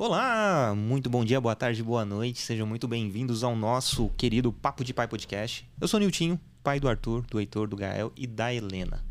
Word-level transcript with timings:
Olá, 0.00 0.76
muito 0.76 1.10
bom 1.10 1.24
dia, 1.24 1.40
boa 1.40 1.56
tarde, 1.56 1.82
boa 1.82 2.04
noite. 2.04 2.40
Sejam 2.40 2.64
muito 2.64 2.86
bem-vindos 2.86 3.42
ao 3.42 3.56
nosso 3.56 4.08
querido 4.10 4.52
Papo 4.52 4.84
de 4.84 4.94
Pai 4.94 5.08
Podcast. 5.08 5.68
Eu 5.80 5.88
sou 5.88 5.98
o 5.98 6.00
Niltinho, 6.00 6.38
pai 6.62 6.78
do 6.78 6.88
Arthur, 6.88 7.22
do 7.22 7.40
Heitor, 7.40 7.66
do 7.66 7.74
Gael 7.74 8.12
e 8.16 8.24
da 8.24 8.54
Helena. 8.54 9.04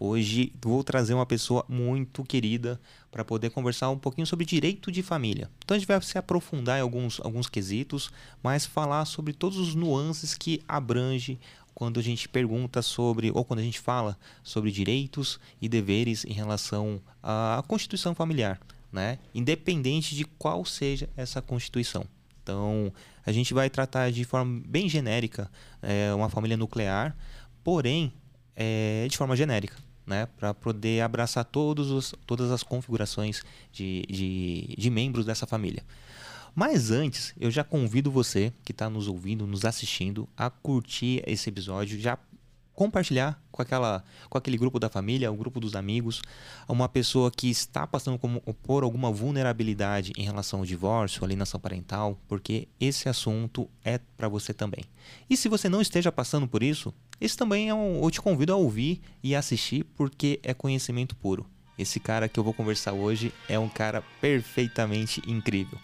Hoje 0.00 0.52
vou 0.60 0.82
trazer 0.82 1.14
uma 1.14 1.24
pessoa 1.24 1.64
muito 1.68 2.24
querida 2.24 2.80
para 3.08 3.24
poder 3.24 3.50
conversar 3.50 3.88
um 3.90 3.96
pouquinho 3.96 4.26
sobre 4.26 4.44
direito 4.44 4.90
de 4.90 5.00
família. 5.00 5.48
Então 5.64 5.76
a 5.76 5.78
gente 5.78 5.86
vai 5.86 6.02
se 6.02 6.18
aprofundar 6.18 6.76
em 6.76 6.82
alguns, 6.82 7.20
alguns 7.20 7.48
quesitos, 7.48 8.10
mas 8.42 8.66
falar 8.66 9.04
sobre 9.04 9.32
todos 9.32 9.58
os 9.58 9.76
nuances 9.76 10.34
que 10.34 10.60
abrange 10.66 11.38
quando 11.72 12.00
a 12.00 12.02
gente 12.02 12.28
pergunta 12.28 12.82
sobre, 12.82 13.30
ou 13.32 13.44
quando 13.44 13.60
a 13.60 13.64
gente 13.64 13.78
fala 13.78 14.18
sobre 14.42 14.72
direitos 14.72 15.38
e 15.60 15.68
deveres 15.68 16.24
em 16.24 16.32
relação 16.32 17.00
à 17.22 17.62
constituição 17.68 18.12
familiar 18.12 18.58
né? 18.92 19.18
Independente 19.34 20.14
de 20.14 20.24
qual 20.24 20.64
seja 20.64 21.08
essa 21.16 21.40
constituição. 21.40 22.04
Então, 22.42 22.92
a 23.24 23.32
gente 23.32 23.54
vai 23.54 23.70
tratar 23.70 24.10
de 24.10 24.24
forma 24.24 24.60
bem 24.66 24.88
genérica 24.88 25.50
é, 25.80 26.12
uma 26.12 26.28
família 26.28 26.56
nuclear, 26.56 27.16
porém 27.64 28.12
é, 28.54 29.06
de 29.08 29.16
forma 29.16 29.36
genérica, 29.36 29.76
né? 30.06 30.26
Para 30.36 30.52
poder 30.52 31.00
abraçar 31.00 31.44
todos 31.44 31.90
os, 31.90 32.14
todas 32.26 32.50
as 32.50 32.62
configurações 32.62 33.42
de, 33.72 34.04
de, 34.08 34.74
de 34.76 34.90
membros 34.90 35.24
dessa 35.24 35.46
família. 35.46 35.82
Mas 36.54 36.90
antes, 36.90 37.32
eu 37.40 37.50
já 37.50 37.64
convido 37.64 38.10
você 38.10 38.52
que 38.62 38.72
está 38.72 38.90
nos 38.90 39.08
ouvindo, 39.08 39.46
nos 39.46 39.64
assistindo, 39.64 40.28
a 40.36 40.50
curtir 40.50 41.22
esse 41.26 41.48
episódio, 41.48 41.98
já 41.98 42.18
compartilhar 42.74 43.40
com, 43.50 43.62
aquela, 43.62 44.02
com 44.28 44.38
aquele 44.38 44.56
grupo 44.56 44.78
da 44.78 44.88
família, 44.88 45.30
o 45.30 45.36
grupo 45.36 45.60
dos 45.60 45.74
amigos, 45.76 46.22
uma 46.68 46.88
pessoa 46.88 47.30
que 47.30 47.48
está 47.48 47.86
passando 47.86 48.18
por 48.62 48.82
alguma 48.82 49.10
vulnerabilidade 49.10 50.12
em 50.16 50.24
relação 50.24 50.60
ao 50.60 50.66
divórcio, 50.66 51.24
alienação 51.24 51.60
parental, 51.60 52.18
porque 52.26 52.68
esse 52.80 53.08
assunto 53.08 53.68
é 53.84 53.98
para 54.16 54.28
você 54.28 54.54
também. 54.54 54.84
E 55.28 55.36
se 55.36 55.48
você 55.48 55.68
não 55.68 55.80
esteja 55.80 56.10
passando 56.10 56.48
por 56.48 56.62
isso, 56.62 56.92
esse 57.20 57.36
também 57.36 57.68
é 57.68 57.74
um, 57.74 58.02
eu 58.02 58.10
te 58.10 58.20
convido 58.20 58.52
a 58.52 58.56
ouvir 58.56 59.00
e 59.22 59.34
assistir 59.34 59.84
porque 59.96 60.40
é 60.42 60.54
conhecimento 60.54 61.14
puro. 61.14 61.46
Esse 61.78 62.00
cara 62.00 62.28
que 62.28 62.38
eu 62.38 62.44
vou 62.44 62.52
conversar 62.52 62.92
hoje 62.92 63.32
é 63.48 63.58
um 63.58 63.68
cara 63.68 64.02
perfeitamente 64.20 65.22
incrível. 65.26 65.78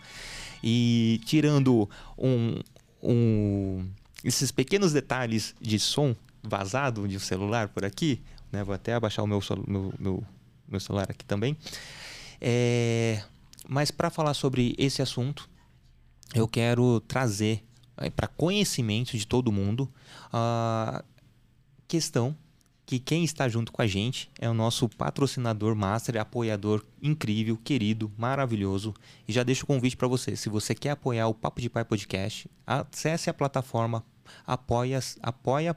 E 0.63 1.21
tirando 1.25 1.89
um, 2.17 2.61
um, 3.03 3.89
esses 4.25 4.51
pequenos 4.51 4.93
detalhes 4.93 5.55
de 5.61 5.79
som 5.79 6.15
vazado 6.43 7.07
de 7.07 7.17
um 7.17 7.21
celular 7.21 7.69
por 7.69 7.85
aqui, 7.85 8.23
né? 8.53 8.63
Vou 8.65 8.75
até 8.75 8.95
abaixar 8.95 9.25
o 9.25 9.29
meu, 9.29 9.41
meu, 9.67 9.95
meu, 9.99 10.25
meu 10.69 10.81
celular 10.81 11.07
aqui 11.11 11.25
também. 11.25 11.57
É, 12.41 13.23
mas 13.69 13.91
para 13.91 14.11
falar 14.11 14.35
sobre 14.35 14.75
esse 14.79 15.03
assunto, 15.03 15.49
eu 16.35 16.47
quero 16.47 17.01
trazer 17.01 17.65
é, 17.97 18.11
para 18.11 18.27
conhecimento 18.27 19.17
de 19.17 19.27
todo 19.27 19.53
mundo 19.53 19.91
a 20.33 21.05
questão 21.87 22.37
que 22.89 22.99
quem 22.99 23.23
está 23.23 23.47
junto 23.47 23.71
com 23.71 23.83
a 23.83 23.87
gente 23.87 24.31
é 24.39 24.49
o 24.49 24.55
nosso 24.55 24.89
patrocinador 24.89 25.77
master, 25.77 26.19
apoiador 26.19 26.83
incrível, 27.03 27.55
querido, 27.63 28.11
maravilhoso. 28.17 28.95
E 29.29 29.33
já 29.33 29.43
deixo 29.43 29.65
o 29.65 29.67
convite 29.67 29.95
para 29.95 30.09
você. 30.09 30.35
Se 30.35 30.49
você 30.49 30.75
quer 30.75 30.93
apoiar 30.93 31.29
o 31.29 31.35
Papo 31.35 31.61
de 31.61 31.69
Pai 31.69 31.85
Podcast, 31.85 32.51
acesse 32.67 33.29
a 33.29 33.35
plataforma 33.35 34.03
apoia.c 34.47 35.19
apoia 35.23 35.77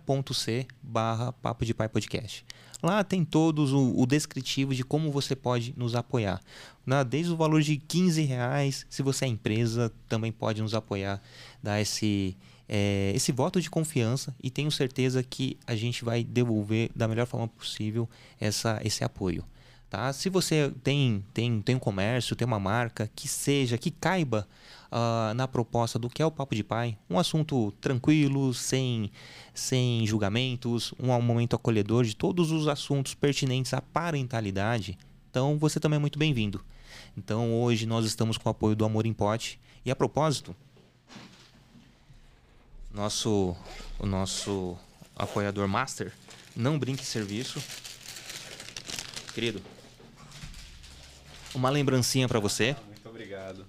barra 0.81 1.31
Papo 1.33 1.66
de 1.66 1.73
Pai 1.73 1.89
Podcast. 1.89 2.45
Lá 2.83 3.03
tem 3.03 3.23
todos 3.23 3.71
o, 3.73 3.93
o, 3.95 4.05
descritivo 4.08 4.73
de 4.73 4.83
como 4.83 5.11
você 5.11 5.35
pode 5.35 5.73
nos 5.77 5.95
apoiar. 5.95 6.41
Né? 6.85 7.03
Desde 7.03 7.31
o 7.31 7.38
valor 7.38 7.61
de 7.61 7.77
15 7.77 8.23
reais, 8.23 8.85
se 8.89 9.03
você 9.03 9.25
é 9.25 9.27
empresa, 9.27 9.91
também 10.09 10.31
pode 10.31 10.61
nos 10.61 10.73
apoiar, 10.73 11.21
dar 11.61 11.80
esse, 11.80 12.35
é, 12.67 13.11
esse 13.16 13.31
voto 13.31 13.61
de 13.61 13.69
confiança 13.69 14.35
e 14.41 14.49
tenho 14.49 14.71
certeza 14.71 15.21
que 15.21 15.59
a 15.67 15.75
gente 15.75 16.03
vai 16.03 16.23
devolver 16.23 16.89
da 16.95 17.08
melhor 17.08 17.27
forma 17.27 17.47
possível 17.47 18.09
essa, 18.39 18.81
esse 18.83 19.03
apoio. 19.03 19.45
Tá? 19.91 20.13
Se 20.13 20.29
você 20.29 20.71
tem, 20.85 21.21
tem, 21.33 21.61
tem 21.61 21.75
um 21.75 21.79
comércio, 21.79 22.33
tem 22.33 22.47
uma 22.47 22.61
marca 22.61 23.11
que 23.13 23.27
seja, 23.27 23.77
que 23.77 23.91
caiba 23.91 24.47
uh, 24.89 25.33
na 25.33 25.49
proposta 25.49 25.99
do 25.99 26.09
que 26.09 26.21
é 26.21 26.25
o 26.25 26.31
Papo 26.31 26.55
de 26.55 26.63
Pai, 26.63 26.97
um 27.09 27.19
assunto 27.19 27.73
tranquilo, 27.81 28.53
sem, 28.53 29.11
sem 29.53 30.07
julgamentos, 30.07 30.93
um, 30.97 31.11
um 31.11 31.21
momento 31.21 31.57
acolhedor 31.57 32.05
de 32.05 32.15
todos 32.15 32.52
os 32.52 32.69
assuntos 32.69 33.13
pertinentes 33.13 33.73
à 33.73 33.81
parentalidade, 33.81 34.97
então 35.29 35.57
você 35.57 35.77
também 35.77 35.97
é 35.97 35.99
muito 35.99 36.17
bem-vindo. 36.17 36.63
Então 37.17 37.61
hoje 37.61 37.85
nós 37.85 38.05
estamos 38.05 38.37
com 38.37 38.47
o 38.47 38.52
apoio 38.52 38.77
do 38.77 38.85
Amor 38.85 39.05
em 39.05 39.11
Pote. 39.11 39.59
E 39.83 39.91
a 39.91 39.95
propósito, 39.95 40.55
nosso, 42.93 43.58
o 43.99 44.05
nosso 44.05 44.77
apoiador 45.17 45.67
master, 45.67 46.13
não 46.55 46.79
brinque 46.79 47.03
serviço. 47.03 47.61
Querido, 49.33 49.61
uma 51.54 51.70
lembrancinha 51.70 52.28
para 52.28 52.39
você. 52.39 52.76
Ah, 52.78 52.84
muito 52.88 53.10
obrigado. 53.10 53.66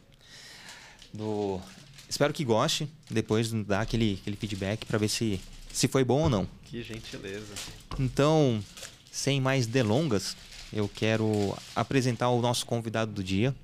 Do... 1.12 1.60
Espero 2.08 2.32
que 2.32 2.44
goste. 2.44 2.88
Depois 3.10 3.50
dar 3.52 3.80
aquele, 3.80 4.18
aquele 4.20 4.36
feedback 4.36 4.86
para 4.86 4.98
ver 4.98 5.08
se, 5.08 5.40
se 5.72 5.88
foi 5.88 6.04
bom 6.04 6.22
ou 6.22 6.30
não. 6.30 6.48
Que 6.64 6.82
gentileza. 6.82 7.54
Então, 7.98 8.62
sem 9.10 9.40
mais 9.40 9.66
delongas, 9.66 10.36
eu 10.72 10.88
quero 10.88 11.56
apresentar 11.76 12.30
o 12.30 12.40
nosso 12.40 12.64
convidado 12.64 13.12
do 13.12 13.22
dia. 13.22 13.54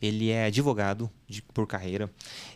Ele 0.00 0.30
é 0.30 0.46
advogado 0.46 1.10
de, 1.26 1.42
por 1.42 1.66
carreira. 1.66 2.10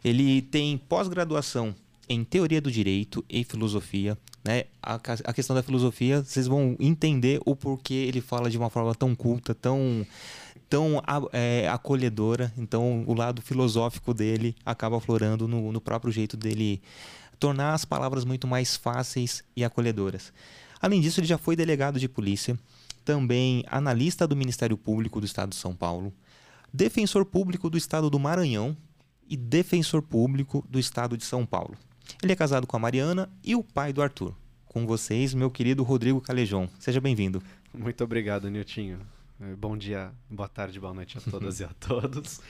Ele 0.05 0.43
tem 0.43 0.77
pós-graduação 0.77 1.75
em 2.09 2.25
teoria 2.25 2.61
do 2.61 2.71
direito 2.71 3.25
e 3.29 3.45
filosofia, 3.45 4.17
né? 4.49 4.65
A, 4.83 4.95
a, 4.95 5.33
questão 5.35 5.55
da 5.55 5.63
filosofia, 5.63 6.23
vocês 6.23 6.47
vão 6.47 6.75
entender 6.81 7.39
o 7.45 7.55
porquê 7.55 7.93
ele 7.93 8.23
fala 8.23 8.49
de 8.49 8.57
uma 8.57 8.71
forma 8.71 8.95
tão 8.95 9.15
culta, 9.15 9.55
tão 9.55 10.07
tão 10.71 11.03
é, 11.35 11.69
acolhedora. 11.69 12.51
Então, 12.57 13.05
o 13.07 13.13
lado 13.13 13.43
filosófico 13.43 14.15
dele 14.15 14.57
acaba 14.65 14.97
aflorando 14.97 15.47
no, 15.47 15.71
no 15.71 15.81
próprio 15.83 16.11
jeito 16.11 16.35
dele 16.35 16.81
tornar 17.39 17.75
as 17.75 17.85
palavras 17.85 18.25
muito 18.25 18.47
mais 18.47 18.75
fáceis 18.75 19.45
e 19.55 19.63
acolhedoras. 19.63 20.33
Além 20.81 21.03
disso, 21.03 21.21
ele 21.21 21.27
já 21.27 21.37
foi 21.37 21.55
delegado 21.55 22.01
de 22.01 22.09
polícia, 22.09 22.59
também 23.05 23.65
analista 23.69 24.27
do 24.27 24.35
Ministério 24.35 24.79
Público 24.79 25.21
do 25.21 25.27
Estado 25.27 25.51
de 25.51 25.57
São 25.57 25.77
Paulo, 25.77 26.11
defensor 26.73 27.27
público 27.27 27.69
do 27.69 27.77
Estado 27.77 28.09
do 28.09 28.19
Maranhão 28.19 28.75
e 29.29 29.37
defensor 29.37 30.01
público 30.01 30.65
do 30.71 30.79
Estado 30.79 31.19
de 31.19 31.25
São 31.25 31.45
Paulo. 31.45 31.77
Ele 32.23 32.33
é 32.33 32.37
casado 32.37 32.67
com 32.67 32.77
a 32.77 32.81
Mariana 32.81 33.29
e 33.45 33.55
o 33.55 33.63
pai 33.63 33.93
do 33.93 34.03
Arthur. 34.03 34.35
Com 34.67 34.87
vocês, 34.87 35.35
meu 35.35 35.51
querido 35.51 35.83
Rodrigo 35.83 36.21
Calejão. 36.21 36.69
Seja 36.79 37.01
bem-vindo. 37.01 37.43
Muito 37.73 38.03
obrigado, 38.05 38.51
Niltinho. 38.51 38.99
Eh, 39.41 39.55
bom 39.57 39.77
dia, 39.77 40.11
boa 40.29 40.49
tarde, 40.49 40.81
boa 40.81 40.93
noite 40.93 41.17
a 41.19 41.21
todas 41.21 41.61
e 41.61 41.65
a 41.65 41.69
todos. 41.81 42.41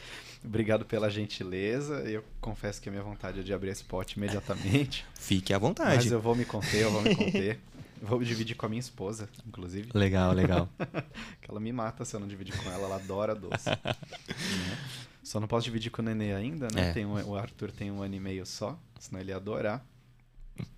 Obrigado 0.44 0.84
pela 0.84 1.10
gentileza. 1.10 2.00
Eu 2.08 2.24
confesso 2.40 2.80
que 2.80 2.88
a 2.88 2.92
minha 2.92 3.02
vontade 3.04 3.40
é 3.40 3.42
de 3.42 3.52
abrir 3.52 3.70
esse 3.70 3.84
pote 3.84 4.16
imediatamente. 4.16 5.04
Fique 5.18 5.52
à 5.52 5.58
vontade. 5.58 5.96
Mas 5.96 6.12
eu 6.12 6.20
vou 6.20 6.34
me 6.34 6.44
conter, 6.44 6.82
eu 6.82 6.90
vou 6.90 7.02
me 7.02 7.14
conter. 7.14 7.58
vou 8.02 8.22
dividir 8.22 8.56
com 8.56 8.66
a 8.66 8.68
minha 8.68 8.80
esposa, 8.80 9.28
inclusive. 9.46 9.90
Legal, 9.94 10.32
legal. 10.32 10.68
que 11.40 11.50
ela 11.50 11.60
me 11.60 11.72
mata 11.72 12.04
se 12.04 12.14
eu 12.14 12.20
não 12.20 12.28
dividir 12.28 12.56
com 12.56 12.70
ela, 12.70 12.84
ela 12.84 12.96
adora 12.96 13.34
doce. 13.34 13.68
né? 13.84 14.78
Só 15.22 15.38
não 15.38 15.46
posso 15.46 15.64
dividir 15.64 15.90
com 15.90 16.00
o 16.00 16.04
Nenê 16.04 16.32
ainda, 16.32 16.68
né? 16.72 16.90
É. 16.90 16.92
Tem 16.92 17.04
um, 17.04 17.14
o 17.28 17.36
Arthur 17.36 17.70
tem 17.70 17.90
um 17.90 18.02
ano 18.02 18.14
e 18.14 18.20
meio 18.20 18.46
só, 18.46 18.78
senão 18.98 19.20
ele 19.20 19.30
ia 19.30 19.36
adorar. 19.36 19.84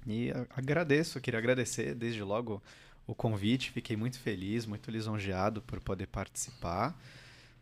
E 0.06 0.30
agradeço, 0.50 1.20
queria 1.20 1.38
agradecer 1.38 1.94
desde 1.94 2.22
logo 2.22 2.62
o 3.06 3.14
convite, 3.14 3.70
fiquei 3.70 3.96
muito 3.96 4.18
feliz, 4.18 4.66
muito 4.66 4.90
lisonjeado 4.90 5.62
por 5.62 5.80
poder 5.80 6.06
participar. 6.06 6.98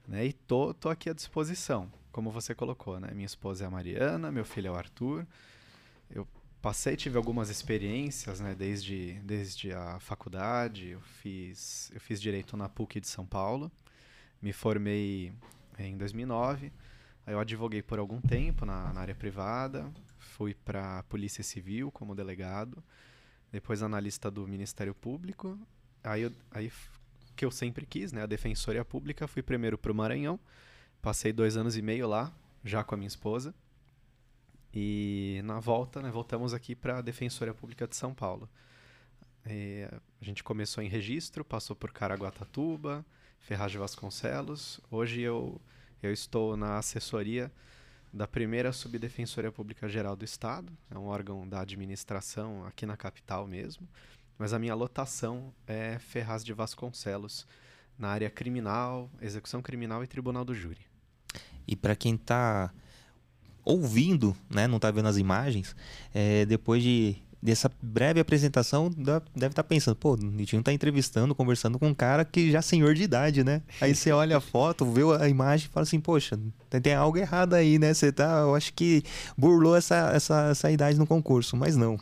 Né? 0.07 0.27
E 0.27 0.33
tô, 0.33 0.73
tô 0.73 0.89
aqui 0.89 1.11
à 1.11 1.13
disposição, 1.13 1.91
como 2.11 2.31
você 2.31 2.55
colocou, 2.55 2.99
né? 2.99 3.11
Minha 3.13 3.27
esposa 3.27 3.65
é 3.65 3.67
a 3.67 3.71
Mariana, 3.71 4.33
meu 4.33 4.45
filho 4.45 4.69
é 4.69 4.71
o 4.71 4.75
Arthur. 4.75 5.27
Eu 6.11 6.27
passei, 6.61 6.97
tive 6.97 7.17
algumas 7.17 7.49
experiências, 7.49 8.41
né? 8.41 8.55
Desde, 8.55 9.15
desde 9.25 9.73
a 9.73 9.99
faculdade, 10.01 10.89
eu 10.89 11.01
fiz, 11.01 11.91
eu 11.95 12.01
fiz 12.01 12.21
Direito 12.21 12.57
na 12.57 12.69
PUC 12.69 13.01
de 13.01 13.09
São 13.09 13.27
Paulo. 13.27 13.71
Me 14.41 14.53
formei 14.53 15.33
em 15.79 15.97
2009. 15.97 16.73
Aí 17.27 17.35
eu 17.35 17.41
advoguei 17.41 17.83
por 17.83 17.99
algum 17.99 18.21
tempo 18.21 18.65
na, 18.65 18.93
na 18.93 19.01
área 19.01 19.15
privada, 19.15 19.93
fui 20.17 20.55
para 20.55 21.01
a 21.01 21.03
Polícia 21.03 21.45
Civil 21.45 21.91
como 21.91 22.15
delegado, 22.15 22.83
depois 23.53 23.83
analista 23.83 24.31
do 24.31 24.47
Ministério 24.49 24.95
Público. 24.95 25.59
Aí, 26.03 26.23
eu, 26.23 26.33
aí 26.51 26.73
que 27.37 27.45
eu 27.45 27.51
sempre 27.51 27.85
quis, 27.85 28.13
né, 28.13 28.23
a 28.23 28.27
Defensoria 28.27 28.85
Pública, 28.85 29.29
fui 29.29 29.43
primeiro 29.43 29.77
para 29.77 29.93
o 29.93 29.95
Maranhão, 29.95 30.41
passei 31.03 31.33
dois 31.33 31.57
anos 31.57 31.77
e 31.77 31.83
meio 31.83 32.09
lá, 32.09 32.33
já 32.65 32.83
com 32.83 32.95
a 32.95 32.99
minha 32.99 33.09
esposa. 33.09 33.55
E 34.73 35.41
na 35.45 35.61
volta, 35.61 36.03
né, 36.03 36.11
voltamos 36.11 36.53
aqui 36.53 36.75
para 36.75 36.99
a 36.99 37.03
Defensoria 37.03 37.55
Pública 37.55 37.87
de 37.87 37.97
São 37.97 38.15
Paulo. 38.15 38.49
E 39.47 39.89
a 40.21 40.25
gente 40.25 40.45
começou 40.45 40.83
em 40.83 40.89
registro, 40.89 41.45
passou 41.45 41.75
por 41.75 41.93
Caraguatatuba, 41.93 43.05
Ferraz 43.39 43.73
de 43.73 43.79
Vasconcelos. 43.79 44.81
Hoje 44.91 45.21
eu 45.21 45.61
Eu 46.01 46.13
estou 46.13 46.57
na 46.57 46.79
assessoria 46.79 47.51
da 48.13 48.27
primeira 48.27 48.73
Subdefensoria 48.73 49.51
Pública 49.51 49.89
Geral 49.89 50.15
do 50.15 50.25
Estado, 50.25 50.73
é 50.89 50.97
um 50.97 51.07
órgão 51.07 51.47
da 51.47 51.61
administração 51.61 52.65
aqui 52.65 52.87
na 52.87 52.97
capital 52.97 53.49
mesmo, 53.49 53.89
mas 54.39 54.53
a 54.53 54.59
minha 54.61 54.77
lotação 54.77 55.53
é 55.67 55.99
Ferraz 55.99 56.45
de 56.45 56.53
Vasconcelos, 56.53 57.47
na 57.99 58.09
área 58.11 58.31
criminal, 58.31 59.11
execução 59.21 59.61
criminal 59.61 60.05
e 60.05 60.07
tribunal 60.07 60.45
do 60.45 60.55
júri. 60.55 60.87
E 61.67 61.75
para 61.75 61.97
quem 61.97 62.15
está 62.15 62.73
ouvindo, 63.69 64.35
né, 64.49 64.67
não 64.67 64.77
está 64.77 64.91
vendo 64.91 65.09
as 65.09 65.19
imagens, 65.19 65.77
é, 66.15 66.47
depois 66.47 66.83
de 66.83 67.17
dessa 67.41 67.71
breve 67.81 68.19
apresentação, 68.19 68.91
deve 68.91 69.21
estar 69.37 69.51
tá 69.51 69.63
pensando, 69.63 69.95
pô, 69.95 70.15
o 70.15 70.17
Nitinho 70.17 70.61
tá 70.61 70.73
entrevistando, 70.73 71.37
conversando 71.37 71.79
com 71.79 71.87
um 71.87 71.95
cara 71.95 72.25
que 72.25 72.51
já 72.51 72.59
é 72.59 72.63
senhor 72.63 72.95
de 72.95 73.05
idade, 73.05 73.45
né? 73.45 73.63
Aí 73.81 73.95
você 73.95 74.11
olha 74.11 74.39
a 74.39 74.41
foto, 74.41 74.85
vê 74.85 75.03
a 75.21 75.29
imagem 75.29 75.69
e 75.69 75.73
fala 75.73 75.85
assim, 75.85 76.01
poxa, 76.01 76.37
tem 76.83 76.95
algo 76.95 77.17
errado 77.17 77.55
aí, 77.55 77.79
né? 77.79 77.95
Você 77.95 78.11
tá, 78.11 78.41
eu 78.41 78.57
acho 78.57 78.73
que 78.75 79.05
burlou 79.37 79.77
essa, 79.77 80.11
essa, 80.13 80.49
essa 80.51 80.73
idade 80.73 80.99
no 80.99 81.07
concurso, 81.07 81.57
mas 81.57 81.77
não. 81.77 81.97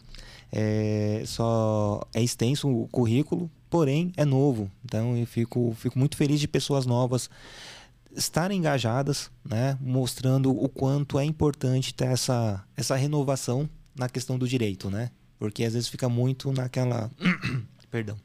É, 0.51 1.23
só 1.27 2.01
é 2.15 2.23
extenso 2.23 2.67
o 2.67 2.89
currículo, 2.89 3.51
porém 3.69 4.13
é 4.17 4.25
novo. 4.25 4.71
Então 4.87 5.15
eu 5.19 5.27
fico, 5.27 5.77
fico 5.79 5.99
muito 5.99 6.17
feliz 6.17 6.41
de 6.41 6.49
pessoas 6.49 6.87
novas 6.87 7.29
estarem 8.17 8.59
engajadas, 8.59 9.31
né? 9.45 9.79
Mostrando 9.81 10.51
o 10.51 10.69
quanto 10.69 11.19
é 11.19 11.25
importante 11.25 11.95
ter 11.95 12.07
essa, 12.07 12.65
essa 12.77 12.97
renovação 12.97 13.69
na 13.95 14.09
questão 14.09 14.39
do 14.39 14.49
direito, 14.49 14.91
né? 14.91 15.11
Porque 15.39 15.65
às 15.65 15.75
vezes 15.75 15.89
fica 15.89 16.09
muito 16.09 16.53
naquela. 16.53 17.11
Perdão. 17.91 18.19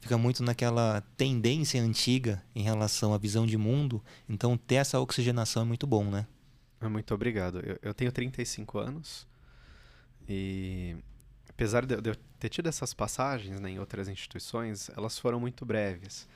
Fica 0.00 0.18
muito 0.18 0.42
naquela 0.42 1.00
tendência 1.16 1.82
antiga 1.82 2.42
em 2.54 2.62
relação 2.62 3.12
à 3.12 3.18
visão 3.18 3.46
de 3.46 3.56
mundo. 3.56 4.02
Então, 4.28 4.56
ter 4.56 4.76
essa 4.76 5.00
oxigenação 5.00 5.62
é 5.62 5.64
muito 5.64 5.86
bom, 5.86 6.04
né? 6.04 6.26
Ah, 6.80 6.88
muito 6.88 7.12
obrigado. 7.14 7.60
Eu, 7.60 7.78
eu 7.82 7.94
tenho 7.94 8.12
35 8.12 8.78
anos 8.78 9.26
e, 10.28 10.96
apesar 11.48 11.84
de 11.86 11.94
eu 11.94 12.16
ter 12.38 12.48
tido 12.48 12.68
essas 12.68 12.92
passagens 12.92 13.58
né, 13.60 13.70
em 13.70 13.78
outras 13.78 14.08
instituições, 14.08 14.90
elas 14.96 15.18
foram 15.18 15.40
muito 15.40 15.64
breves. 15.64 16.28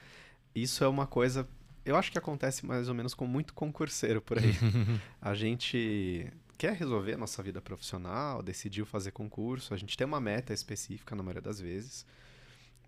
Isso 0.54 0.82
é 0.82 0.88
uma 0.88 1.06
coisa. 1.06 1.48
Eu 1.84 1.96
acho 1.96 2.12
que 2.12 2.18
acontece 2.18 2.66
mais 2.66 2.88
ou 2.88 2.94
menos 2.94 3.14
com 3.14 3.26
muito 3.26 3.54
concurseiro 3.54 4.20
por 4.20 4.38
aí. 4.38 4.52
a 5.20 5.34
gente 5.34 6.30
quer 6.58 6.74
resolver 6.74 7.14
a 7.14 7.18
nossa 7.18 7.42
vida 7.42 7.60
profissional, 7.60 8.42
decidiu 8.42 8.84
fazer 8.84 9.12
concurso, 9.12 9.72
a 9.72 9.76
gente 9.78 9.96
tem 9.96 10.06
uma 10.06 10.20
meta 10.20 10.52
específica 10.52 11.16
na 11.16 11.22
maioria 11.22 11.40
das 11.40 11.58
vezes, 11.58 12.04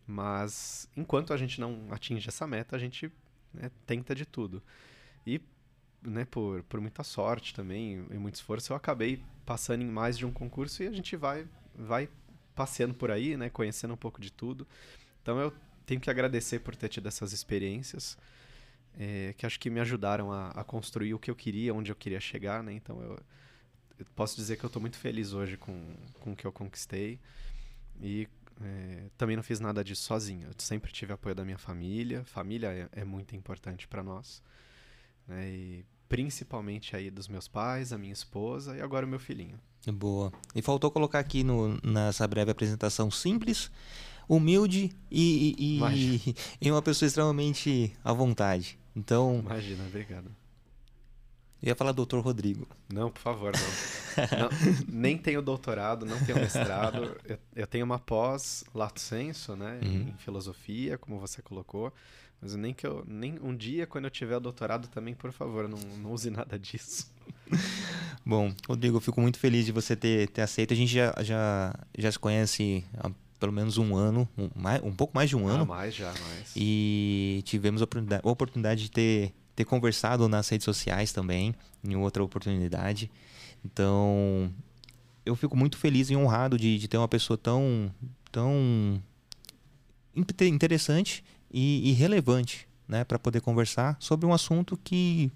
mas 0.07 0.87
enquanto 0.95 1.33
a 1.33 1.39
gente 1.39 1.59
não 1.59 1.87
atinge 1.91 2.29
essa 2.29 2.47
meta, 2.47 2.77
a 2.77 2.79
gente 2.79 3.11
né, 3.53 3.71
tenta 3.87 4.15
de 4.15 4.27
tudo. 4.27 4.63
E 5.27 5.41
né, 6.03 6.27
por, 6.27 6.63
por 6.65 6.81
muita 6.81 7.03
sorte 7.03 7.55
também 7.55 8.05
e 8.11 8.19
muito 8.19 8.35
esforço, 8.35 8.73
eu 8.73 8.77
acabei 8.77 9.23
passando 9.47 9.83
em 9.83 9.91
mais 9.91 10.19
de 10.19 10.27
um 10.27 10.33
concurso 10.33 10.83
e 10.83 10.87
a 10.87 10.93
gente 10.93 11.17
vai, 11.17 11.47
vai 11.75 12.09
passeando 12.55 12.95
por 12.95 13.11
aí, 13.11 13.37
né, 13.37 13.49
conhecendo 13.49 13.95
um 13.95 13.97
pouco 13.97 14.21
de 14.21 14.31
tudo. 14.31 14.67
Então 15.23 15.39
eu 15.39 15.53
tenho 15.87 16.01
que 16.01 16.11
agradecer 16.11 16.61
por 16.61 16.77
ter 16.77 16.89
tido 16.89 17.09
essas 17.09 17.33
experiências. 17.33 18.19
É, 18.99 19.35
que 19.37 19.47
acho 19.47 19.59
que 19.59 19.71
me 19.71 19.81
ajudaram 19.81 20.31
a, 20.31 20.49
a, 20.51 20.65
construir 20.65 21.15
o 21.15 21.19
que 21.19 21.31
eu 21.31 21.35
queria, 21.35 21.73
onde 21.73 21.91
eu 21.91 21.97
queria 21.97 22.21
chegar, 22.21 22.63
né? 22.63 22.73
Então 22.73 23.01
eu, 23.03 23.19
eu 23.99 24.07
posso 24.15 24.37
dizer 24.37 24.57
que 24.57 24.65
eu 24.65 24.69
estou 24.69 24.81
muito 24.81 24.99
feliz 24.99 25.33
hoje 25.33 25.57
com, 25.57 25.95
com 26.21 26.33
o 26.33 26.37
que 26.37 26.47
eu 26.47 26.53
conquistei. 26.53 27.19
E 28.01 28.29
é, 28.61 29.05
também 29.17 29.37
não 29.37 29.43
fiz 29.43 29.61
nada 29.61 29.83
disso 29.83 30.03
sozinho. 30.03 30.49
Eu 30.49 30.55
sempre 30.59 30.93
tive 30.93 31.13
apoio 31.13 31.35
da 31.35 31.45
minha 31.45 31.59
família. 31.59 32.25
Família 32.25 32.69
é, 32.69 33.01
é 33.01 33.05
muito 33.05 33.35
importante 33.35 33.89
para 33.89 34.03
nós. 34.03 34.43
Né? 35.27 35.49
E 35.49 35.85
principalmente 36.09 36.95
aí 36.95 37.11
dos 37.11 37.27
meus 37.27 37.49
pais, 37.49 37.93
a 37.93 37.99
minha 37.99 38.13
esposa 38.13 38.77
e 38.77 38.83
agora 38.83 39.07
o 39.07 39.09
meu 39.09 39.19
filhinho. 39.19 39.59
Boa. 39.87 40.33
E 40.55 40.61
faltou 40.61 40.91
colocar 40.91 41.19
aqui 41.19 41.43
no, 41.43 41.79
nessa 41.83 42.29
breve 42.29 42.51
apresentação 42.51 43.11
simples, 43.11 43.71
humilde 44.29 44.93
e, 45.11 45.57
e, 45.59 45.81
e, 45.81 46.37
e 46.61 46.71
uma 46.71 46.83
pessoa 46.83 47.07
extremamente 47.07 47.93
à 48.05 48.13
vontade. 48.13 48.79
Então. 48.95 49.41
Imagina, 49.41 49.85
obrigado. 49.87 50.31
Eu 51.63 51.69
ia 51.69 51.77
falar 51.77 51.93
doutor 51.93 52.21
Rodrigo. 52.21 52.67
Não, 52.93 53.09
por 53.09 53.21
favor, 53.21 53.53
não. 53.53 53.61
não 54.37 54.49
nem 54.89 55.17
tenho 55.17 55.41
doutorado, 55.41 56.05
não 56.05 56.19
tenho 56.25 56.39
mestrado. 56.39 57.17
Eu, 57.25 57.39
eu 57.55 57.67
tenho 57.69 57.85
uma 57.85 58.01
pós 58.01 58.65
lato 58.75 59.01
senso, 59.01 59.55
né, 59.55 59.79
uhum. 59.81 60.09
em 60.09 60.15
filosofia, 60.19 60.99
como 60.99 61.21
você 61.21 61.41
colocou. 61.41 61.93
Mas 62.41 62.57
nem 62.57 62.75
que 62.75 62.85
eu 62.85 63.05
nem 63.07 63.39
um 63.41 63.55
dia 63.55 63.87
quando 63.87 64.07
eu 64.07 64.11
tiver 64.11 64.41
doutorado 64.41 64.89
também, 64.89 65.15
por 65.15 65.31
favor, 65.31 65.69
não, 65.69 65.79
não 65.99 66.11
use 66.11 66.29
nada 66.29 66.59
disso. 66.59 67.09
Bom, 68.27 68.53
Rodrigo, 68.69 68.97
eu 68.97 69.01
fico 69.01 69.21
muito 69.21 69.39
feliz 69.39 69.65
de 69.65 69.71
você 69.71 69.95
ter, 69.95 70.29
ter 70.31 70.43
aceito. 70.43 70.75
A 70.75 70.77
gente 70.77 70.93
já, 70.93 71.15
já, 71.21 71.73
já 71.97 72.11
se 72.11 72.19
conhece 72.19 72.85
há 72.99 73.09
pelo 73.43 73.53
menos 73.53 73.77
um 73.77 73.97
ano, 73.97 74.29
um, 74.39 74.49
mais, 74.55 74.81
um 74.85 74.93
pouco 74.93 75.13
mais 75.17 75.29
de 75.29 75.35
um 75.37 75.49
ano. 75.49 75.65
Ah, 75.65 75.67
mais 75.67 75.93
já, 75.93 76.13
mais. 76.13 76.53
E 76.55 77.43
tivemos 77.45 77.83
a 77.83 77.85
oportunidade, 77.85 78.23
a 78.25 78.31
oportunidade 78.31 78.83
de 78.85 78.91
ter 78.93 79.35
ter 79.57 79.65
conversado 79.65 80.29
nas 80.29 80.49
redes 80.49 80.65
sociais 80.65 81.13
também, 81.13 81.53
em 81.85 81.97
outra 81.97 82.23
oportunidade. 82.23 83.11
Então, 83.65 84.49
eu 85.27 85.35
fico 85.35 85.57
muito 85.57 85.77
feliz 85.77 86.09
e 86.09 86.17
honrado 86.17 86.57
de, 86.57 86.79
de 86.79 86.87
ter 86.87 86.97
uma 86.97 87.09
pessoa 87.09 87.37
tão, 87.37 87.93
tão 88.31 89.03
interessante 90.15 91.25
e, 91.53 91.91
e 91.91 91.93
relevante 91.93 92.69
né, 92.87 93.03
para 93.03 93.19
poder 93.19 93.41
conversar 93.41 93.97
sobre 93.99 94.25
um 94.25 94.33
assunto 94.33 94.79
que 94.83 95.31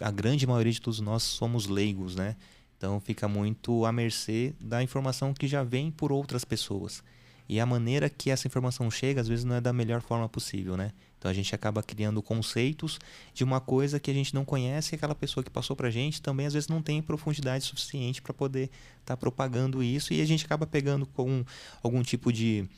a 0.00 0.10
grande 0.10 0.46
maioria 0.46 0.72
de 0.72 0.80
todos 0.80 1.00
nós 1.00 1.22
somos 1.22 1.66
leigos, 1.66 2.16
né? 2.16 2.34
Então 2.76 2.98
fica 2.98 3.28
muito 3.28 3.84
à 3.84 3.92
mercê 3.92 4.54
da 4.60 4.82
informação 4.82 5.32
que 5.32 5.46
já 5.46 5.62
vem 5.62 5.90
por 5.90 6.10
outras 6.10 6.44
pessoas. 6.44 7.02
E 7.48 7.60
a 7.60 7.66
maneira 7.66 8.08
que 8.08 8.30
essa 8.30 8.46
informação 8.46 8.90
chega, 8.90 9.20
às 9.20 9.28
vezes, 9.28 9.44
não 9.44 9.56
é 9.56 9.60
da 9.60 9.72
melhor 9.72 10.00
forma 10.00 10.28
possível, 10.28 10.76
né? 10.76 10.92
Então 11.22 11.30
a 11.30 11.34
gente 11.34 11.54
acaba 11.54 11.84
criando 11.84 12.20
conceitos 12.20 12.98
de 13.32 13.44
uma 13.44 13.60
coisa 13.60 14.00
que 14.00 14.10
a 14.10 14.14
gente 14.14 14.34
não 14.34 14.44
conhece 14.44 14.92
e 14.92 14.96
aquela 14.96 15.14
pessoa 15.14 15.44
que 15.44 15.50
passou 15.50 15.76
para 15.76 15.86
a 15.86 15.90
gente 15.90 16.20
também 16.20 16.46
às 16.46 16.52
vezes 16.52 16.68
não 16.68 16.82
tem 16.82 17.00
profundidade 17.00 17.64
suficiente 17.64 18.20
para 18.20 18.34
poder 18.34 18.64
estar 18.64 19.14
tá 19.14 19.16
propagando 19.16 19.84
isso 19.84 20.12
e 20.12 20.20
a 20.20 20.24
gente 20.24 20.44
acaba 20.44 20.66
pegando 20.66 21.06
com 21.06 21.44
algum 21.80 22.02
tipo 22.02 22.32
de 22.32 22.68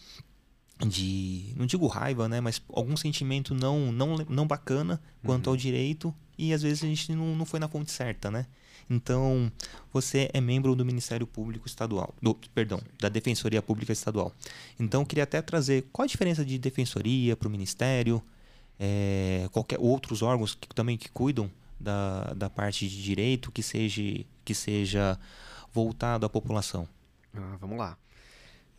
de 0.86 1.54
não 1.56 1.64
digo 1.64 1.86
raiva, 1.86 2.28
né, 2.28 2.38
mas 2.38 2.60
algum 2.68 2.98
sentimento 2.98 3.54
não 3.54 3.90
não, 3.90 4.18
não 4.28 4.46
bacana 4.46 5.00
quanto 5.24 5.46
uhum. 5.46 5.54
ao 5.54 5.56
direito 5.56 6.14
e 6.36 6.52
às 6.52 6.60
vezes 6.60 6.84
a 6.84 6.86
gente 6.86 7.14
não, 7.14 7.34
não 7.34 7.46
foi 7.46 7.58
na 7.58 7.68
fonte 7.68 7.92
certa, 7.92 8.30
né? 8.30 8.44
Então, 8.88 9.50
você 9.92 10.28
é 10.32 10.40
membro 10.40 10.74
do 10.74 10.84
Ministério 10.84 11.26
Público 11.26 11.66
Estadual, 11.66 12.14
do, 12.20 12.34
perdão, 12.54 12.80
da 13.00 13.08
Defensoria 13.08 13.62
Pública 13.62 13.92
Estadual. 13.92 14.32
Então, 14.78 15.04
queria 15.04 15.24
até 15.24 15.40
trazer 15.40 15.86
qual 15.92 16.04
a 16.04 16.08
diferença 16.08 16.44
de 16.44 16.58
defensoria 16.58 17.36
para 17.36 17.48
o 17.48 17.50
Ministério, 17.50 18.22
é, 18.78 19.48
qualquer 19.52 19.78
outros 19.78 20.22
órgãos 20.22 20.54
que 20.54 20.68
também 20.74 20.96
que 20.96 21.08
cuidam 21.08 21.50
da, 21.78 22.32
da 22.34 22.50
parte 22.50 22.88
de 22.88 23.02
direito 23.02 23.52
que 23.52 23.62
seja 23.62 24.02
que 24.44 24.54
seja 24.54 25.18
voltado 25.72 26.26
à 26.26 26.28
população. 26.28 26.88
Ah, 27.34 27.56
vamos 27.60 27.78
lá. 27.78 27.96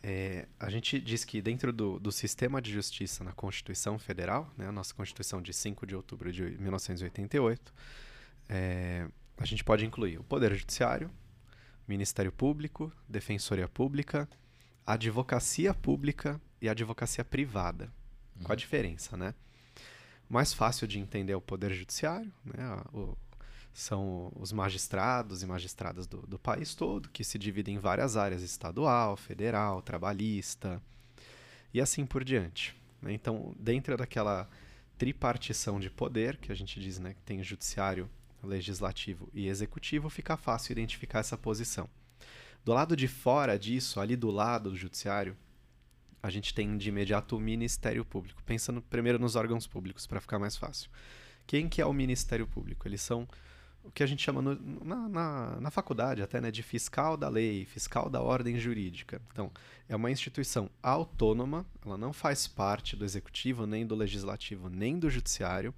É, 0.02 0.46
a 0.60 0.70
gente 0.70 1.00
diz 1.00 1.24
que 1.24 1.42
dentro 1.42 1.72
do, 1.72 1.98
do 1.98 2.12
sistema 2.12 2.62
de 2.62 2.72
justiça 2.72 3.24
na 3.24 3.32
Constituição 3.32 3.98
Federal, 3.98 4.48
né, 4.56 4.68
a 4.68 4.72
nossa 4.72 4.94
Constituição 4.94 5.42
de 5.42 5.52
5 5.52 5.86
de 5.86 5.96
outubro 5.96 6.32
de 6.32 6.42
1988, 6.42 7.74
é, 8.48 9.08
a 9.36 9.44
gente 9.44 9.64
pode 9.64 9.84
incluir 9.84 10.18
o 10.18 10.24
Poder 10.24 10.54
Judiciário, 10.54 11.10
Ministério 11.86 12.32
Público, 12.32 12.92
Defensoria 13.08 13.68
Pública, 13.68 14.28
Advocacia 14.86 15.74
Pública 15.74 16.40
e 16.60 16.68
Advocacia 16.68 17.24
Privada. 17.24 17.92
Qual 18.38 18.50
a 18.50 18.52
uhum. 18.52 18.56
diferença, 18.56 19.16
né? 19.16 19.34
mais 20.28 20.52
fácil 20.52 20.86
de 20.86 20.98
entender 20.98 21.32
é 21.32 21.36
o 21.36 21.40
Poder 21.40 21.72
Judiciário, 21.72 22.32
né? 22.44 22.82
O, 22.92 23.16
são 23.72 24.32
os 24.34 24.52
magistrados 24.52 25.42
e 25.42 25.46
magistradas 25.46 26.06
do, 26.06 26.22
do, 26.22 26.38
país 26.38 26.74
todo, 26.74 27.10
que 27.10 27.22
se 27.22 27.38
dividem 27.38 27.74
em 27.74 27.78
várias 27.78 28.16
áreas, 28.16 28.42
estadual, 28.42 29.18
federal, 29.18 29.82
trabalhista, 29.82 30.82
e 31.74 31.80
assim 31.80 32.06
por 32.06 32.24
diante. 32.24 32.74
Né? 33.02 33.12
Então, 33.12 33.54
dentro 33.58 33.94
daquela 33.94 34.48
tripartição 34.96 35.78
de 35.78 35.90
poder, 35.90 36.38
que 36.38 36.50
a 36.50 36.54
gente 36.54 36.80
diz 36.80 36.98
né, 36.98 37.12
que 37.12 37.20
tem 37.20 37.42
judiciário, 37.42 38.08
legislativo 38.46 39.28
e 39.34 39.48
executivo, 39.48 40.08
fica 40.08 40.36
fácil 40.36 40.72
identificar 40.72 41.18
essa 41.20 41.36
posição. 41.36 41.88
Do 42.64 42.72
lado 42.72 42.96
de 42.96 43.06
fora 43.06 43.58
disso, 43.58 44.00
ali 44.00 44.16
do 44.16 44.30
lado 44.30 44.70
do 44.70 44.76
judiciário, 44.76 45.36
a 46.22 46.30
gente 46.30 46.52
tem 46.52 46.76
de 46.76 46.88
imediato 46.88 47.36
o 47.36 47.40
Ministério 47.40 48.04
Público, 48.04 48.42
pensando 48.44 48.82
primeiro 48.82 49.18
nos 49.18 49.36
órgãos 49.36 49.66
públicos 49.66 50.06
para 50.06 50.20
ficar 50.20 50.38
mais 50.38 50.56
fácil. 50.56 50.90
Quem 51.46 51.68
que 51.68 51.80
é 51.80 51.86
o 51.86 51.92
Ministério 51.92 52.46
Público? 52.46 52.88
Eles 52.88 53.00
são 53.00 53.28
o 53.84 53.90
que 53.92 54.02
a 54.02 54.06
gente 54.06 54.22
chama 54.22 54.42
no, 54.42 54.58
na, 54.84 55.08
na, 55.08 55.60
na, 55.60 55.70
faculdade 55.70 56.20
até 56.20 56.40
né, 56.40 56.50
de 56.50 56.62
fiscal 56.62 57.16
da 57.16 57.28
lei, 57.28 57.64
fiscal 57.64 58.10
da 58.10 58.20
ordem 58.20 58.58
jurídica. 58.58 59.22
Então, 59.32 59.52
é 59.88 59.94
uma 59.94 60.10
instituição 60.10 60.68
autônoma, 60.82 61.64
ela 61.84 61.96
não 61.96 62.12
faz 62.12 62.48
parte 62.48 62.96
do 62.96 63.04
executivo, 63.04 63.64
nem 63.64 63.86
do 63.86 63.94
legislativo, 63.94 64.68
nem 64.68 64.98
do 64.98 65.08
judiciário, 65.08 65.72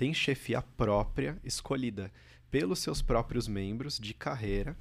tem 0.00 0.14
chefia 0.14 0.62
própria, 0.62 1.36
escolhida 1.44 2.10
pelos 2.50 2.78
seus 2.78 3.02
próprios 3.02 3.46
membros 3.46 3.98
de 3.98 4.14
carreira, 4.14 4.74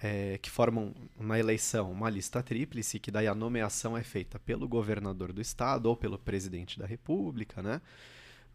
é, 0.00 0.38
que 0.38 0.48
formam 0.48 0.94
na 1.20 1.38
eleição 1.38 1.92
uma 1.92 2.08
lista 2.08 2.42
tríplice, 2.42 2.98
que 2.98 3.10
daí 3.10 3.26
a 3.26 3.34
nomeação 3.34 3.94
é 3.94 4.02
feita 4.02 4.38
pelo 4.38 4.66
governador 4.66 5.34
do 5.34 5.42
estado 5.42 5.84
ou 5.84 5.94
pelo 5.94 6.18
presidente 6.18 6.78
da 6.78 6.86
república, 6.86 7.62
né? 7.62 7.82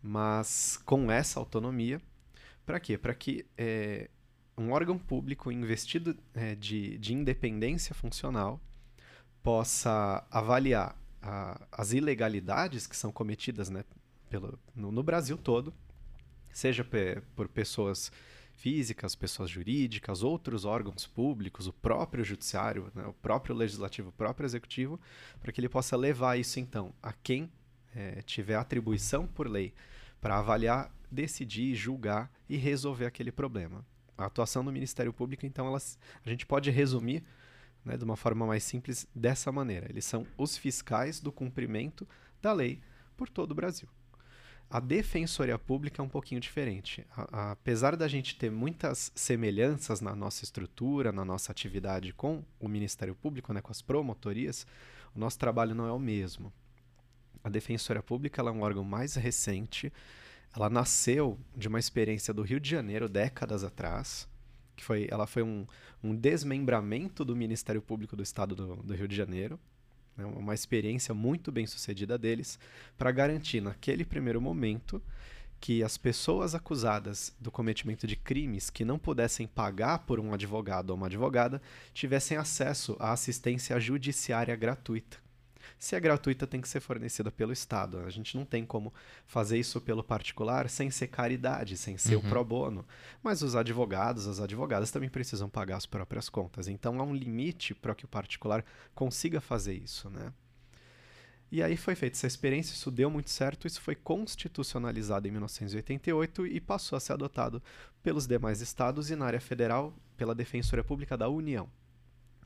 Mas 0.01 0.81
com 0.83 1.11
essa 1.11 1.39
autonomia, 1.39 2.01
para 2.65 2.79
quê? 2.79 2.97
Para 2.97 3.13
que 3.13 3.45
é, 3.55 4.09
um 4.57 4.71
órgão 4.71 4.97
público 4.97 5.51
investido 5.51 6.17
é, 6.33 6.55
de, 6.55 6.97
de 6.97 7.13
independência 7.13 7.93
funcional 7.93 8.59
possa 9.43 10.25
avaliar 10.31 10.99
a, 11.21 11.67
as 11.71 11.93
ilegalidades 11.93 12.87
que 12.87 12.97
são 12.97 13.11
cometidas 13.11 13.69
né, 13.69 13.85
pelo, 14.29 14.59
no, 14.75 14.91
no 14.91 15.03
Brasil 15.03 15.37
todo, 15.37 15.73
seja 16.51 16.85
por 17.35 17.47
pessoas 17.47 18.11
físicas, 18.55 19.15
pessoas 19.15 19.49
jurídicas, 19.49 20.23
outros 20.23 20.65
órgãos 20.65 21.05
públicos, 21.05 21.67
o 21.67 21.73
próprio 21.73 22.23
judiciário, 22.23 22.91
né, 22.95 23.05
o 23.05 23.13
próprio 23.13 23.55
legislativo, 23.55 24.09
o 24.09 24.13
próprio 24.13 24.45
executivo, 24.45 24.99
para 25.39 25.51
que 25.51 25.61
ele 25.61 25.69
possa 25.69 25.95
levar 25.95 26.37
isso 26.37 26.59
então 26.59 26.91
a 27.01 27.13
quem 27.13 27.51
é, 27.95 28.21
tiver 28.23 28.55
atribuição 28.55 29.27
por 29.27 29.47
lei 29.47 29.73
para 30.19 30.39
avaliar, 30.39 30.91
decidir, 31.11 31.75
julgar 31.75 32.31
e 32.49 32.57
resolver 32.57 33.05
aquele 33.05 33.31
problema. 33.31 33.85
A 34.17 34.25
atuação 34.25 34.65
do 34.65 34.71
Ministério 34.71 35.13
Público, 35.13 35.45
então, 35.45 35.75
a 35.75 36.29
gente 36.29 36.45
pode 36.45 36.71
resumir 36.71 37.23
né, 37.85 37.95
de 37.95 38.03
uma 38.03 38.15
forma 38.15 38.45
mais 38.45 38.63
simples 38.63 39.07
dessa 39.13 39.51
maneira: 39.51 39.87
eles 39.89 40.05
são 40.05 40.25
os 40.35 40.57
fiscais 40.57 41.19
do 41.19 41.31
cumprimento 41.31 42.07
da 42.41 42.51
lei 42.51 42.81
por 43.15 43.29
todo 43.29 43.51
o 43.51 43.55
Brasil. 43.55 43.87
A 44.69 44.81
defensoria 44.81 45.57
pública 45.57 46.01
é 46.01 46.05
um 46.05 46.09
pouquinho 46.09 46.41
diferente. 46.41 47.05
A, 47.15 47.21
a, 47.31 47.51
apesar 47.51 47.95
da 47.95 48.07
gente 48.07 48.35
ter 48.35 48.51
muitas 48.51 49.11
semelhanças 49.15 50.01
na 50.01 50.13
nossa 50.13 50.43
estrutura, 50.43 51.11
na 51.11 51.23
nossa 51.23 51.53
atividade 51.53 52.11
com 52.11 52.43
o 52.59 52.67
Ministério 52.67 53.15
Público, 53.15 53.53
né, 53.53 53.61
com 53.61 53.71
as 53.71 53.81
promotorias, 53.81 54.67
o 55.15 55.19
nosso 55.19 55.39
trabalho 55.39 55.73
não 55.73 55.87
é 55.87 55.91
o 55.91 55.99
mesmo. 55.99 56.51
A 57.41 57.49
defensoria 57.49 58.03
pública 58.03 58.41
é 58.41 58.51
um 58.51 58.61
órgão 58.61 58.83
mais 58.83 59.15
recente. 59.15 59.91
Ela 60.53 60.69
nasceu 60.69 61.39
de 61.55 61.69
uma 61.69 61.79
experiência 61.79 62.33
do 62.33 62.41
Rio 62.41 62.59
de 62.59 62.69
Janeiro 62.69 63.07
décadas 63.07 63.63
atrás, 63.63 64.27
que 64.75 64.83
foi, 64.83 65.07
ela 65.09 65.25
foi 65.25 65.43
um, 65.43 65.65
um 66.03 66.13
desmembramento 66.13 67.23
do 67.23 67.37
Ministério 67.37 67.81
Público 67.81 68.17
do 68.17 68.23
Estado 68.23 68.53
do, 68.53 68.75
do 68.75 68.93
Rio 68.93 69.07
de 69.07 69.15
Janeiro 69.15 69.57
né, 70.17 70.25
uma 70.25 70.53
experiência 70.53 71.13
muito 71.13 71.51
bem 71.51 71.67
sucedida 71.67 72.17
deles, 72.17 72.57
para 72.97 73.11
garantir 73.11 73.61
naquele 73.61 74.03
primeiro 74.03 74.41
momento 74.41 75.01
que 75.59 75.83
as 75.83 75.97
pessoas 75.97 76.53
acusadas 76.53 77.35
do 77.39 77.51
cometimento 77.51 78.05
de 78.05 78.15
crimes 78.15 78.69
que 78.69 78.85
não 78.85 78.99
pudessem 78.99 79.47
pagar 79.47 79.99
por 79.99 80.19
um 80.19 80.33
advogado 80.33 80.91
ou 80.91 80.95
uma 80.95 81.07
advogada 81.07 81.61
tivessem 81.93 82.37
acesso 82.37 82.95
à 82.99 83.11
assistência 83.11 83.79
judiciária 83.79 84.55
gratuita. 84.55 85.26
Se 85.79 85.95
é 85.95 85.99
gratuita, 85.99 86.47
tem 86.47 86.59
que 86.59 86.67
ser 86.67 86.79
fornecida 86.79 87.31
pelo 87.31 87.53
Estado. 87.53 87.99
A 87.99 88.09
gente 88.09 88.35
não 88.35 88.43
tem 88.43 88.65
como 88.65 88.93
fazer 89.25 89.59
isso 89.59 89.79
pelo 89.79 90.03
particular 90.03 90.69
sem 90.69 90.89
ser 90.89 91.07
caridade, 91.07 91.77
sem 91.77 91.97
ser 91.97 92.15
uhum. 92.15 92.25
o 92.25 92.29
pro 92.29 92.43
bono. 92.43 92.85
Mas 93.21 93.41
os 93.43 93.55
advogados, 93.55 94.27
as 94.27 94.39
advogadas 94.39 94.89
também 94.89 95.09
precisam 95.09 95.47
pagar 95.47 95.77
as 95.77 95.85
próprias 95.85 96.29
contas. 96.29 96.67
Então 96.67 96.99
há 96.99 97.03
um 97.03 97.13
limite 97.13 97.75
para 97.75 97.93
que 97.93 98.05
o 98.05 98.07
particular 98.07 98.65
consiga 98.95 99.39
fazer 99.39 99.75
isso, 99.75 100.09
né? 100.09 100.33
E 101.49 101.63
aí 101.63 101.77
foi 101.77 101.95
feita 101.95 102.17
essa 102.17 102.27
experiência, 102.27 102.73
isso 102.73 102.91
deu 102.91 103.09
muito 103.09 103.29
certo, 103.29 103.67
isso 103.67 103.79
foi 103.79 103.95
constitucionalizado 103.95 105.27
em 105.29 105.31
1988 105.31 106.45
e 106.45 106.59
passou 106.59 106.97
a 106.97 106.99
ser 106.99 107.13
adotado 107.13 107.63
pelos 108.03 108.27
demais 108.27 108.59
estados 108.59 109.09
e 109.09 109.15
na 109.15 109.25
área 109.25 109.39
federal 109.39 109.93
pela 110.17 110.35
Defensoria 110.35 110.83
Pública 110.83 111.15
da 111.15 111.29
União. 111.29 111.69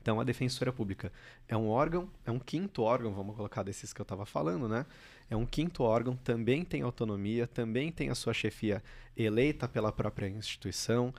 Então, 0.02 0.18
a 0.18 0.24
Defensoria 0.24 0.72
Pública 0.72 1.12
é 1.46 1.56
um 1.56 1.68
órgão, 1.68 2.10
é 2.26 2.30
um 2.32 2.38
quinto 2.40 2.82
órgão, 2.82 3.14
vamos 3.14 3.36
colocar 3.36 3.62
desses 3.62 3.92
que 3.92 4.00
eu 4.00 4.02
estava 4.02 4.26
falando, 4.26 4.68
né? 4.68 4.84
É 5.30 5.36
um 5.36 5.46
quinto 5.46 5.84
órgão, 5.84 6.16
também 6.16 6.64
tem 6.64 6.82
autonomia, 6.82 7.46
também 7.46 7.92
tem 7.92 8.10
a 8.10 8.14
sua 8.16 8.34
chefia 8.34 8.82
eleita 9.16 9.68
pela 9.68 9.92
própria 9.92 10.28
instituição, 10.28 11.14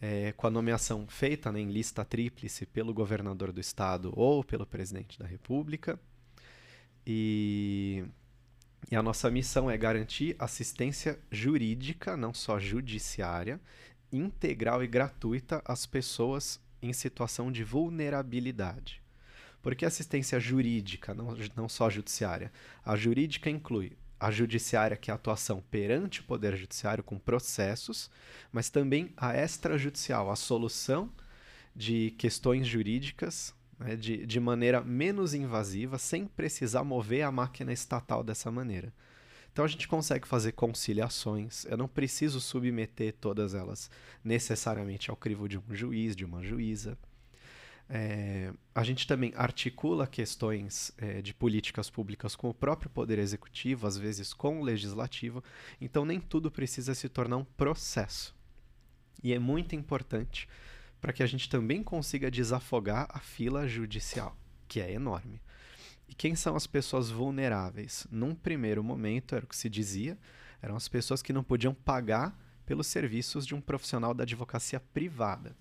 é, 0.00 0.30
com 0.36 0.46
a 0.46 0.50
nomeação 0.50 1.04
feita 1.08 1.50
né, 1.50 1.58
em 1.58 1.68
lista 1.68 2.04
tríplice 2.04 2.64
pelo 2.64 2.94
governador 2.94 3.50
do 3.50 3.60
estado 3.60 4.12
ou 4.14 4.44
pelo 4.44 4.64
presidente 4.64 5.18
da 5.18 5.26
República. 5.26 5.98
E, 7.04 8.04
e 8.88 8.94
a 8.94 9.02
nossa 9.02 9.28
missão 9.32 9.68
é 9.68 9.76
garantir 9.76 10.36
assistência 10.38 11.18
jurídica, 11.28 12.16
não 12.16 12.32
só 12.32 12.60
judiciária, 12.60 13.60
integral 14.12 14.84
e 14.84 14.86
gratuita 14.86 15.60
às 15.64 15.86
pessoas 15.86 16.60
em 16.82 16.92
situação 16.92 17.50
de 17.50 17.64
vulnerabilidade. 17.64 19.02
Porque 19.62 19.84
assistência 19.84 20.38
jurídica, 20.38 21.12
não, 21.12 21.36
não 21.56 21.68
só 21.68 21.90
judiciária? 21.90 22.52
A 22.84 22.96
jurídica 22.96 23.50
inclui 23.50 23.96
a 24.20 24.30
judiciária, 24.30 24.96
que 24.96 25.10
é 25.10 25.12
a 25.12 25.14
atuação 25.14 25.62
perante 25.70 26.20
o 26.20 26.24
Poder 26.24 26.56
Judiciário 26.56 27.04
com 27.04 27.18
processos, 27.18 28.10
mas 28.52 28.68
também 28.68 29.12
a 29.16 29.36
extrajudicial, 29.36 30.30
a 30.30 30.36
solução 30.36 31.10
de 31.74 32.12
questões 32.18 32.66
jurídicas 32.66 33.54
né, 33.78 33.94
de, 33.94 34.26
de 34.26 34.40
maneira 34.40 34.80
menos 34.80 35.34
invasiva, 35.34 35.98
sem 35.98 36.26
precisar 36.26 36.82
mover 36.82 37.22
a 37.22 37.30
máquina 37.30 37.72
estatal 37.72 38.24
dessa 38.24 38.50
maneira. 38.50 38.92
Então 39.58 39.64
a 39.64 39.68
gente 39.68 39.88
consegue 39.88 40.28
fazer 40.28 40.52
conciliações. 40.52 41.64
Eu 41.64 41.76
não 41.76 41.88
preciso 41.88 42.40
submeter 42.40 43.12
todas 43.20 43.54
elas 43.54 43.90
necessariamente 44.22 45.10
ao 45.10 45.16
crivo 45.16 45.48
de 45.48 45.58
um 45.58 45.74
juiz, 45.74 46.14
de 46.14 46.24
uma 46.24 46.44
juíza. 46.44 46.96
É, 47.90 48.52
a 48.72 48.84
gente 48.84 49.04
também 49.04 49.32
articula 49.34 50.06
questões 50.06 50.92
é, 50.96 51.20
de 51.20 51.34
políticas 51.34 51.90
públicas 51.90 52.36
com 52.36 52.48
o 52.48 52.54
próprio 52.54 52.88
Poder 52.88 53.18
Executivo, 53.18 53.88
às 53.88 53.96
vezes 53.96 54.32
com 54.32 54.60
o 54.60 54.62
Legislativo, 54.62 55.42
então 55.80 56.04
nem 56.04 56.20
tudo 56.20 56.52
precisa 56.52 56.94
se 56.94 57.08
tornar 57.08 57.38
um 57.38 57.44
processo. 57.44 58.36
E 59.24 59.32
é 59.32 59.40
muito 59.40 59.74
importante 59.74 60.48
para 61.00 61.12
que 61.12 61.24
a 61.24 61.26
gente 61.26 61.48
também 61.48 61.82
consiga 61.82 62.30
desafogar 62.30 63.08
a 63.10 63.18
fila 63.18 63.66
judicial, 63.66 64.36
que 64.68 64.80
é 64.80 64.92
enorme. 64.92 65.40
E 66.08 66.14
quem 66.14 66.34
são 66.34 66.56
as 66.56 66.66
pessoas 66.66 67.10
vulneráveis? 67.10 68.06
Num 68.10 68.34
primeiro 68.34 68.82
momento, 68.82 69.34
era 69.34 69.44
o 69.44 69.48
que 69.48 69.56
se 69.56 69.68
dizia, 69.68 70.18
eram 70.62 70.74
as 70.74 70.88
pessoas 70.88 71.22
que 71.22 71.32
não 71.32 71.44
podiam 71.44 71.74
pagar 71.74 72.36
pelos 72.64 72.86
serviços 72.86 73.46
de 73.46 73.54
um 73.54 73.60
profissional 73.60 74.12
da 74.14 74.24
advocacia 74.24 74.80
privada. 74.80 75.54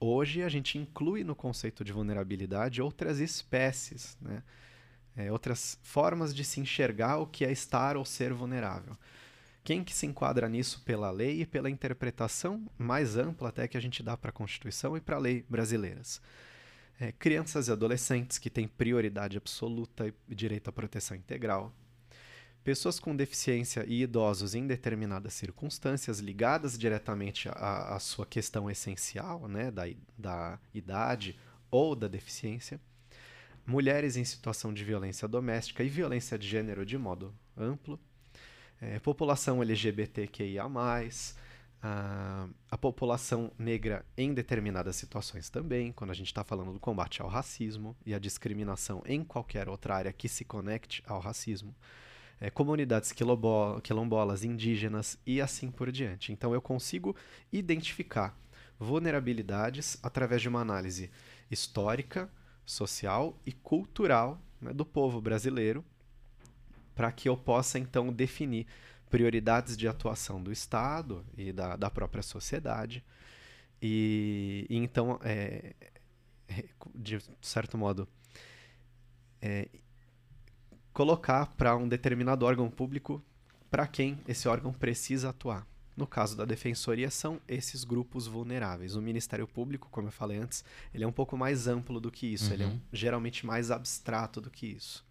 Hoje, 0.00 0.42
a 0.42 0.48
gente 0.48 0.76
inclui 0.76 1.22
no 1.22 1.34
conceito 1.34 1.84
de 1.84 1.92
vulnerabilidade 1.92 2.82
outras 2.82 3.20
espécies, 3.20 4.16
né? 4.20 4.42
É, 5.16 5.30
outras 5.30 5.78
formas 5.82 6.34
de 6.34 6.44
se 6.44 6.60
enxergar 6.60 7.18
o 7.18 7.26
que 7.26 7.44
é 7.44 7.52
estar 7.52 7.96
ou 7.96 8.04
ser 8.04 8.32
vulnerável. 8.32 8.98
Quem 9.62 9.84
que 9.84 9.94
se 9.94 10.06
enquadra 10.06 10.48
nisso 10.48 10.82
pela 10.84 11.10
lei 11.10 11.42
e 11.42 11.46
pela 11.46 11.70
interpretação 11.70 12.68
mais 12.76 13.16
ampla 13.16 13.48
até 13.48 13.68
que 13.68 13.76
a 13.76 13.80
gente 13.80 14.02
dá 14.02 14.16
para 14.16 14.30
a 14.30 14.32
Constituição 14.32 14.96
e 14.96 15.00
para 15.00 15.16
a 15.16 15.20
lei 15.20 15.46
brasileiras? 15.48 16.20
É, 17.00 17.12
crianças 17.12 17.68
e 17.68 17.72
adolescentes 17.72 18.38
que 18.38 18.50
têm 18.50 18.68
prioridade 18.68 19.36
absoluta 19.36 20.12
e 20.28 20.34
direito 20.34 20.68
à 20.68 20.72
proteção 20.72 21.16
integral, 21.16 21.72
pessoas 22.62 22.98
com 22.98 23.14
deficiência 23.14 23.84
e 23.86 24.02
idosos 24.02 24.54
em 24.54 24.66
determinadas 24.66 25.34
circunstâncias 25.34 26.18
ligadas 26.18 26.78
diretamente 26.78 27.48
à, 27.50 27.94
à 27.94 27.98
sua 27.98 28.24
questão 28.24 28.70
essencial, 28.70 29.46
né, 29.48 29.70
da, 29.70 29.84
da 30.16 30.58
idade 30.72 31.38
ou 31.70 31.94
da 31.94 32.08
deficiência, 32.08 32.80
mulheres 33.66 34.16
em 34.16 34.24
situação 34.24 34.72
de 34.72 34.84
violência 34.84 35.28
doméstica 35.28 35.82
e 35.82 35.88
violência 35.88 36.38
de 36.38 36.46
gênero 36.46 36.86
de 36.86 36.96
modo 36.96 37.34
amplo, 37.56 37.98
é, 38.80 38.98
população 38.98 39.62
LGBTQIA+, 39.62 40.68
a, 41.86 42.48
a 42.70 42.78
população 42.78 43.52
negra 43.58 44.06
em 44.16 44.32
determinadas 44.32 44.96
situações 44.96 45.50
também, 45.50 45.92
quando 45.92 46.12
a 46.12 46.14
gente 46.14 46.28
está 46.28 46.42
falando 46.42 46.72
do 46.72 46.80
combate 46.80 47.20
ao 47.20 47.28
racismo 47.28 47.94
e 48.06 48.14
a 48.14 48.18
discriminação 48.18 49.02
em 49.04 49.22
qualquer 49.22 49.68
outra 49.68 49.94
área 49.94 50.12
que 50.12 50.26
se 50.26 50.46
conecte 50.46 51.02
ao 51.06 51.20
racismo, 51.20 51.74
é, 52.40 52.48
comunidades 52.48 53.12
quilombolas, 53.12 54.44
indígenas 54.44 55.18
e 55.26 55.42
assim 55.42 55.70
por 55.70 55.92
diante. 55.92 56.32
Então 56.32 56.54
eu 56.54 56.62
consigo 56.62 57.14
identificar 57.52 58.34
vulnerabilidades 58.80 59.98
através 60.02 60.40
de 60.40 60.48
uma 60.48 60.62
análise 60.62 61.10
histórica, 61.50 62.30
social 62.64 63.38
e 63.44 63.52
cultural 63.52 64.40
né, 64.58 64.72
do 64.72 64.86
povo 64.86 65.20
brasileiro, 65.20 65.84
para 66.94 67.12
que 67.12 67.28
eu 67.28 67.36
possa 67.36 67.78
então 67.78 68.10
definir 68.10 68.66
prioridades 69.14 69.76
de 69.76 69.86
atuação 69.86 70.42
do 70.42 70.50
Estado 70.50 71.24
e 71.38 71.52
da, 71.52 71.76
da 71.76 71.88
própria 71.88 72.20
sociedade. 72.20 73.04
E, 73.80 74.66
e 74.68 74.76
então, 74.76 75.20
é, 75.22 75.72
é 76.48 76.64
de 76.92 77.20
certo 77.40 77.78
modo, 77.78 78.08
é, 79.40 79.68
colocar 80.92 81.46
para 81.46 81.76
um 81.76 81.86
determinado 81.86 82.44
órgão 82.44 82.68
público 82.68 83.22
para 83.70 83.86
quem 83.86 84.18
esse 84.26 84.48
órgão 84.48 84.72
precisa 84.72 85.30
atuar. 85.30 85.64
No 85.96 86.08
caso 86.08 86.36
da 86.36 86.44
defensoria, 86.44 87.08
são 87.08 87.40
esses 87.46 87.84
grupos 87.84 88.26
vulneráveis. 88.26 88.96
O 88.96 89.00
Ministério 89.00 89.46
Público, 89.46 89.88
como 89.92 90.08
eu 90.08 90.12
falei 90.12 90.38
antes, 90.38 90.64
ele 90.92 91.04
é 91.04 91.06
um 91.06 91.12
pouco 91.12 91.36
mais 91.36 91.68
amplo 91.68 92.00
do 92.00 92.10
que 92.10 92.26
isso, 92.26 92.48
uhum. 92.48 92.52
ele 92.52 92.62
é 92.64 92.66
um, 92.66 92.70
uhum. 92.70 92.80
geralmente 92.92 93.46
mais 93.46 93.70
abstrato 93.70 94.40
do 94.40 94.50
que 94.50 94.66
isso. 94.66 95.04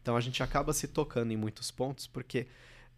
Então 0.00 0.16
a 0.16 0.20
gente 0.20 0.44
acaba 0.44 0.72
se 0.72 0.86
tocando 0.86 1.32
em 1.32 1.36
muitos 1.36 1.72
pontos 1.72 2.06
porque 2.06 2.46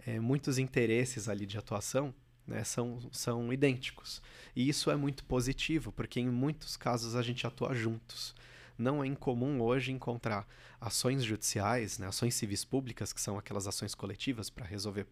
é, 0.07 0.21
muitos 0.21 0.59
interesses 0.59 1.29
ali 1.29 1.47
de 1.47 1.59
atuação 1.59 2.15
né, 2.47 2.63
são, 2.65 3.01
são 3.11 3.53
idênticos. 3.53 4.23
E 4.55 4.69
isso 4.69 4.91
é 4.91 4.97
muito 4.97 5.25
positivo, 5.25 5.91
porque 5.93 6.21
em 6.21 6.29
muitos 6.29 6.77
casos 6.77 7.17
a 7.17 7.23
gente 7.23 7.47
atua 7.47 7.75
juntos. 7.75 8.35
Não 8.77 9.03
é 9.03 9.07
incomum 9.07 9.61
hoje 9.61 9.93
encontrar 9.93 10.47
ações 10.81 11.23
judiciais, 11.25 11.99
né, 11.99 12.07
ações 12.07 12.35
civis 12.35 12.65
públicas, 12.65 13.13
que 13.13 13.21
são 13.21 13.39
aquelas 13.39 13.67
ações 13.67 13.95
coletivas 13.95 14.51
para 14.51 14.67
resolver 14.67 15.07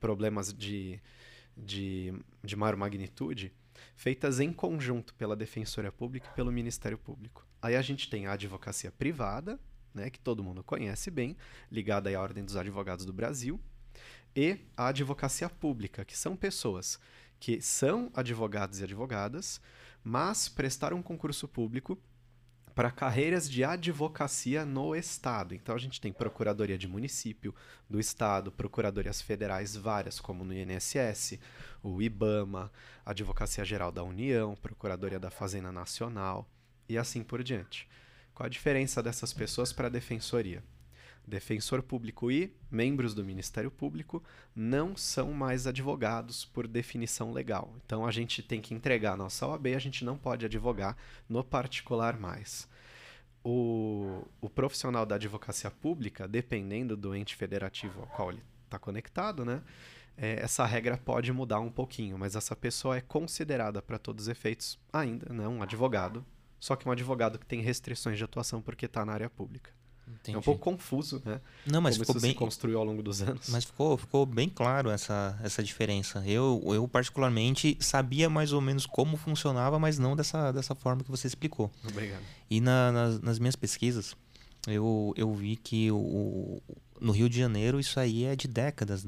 problemas 0.00 0.52
de, 0.52 1.00
de, 1.56 2.12
de 2.42 2.56
maior 2.56 2.76
magnitude, 2.76 3.52
feitas 3.96 4.40
em 4.40 4.52
conjunto 4.52 5.14
pela 5.14 5.36
Defensoria 5.36 5.92
Pública 5.92 6.28
e 6.30 6.34
pelo 6.34 6.52
Ministério 6.52 6.98
Público. 6.98 7.46
Aí 7.62 7.76
a 7.76 7.82
gente 7.82 8.10
tem 8.10 8.26
a 8.26 8.32
advocacia 8.32 8.90
privada, 8.90 9.58
né, 9.94 10.10
que 10.10 10.18
todo 10.18 10.42
mundo 10.42 10.62
conhece 10.62 11.10
bem, 11.10 11.36
ligada 11.70 12.14
à 12.14 12.20
Ordem 12.20 12.44
dos 12.44 12.56
Advogados 12.56 13.06
do 13.06 13.12
Brasil, 13.12 13.60
e 14.34 14.58
a 14.76 14.88
advocacia 14.88 15.48
pública, 15.48 16.04
que 16.04 16.16
são 16.16 16.36
pessoas 16.36 16.98
que 17.38 17.60
são 17.60 18.10
advogados 18.14 18.80
e 18.80 18.84
advogadas, 18.84 19.60
mas 20.02 20.48
prestaram 20.48 20.96
um 20.96 21.02
concurso 21.02 21.46
público 21.46 21.98
para 22.74 22.90
carreiras 22.90 23.48
de 23.48 23.62
advocacia 23.62 24.64
no 24.64 24.96
Estado. 24.96 25.54
Então 25.54 25.74
a 25.74 25.78
gente 25.78 26.00
tem 26.00 26.12
Procuradoria 26.12 26.76
de 26.76 26.88
Município 26.88 27.54
do 27.88 28.00
Estado, 28.00 28.50
Procuradorias 28.50 29.20
Federais 29.20 29.76
várias, 29.76 30.18
como 30.18 30.44
no 30.44 30.52
INSS, 30.52 31.38
o 31.82 32.02
IBAMA, 32.02 32.72
Advocacia 33.04 33.64
Geral 33.64 33.92
da 33.92 34.02
União, 34.02 34.56
Procuradoria 34.56 35.20
da 35.20 35.30
Fazenda 35.30 35.70
Nacional 35.70 36.48
e 36.88 36.98
assim 36.98 37.22
por 37.22 37.42
diante. 37.44 37.88
Qual 38.34 38.46
a 38.46 38.50
diferença 38.50 39.02
dessas 39.02 39.32
pessoas 39.32 39.72
para 39.72 39.86
a 39.86 39.90
Defensoria? 39.90 40.64
Defensor 41.26 41.82
público 41.82 42.30
e 42.30 42.52
membros 42.70 43.14
do 43.14 43.24
Ministério 43.24 43.70
Público 43.70 44.22
não 44.54 44.96
são 44.96 45.32
mais 45.32 45.66
advogados 45.66 46.44
por 46.44 46.68
definição 46.68 47.32
legal. 47.32 47.74
Então 47.84 48.06
a 48.06 48.10
gente 48.10 48.42
tem 48.42 48.60
que 48.60 48.74
entregar 48.74 49.12
a 49.12 49.16
nossa 49.16 49.46
OAB, 49.46 49.68
a 49.68 49.78
gente 49.78 50.04
não 50.04 50.16
pode 50.16 50.44
advogar 50.44 50.96
no 51.28 51.42
particular 51.42 52.18
mais. 52.18 52.68
O, 53.42 54.26
o 54.40 54.48
profissional 54.48 55.04
da 55.04 55.16
advocacia 55.16 55.70
pública, 55.70 56.26
dependendo 56.26 56.96
do 56.96 57.14
ente 57.14 57.36
federativo 57.36 58.00
ao 58.00 58.06
qual 58.06 58.30
ele 58.30 58.42
está 58.64 58.78
conectado, 58.78 59.44
né? 59.44 59.62
É, 60.16 60.40
essa 60.40 60.64
regra 60.64 60.96
pode 60.96 61.32
mudar 61.32 61.58
um 61.58 61.70
pouquinho, 61.70 62.16
mas 62.16 62.36
essa 62.36 62.54
pessoa 62.54 62.96
é 62.96 63.00
considerada 63.00 63.82
para 63.82 63.98
todos 63.98 64.24
os 64.24 64.28
efeitos 64.28 64.78
ainda 64.92 65.32
não 65.32 65.56
um 65.56 65.62
advogado, 65.62 66.24
só 66.60 66.76
que 66.76 66.88
um 66.88 66.92
advogado 66.92 67.38
que 67.38 67.44
tem 67.44 67.60
restrições 67.60 68.16
de 68.16 68.24
atuação 68.24 68.62
porque 68.62 68.86
está 68.86 69.04
na 69.04 69.12
área 69.12 69.28
pública. 69.28 69.72
Entendi. 70.06 70.36
É 70.36 70.38
um 70.38 70.42
pouco 70.42 70.60
confuso, 70.60 71.22
né? 71.24 71.40
Não, 71.66 71.80
mas 71.80 71.96
Como 71.96 72.06
ficou 72.06 72.20
bem 72.20 72.30
se 72.32 72.36
construiu 72.36 72.78
ao 72.78 72.84
longo 72.84 73.02
dos 73.02 73.22
anos. 73.22 73.48
Mas 73.48 73.64
ficou, 73.64 73.96
ficou 73.96 74.26
bem 74.26 74.48
claro 74.48 74.90
essa, 74.90 75.38
essa 75.42 75.62
diferença. 75.62 76.22
Eu, 76.26 76.62
eu 76.66 76.86
particularmente 76.88 77.76
sabia 77.80 78.28
mais 78.28 78.52
ou 78.52 78.60
menos 78.60 78.86
como 78.86 79.16
funcionava, 79.16 79.78
mas 79.78 79.98
não 79.98 80.16
dessa, 80.16 80.52
dessa 80.52 80.74
forma 80.74 81.02
que 81.02 81.10
você 81.10 81.26
explicou. 81.26 81.70
Obrigado. 81.88 82.22
E 82.50 82.60
na, 82.60 82.92
nas, 82.92 83.20
nas 83.20 83.38
minhas 83.38 83.56
pesquisas, 83.56 84.16
eu, 84.66 85.12
eu 85.16 85.32
vi 85.34 85.56
que 85.56 85.90
o, 85.90 86.62
no 87.00 87.12
Rio 87.12 87.28
de 87.28 87.38
Janeiro 87.38 87.78
isso 87.78 87.98
aí 88.00 88.24
é 88.24 88.34
de 88.34 88.48
décadas, 88.48 89.06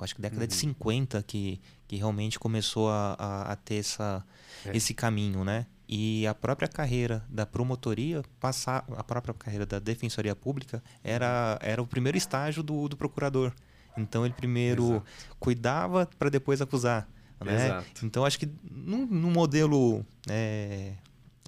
acho 0.00 0.14
que 0.14 0.20
década 0.20 0.42
uhum. 0.42 0.48
de 0.48 0.54
50 0.54 1.22
que, 1.24 1.60
que 1.86 1.96
realmente 1.96 2.38
começou 2.38 2.88
a, 2.88 3.14
a, 3.18 3.52
a 3.52 3.56
ter 3.56 3.76
essa, 3.76 4.24
é. 4.64 4.76
esse 4.76 4.94
caminho, 4.94 5.44
né? 5.44 5.66
E 5.88 6.26
a 6.26 6.34
própria 6.34 6.68
carreira 6.68 7.24
da 7.30 7.46
promotoria, 7.46 8.22
passar 8.38 8.84
a 8.96 9.02
própria 9.02 9.32
carreira 9.32 9.64
da 9.64 9.78
defensoria 9.78 10.36
pública 10.36 10.82
era, 11.02 11.58
era 11.62 11.80
o 11.80 11.86
primeiro 11.86 12.18
estágio 12.18 12.62
do, 12.62 12.88
do 12.88 12.96
procurador. 12.96 13.52
Então 13.96 14.24
ele 14.24 14.34
primeiro 14.34 14.84
Exato. 14.84 15.06
cuidava 15.40 16.08
para 16.18 16.28
depois 16.28 16.60
acusar. 16.60 17.08
Né? 17.42 17.82
Então 18.02 18.24
acho 18.24 18.38
que 18.38 18.48
no, 18.70 19.06
no 19.06 19.30
modelo 19.30 20.04
é, 20.28 20.92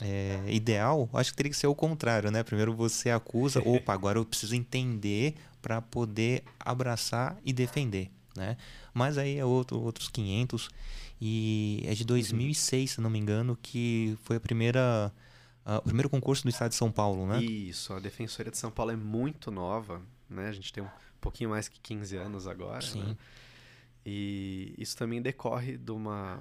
é, 0.01 0.41
ideal, 0.47 1.09
acho 1.13 1.33
que 1.33 1.37
teria 1.37 1.51
que 1.51 1.57
ser 1.57 1.67
o 1.67 1.75
contrário, 1.75 2.31
né? 2.31 2.43
Primeiro 2.43 2.75
você 2.75 3.11
acusa, 3.11 3.61
opa, 3.67 3.93
agora 3.93 4.19
eu 4.19 4.25
preciso 4.25 4.55
entender 4.55 5.35
para 5.61 5.83
poder 5.83 6.45
abraçar 6.59 7.37
e 7.45 7.53
defender, 7.53 8.11
né? 8.37 8.57
Mas 8.95 9.19
aí 9.19 9.37
é 9.37 9.45
outro, 9.45 9.81
outros 9.81 10.09
500. 10.09 10.71
E 11.21 11.83
é 11.85 11.95
de 11.95 12.05
2006, 12.05 12.93
se 12.93 13.01
não 13.01 13.11
me 13.11 13.19
engano, 13.19 13.59
que 13.61 14.17
foi 14.23 14.37
a 14.37 14.41
primeira 14.41 15.13
uh, 15.67 15.79
o 15.79 15.83
primeiro 15.83 16.09
concurso 16.09 16.43
do 16.43 16.49
estado 16.49 16.71
de 16.71 16.77
São 16.77 16.91
Paulo, 16.91 17.27
né? 17.27 17.43
Isso, 17.43 17.93
a 17.93 18.01
Defensoria 18.01 18.51
de 18.51 18.59
São 18.59 18.71
Paulo 18.71 18.93
é 18.93 18.97
muito 18.97 19.51
nova, 19.51 20.03
né? 20.29 20.49
A 20.49 20.53
gente 20.53 20.73
tem 20.73 20.83
um 20.83 20.89
pouquinho 21.21 21.51
mais 21.51 21.69
que 21.69 21.79
15 21.81 22.17
anos 22.17 22.47
agora, 22.47 22.81
Sim. 22.81 23.03
Né? 23.03 23.17
E 24.05 24.75
isso 24.79 24.97
também 24.97 25.21
decorre 25.21 25.77
de 25.77 25.93
uma 25.93 26.41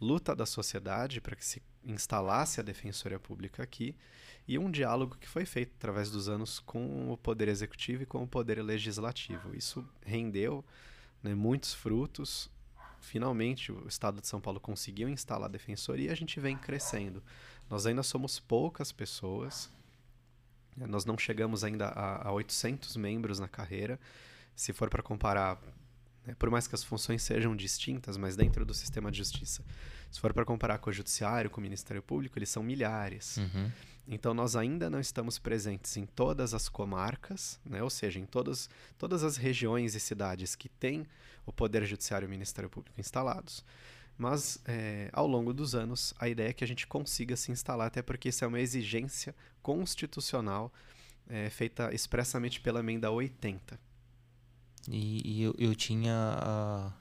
luta 0.00 0.34
da 0.34 0.46
sociedade 0.46 1.20
para 1.20 1.34
que 1.34 1.44
se 1.44 1.60
instalasse 1.84 2.60
a 2.60 2.62
Defensoria 2.62 3.18
Pública 3.18 3.62
aqui 3.62 3.96
e 4.46 4.58
um 4.58 4.70
diálogo 4.70 5.16
que 5.18 5.28
foi 5.28 5.44
feito 5.44 5.72
através 5.76 6.10
dos 6.10 6.28
anos 6.28 6.60
com 6.60 7.12
o 7.12 7.16
Poder 7.16 7.48
Executivo 7.48 8.02
e 8.02 8.06
com 8.06 8.22
o 8.22 8.28
Poder 8.28 8.62
Legislativo. 8.62 9.54
Isso 9.54 9.84
rendeu 10.04 10.64
né, 11.22 11.34
muitos 11.34 11.74
frutos 11.74 12.50
finalmente 13.02 13.70
o 13.70 13.86
Estado 13.86 14.20
de 14.20 14.26
São 14.26 14.40
Paulo 14.40 14.58
conseguiu 14.58 15.08
instalar 15.08 15.48
a 15.48 15.52
defensoria 15.52 16.08
e 16.08 16.12
a 16.12 16.14
gente 16.14 16.40
vem 16.40 16.56
crescendo. 16.56 17.22
Nós 17.68 17.84
ainda 17.84 18.02
somos 18.02 18.38
poucas 18.38 18.92
pessoas, 18.92 19.70
nós 20.76 21.04
não 21.04 21.18
chegamos 21.18 21.64
ainda 21.64 21.88
a, 21.88 22.28
a 22.28 22.32
800 22.32 22.96
membros 22.96 23.38
na 23.38 23.48
carreira. 23.48 24.00
Se 24.54 24.72
for 24.72 24.88
para 24.88 25.02
comparar, 25.02 25.60
né, 26.24 26.34
por 26.38 26.48
mais 26.48 26.66
que 26.66 26.74
as 26.74 26.84
funções 26.84 27.22
sejam 27.22 27.54
distintas, 27.54 28.16
mas 28.16 28.36
dentro 28.36 28.64
do 28.64 28.72
sistema 28.72 29.10
de 29.10 29.18
justiça, 29.18 29.62
se 30.10 30.20
for 30.20 30.32
para 30.32 30.44
comparar 30.44 30.78
com 30.78 30.88
o 30.88 30.92
Judiciário, 30.92 31.50
com 31.50 31.60
o 31.60 31.62
Ministério 31.62 32.02
Público, 32.02 32.38
eles 32.38 32.48
são 32.48 32.62
milhares. 32.62 33.36
Uhum. 33.36 33.70
Então, 34.06 34.34
nós 34.34 34.56
ainda 34.56 34.90
não 34.90 34.98
estamos 35.00 35.38
presentes 35.38 35.96
em 35.96 36.04
todas 36.04 36.54
as 36.54 36.68
comarcas, 36.68 37.60
né? 37.64 37.82
ou 37.82 37.90
seja, 37.90 38.18
em 38.18 38.26
todas, 38.26 38.68
todas 38.98 39.22
as 39.22 39.36
regiões 39.36 39.94
e 39.94 40.00
cidades 40.00 40.56
que 40.56 40.68
têm 40.68 41.06
o 41.46 41.52
Poder 41.52 41.84
Judiciário 41.84 42.26
e 42.26 42.28
o 42.28 42.30
Ministério 42.30 42.70
Público 42.70 43.00
instalados. 43.00 43.64
Mas, 44.16 44.58
é, 44.66 45.08
ao 45.12 45.26
longo 45.26 45.52
dos 45.52 45.74
anos, 45.74 46.14
a 46.18 46.28
ideia 46.28 46.50
é 46.50 46.52
que 46.52 46.62
a 46.62 46.66
gente 46.66 46.86
consiga 46.86 47.36
se 47.36 47.50
instalar, 47.50 47.86
até 47.86 48.02
porque 48.02 48.28
isso 48.28 48.44
é 48.44 48.46
uma 48.46 48.60
exigência 48.60 49.34
constitucional 49.62 50.72
é, 51.28 51.48
feita 51.50 51.92
expressamente 51.94 52.60
pela 52.60 52.80
emenda 52.80 53.10
80. 53.10 53.78
E, 54.88 55.38
e 55.38 55.42
eu, 55.42 55.54
eu, 55.58 55.74
tinha 55.74 56.14
a, 56.14 56.92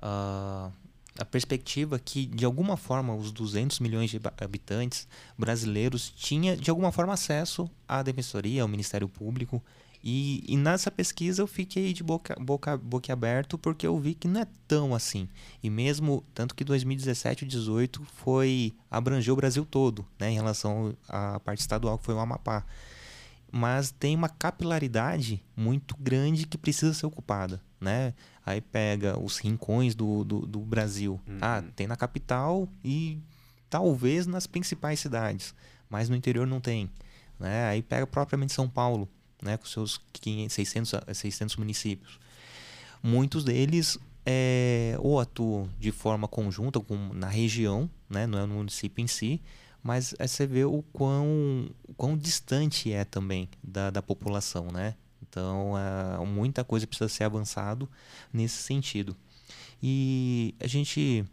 a, 0.00 0.72
a, 1.18 1.24
perspectiva 1.24 1.98
que, 1.98 2.26
de 2.26 2.44
alguma 2.44 2.76
forma, 2.76 3.14
os 3.14 3.30
200 3.32 3.80
milhões 3.80 4.10
de 4.10 4.20
habitantes 4.40 5.08
brasileiros 5.38 6.10
tinham, 6.10 6.56
de 6.56 6.70
alguma 6.70 6.90
forma, 6.90 7.14
acesso 7.14 7.70
à 7.88 8.02
defensoria, 8.02 8.62
ao 8.62 8.68
Ministério 8.68 9.08
Público 9.08 9.62
e, 10.06 10.44
e, 10.46 10.54
nessa 10.54 10.90
pesquisa 10.90 11.40
eu 11.40 11.46
fiquei 11.46 11.94
de 11.94 12.04
boca, 12.04 12.36
boca, 12.38 12.76
boca 12.76 13.10
aberto 13.10 13.56
porque 13.56 13.86
eu 13.86 13.98
vi 13.98 14.12
que 14.14 14.28
não 14.28 14.42
é 14.42 14.46
tão 14.68 14.94
assim. 14.94 15.26
E 15.62 15.70
mesmo, 15.70 16.22
tanto 16.34 16.54
que 16.54 16.62
2017 16.62 17.46
e 17.46 17.48
2018 17.48 18.04
foi, 18.14 18.74
abrangeu 18.90 19.32
o 19.32 19.36
Brasil 19.36 19.64
todo, 19.64 20.06
né, 20.18 20.30
em 20.30 20.34
relação 20.34 20.94
à 21.08 21.40
parte 21.40 21.60
estadual, 21.60 21.96
que 21.96 22.04
foi 22.04 22.14
o 22.14 22.18
Amapá. 22.18 22.66
Mas 23.50 23.92
tem 23.92 24.14
uma 24.14 24.28
capilaridade 24.28 25.42
muito 25.56 25.96
grande 25.98 26.46
que 26.46 26.58
precisa 26.58 26.92
ser 26.92 27.06
ocupada, 27.06 27.62
né? 27.80 28.12
Aí 28.44 28.60
pega 28.60 29.18
os 29.18 29.38
rincões 29.38 29.94
do, 29.94 30.22
do, 30.22 30.40
do 30.40 30.58
Brasil. 30.58 31.18
Uhum. 31.26 31.38
Ah, 31.40 31.64
tem 31.74 31.86
na 31.86 31.96
capital 31.96 32.68
e 32.84 33.18
talvez 33.70 34.26
nas 34.26 34.46
principais 34.46 35.00
cidades, 35.00 35.54
mas 35.88 36.10
no 36.10 36.16
interior 36.16 36.46
não 36.46 36.60
tem. 36.60 36.90
Né? 37.40 37.64
Aí 37.68 37.80
pega 37.80 38.06
propriamente 38.06 38.52
São 38.52 38.68
Paulo 38.68 39.08
né, 39.44 39.56
com 39.56 39.66
seus 39.66 40.00
500, 40.14 40.54
600, 40.54 40.92
600 41.12 41.56
municípios. 41.56 42.18
Muitos 43.02 43.44
deles 43.44 43.98
é, 44.24 44.96
ou 44.98 45.20
atuam 45.20 45.68
de 45.78 45.92
forma 45.92 46.26
conjunta 46.26 46.80
com, 46.80 46.96
na 47.12 47.28
região, 47.28 47.88
né, 48.08 48.26
não 48.26 48.38
é 48.38 48.46
no 48.46 48.54
município 48.54 49.02
em 49.02 49.06
si, 49.06 49.40
mas 49.82 50.14
é, 50.18 50.26
você 50.26 50.46
vê 50.46 50.64
o 50.64 50.82
quão, 50.92 51.68
quão 51.96 52.16
distante 52.16 52.90
é 52.90 53.04
também 53.04 53.48
da, 53.62 53.90
da 53.90 54.00
população. 54.00 54.68
Né? 54.72 54.94
Então, 55.22 55.74
é, 55.78 56.24
muita 56.24 56.64
coisa 56.64 56.86
precisa 56.86 57.08
ser 57.08 57.24
avançado 57.24 57.88
nesse 58.32 58.62
sentido. 58.62 59.14
E 59.82 60.54
a 60.58 60.66
gente 60.66 61.24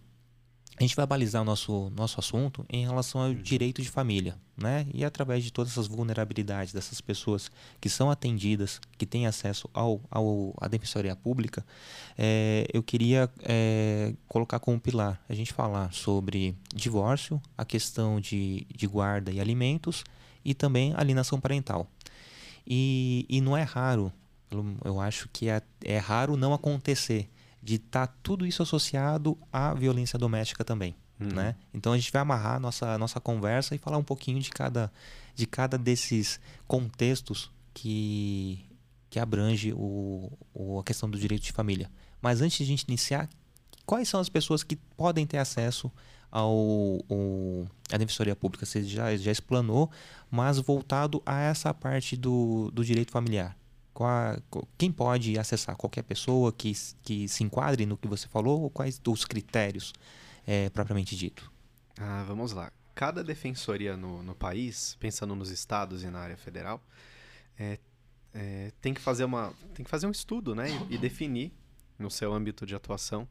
a 0.82 0.84
gente 0.84 0.96
vai 0.96 1.06
balizar 1.06 1.44
o 1.44 1.46
nosso, 1.46 1.92
nosso 1.96 2.20
assunto 2.20 2.66
em 2.68 2.84
relação 2.84 3.22
ao 3.22 3.28
uhum. 3.28 3.36
direito 3.36 3.84
de 3.84 3.90
família, 3.90 4.36
né? 4.58 4.88
E 4.92 5.06
através 5.06 5.44
de 5.44 5.54
todas 5.54 5.74
essas 5.74 5.86
vulnerabilidades 5.86 6.74
dessas 6.74 7.00
pessoas 7.00 7.52
que 7.80 7.88
são 7.88 8.10
atendidas, 8.10 8.82
que 8.98 9.06
têm 9.06 9.28
acesso 9.28 9.70
ao, 9.76 10.02
ao 10.10 10.56
à 10.60 10.68
defensoria 10.68 11.16
pública, 11.16 11.64
é, 12.18 12.66
eu 12.74 12.82
queria 12.82 13.30
é, 13.44 14.16
colocar 14.28 14.60
como 14.60 14.80
pilar 14.80 15.24
a 15.30 15.36
gente 15.36 15.54
falar 15.54 15.94
sobre 15.94 16.56
divórcio, 16.74 17.40
a 17.56 17.64
questão 17.64 18.20
de, 18.20 18.66
de 18.76 18.88
guarda 18.88 19.32
e 19.32 19.40
alimentos 19.40 20.04
e 20.44 20.56
também 20.56 20.96
alienação 20.98 21.40
parental. 21.40 21.88
E, 22.66 23.28
e 23.30 23.40
não 23.40 23.56
é 23.56 23.62
raro, 23.62 24.12
eu 24.84 25.00
acho 25.00 25.30
que 25.32 25.48
é, 25.48 25.62
é 25.84 26.00
raro 26.00 26.36
não 26.36 26.56
acontecer 26.56 27.30
de 27.62 27.76
estar 27.76 28.08
tá 28.08 28.14
tudo 28.24 28.46
isso 28.46 28.64
associado 28.64 29.38
à 29.52 29.74
violência 29.74 30.18
doméstica 30.18 30.64
também. 30.64 30.96
Uhum. 31.20 31.28
Né? 31.28 31.56
Então 31.74 31.94
a 31.94 31.98
gente 31.98 32.12
vai 32.12 32.22
amarrar 32.22 32.60
nossa 32.60 32.98
nossa 32.98 33.20
conversa 33.20 33.76
e 33.76 33.78
falar 33.78 33.98
um 33.98 34.04
pouquinho 34.04 34.40
de 34.40 34.50
cada 34.50 34.92
de 35.36 35.46
cada 35.46 35.78
desses 35.78 36.40
contextos 36.68 37.52
que 37.74 38.66
que 39.10 39.20
abrange 39.20 39.74
o, 39.74 40.32
o, 40.54 40.80
a 40.80 40.84
questão 40.84 41.10
do 41.10 41.20
direito 41.20 41.44
de 41.44 41.52
família. 41.52 41.92
Mas 42.22 42.42
antes 42.42 42.58
de 42.58 42.64
a 42.64 42.68
gente 42.68 42.84
iniciar, 42.84 43.30
quais 43.86 44.08
são 44.08 44.22
as 44.22 44.30
pessoas 44.30 44.64
que 44.64 44.78
podem 44.96 45.28
ter 45.28 45.38
acesso 45.38 45.92
ao, 46.32 47.04
ao 47.10 47.68
à 47.92 47.98
defensoria 47.98 48.36
pública? 48.36 48.66
Você 48.66 48.84
já 48.84 49.16
já 49.18 49.32
explanou, 49.32 49.92
mas 50.30 50.58
voltado 50.58 51.22
a 51.26 51.40
essa 51.42 51.74
parte 51.74 52.16
do, 52.16 52.72
do 52.72 52.86
direito 52.86 53.12
familiar. 53.12 53.56
Qual, 53.94 54.38
quem 54.78 54.92
pode 54.92 55.38
acessar? 55.38 55.76
Qualquer 55.76 56.04
pessoa 56.04 56.52
que, 56.52 56.72
que 57.04 57.28
se 57.28 57.44
enquadre 57.44 57.86
no 57.86 57.98
que 57.98 58.08
você 58.08 58.28
falou 58.28 58.62
ou 58.62 58.70
quais 58.70 59.00
os 59.06 59.26
critérios 59.26 59.94
é, 60.48 60.70
propriamente 60.70 61.16
dito? 61.16 61.52
Ah, 61.98 62.24
vamos 62.28 62.52
lá. 62.54 62.72
Cada 62.96 63.24
defensoria 63.24 63.98
no, 63.98 64.24
no 64.24 64.36
país, 64.36 64.96
pensando 65.00 65.36
nos 65.36 65.50
estados 65.50 66.04
e 66.04 66.08
na 66.08 66.20
área 66.20 66.38
federal, 66.38 66.82
é, 67.58 67.78
é, 68.34 68.72
tem, 68.82 68.94
que 68.94 69.02
fazer 69.02 69.26
uma, 69.26 69.54
tem 69.74 69.84
que 69.84 69.90
fazer 69.90 70.08
um 70.08 70.12
estudo 70.12 70.56
né, 70.56 70.68
e, 70.90 70.96
e 70.96 70.98
definir 70.98 71.52
no 72.00 72.10
seu 72.10 72.34
âmbito 72.34 72.66
de 72.66 72.76
atuação 72.76 73.28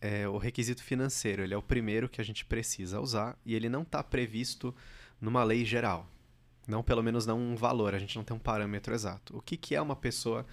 é, 0.00 0.28
o 0.28 0.36
requisito 0.36 0.82
financeiro. 0.82 1.42
Ele 1.42 1.54
é 1.54 1.56
o 1.56 1.62
primeiro 1.62 2.08
que 2.08 2.20
a 2.20 2.24
gente 2.24 2.44
precisa 2.44 3.00
usar 3.00 3.38
e 3.44 3.54
ele 3.54 3.68
não 3.68 3.82
está 3.82 4.02
previsto 4.02 4.74
numa 5.20 5.42
lei 5.42 5.64
geral. 5.64 6.08
Não, 6.66 6.82
pelo 6.82 7.02
menos 7.02 7.24
não 7.24 7.38
um 7.38 7.54
valor, 7.54 7.94
a 7.94 7.98
gente 7.98 8.16
não 8.16 8.24
tem 8.24 8.36
um 8.36 8.40
parâmetro 8.40 8.92
exato. 8.92 9.36
O 9.36 9.40
que, 9.40 9.56
que 9.56 9.74
é 9.74 9.80
uma 9.80 9.94
pessoa 9.94 10.44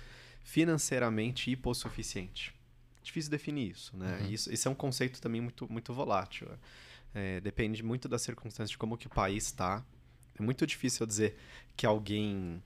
financeiramente 0.43 1.49
hipossuficiente? 1.49 2.53
Difícil 3.01 3.31
definir 3.31 3.71
isso, 3.71 3.97
né? 3.97 4.19
Uhum. 4.21 4.29
Isso, 4.29 4.53
isso 4.53 4.67
é 4.67 4.71
um 4.71 4.75
conceito 4.75 5.19
também 5.19 5.41
muito, 5.41 5.71
muito 5.71 5.93
volátil. 5.93 6.47
É, 7.13 7.39
depende 7.41 7.81
muito 7.81 8.07
das 8.07 8.21
circunstâncias 8.21 8.69
de 8.69 8.77
como 8.77 8.97
que 8.97 9.07
o 9.07 9.09
país 9.09 9.45
está. 9.45 9.83
É 10.37 10.41
muito 10.41 10.65
difícil 10.67 11.05
dizer 11.05 11.37
que 11.75 11.85
alguém 11.85 12.61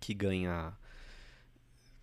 que 0.00 0.14
ganha 0.14 0.72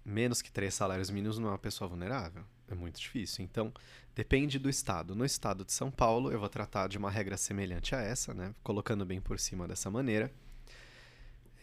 menos 0.06 0.42
que 0.42 0.52
três 0.52 0.74
salários 0.74 1.10
mínimos 1.10 1.38
não 1.40 1.50
é 1.50 1.52
uma 1.52 1.60
pessoa 1.60 1.88
vulnerável. 1.88 2.44
É 2.68 2.76
muito 2.76 3.00
difícil. 3.00 3.44
Então, 3.44 3.74
depende 4.16 4.58
do 4.58 4.70
estado. 4.70 5.14
No 5.16 5.26
estado 5.26 5.66
de 5.66 5.74
São 5.74 5.92
Paulo, 5.92 6.32
eu 6.32 6.40
vou 6.40 6.50
tratar 6.50 6.88
de 6.88 6.98
uma 6.98 7.12
regra 7.12 7.36
semelhante 7.36 7.94
a 7.94 8.00
essa, 8.00 8.34
né? 8.34 8.56
Colocando 8.64 9.06
bem 9.06 9.20
por 9.20 9.40
cima 9.40 9.68
dessa 9.68 9.90
maneira 9.90 10.32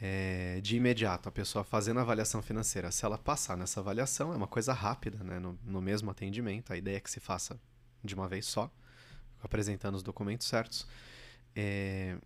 é, 0.00 0.60
de 0.60 0.76
imediato 0.76 1.28
a 1.28 1.32
pessoa 1.32 1.64
fazendo 1.64 1.98
a 1.98 2.02
avaliação 2.02 2.40
financeira, 2.40 2.90
se 2.90 3.04
ela 3.04 3.18
passar 3.18 3.56
nessa 3.56 3.80
avaliação, 3.80 4.32
é 4.32 4.36
uma 4.36 4.46
coisa 4.46 4.72
rápida, 4.72 5.22
né, 5.24 5.38
no, 5.38 5.58
no 5.64 5.80
mesmo 5.80 6.10
atendimento, 6.10 6.72
a 6.72 6.76
ideia 6.76 6.96
é 6.96 7.00
que 7.00 7.10
se 7.10 7.20
faça 7.20 7.60
de 8.02 8.14
uma 8.14 8.28
vez 8.28 8.46
só, 8.46 8.70
apresentando 9.42 9.96
os 9.96 10.02
documentos 10.02 10.46
certos, 10.46 10.86
é, 11.54 12.16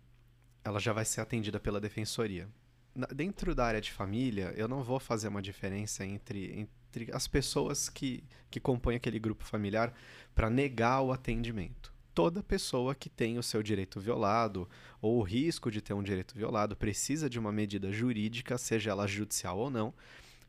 ela 0.63 0.79
já 0.79 0.93
vai 0.93 1.05
ser 1.05 1.21
atendida 1.21 1.59
pela 1.59 1.79
defensoria. 1.79 2.47
Na, 2.93 3.07
dentro 3.07 3.55
da 3.55 3.65
área 3.65 3.81
de 3.81 3.91
família, 3.91 4.53
eu 4.55 4.67
não 4.67 4.83
vou 4.83 4.99
fazer 4.99 5.27
uma 5.27 5.41
diferença 5.41 6.05
entre, 6.05 6.59
entre 6.59 7.11
as 7.11 7.27
pessoas 7.27 7.89
que, 7.89 8.23
que 8.51 8.59
compõem 8.59 8.95
aquele 8.95 9.17
grupo 9.17 9.43
familiar 9.43 9.93
para 10.35 10.49
negar 10.49 11.01
o 11.01 11.11
atendimento 11.11 11.92
toda 12.13 12.43
pessoa 12.43 12.93
que 12.93 13.09
tem 13.09 13.37
o 13.37 13.43
seu 13.43 13.63
direito 13.63 13.99
violado 13.99 14.69
ou 15.01 15.19
o 15.19 15.23
risco 15.23 15.71
de 15.71 15.81
ter 15.81 15.93
um 15.93 16.03
direito 16.03 16.35
violado 16.35 16.75
precisa 16.75 17.29
de 17.29 17.39
uma 17.39 17.51
medida 17.51 17.91
jurídica, 17.91 18.57
seja 18.57 18.91
ela 18.91 19.07
judicial 19.07 19.57
ou 19.57 19.69
não. 19.69 19.93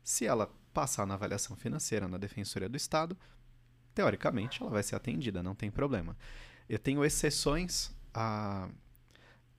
Se 0.03 0.25
ela 0.25 0.51
passar 0.73 1.07
na 1.07 1.15
avaliação 1.15 1.55
financeira 1.55 2.07
na 2.07 2.17
Defensoria 2.17 2.69
do 2.69 2.77
Estado, 2.77 3.17
teoricamente 3.93 4.61
ela 4.61 4.69
vai 4.69 4.83
ser 4.83 4.95
atendida, 4.95 5.41
não 5.41 5.55
tem 5.55 5.71
problema. 5.71 6.15
Eu 6.69 6.77
tenho 6.77 7.03
exceções 7.03 7.95
a, 8.13 8.69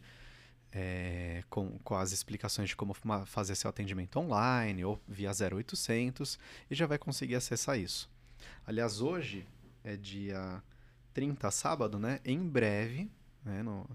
é, 0.74 1.42
com, 1.50 1.80
com 1.80 1.96
as 1.96 2.12
explicações 2.12 2.68
de 2.70 2.76
como 2.76 2.94
fazer 3.26 3.56
seu 3.56 3.70
atendimento 3.70 4.20
online 4.20 4.84
ou 4.84 5.00
via 5.08 5.32
0800 5.32 6.38
e 6.70 6.76
já 6.76 6.86
vai 6.86 6.98
conseguir 6.98 7.36
acessar 7.36 7.80
isso. 7.80 8.12
Aliás, 8.66 9.02
hoje 9.02 9.46
é 9.84 9.96
dia 9.96 10.62
30, 11.14 11.50
sábado, 11.52 12.00
né? 12.00 12.20
Em 12.26 12.40
breve, 12.40 13.10
né? 13.44 13.62
No, 13.64 13.90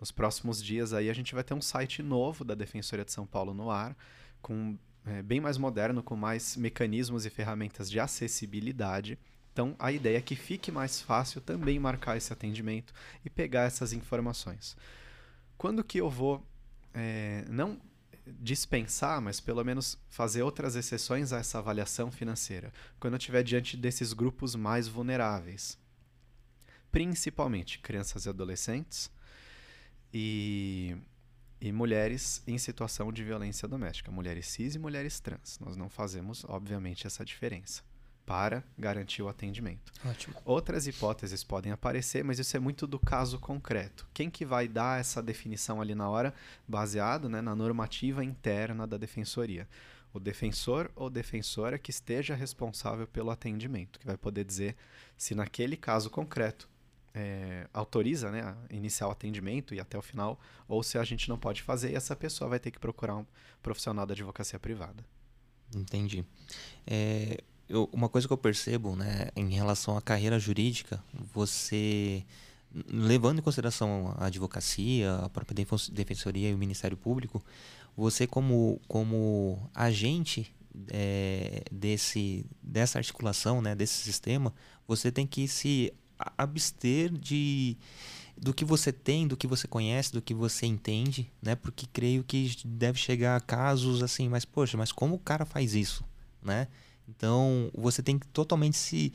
nos 0.00 0.10
próximos 0.10 0.62
dias 0.62 0.92
aí 0.92 1.08
a 1.08 1.14
gente 1.14 1.34
vai 1.34 1.42
ter 1.42 1.54
um 1.54 1.62
site 1.62 2.02
novo 2.02 2.44
da 2.44 2.54
Defensoria 2.54 3.04
de 3.04 3.12
São 3.12 3.26
Paulo 3.26 3.54
no 3.54 3.70
ar, 3.70 3.96
com 4.42 4.76
é, 5.06 5.22
bem 5.22 5.40
mais 5.40 5.56
moderno, 5.56 6.02
com 6.02 6.16
mais 6.16 6.56
mecanismos 6.56 7.24
e 7.24 7.30
ferramentas 7.30 7.90
de 7.90 7.98
acessibilidade. 8.00 9.18
Então, 9.52 9.74
a 9.78 9.90
ideia 9.90 10.18
é 10.18 10.20
que 10.20 10.36
fique 10.36 10.70
mais 10.70 11.00
fácil 11.00 11.40
também 11.40 11.78
marcar 11.78 12.16
esse 12.16 12.32
atendimento 12.32 12.92
e 13.24 13.30
pegar 13.30 13.62
essas 13.62 13.92
informações. 13.92 14.76
Quando 15.56 15.82
que 15.82 15.98
eu 15.98 16.10
vou 16.10 16.44
é, 16.92 17.44
não 17.48 17.78
dispensar, 18.26 19.20
mas 19.20 19.40
pelo 19.40 19.64
menos 19.64 19.98
fazer 20.08 20.42
outras 20.42 20.76
exceções 20.76 21.32
a 21.32 21.38
essa 21.38 21.58
avaliação 21.58 22.10
financeira, 22.10 22.72
quando 22.98 23.14
eu 23.14 23.18
estiver 23.18 23.42
diante 23.42 23.76
desses 23.76 24.12
grupos 24.12 24.54
mais 24.54 24.88
vulneráveis. 24.88 25.78
Principalmente 26.90 27.78
crianças 27.78 28.26
e 28.26 28.28
adolescentes 28.28 29.10
e, 30.12 30.96
e 31.60 31.70
mulheres 31.72 32.42
em 32.46 32.58
situação 32.58 33.12
de 33.12 33.22
violência 33.22 33.68
doméstica, 33.68 34.10
mulheres 34.10 34.46
cis 34.46 34.74
e 34.74 34.78
mulheres 34.78 35.20
trans. 35.20 35.58
Nós 35.58 35.76
não 35.76 35.88
fazemos, 35.88 36.44
obviamente, 36.44 37.06
essa 37.06 37.24
diferença 37.24 37.82
para 38.26 38.64
garantir 38.76 39.22
o 39.22 39.28
atendimento. 39.28 39.92
Ótimo. 40.04 40.34
Outras 40.44 40.88
hipóteses 40.88 41.44
podem 41.44 41.70
aparecer, 41.70 42.24
mas 42.24 42.40
isso 42.40 42.56
é 42.56 42.60
muito 42.60 42.84
do 42.84 42.98
caso 42.98 43.38
concreto. 43.38 44.06
Quem 44.12 44.28
que 44.28 44.44
vai 44.44 44.66
dar 44.66 45.00
essa 45.00 45.22
definição 45.22 45.80
ali 45.80 45.94
na 45.94 46.10
hora, 46.10 46.34
baseado 46.66 47.28
né, 47.28 47.40
na 47.40 47.54
normativa 47.54 48.24
interna 48.24 48.84
da 48.84 48.98
defensoria? 48.98 49.68
O 50.12 50.18
defensor 50.18 50.90
ou 50.96 51.08
defensora 51.08 51.78
que 51.78 51.90
esteja 51.90 52.34
responsável 52.34 53.06
pelo 53.06 53.30
atendimento, 53.30 54.00
que 54.00 54.06
vai 54.06 54.16
poder 54.16 54.44
dizer 54.44 54.76
se 55.16 55.34
naquele 55.34 55.76
caso 55.76 56.10
concreto 56.10 56.68
é, 57.14 57.68
autoriza 57.72 58.30
né, 58.30 58.42
a 58.42 58.74
iniciar 58.74 59.08
o 59.08 59.10
atendimento 59.10 59.74
e 59.74 59.80
até 59.80 59.96
o 59.96 60.02
final, 60.02 60.38
ou 60.66 60.82
se 60.82 60.98
a 60.98 61.04
gente 61.04 61.28
não 61.28 61.38
pode 61.38 61.62
fazer 61.62 61.92
e 61.92 61.94
essa 61.94 62.16
pessoa 62.16 62.50
vai 62.50 62.58
ter 62.58 62.70
que 62.70 62.78
procurar 62.78 63.16
um 63.16 63.26
profissional 63.62 64.04
da 64.04 64.12
advocacia 64.12 64.58
privada. 64.58 65.04
Entendi. 65.74 66.24
É, 66.86 67.42
eu, 67.68 67.88
uma 67.92 68.08
coisa 68.08 68.26
que 68.26 68.32
eu 68.32 68.38
percebo, 68.38 68.94
né, 68.94 69.28
em 69.34 69.50
relação 69.50 69.96
à 69.96 70.02
carreira 70.02 70.38
jurídica, 70.38 71.02
você 71.32 72.24
levando 72.88 73.38
em 73.38 73.42
consideração 73.42 74.14
a 74.18 74.26
advocacia, 74.26 75.14
a 75.16 75.28
própria 75.28 75.66
defensoria 75.92 76.50
e 76.50 76.54
o 76.54 76.58
Ministério 76.58 76.96
Público, 76.96 77.42
você 77.96 78.26
como 78.26 78.80
como 78.86 79.70
agente 79.74 80.54
é, 80.88 81.62
desse 81.72 82.44
dessa 82.62 82.98
articulação, 82.98 83.62
né, 83.62 83.74
desse 83.74 83.94
sistema, 83.94 84.52
você 84.86 85.10
tem 85.10 85.26
que 85.26 85.48
se 85.48 85.92
abster 86.36 87.10
de 87.12 87.76
do 88.36 88.52
que 88.52 88.64
você 88.64 88.92
tem, 88.92 89.26
do 89.26 89.36
que 89.36 89.46
você 89.46 89.66
conhece, 89.66 90.12
do 90.12 90.20
que 90.20 90.34
você 90.34 90.66
entende, 90.66 91.32
né? 91.40 91.54
Porque 91.54 91.86
creio 91.86 92.22
que 92.22 92.54
deve 92.66 92.98
chegar 92.98 93.34
a 93.34 93.40
casos 93.40 94.02
assim, 94.02 94.28
mas 94.28 94.44
poxa, 94.44 94.76
mas 94.76 94.92
como 94.92 95.14
o 95.14 95.18
cara 95.18 95.46
faz 95.46 95.74
isso, 95.74 96.04
né? 96.42 96.68
Então, 97.08 97.70
você 97.74 98.02
tem 98.02 98.18
que 98.18 98.26
totalmente 98.28 98.76
se 98.76 99.12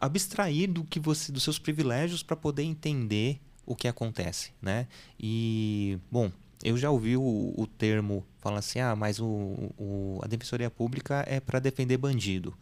abstrair 0.00 0.70
do 0.70 0.84
que 0.84 1.00
você 1.00 1.32
dos 1.32 1.42
seus 1.42 1.58
privilégios 1.58 2.22
para 2.22 2.36
poder 2.36 2.62
entender 2.62 3.40
o 3.64 3.74
que 3.74 3.88
acontece, 3.88 4.52
né? 4.62 4.86
E, 5.18 5.98
bom, 6.10 6.30
eu 6.62 6.76
já 6.76 6.90
ouvi 6.90 7.16
o, 7.16 7.54
o 7.56 7.66
termo 7.66 8.24
falar 8.38 8.60
assim, 8.60 8.78
ah, 8.78 8.94
mas 8.94 9.18
o, 9.20 9.26
o 9.76 10.20
a 10.22 10.26
defensoria 10.26 10.70
pública 10.70 11.24
é 11.26 11.40
para 11.40 11.58
defender 11.58 11.96
bandido. 11.96 12.56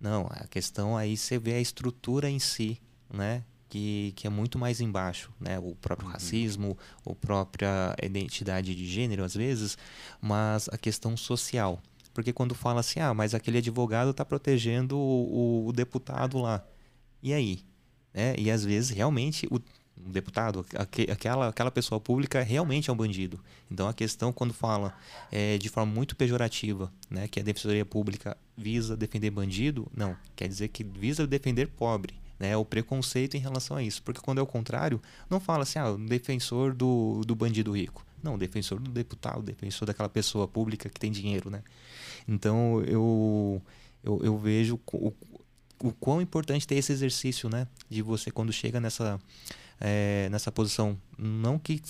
Não, 0.00 0.26
a 0.30 0.46
questão 0.48 0.96
aí 0.96 1.16
você 1.16 1.38
vê 1.38 1.54
a 1.54 1.60
estrutura 1.60 2.28
em 2.28 2.38
si, 2.38 2.80
né? 3.12 3.44
Que, 3.68 4.12
que 4.16 4.26
é 4.26 4.30
muito 4.30 4.58
mais 4.58 4.80
embaixo, 4.80 5.30
né? 5.38 5.58
O 5.58 5.76
próprio 5.76 6.08
uhum. 6.08 6.12
racismo, 6.12 6.76
a 7.06 7.14
própria 7.14 7.94
identidade 8.02 8.74
de 8.74 8.86
gênero 8.86 9.22
às 9.22 9.34
vezes, 9.34 9.78
mas 10.20 10.68
a 10.72 10.76
questão 10.76 11.16
social. 11.16 11.80
Porque 12.12 12.32
quando 12.32 12.54
fala 12.54 12.80
assim, 12.80 13.00
ah, 13.00 13.14
mas 13.14 13.34
aquele 13.34 13.58
advogado 13.58 14.10
está 14.10 14.24
protegendo 14.24 14.96
o, 14.96 15.68
o, 15.68 15.72
deputado 15.72 16.38
lá. 16.38 16.64
E 17.22 17.32
aí? 17.32 17.60
É, 18.12 18.34
e 18.38 18.50
às 18.50 18.64
vezes 18.64 18.90
realmente 18.90 19.46
o 19.50 19.60
deputado, 20.08 20.64
aquela, 21.08 21.48
aquela 21.48 21.70
pessoa 21.70 22.00
pública 22.00 22.42
realmente 22.42 22.90
é 22.90 22.92
um 22.92 22.96
bandido. 22.96 23.38
Então 23.70 23.86
a 23.86 23.94
questão 23.94 24.32
quando 24.32 24.52
fala 24.52 24.96
é, 25.30 25.58
de 25.58 25.68
forma 25.68 25.92
muito 25.92 26.16
pejorativa, 26.16 26.92
né, 27.08 27.28
que 27.28 27.38
a 27.38 27.42
defensoria 27.42 27.84
pública 27.84 28.36
visa 28.56 28.96
defender 28.96 29.30
bandido, 29.30 29.86
não, 29.94 30.16
quer 30.34 30.48
dizer 30.48 30.68
que 30.68 30.82
visa 30.82 31.26
defender 31.26 31.68
pobre. 31.68 32.18
Né, 32.38 32.56
o 32.56 32.64
preconceito 32.64 33.36
em 33.36 33.38
relação 33.38 33.76
a 33.76 33.82
isso. 33.82 34.02
Porque 34.02 34.18
quando 34.18 34.38
é 34.38 34.42
o 34.42 34.46
contrário, 34.46 34.98
não 35.28 35.38
fala 35.38 35.64
assim, 35.64 35.78
ah, 35.78 35.90
o 35.90 35.98
defensor 35.98 36.72
do, 36.72 37.20
do 37.26 37.34
bandido 37.34 37.70
rico. 37.76 38.02
Não, 38.22 38.38
defensor 38.38 38.80
do 38.80 38.90
deputado, 38.90 39.42
defensor 39.42 39.86
daquela 39.86 40.08
pessoa 40.08 40.48
pública 40.48 40.88
que 40.88 40.98
tem 40.98 41.12
dinheiro, 41.12 41.50
né? 41.50 41.62
Então 42.28 42.82
eu, 42.82 43.62
eu, 44.02 44.20
eu 44.22 44.38
vejo 44.38 44.80
o, 44.92 45.12
o 45.82 45.92
quão 45.92 46.20
importante 46.20 46.66
ter 46.66 46.76
esse 46.76 46.92
exercício, 46.92 47.48
né? 47.48 47.66
De 47.88 48.02
você 48.02 48.30
quando 48.30 48.52
chega 48.52 48.80
nessa, 48.80 49.18
é, 49.80 50.28
nessa 50.30 50.52
posição, 50.52 50.96
não 51.18 51.58
que 51.58 51.80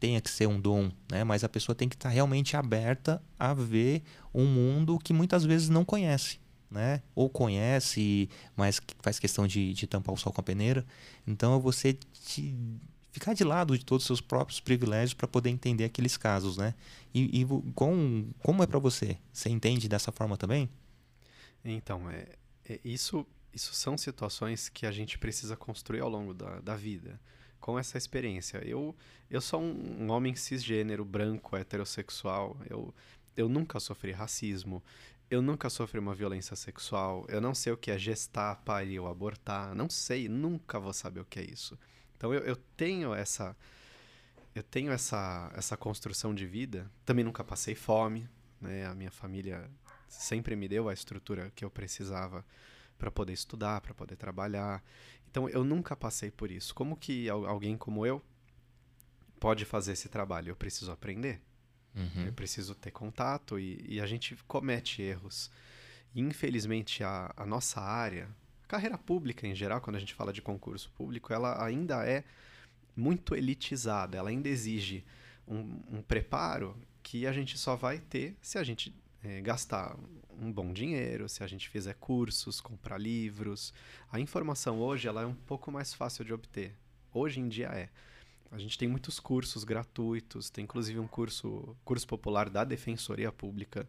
tenha 0.00 0.20
que 0.20 0.30
ser 0.30 0.46
um 0.46 0.60
dom, 0.60 0.90
né? 1.10 1.24
Mas 1.24 1.44
a 1.44 1.48
pessoa 1.48 1.74
tem 1.74 1.88
que 1.88 1.94
estar 1.94 2.08
tá 2.08 2.14
realmente 2.14 2.56
aberta 2.56 3.22
a 3.38 3.54
ver 3.54 4.02
um 4.34 4.44
mundo 4.44 4.98
que 4.98 5.12
muitas 5.12 5.44
vezes 5.44 5.68
não 5.68 5.84
conhece. 5.84 6.42
Né? 6.70 7.02
Ou 7.14 7.30
conhece, 7.30 8.28
mas 8.56 8.80
faz 9.00 9.20
questão 9.20 9.46
de, 9.46 9.72
de 9.74 9.86
tampar 9.86 10.12
o 10.12 10.18
sol 10.18 10.32
com 10.32 10.40
a 10.40 10.44
peneira. 10.44 10.84
Então 11.24 11.60
você 11.60 11.92
te 11.92 12.52
ficar 13.14 13.32
de 13.32 13.44
lado 13.44 13.78
de 13.78 13.84
todos 13.84 14.02
os 14.02 14.06
seus 14.08 14.20
próprios 14.20 14.58
privilégios 14.58 15.14
para 15.14 15.28
poder 15.28 15.48
entender 15.48 15.84
aqueles 15.84 16.16
casos, 16.16 16.56
né? 16.56 16.74
E, 17.14 17.42
e 17.42 17.46
com, 17.72 18.28
como 18.40 18.60
é 18.60 18.66
para 18.66 18.80
você? 18.80 19.16
Você 19.32 19.48
entende 19.48 19.88
dessa 19.88 20.10
forma 20.10 20.36
também? 20.36 20.68
Então, 21.64 22.10
é, 22.10 22.26
é, 22.68 22.80
isso, 22.84 23.24
isso 23.52 23.72
são 23.72 23.96
situações 23.96 24.68
que 24.68 24.84
a 24.84 24.90
gente 24.90 25.16
precisa 25.16 25.56
construir 25.56 26.00
ao 26.00 26.08
longo 26.08 26.34
da, 26.34 26.60
da 26.60 26.74
vida, 26.74 27.20
com 27.60 27.78
essa 27.78 27.96
experiência. 27.96 28.58
Eu, 28.66 28.96
eu 29.30 29.40
sou 29.40 29.62
um, 29.62 30.02
um 30.02 30.10
homem 30.10 30.34
cisgênero, 30.34 31.04
branco, 31.04 31.56
heterossexual. 31.56 32.56
Eu, 32.68 32.92
eu 33.36 33.48
nunca 33.48 33.78
sofri 33.78 34.10
racismo. 34.10 34.82
Eu 35.30 35.40
nunca 35.40 35.70
sofri 35.70 36.00
uma 36.00 36.16
violência 36.16 36.56
sexual. 36.56 37.24
Eu 37.28 37.40
não 37.40 37.54
sei 37.54 37.72
o 37.72 37.76
que 37.76 37.92
é 37.92 37.96
gestar, 37.96 38.56
parir 38.64 38.98
ou 38.98 39.06
abortar. 39.06 39.72
Não 39.72 39.88
sei, 39.88 40.28
nunca 40.28 40.80
vou 40.80 40.92
saber 40.92 41.20
o 41.20 41.24
que 41.24 41.38
é 41.38 41.44
isso. 41.44 41.78
Então 42.16 42.32
eu, 42.32 42.40
eu 42.40 42.56
tenho 42.76 43.14
essa 43.14 43.56
eu 44.54 44.62
tenho 44.62 44.92
essa, 44.92 45.50
essa 45.56 45.76
construção 45.76 46.32
de 46.32 46.46
vida. 46.46 46.88
Também 47.04 47.24
nunca 47.24 47.42
passei 47.42 47.74
fome, 47.74 48.28
né? 48.60 48.86
A 48.86 48.94
minha 48.94 49.10
família 49.10 49.68
sempre 50.08 50.54
me 50.54 50.68
deu 50.68 50.88
a 50.88 50.92
estrutura 50.92 51.50
que 51.56 51.64
eu 51.64 51.70
precisava 51.70 52.44
para 52.96 53.10
poder 53.10 53.32
estudar, 53.32 53.80
para 53.80 53.92
poder 53.92 54.16
trabalhar. 54.16 54.82
Então 55.28 55.48
eu 55.48 55.64
nunca 55.64 55.96
passei 55.96 56.30
por 56.30 56.50
isso. 56.52 56.72
Como 56.74 56.96
que 56.96 57.28
alguém 57.28 57.76
como 57.76 58.06
eu 58.06 58.22
pode 59.40 59.64
fazer 59.64 59.92
esse 59.92 60.08
trabalho? 60.08 60.50
Eu 60.50 60.56
preciso 60.56 60.92
aprender. 60.92 61.42
Uhum. 61.94 62.26
Eu 62.26 62.32
preciso 62.32 62.74
ter 62.74 62.90
contato 62.90 63.58
e, 63.58 63.84
e, 63.88 64.00
a 64.00 64.06
gente 64.06 64.36
comete 64.48 65.00
erros. 65.00 65.50
E, 66.14 66.20
infelizmente, 66.20 67.04
a, 67.04 67.32
a 67.36 67.46
nossa 67.46 67.80
área, 67.80 68.28
carreira 68.74 68.98
pública 68.98 69.46
em 69.46 69.54
geral, 69.54 69.80
quando 69.80 69.96
a 69.96 70.00
gente 70.00 70.14
fala 70.14 70.32
de 70.32 70.42
concurso 70.42 70.90
público, 70.96 71.32
ela 71.32 71.64
ainda 71.64 72.04
é 72.04 72.24
muito 72.96 73.34
elitizada, 73.36 74.16
ela 74.16 74.30
ainda 74.30 74.48
exige 74.48 75.04
um, 75.46 75.80
um 75.98 76.02
preparo 76.02 76.76
que 77.00 77.24
a 77.24 77.32
gente 77.32 77.56
só 77.56 77.76
vai 77.76 77.98
ter 77.98 78.36
se 78.42 78.58
a 78.58 78.64
gente 78.64 78.92
é, 79.22 79.40
gastar 79.40 79.96
um 80.40 80.50
bom 80.50 80.72
dinheiro, 80.72 81.28
se 81.28 81.44
a 81.44 81.46
gente 81.46 81.68
fizer 81.68 81.94
cursos, 81.94 82.60
comprar 82.60 82.98
livros. 82.98 83.72
A 84.10 84.18
informação 84.18 84.80
hoje 84.80 85.06
ela 85.06 85.22
é 85.22 85.26
um 85.26 85.34
pouco 85.34 85.70
mais 85.70 85.94
fácil 85.94 86.24
de 86.24 86.32
obter. 86.32 86.74
Hoje 87.12 87.38
em 87.38 87.48
dia 87.48 87.68
é. 87.68 87.88
A 88.50 88.58
gente 88.58 88.76
tem 88.76 88.88
muitos 88.88 89.20
cursos 89.20 89.62
gratuitos, 89.62 90.50
tem 90.50 90.64
inclusive 90.64 90.98
um 90.98 91.06
curso, 91.06 91.76
curso 91.84 92.06
popular 92.06 92.50
da 92.50 92.64
Defensoria 92.64 93.30
Pública. 93.30 93.88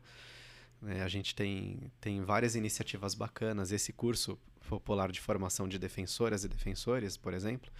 É, 0.85 1.01
a 1.01 1.07
gente 1.07 1.33
tem, 1.33 1.91
tem 1.99 2.21
várias 2.21 2.55
iniciativas 2.55 3.15
bacanas. 3.15 3.71
Esse 3.71 3.91
curso 3.91 4.37
Popular 4.65 5.11
de 5.11 5.21
Formação 5.21 5.67
de 5.67 5.79
Defensoras 5.79 6.43
e 6.43 6.49
Defensores, 6.49 7.17
por 7.17 7.33
exemplo, 7.33 7.71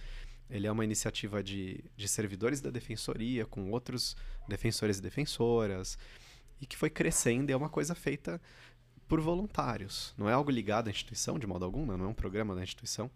ele 0.48 0.66
é 0.66 0.72
uma 0.72 0.84
iniciativa 0.84 1.42
de, 1.42 1.84
de 1.96 2.08
servidores 2.08 2.60
da 2.60 2.70
defensoria 2.70 3.44
com 3.44 3.70
outros 3.70 4.16
defensores 4.48 4.98
e 4.98 5.02
defensoras 5.02 5.98
e 6.60 6.66
que 6.66 6.76
foi 6.76 6.88
crescendo 6.88 7.50
e 7.50 7.52
é 7.52 7.56
uma 7.56 7.68
coisa 7.68 7.94
feita 7.94 8.40
por 9.08 9.20
voluntários. 9.20 10.14
Não 10.16 10.28
é 10.28 10.32
algo 10.32 10.50
ligado 10.50 10.88
à 10.88 10.90
instituição 10.90 11.38
de 11.38 11.46
modo 11.46 11.64
algum, 11.64 11.84
não 11.84 12.04
é 12.04 12.08
um 12.08 12.14
programa 12.14 12.54
da 12.54 12.62
instituição. 12.62 13.10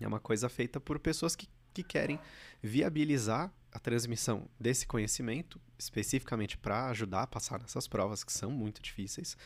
É 0.00 0.06
uma 0.06 0.20
coisa 0.20 0.48
feita 0.48 0.78
por 0.80 0.98
pessoas 0.98 1.34
que, 1.34 1.48
que 1.74 1.82
querem 1.82 2.20
viabilizar 2.62 3.52
a 3.72 3.78
transmissão 3.78 4.48
desse 4.58 4.86
conhecimento, 4.86 5.60
especificamente 5.76 6.56
para 6.56 6.88
ajudar 6.88 7.22
a 7.22 7.26
passar 7.26 7.60
nessas 7.60 7.86
provas 7.86 8.24
que 8.24 8.32
são 8.32 8.50
muito 8.50 8.80
difíceis, 8.80 9.36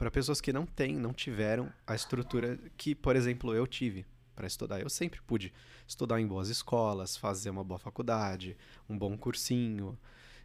para 0.00 0.10
pessoas 0.10 0.40
que 0.40 0.50
não 0.50 0.64
têm, 0.64 0.94
não 0.94 1.12
tiveram 1.12 1.70
a 1.86 1.94
estrutura 1.94 2.58
que, 2.74 2.94
por 2.94 3.14
exemplo, 3.14 3.54
eu 3.54 3.66
tive 3.66 4.06
para 4.34 4.46
estudar. 4.46 4.80
Eu 4.80 4.88
sempre 4.88 5.20
pude 5.20 5.52
estudar 5.86 6.18
em 6.18 6.26
boas 6.26 6.48
escolas, 6.48 7.18
fazer 7.18 7.50
uma 7.50 7.62
boa 7.62 7.78
faculdade, 7.78 8.56
um 8.88 8.96
bom 8.96 9.14
cursinho. 9.18 9.98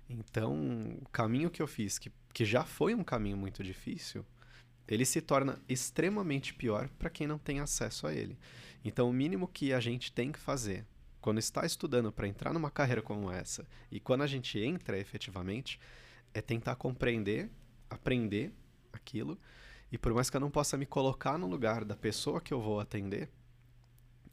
Então, 0.10 1.00
o 1.02 1.08
caminho 1.08 1.50
que 1.50 1.62
eu 1.62 1.68
fiz, 1.68 1.98
que, 1.98 2.12
que 2.34 2.44
já 2.44 2.65
foi 2.65 2.94
um 2.94 3.02
caminho 3.02 3.38
muito 3.38 3.63
difícil, 3.63 4.26
ele 4.86 5.06
se 5.06 5.22
torna 5.22 5.58
extremamente 5.70 6.54
pior 6.54 6.89
para 7.00 7.10
quem 7.10 7.26
não 7.26 7.38
tem 7.38 7.62
acesso 7.62 8.06
a 8.08 8.13
ele. 8.13 8.38
Então, 8.84 9.10
o 9.10 9.13
mínimo 9.13 9.48
que 9.48 9.72
a 9.72 9.80
gente 9.80 10.12
tem 10.12 10.34
que 10.34 10.39
fazer 10.39 10.86
quando 11.22 11.39
está 11.39 11.65
estudando 11.65 12.12
para 12.12 12.28
entrar 12.28 12.52
numa 12.52 12.70
carreira 12.70 13.02
como 13.02 13.32
essa 13.32 13.65
e 13.89 14.02
quando 14.02 14.24
a 14.24 14.28
gente 14.28 14.60
entra 14.60 15.00
efetivamente 15.00 15.80
é 16.34 16.41
tentar 16.41 16.76
compreender, 16.76 17.50
aprender 17.89 18.52
aquilo. 18.95 19.39
E 19.91 19.97
por 19.97 20.13
mais 20.13 20.29
que 20.29 20.36
eu 20.36 20.41
não 20.41 20.49
possa 20.49 20.77
me 20.77 20.86
colocar 20.86 21.38
no 21.38 21.47
lugar 21.47 21.86
da 21.86 21.95
pessoa 21.95 22.41
que 22.41 22.53
eu 22.53 22.60
vou 22.60 22.79
atender, 22.79 23.29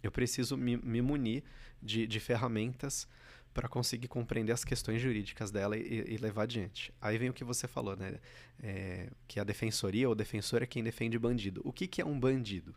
eu 0.03 0.11
preciso 0.11 0.57
me, 0.57 0.77
me 0.77 1.01
munir 1.01 1.45
de, 1.81 2.07
de 2.07 2.21
ferramentas 2.21 3.07
para 3.53 3.69
conseguir 3.69 4.09
compreender 4.09 4.53
as 4.53 4.65
questões 4.65 5.01
jurídicas 5.01 5.51
dela 5.51 5.77
e, 5.77 6.15
e, 6.15 6.17
levar 6.17 6.45
adiante. 6.45 6.93
Aí 7.01 7.19
vem 7.19 7.29
o 7.29 7.35
que 7.35 7.45
você 7.45 7.69
falou, 7.69 7.95
né? 7.95 8.19
É, 8.63 9.11
que 9.29 9.39
a 9.39 9.45
defensoria 9.45 10.09
ou 10.09 10.15
defensor 10.15 10.63
é 10.63 10.67
quem 10.67 10.83
defende 10.83 11.19
bandido. 11.19 11.61
O 11.65 11.73
que, 11.73 11.87
que 11.87 12.01
é 12.01 12.05
um 12.05 12.19
bandido? 12.19 12.75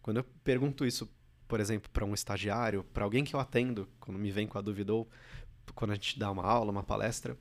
Quando 0.00 0.18
eu 0.18 0.24
pergunto 0.42 0.86
isso, 0.86 1.08
por 1.46 1.60
exemplo, 1.60 1.90
para 1.90 2.04
um 2.04 2.14
estagiário, 2.14 2.82
para 2.82 3.04
alguém 3.04 3.24
que 3.24 3.36
eu 3.36 3.40
atendo, 3.40 3.88
quando 4.00 4.18
me 4.18 4.30
vem 4.30 4.46
com 4.46 4.56
a 4.56 4.62
dúvida 4.62 4.94
ou 4.94 5.08
quando 5.74 5.90
a 5.90 5.94
gente 5.94 6.18
dá 6.18 6.30
uma 6.30 6.44
aula, 6.44 6.70
uma 6.70 6.82
palestra, 6.82 7.36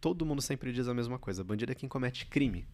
todo 0.00 0.26
mundo 0.26 0.42
sempre 0.42 0.70
diz 0.70 0.86
a 0.88 0.94
mesma 0.94 1.18
coisa: 1.18 1.42
bandido 1.42 1.72
é 1.72 1.74
quem 1.74 1.88
comete 1.88 2.26
crime 2.26 2.66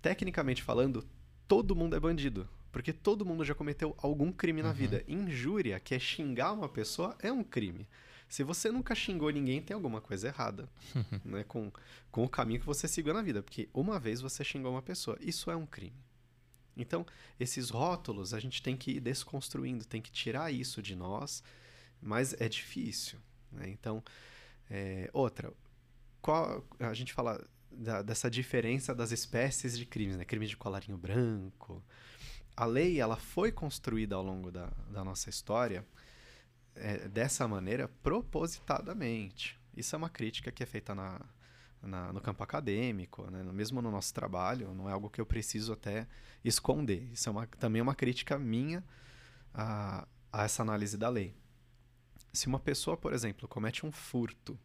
tecnicamente 0.00 0.62
falando, 0.62 1.06
todo 1.46 1.76
mundo 1.76 1.96
é 1.96 2.00
bandido. 2.00 2.48
Porque 2.72 2.92
todo 2.92 3.24
mundo 3.24 3.44
já 3.44 3.54
cometeu 3.54 3.94
algum 3.98 4.30
crime 4.30 4.62
na 4.62 4.68
uhum. 4.68 4.74
vida. 4.74 5.04
Injúria, 5.08 5.80
que 5.80 5.94
é 5.94 5.98
xingar 5.98 6.52
uma 6.52 6.68
pessoa, 6.68 7.16
é 7.20 7.32
um 7.32 7.42
crime. 7.42 7.88
Se 8.28 8.42
você 8.42 8.70
nunca 8.70 8.94
xingou 8.94 9.30
ninguém, 9.30 9.62
tem 9.62 9.74
alguma 9.74 10.00
coisa 10.00 10.28
errada 10.28 10.68
né, 11.24 11.44
com, 11.44 11.72
com 12.10 12.24
o 12.24 12.28
caminho 12.28 12.60
que 12.60 12.66
você 12.66 12.86
seguiu 12.86 13.14
na 13.14 13.22
vida. 13.22 13.42
Porque 13.42 13.68
uma 13.72 13.98
vez 13.98 14.20
você 14.20 14.44
xingou 14.44 14.72
uma 14.72 14.82
pessoa, 14.82 15.16
isso 15.20 15.50
é 15.50 15.56
um 15.56 15.64
crime. 15.64 16.04
Então, 16.76 17.06
esses 17.40 17.70
rótulos 17.70 18.34
a 18.34 18.40
gente 18.40 18.62
tem 18.62 18.76
que 18.76 18.90
ir 18.92 19.00
desconstruindo, 19.00 19.86
tem 19.86 20.02
que 20.02 20.10
tirar 20.10 20.52
isso 20.52 20.82
de 20.82 20.94
nós, 20.94 21.42
mas 22.02 22.38
é 22.38 22.48
difícil. 22.48 23.18
Né? 23.50 23.70
Então, 23.70 24.04
é, 24.68 25.08
outra, 25.12 25.50
qual, 26.20 26.62
a 26.78 26.92
gente 26.92 27.14
fala 27.14 27.42
da, 27.76 28.02
dessa 28.02 28.30
diferença 28.30 28.94
das 28.94 29.12
espécies 29.12 29.76
de 29.76 29.84
crimes, 29.84 30.16
né? 30.16 30.24
Crime 30.24 30.46
de 30.46 30.56
colarinho 30.56 30.96
branco. 30.96 31.82
A 32.56 32.64
lei 32.64 33.00
ela 33.00 33.16
foi 33.16 33.52
construída 33.52 34.16
ao 34.16 34.22
longo 34.22 34.50
da, 34.50 34.66
da 34.90 35.04
nossa 35.04 35.28
história 35.28 35.84
é, 36.74 37.08
dessa 37.08 37.46
maneira 37.46 37.88
propositadamente. 38.02 39.58
Isso 39.76 39.94
é 39.94 39.98
uma 39.98 40.08
crítica 40.08 40.50
que 40.50 40.62
é 40.62 40.66
feita 40.66 40.94
na, 40.94 41.20
na, 41.82 42.12
no 42.12 42.20
campo 42.20 42.42
acadêmico, 42.42 43.30
né? 43.30 43.42
mesmo 43.42 43.82
no 43.82 43.90
nosso 43.90 44.12
trabalho, 44.14 44.74
não 44.74 44.88
é 44.88 44.92
algo 44.92 45.10
que 45.10 45.20
eu 45.20 45.26
preciso 45.26 45.72
até 45.72 46.06
esconder. 46.44 47.08
Isso 47.12 47.28
é 47.28 47.32
uma, 47.32 47.46
também 47.46 47.80
é 47.80 47.82
uma 47.82 47.94
crítica 47.94 48.38
minha 48.38 48.82
a, 49.52 50.06
a 50.32 50.44
essa 50.44 50.62
análise 50.62 50.96
da 50.96 51.08
lei. 51.08 51.34
Se 52.32 52.46
uma 52.46 52.60
pessoa, 52.60 52.96
por 52.96 53.12
exemplo, 53.12 53.48
comete 53.48 53.84
um 53.84 53.92
furto 53.92 54.58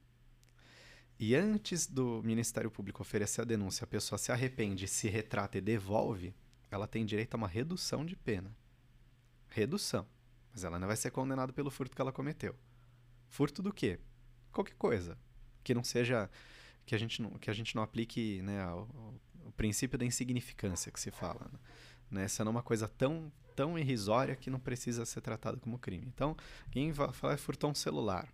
e 1.21 1.35
antes 1.35 1.85
do 1.85 2.19
Ministério 2.23 2.71
Público 2.71 3.03
oferecer 3.03 3.41
a 3.41 3.45
denúncia, 3.45 3.83
a 3.83 3.87
pessoa 3.87 4.17
se 4.17 4.31
arrepende, 4.31 4.87
se 4.87 5.07
retrata 5.07 5.55
e 5.55 5.61
devolve, 5.61 6.33
ela 6.71 6.87
tem 6.87 7.05
direito 7.05 7.35
a 7.35 7.37
uma 7.37 7.47
redução 7.47 8.03
de 8.03 8.15
pena. 8.15 8.57
Redução. 9.47 10.07
Mas 10.51 10.63
ela 10.63 10.79
não 10.79 10.87
vai 10.87 10.97
ser 10.97 11.11
condenada 11.11 11.53
pelo 11.53 11.69
furto 11.69 11.95
que 11.95 12.01
ela 12.01 12.11
cometeu. 12.11 12.55
Furto 13.29 13.61
do 13.61 13.71
quê? 13.71 13.99
Qualquer 14.51 14.73
coisa. 14.73 15.15
Que 15.63 15.75
não 15.75 15.83
seja 15.83 16.27
que 16.87 16.95
a 16.95 16.97
gente 16.97 17.21
não, 17.21 17.29
que 17.37 17.51
a 17.51 17.53
gente 17.53 17.75
não 17.75 17.83
aplique 17.83 18.41
né, 18.41 18.65
o, 18.73 19.13
o 19.45 19.51
princípio 19.51 19.99
da 19.99 20.05
insignificância 20.05 20.91
que 20.91 20.99
se 20.99 21.11
fala. 21.11 21.51
Né? 22.09 22.23
Essa 22.23 22.43
não 22.43 22.49
é 22.49 22.55
uma 22.55 22.63
coisa 22.63 22.87
tão, 22.87 23.31
tão 23.55 23.77
irrisória 23.77 24.35
que 24.35 24.49
não 24.49 24.59
precisa 24.59 25.05
ser 25.05 25.21
tratada 25.21 25.57
como 25.57 25.77
crime. 25.77 26.07
Então, 26.07 26.35
quem 26.71 26.91
vai 26.91 27.13
falar 27.13 27.37
furtou 27.37 27.69
um 27.69 27.75
celular, 27.75 28.27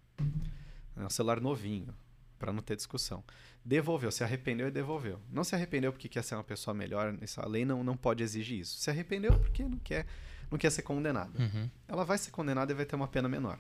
né, 0.96 1.06
um 1.06 1.10
celular 1.10 1.42
novinho, 1.42 1.94
para 2.38 2.54
não 2.54 2.62
ter 2.62 2.76
discussão. 2.76 3.24
Devolveu, 3.64 4.12
se 4.12 4.24
arrependeu 4.24 4.68
e 4.68 4.72
devolveu. 4.72 5.20
Não 5.32 5.44
se 5.44 5.56
arrependeu 5.56 5.92
porque 5.92 6.08
quer 6.08 6.24
ser 6.24 6.36
uma 6.36 6.44
pessoa 6.44 6.74
melhor, 6.74 7.18
isso, 7.22 7.42
a 7.42 7.46
lei 7.46 7.66
não, 7.66 7.84
não 7.84 7.98
pode 7.98 8.24
exigir 8.24 8.60
isso. 8.60 8.78
Se 8.78 8.90
arrependeu 8.90 9.38
porque 9.40 9.64
não 9.64 9.78
quer, 9.80 10.06
não 10.50 10.58
quer 10.58 10.72
ser 10.72 10.84
condenada. 10.84 11.40
Uhum. 11.42 11.70
Ela 11.88 12.06
vai 12.06 12.18
ser 12.18 12.32
condenada 12.32 12.72
e 12.72 12.76
vai 12.76 12.86
ter 12.86 12.96
uma 12.96 13.08
pena 13.08 13.28
menor. 13.28 13.60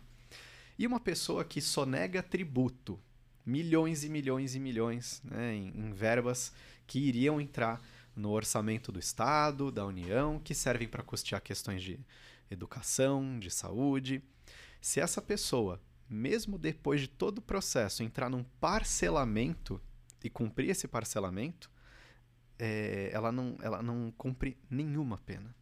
E 0.78 0.86
uma 0.86 1.00
pessoa 1.00 1.44
que 1.44 1.60
sonega 1.60 2.22
tributo, 2.22 3.00
milhões 3.46 4.04
e 4.04 4.10
milhões 4.10 4.56
e 4.56 4.60
milhões 4.60 5.22
né, 5.24 5.56
em, 5.56 5.74
em 5.76 5.92
verbas 5.92 6.54
que 6.86 7.00
iriam 7.00 7.42
entrar 7.42 7.82
no 8.16 8.32
orçamento 8.32 8.92
do 8.92 9.00
Estado, 9.00 9.72
da 9.72 9.86
União, 9.86 10.40
que 10.40 10.54
servem 10.54 10.88
para 10.88 11.04
custear 11.04 11.42
questões 11.42 11.84
de 11.84 12.00
educação, 12.50 13.40
de 13.40 13.52
saúde. 13.52 14.22
Se 14.82 15.00
essa 15.00 15.22
pessoa, 15.22 15.80
mesmo 16.10 16.58
depois 16.58 17.02
de 17.02 17.08
todo 17.08 17.39
o 17.39 17.41
processo, 17.41 18.04
entrar 18.04 18.30
num 18.30 18.43
parcelamento 18.60 19.82
e 20.24 20.30
cumprir 20.30 20.70
esse 20.70 20.88
parcelamento, 20.88 21.70
é, 22.60 23.10
ela, 23.13 23.32
não, 23.32 23.58
ela 23.62 23.82
não 23.82 24.12
cumpre 24.17 24.58
nenhuma 24.70 25.17
pena. 25.17 25.56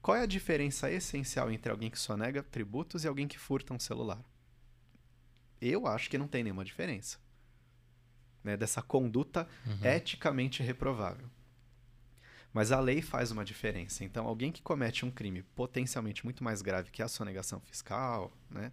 Qual 0.00 0.16
é 0.16 0.20
a 0.20 0.26
diferença 0.26 0.90
essencial 0.90 1.50
entre 1.50 1.70
alguém 1.70 1.90
que 1.90 1.98
sonega 1.98 2.42
tributos 2.42 3.04
e 3.04 3.08
alguém 3.08 3.26
que 3.26 3.38
furta 3.38 3.72
um 3.72 3.78
celular? 3.78 4.22
Eu 5.60 5.86
acho 5.86 6.10
que 6.10 6.18
não 6.18 6.28
tem 6.28 6.42
nenhuma 6.42 6.64
diferença. 6.64 7.18
Né, 8.42 8.58
dessa 8.58 8.82
conduta 8.82 9.48
uhum. 9.66 9.86
eticamente 9.86 10.62
reprovável. 10.62 11.26
Mas 12.52 12.70
a 12.70 12.78
lei 12.78 13.00
faz 13.00 13.30
uma 13.30 13.42
diferença. 13.42 14.04
Então, 14.04 14.26
alguém 14.26 14.52
que 14.52 14.60
comete 14.60 15.06
um 15.06 15.10
crime 15.10 15.42
potencialmente 15.42 16.22
muito 16.24 16.44
mais 16.44 16.60
grave 16.60 16.90
que 16.90 17.02
a 17.02 17.08
sonegação 17.08 17.58
fiscal, 17.60 18.30
né, 18.50 18.70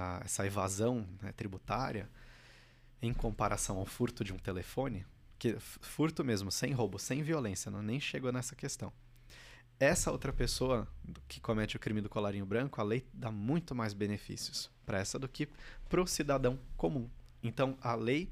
a, 0.00 0.22
essa 0.24 0.46
evasão 0.46 1.06
né, 1.22 1.32
tributária, 1.32 2.08
em 3.02 3.12
comparação 3.12 3.78
ao 3.78 3.86
furto 3.86 4.22
de 4.24 4.32
um 4.32 4.38
telefone, 4.38 5.06
que 5.38 5.56
furto 5.58 6.24
mesmo, 6.24 6.50
sem 6.50 6.72
roubo, 6.72 6.98
sem 6.98 7.22
violência, 7.22 7.70
não 7.70 7.82
nem 7.82 7.98
chegou 7.98 8.30
nessa 8.30 8.54
questão 8.54 8.92
essa 9.80 10.12
outra 10.12 10.30
pessoa 10.30 10.86
que 11.26 11.40
comete 11.40 11.74
o 11.74 11.80
crime 11.80 12.02
do 12.02 12.08
colarinho 12.10 12.44
branco, 12.44 12.78
a 12.78 12.84
lei 12.84 13.06
dá 13.14 13.32
muito 13.32 13.74
mais 13.74 13.94
benefícios 13.94 14.70
para 14.84 14.98
essa 14.98 15.18
do 15.18 15.26
que 15.26 15.48
para 15.88 16.02
o 16.02 16.06
cidadão 16.06 16.58
comum. 16.76 17.08
Então, 17.42 17.76
a 17.80 17.94
lei 17.94 18.28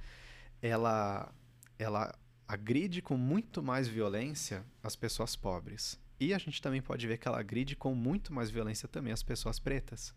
ela 0.61 1.33
ela 1.79 2.15
agride 2.47 3.01
com 3.01 3.17
muito 3.17 3.63
mais 3.63 3.89
violência 3.89 4.63
as 4.83 4.95
pessoas 4.95 5.35
pobres. 5.35 5.99
E 6.21 6.35
a 6.35 6.39
gente 6.39 6.61
também 6.61 6.83
pode 6.83 7.07
ver 7.07 7.17
que 7.17 7.27
ela 7.27 7.41
agride 7.41 7.75
com 7.75 7.95
muito 7.95 8.33
mais 8.33 8.51
violência 8.51 8.87
também 8.87 9.13
as 9.13 9.23
pessoas 9.23 9.59
pretas. 9.59 10.15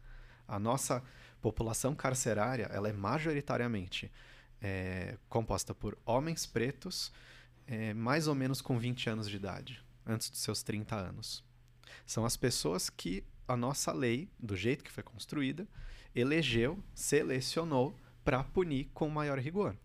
A 0.47 0.59
nossa 0.59 1.01
população 1.41 1.95
carcerária 1.95 2.69
ela 2.71 2.87
é 2.87 2.93
majoritariamente 2.93 4.11
é, 4.61 5.17
composta 5.27 5.73
por 5.73 5.97
homens 6.05 6.45
pretos, 6.45 7.11
é, 7.65 7.93
mais 7.93 8.27
ou 8.27 8.35
menos 8.35 8.61
com 8.61 8.77
20 8.77 9.09
anos 9.09 9.29
de 9.29 9.35
idade 9.35 9.83
antes 10.05 10.29
dos 10.29 10.39
seus 10.39 10.61
30 10.61 10.95
anos. 10.95 11.43
São 12.05 12.25
as 12.25 12.37
pessoas 12.37 12.89
que 12.89 13.23
a 13.47 13.57
nossa 13.57 13.91
lei, 13.91 14.29
do 14.39 14.55
jeito 14.55 14.83
que 14.83 14.91
foi 14.91 15.03
construída, 15.03 15.67
elegeu, 16.15 16.81
selecionou 16.93 17.95
para 18.23 18.43
punir 18.43 18.89
com 18.93 19.09
maior 19.09 19.39
rigor. 19.39 19.75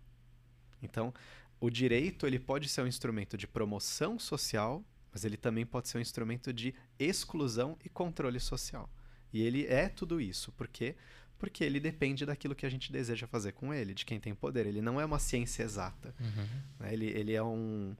Então, 0.82 1.12
o 1.58 1.70
direito 1.70 2.26
ele 2.26 2.38
pode 2.38 2.68
ser 2.68 2.82
um 2.82 2.86
instrumento 2.86 3.36
de 3.36 3.46
promoção 3.46 4.18
social, 4.18 4.84
mas 5.12 5.24
ele 5.24 5.36
também 5.36 5.64
pode 5.64 5.88
ser 5.88 5.98
um 5.98 6.02
instrumento 6.02 6.52
de 6.52 6.74
exclusão 6.98 7.78
e 7.84 7.88
controle 7.88 8.38
social. 8.38 8.90
E 9.32 9.42
ele 9.42 9.66
é 9.66 9.88
tudo 9.88 10.20
isso, 10.20 10.52
por 10.52 10.68
quê? 10.68 10.94
Porque 11.38 11.62
ele 11.62 11.78
depende 11.78 12.24
daquilo 12.24 12.54
que 12.54 12.64
a 12.64 12.70
gente 12.70 12.90
deseja 12.90 13.26
fazer 13.26 13.52
com 13.52 13.72
ele, 13.72 13.92
de 13.92 14.04
quem 14.04 14.18
tem 14.18 14.34
poder. 14.34 14.66
Ele 14.66 14.80
não 14.80 15.00
é 15.00 15.04
uma 15.04 15.18
ciência 15.18 15.62
exata. 15.62 16.14
Uhum. 16.18 16.48
Né? 16.80 16.92
Ele, 16.92 17.06
ele, 17.06 17.34
é 17.34 17.42
um, 17.42 17.94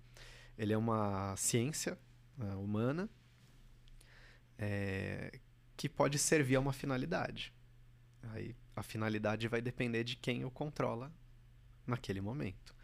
ele 0.56 0.72
é 0.72 0.78
uma 0.78 1.34
ciência 1.36 1.98
né, 2.36 2.54
humana 2.54 3.08
é, 4.58 5.38
que 5.76 5.88
pode 5.88 6.18
servir 6.18 6.56
a 6.56 6.60
uma 6.60 6.72
finalidade. 6.72 7.52
Aí 8.32 8.54
a 8.74 8.82
finalidade 8.82 9.48
vai 9.48 9.60
depender 9.60 10.04
de 10.04 10.16
quem 10.16 10.44
o 10.44 10.50
controla 10.50 11.12
naquele 11.86 12.20
momento. 12.20 12.74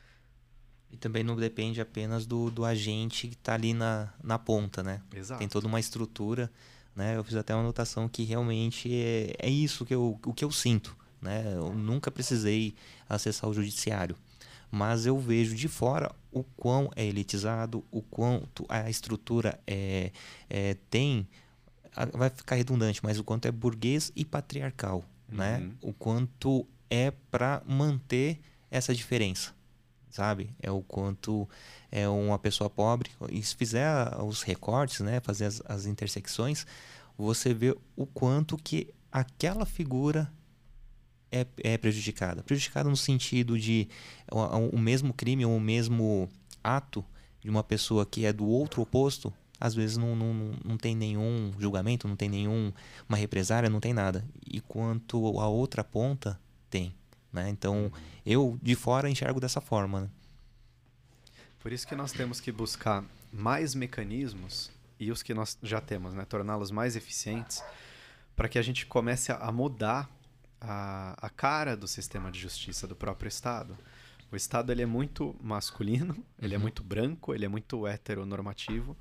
E 0.90 0.96
também 0.96 1.24
não 1.24 1.34
depende 1.34 1.80
apenas 1.80 2.26
do, 2.26 2.50
do 2.50 2.64
agente 2.64 3.26
que 3.28 3.34
está 3.34 3.54
ali 3.54 3.72
na, 3.72 4.12
na 4.22 4.38
ponta, 4.38 4.82
né? 4.82 5.02
Exato. 5.14 5.38
Tem 5.38 5.48
toda 5.48 5.66
uma 5.66 5.80
estrutura, 5.80 6.52
né? 6.94 7.16
Eu 7.16 7.24
fiz 7.24 7.36
até 7.36 7.54
uma 7.54 7.62
anotação 7.62 8.08
que 8.08 8.24
realmente 8.24 8.92
é, 8.92 9.34
é 9.38 9.50
isso 9.50 9.84
que 9.84 9.94
eu, 9.94 10.18
o 10.24 10.32
que 10.32 10.44
eu 10.44 10.50
sinto, 10.50 10.96
né? 11.20 11.54
Eu 11.54 11.72
nunca 11.74 12.10
precisei 12.10 12.74
acessar 13.08 13.48
o 13.48 13.54
judiciário 13.54 14.16
mas 14.72 15.04
eu 15.04 15.18
vejo 15.18 15.54
de 15.54 15.68
fora 15.68 16.10
o 16.32 16.42
quão 16.42 16.90
é 16.96 17.04
elitizado, 17.04 17.84
o 17.90 18.00
quanto 18.00 18.64
a 18.70 18.88
estrutura 18.88 19.60
é, 19.66 20.10
é 20.48 20.74
tem, 20.88 21.28
vai 22.14 22.30
ficar 22.30 22.56
redundante, 22.56 23.00
mas 23.02 23.18
o 23.18 23.22
quanto 23.22 23.44
é 23.44 23.52
burguês 23.52 24.10
e 24.16 24.24
patriarcal, 24.24 25.04
né? 25.28 25.58
uhum. 25.58 25.66
né? 25.66 25.72
O 25.82 25.92
quanto 25.92 26.66
é 26.88 27.12
para 27.30 27.62
manter 27.66 28.40
essa 28.70 28.94
diferença, 28.94 29.54
sabe? 30.12 30.54
É 30.60 30.70
o 30.70 30.82
quanto 30.82 31.48
é 31.90 32.08
uma 32.08 32.38
pessoa 32.38 32.70
pobre 32.70 33.10
e 33.30 33.42
se 33.42 33.56
fizer 33.56 33.90
os 34.22 34.42
recortes, 34.42 35.00
né? 35.00 35.20
Fazer 35.20 35.46
as, 35.46 35.62
as 35.66 35.86
intersecções, 35.86 36.66
você 37.18 37.52
vê 37.52 37.76
o 37.96 38.06
quanto 38.06 38.56
que 38.56 38.92
aquela 39.10 39.66
figura 39.66 40.30
é, 41.32 41.46
é 41.64 41.78
prejudicada. 41.78 42.42
Prejudicada 42.42 42.88
no 42.88 42.96
sentido 42.96 43.58
de 43.58 43.88
o, 44.30 44.76
o 44.76 44.78
mesmo 44.78 45.14
crime 45.14 45.44
ou 45.44 45.56
o 45.56 45.60
mesmo 45.60 46.28
ato 46.62 47.04
de 47.40 47.50
uma 47.50 47.64
pessoa 47.64 48.06
que 48.06 48.26
é 48.26 48.32
do 48.32 48.46
outro 48.46 48.82
oposto, 48.82 49.32
às 49.58 49.74
vezes 49.74 49.96
não, 49.96 50.14
não, 50.14 50.52
não 50.64 50.76
tem 50.76 50.94
nenhum 50.94 51.52
julgamento, 51.58 52.06
não 52.06 52.16
tem 52.16 52.28
nenhuma 52.28 52.72
represária, 53.16 53.70
não 53.70 53.80
tem 53.80 53.94
nada. 53.94 54.24
E 54.46 54.60
quanto 54.60 55.40
a 55.40 55.48
outra 55.48 55.82
ponta, 55.82 56.38
tem. 56.68 56.94
Né? 57.32 57.48
Então, 57.48 57.90
eu 58.26 58.58
de 58.62 58.74
fora 58.74 59.08
enxergo 59.08 59.40
dessa 59.40 59.60
forma. 59.60 60.02
Né? 60.02 60.10
Por 61.60 61.72
isso 61.72 61.86
que 61.86 61.94
nós 61.94 62.12
temos 62.12 62.40
que 62.40 62.52
buscar 62.52 63.04
mais 63.32 63.74
mecanismos 63.74 64.70
e 65.00 65.10
os 65.10 65.22
que 65.22 65.32
nós 65.32 65.58
já 65.62 65.80
temos, 65.80 66.14
né? 66.14 66.24
torná-los 66.24 66.70
mais 66.70 66.94
eficientes, 66.96 67.62
para 68.36 68.48
que 68.48 68.58
a 68.58 68.62
gente 68.62 68.86
comece 68.86 69.32
a 69.32 69.50
mudar 69.50 70.10
a, 70.60 71.16
a 71.26 71.30
cara 71.30 71.76
do 71.76 71.88
sistema 71.88 72.30
de 72.30 72.38
justiça 72.38 72.86
do 72.86 72.94
próprio 72.94 73.28
Estado. 73.28 73.76
O 74.30 74.36
Estado 74.36 74.72
ele 74.72 74.82
é 74.82 74.86
muito 74.86 75.36
masculino, 75.42 76.16
ele 76.40 76.54
é 76.54 76.56
uhum. 76.56 76.62
muito 76.62 76.82
branco, 76.82 77.34
ele 77.34 77.44
é 77.44 77.48
muito 77.48 77.86
heteronormativo. 77.86 78.96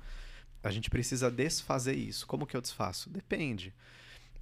A 0.62 0.70
gente 0.70 0.90
precisa 0.90 1.30
desfazer 1.30 1.94
isso. 1.94 2.26
Como 2.26 2.46
que 2.46 2.56
eu 2.56 2.60
desfaço? 2.60 3.08
Depende. 3.08 3.72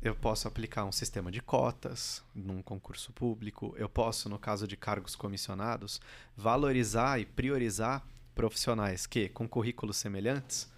Eu 0.03 0.15
posso 0.15 0.49
aplicar 0.49 0.87
um 0.87 0.93
sistema 0.93 1.31
de 1.31 1.43
cotas 1.43 2.23
num 2.35 2.63
concurso 2.63 3.13
público. 3.13 3.75
Eu 3.77 3.87
posso, 3.87 4.31
no 4.31 4.39
caso 4.39 4.67
de 4.67 4.75
cargos 4.75 5.15
comissionados, 5.15 6.01
valorizar 6.35 7.21
e 7.21 7.27
priorizar 7.27 8.03
profissionais 8.35 9.07
que, 9.07 9.29
com 9.29 9.47
currículos 9.47 9.99
semelhantes, 9.99 10.71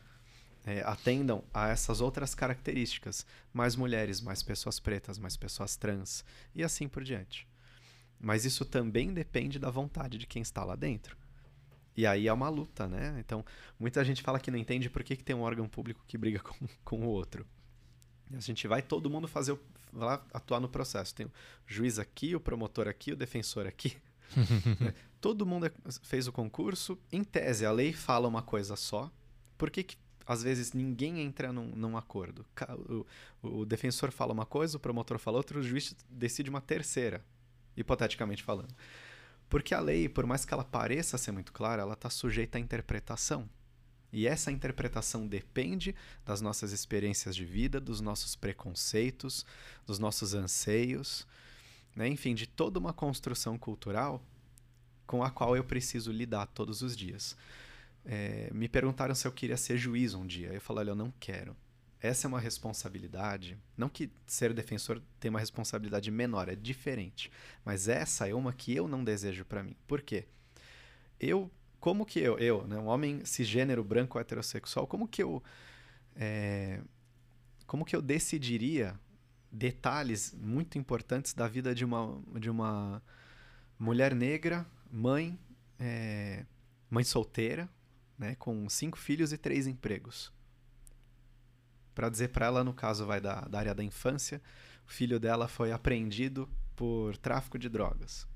é, 0.67 0.83
atendam 0.83 1.45
a 1.55 1.69
essas 1.69 2.01
outras 2.01 2.35
características. 2.35 3.25
Mais 3.53 3.77
mulheres, 3.77 4.21
mais 4.21 4.43
pessoas 4.43 4.81
pretas, 4.81 5.19
mais 5.19 5.37
pessoas 5.37 5.77
trans 5.77 6.25
e 6.53 6.65
assim 6.65 6.89
por 6.89 7.05
diante. 7.05 7.47
Mas 8.19 8.45
isso 8.45 8.65
também 8.65 9.15
depende 9.15 9.57
da 9.57 9.71
vontade 9.71 10.19
de 10.19 10.27
quem 10.27 10.43
está 10.43 10.65
lá 10.65 10.75
dentro. 10.75 11.17
E 11.97 12.05
aí 12.07 12.27
é 12.27 12.33
uma 12.33 12.49
luta, 12.49 12.89
né? 12.89 13.15
Então, 13.21 13.45
muita 13.79 14.05
gente 14.05 14.21
fala 14.21 14.41
que 14.41 14.51
não 14.51 14.59
entende 14.59 14.91
por 14.91 15.05
que, 15.05 15.15
que 15.15 15.23
tem 15.23 15.37
um 15.37 15.43
órgão 15.43 15.69
público 15.69 16.03
que 16.09 16.19
briga 16.19 16.41
com, 16.43 16.67
com 16.85 17.01
o 17.03 17.09
outro. 17.09 17.47
E 18.33 18.37
a 18.37 18.41
gente 18.41 18.67
vai 18.67 18.83
todo 18.83 19.11
mundo 19.11 19.29
fazer 19.29 19.53
o, 19.53 19.61
lá 19.93 20.25
atuar 20.33 20.61
no 20.61 20.69
processo. 20.69 21.15
Tem 21.15 21.27
o 21.27 21.33
juiz 21.67 21.99
aqui, 21.99 22.35
o 22.35 22.41
promotor 22.41 22.89
aqui, 22.89 23.13
o 23.13 23.17
defensor 23.17 23.67
aqui. 23.67 23.97
Todo 25.21 25.47
mundo 25.47 25.67
é, 25.67 25.73
fez 26.03 26.27
o 26.27 26.33
concurso, 26.33 26.99
em 27.13 27.23
tese, 27.23 27.65
a 27.65 27.71
lei 27.71 27.93
fala 27.93 28.27
uma 28.27 28.43
coisa 28.43 28.75
só. 28.75 29.11
Por 29.57 29.71
que, 29.71 29.85
que 29.85 29.97
às 30.27 30.43
vezes 30.43 30.73
ninguém 30.73 31.21
entra 31.21 31.53
num, 31.53 31.69
num 31.77 31.97
acordo? 31.97 32.45
O, 32.89 33.07
o, 33.61 33.65
defensor 33.65 34.11
fala 34.11 34.33
uma 34.33 34.47
coisa, 34.47 34.77
o 34.77 34.81
promotor 34.81 35.19
fala 35.19 35.37
outra, 35.37 35.59
o 35.59 35.63
juiz 35.63 35.95
decide 36.09 36.51
uma 36.51 36.61
terceira, 36.61 37.25
hipoteticamente 37.77 38.43
falando. 38.43 38.75
Porque 39.49 39.75
a 39.75 39.81
lei, 39.81 40.09
por 40.09 40.27
mais 40.27 40.45
que 40.45 40.55
ela 40.55 40.65
pareça 40.65 41.19
ser 41.19 41.31
muito 41.31 41.53
clara, 41.53 41.83
ela 41.83 41.95
está 41.95 42.09
sujeita 42.09 42.59
à 42.59 42.61
interpretação. 42.61 43.49
E 44.13 44.27
essa 44.27 44.53
interpretação 44.53 45.27
depende 45.27 45.95
das 46.25 46.41
nossas 46.41 46.71
experiências 46.71 47.35
de 47.35 47.45
vida, 47.45 47.81
dos 47.81 48.01
nossos 48.01 48.37
preconceitos, 48.37 49.47
dos 49.87 49.99
nossos 49.99 50.35
anseios, 50.35 51.27
né? 51.97 52.09
enfim, 52.09 52.35
de 52.35 52.47
toda 52.47 52.79
uma 52.79 52.93
construção 52.93 53.57
cultural 53.57 54.23
com 55.07 55.23
a 55.23 55.31
qual 55.31 55.57
eu 55.57 55.65
preciso 55.65 56.13
lidar 56.13 56.47
todos 56.47 56.83
os 56.83 56.97
dias. 56.97 57.37
É, 58.05 58.51
me 58.53 58.69
perguntaram 58.69 59.15
se 59.15 59.27
eu 59.27 59.33
queria 59.33 59.57
ser 59.57 59.79
juiz 59.79 60.13
um 60.13 60.27
dia. 60.27 60.53
Eu 60.53 60.61
falei, 60.61 60.81
olha, 60.81 60.91
eu 60.91 60.97
não 60.97 61.13
quero. 61.19 61.57
Essa 62.01 62.27
é 62.27 62.29
uma 62.29 62.41
responsabilidade. 62.41 63.57
Não 63.77 63.89
que 63.89 64.11
ser 64.27 64.53
defensor 64.53 65.01
tem 65.21 65.29
uma 65.29 65.39
responsabilidade 65.39 66.11
menor, 66.11 66.49
é 66.49 66.57
diferente. 66.57 67.31
Mas 67.65 67.89
essa 67.89 68.29
é 68.29 68.35
uma 68.35 68.53
que 68.53 68.75
eu 68.75 68.89
não 68.89 69.05
desejo 69.05 69.45
para 69.45 69.63
mim. 69.63 69.77
Por 69.87 70.03
quê? 70.03 70.27
Eu, 71.21 71.49
como 71.83 72.07
que 72.07 72.21
eu, 72.21 72.39
eu, 72.39 72.65
né, 72.69 72.79
um 72.79 72.87
homem 72.87 73.25
cisgênero, 73.25 73.83
branco, 73.83 74.17
heterossexual, 74.17 74.87
como 74.87 75.09
que 75.09 75.21
eu, 75.21 75.43
é, 76.15 76.81
como 77.67 77.85
que 77.85 77.97
eu 77.97 78.01
decidiria 78.01 78.95
detalhes 79.51 80.33
muito 80.33 80.79
importantes 80.79 81.35
da 81.35 81.49
vida 81.49 81.75
de 81.75 81.85
uma, 81.85 82.23
de 82.39 82.49
uma 82.49 83.03
mulher 83.77 84.15
negra, 84.15 84.65
mãe, 84.93 85.37
é, 85.77 86.47
mãe 86.89 87.03
solteira, 87.03 87.69
né, 88.17 88.37
com 88.37 88.69
cinco 88.69 88.97
filhos 88.97 89.33
e 89.33 89.37
três 89.37 89.67
empregos? 89.67 90.33
para 91.97 92.09
dizer 92.09 92.29
para 92.29 92.47
ela, 92.47 92.65
no 92.65 92.73
caso 92.73 93.05
vai 93.05 93.21
da, 93.21 93.41
da 93.41 93.59
área 93.59 93.75
da 93.75 93.85
infância, 93.85 94.41
o 94.87 94.91
filho 94.91 95.21
dela 95.21 95.49
foi 95.49 95.73
apreendido 95.73 96.49
por 96.77 97.17
tráfico 97.17 97.59
de 97.59 97.69
drogas. 97.69 98.27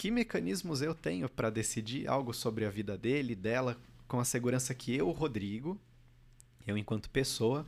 Que 0.00 0.10
mecanismos 0.10 0.80
eu 0.80 0.94
tenho 0.94 1.28
para 1.28 1.50
decidir 1.50 2.08
algo 2.08 2.32
sobre 2.32 2.64
a 2.64 2.70
vida 2.70 2.96
dele, 2.96 3.34
dela, 3.34 3.76
com 4.08 4.18
a 4.18 4.24
segurança 4.24 4.74
que 4.74 4.96
eu, 4.96 5.10
Rodrigo, 5.10 5.78
eu 6.66 6.78
enquanto 6.78 7.10
pessoa, 7.10 7.66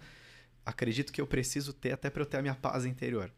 acredito 0.65 1.13
que 1.13 1.21
eu 1.21 1.27
preciso 1.27 1.75
ter 1.75 1.93
até 1.93 2.09
para 2.09 2.23
eu 2.23 2.27
ter 2.27 2.39
a 2.39 2.41
minha 2.41 2.55
paz 2.55 2.87
interior? 2.87 3.31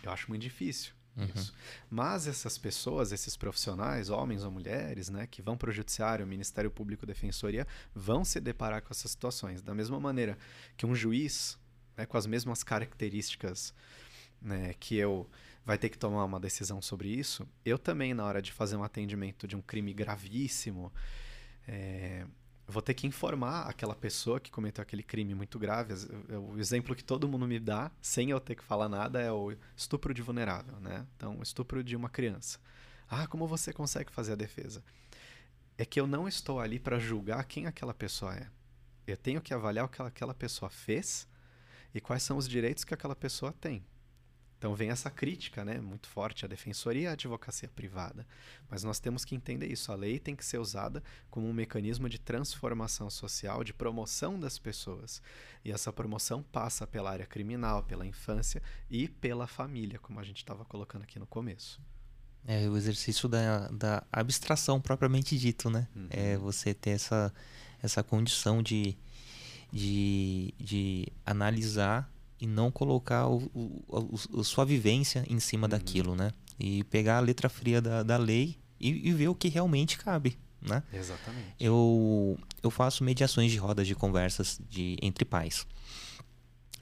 Eu 0.00 0.12
acho 0.12 0.28
muito 0.28 0.42
difícil. 0.42 0.92
Uhum. 1.16 1.28
Isso. 1.34 1.52
Mas 1.90 2.28
essas 2.28 2.56
pessoas, 2.56 3.10
esses 3.10 3.36
profissionais, 3.36 4.10
homens 4.10 4.44
ou 4.44 4.50
mulheres, 4.52 5.08
né, 5.08 5.26
que 5.26 5.42
vão 5.42 5.56
para 5.56 5.70
o 5.70 5.72
judiciário, 5.72 6.24
Ministério 6.24 6.70
Público, 6.70 7.04
Defensoria, 7.04 7.66
vão 7.92 8.24
se 8.24 8.38
deparar 8.38 8.80
com 8.80 8.92
essas 8.92 9.10
situações. 9.10 9.60
Da 9.60 9.74
mesma 9.74 9.98
maneira 9.98 10.38
que 10.76 10.86
um 10.86 10.94
juiz, 10.94 11.58
né, 11.96 12.06
com 12.06 12.16
as 12.16 12.26
mesmas 12.28 12.62
características 12.62 13.74
né, 14.40 14.72
que 14.78 14.94
eu 14.94 15.28
vai 15.66 15.76
ter 15.76 15.88
que 15.88 15.98
tomar 15.98 16.24
uma 16.24 16.38
decisão 16.38 16.80
sobre 16.80 17.08
isso, 17.08 17.46
eu 17.64 17.76
também, 17.76 18.14
na 18.14 18.24
hora 18.24 18.40
de 18.40 18.52
fazer 18.52 18.76
um 18.76 18.84
atendimento 18.84 19.48
de 19.48 19.56
um 19.56 19.60
crime 19.60 19.92
gravíssimo, 19.92 20.92
é, 21.66 22.24
vou 22.68 22.80
ter 22.80 22.94
que 22.94 23.04
informar 23.04 23.68
aquela 23.68 23.94
pessoa 23.94 24.38
que 24.38 24.48
cometeu 24.48 24.80
aquele 24.80 25.02
crime 25.02 25.34
muito 25.34 25.58
grave. 25.58 25.92
O 26.52 26.56
exemplo 26.56 26.94
que 26.94 27.02
todo 27.02 27.28
mundo 27.28 27.48
me 27.48 27.58
dá, 27.58 27.90
sem 28.00 28.30
eu 28.30 28.38
ter 28.38 28.54
que 28.54 28.62
falar 28.62 28.88
nada, 28.88 29.20
é 29.20 29.32
o 29.32 29.52
estupro 29.76 30.14
de 30.14 30.22
vulnerável, 30.22 30.78
né? 30.78 31.04
Então, 31.16 31.42
estupro 31.42 31.82
de 31.82 31.96
uma 31.96 32.08
criança. 32.08 32.60
Ah, 33.08 33.26
como 33.26 33.48
você 33.48 33.72
consegue 33.72 34.12
fazer 34.12 34.32
a 34.32 34.36
defesa? 34.36 34.84
É 35.76 35.84
que 35.84 36.00
eu 36.00 36.06
não 36.06 36.28
estou 36.28 36.60
ali 36.60 36.78
para 36.78 37.00
julgar 37.00 37.44
quem 37.44 37.66
aquela 37.66 37.92
pessoa 37.92 38.36
é. 38.36 38.48
Eu 39.04 39.16
tenho 39.16 39.40
que 39.40 39.52
avaliar 39.52 39.84
o 39.84 39.88
que 39.88 40.00
aquela 40.00 40.34
pessoa 40.34 40.70
fez 40.70 41.26
e 41.92 42.00
quais 42.00 42.22
são 42.22 42.36
os 42.36 42.48
direitos 42.48 42.84
que 42.84 42.94
aquela 42.94 43.16
pessoa 43.16 43.52
tem. 43.52 43.84
Então 44.58 44.74
vem 44.74 44.90
essa 44.90 45.10
crítica, 45.10 45.64
né, 45.64 45.78
muito 45.78 46.08
forte 46.08 46.44
à 46.44 46.48
defensoria 46.48 47.02
e 47.02 47.06
à 47.06 47.12
advocacia 47.12 47.68
privada. 47.68 48.26
Mas 48.70 48.82
nós 48.82 48.98
temos 48.98 49.24
que 49.24 49.34
entender 49.34 49.66
isso. 49.66 49.92
A 49.92 49.94
lei 49.94 50.18
tem 50.18 50.34
que 50.34 50.44
ser 50.44 50.58
usada 50.58 51.02
como 51.30 51.46
um 51.46 51.52
mecanismo 51.52 52.08
de 52.08 52.18
transformação 52.18 53.10
social, 53.10 53.62
de 53.62 53.74
promoção 53.74 54.40
das 54.40 54.58
pessoas. 54.58 55.20
E 55.64 55.70
essa 55.70 55.92
promoção 55.92 56.42
passa 56.42 56.86
pela 56.86 57.10
área 57.10 57.26
criminal, 57.26 57.82
pela 57.82 58.06
infância 58.06 58.62
e 58.90 59.08
pela 59.08 59.46
família, 59.46 59.98
como 59.98 60.20
a 60.20 60.24
gente 60.24 60.38
estava 60.38 60.64
colocando 60.64 61.02
aqui 61.02 61.18
no 61.18 61.26
começo. 61.26 61.80
É 62.46 62.68
o 62.68 62.76
exercício 62.76 63.28
da, 63.28 63.68
da 63.68 64.04
abstração 64.10 64.80
propriamente 64.80 65.36
dito, 65.36 65.68
né? 65.68 65.86
Uhum. 65.94 66.06
É 66.10 66.36
você 66.36 66.72
ter 66.72 66.90
essa, 66.90 67.34
essa 67.82 68.02
condição 68.04 68.62
de, 68.62 68.96
de, 69.72 70.54
de 70.58 71.08
analisar 71.26 72.08
e 72.40 72.46
não 72.46 72.70
colocar 72.70 73.28
o, 73.28 73.42
o, 73.54 74.18
o, 74.32 74.44
sua 74.44 74.64
vivência 74.64 75.24
em 75.28 75.40
cima 75.40 75.66
uhum. 75.66 75.70
daquilo, 75.70 76.14
né? 76.14 76.32
E 76.58 76.84
pegar 76.84 77.18
a 77.18 77.20
letra 77.20 77.48
fria 77.48 77.80
da, 77.80 78.02
da 78.02 78.16
lei 78.16 78.58
e, 78.78 79.08
e, 79.08 79.12
ver 79.12 79.28
o 79.28 79.34
que 79.34 79.48
realmente 79.48 79.98
cabe, 79.98 80.38
né? 80.60 80.82
Exatamente. 80.92 81.54
Eu, 81.58 82.38
eu 82.62 82.70
faço 82.70 83.02
mediações 83.04 83.50
de 83.50 83.58
rodas 83.58 83.86
de 83.86 83.94
conversas 83.94 84.60
de, 84.68 84.96
entre 85.02 85.24
pais. 85.24 85.66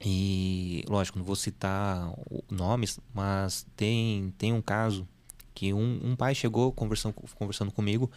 E, 0.03 0.83
lógico, 0.87 1.17
não 1.17 1.25
vou 1.25 1.35
citar 1.35 2.13
nomes, 2.49 2.99
mas 3.13 3.65
tem, 3.75 4.33
tem 4.37 4.51
um 4.51 4.61
caso 4.61 5.07
que 5.53 5.73
um, 5.73 6.01
um 6.03 6.15
pai 6.15 6.35
chegou 6.35 6.71
conversando, 6.73 7.13
conversando 7.13 7.71
comigo 7.71 8.11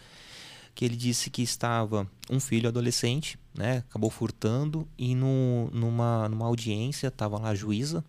que 0.79 0.85
ele 0.85 0.95
disse 0.95 1.29
que 1.29 1.41
estava 1.41 2.09
um 2.29 2.39
filho 2.39 2.69
adolescente, 2.69 3.37
né, 3.53 3.79
acabou 3.79 4.09
furtando 4.09 4.87
e 4.97 5.13
no, 5.13 5.69
numa, 5.73 6.29
numa 6.29 6.45
audiência 6.45 7.07
estava 7.07 7.37
lá 7.37 7.49
a 7.49 7.53
juíza, 7.53 8.01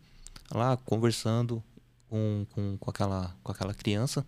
lá 0.54 0.76
conversando 0.76 1.60
com, 2.08 2.46
com, 2.50 2.78
com, 2.78 2.88
aquela, 2.88 3.36
com 3.42 3.50
aquela 3.50 3.74
criança. 3.74 4.24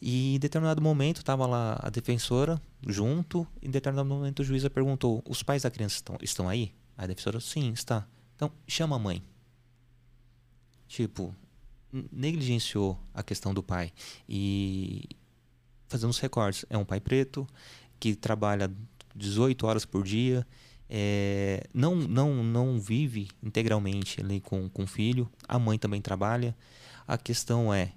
E 0.00 0.36
em 0.36 0.38
determinado 0.38 0.80
momento 0.80 1.16
estava 1.16 1.44
lá 1.44 1.76
a 1.82 1.90
defensora 1.90 2.62
junto, 2.86 3.44
e 3.60 3.66
em 3.66 3.70
determinado 3.72 4.08
momento 4.08 4.38
o 4.38 4.44
juíza 4.44 4.70
perguntou: 4.70 5.20
Os 5.28 5.42
pais 5.42 5.64
da 5.64 5.72
criança 5.72 5.96
estão, 5.96 6.16
estão 6.22 6.48
aí? 6.48 6.72
A 6.96 7.04
defensora, 7.04 7.40
sim, 7.40 7.72
está. 7.72 8.06
Então, 8.36 8.52
chama 8.64 8.94
a 8.94 8.98
mãe. 9.00 9.24
Tipo, 10.86 11.34
negligenciou 12.12 12.96
a 13.12 13.24
questão 13.24 13.52
do 13.52 13.60
pai. 13.60 13.92
E, 14.28 15.02
fazendo 15.88 16.10
os 16.10 16.18
recortes. 16.18 16.64
É 16.70 16.76
um 16.76 16.84
pai 16.84 17.00
preto 17.00 17.46
que 17.98 18.14
trabalha 18.14 18.70
18 19.14 19.66
horas 19.66 19.84
por 19.84 20.04
dia, 20.04 20.46
é, 20.90 21.64
não, 21.74 21.96
não, 21.96 22.42
não 22.42 22.80
vive 22.80 23.28
integralmente 23.42 24.20
ali 24.20 24.40
com, 24.40 24.68
com 24.70 24.84
o 24.84 24.86
filho, 24.86 25.30
a 25.46 25.58
mãe 25.58 25.78
também 25.78 26.00
trabalha. 26.00 26.56
A 27.06 27.18
questão 27.18 27.72
é, 27.72 27.92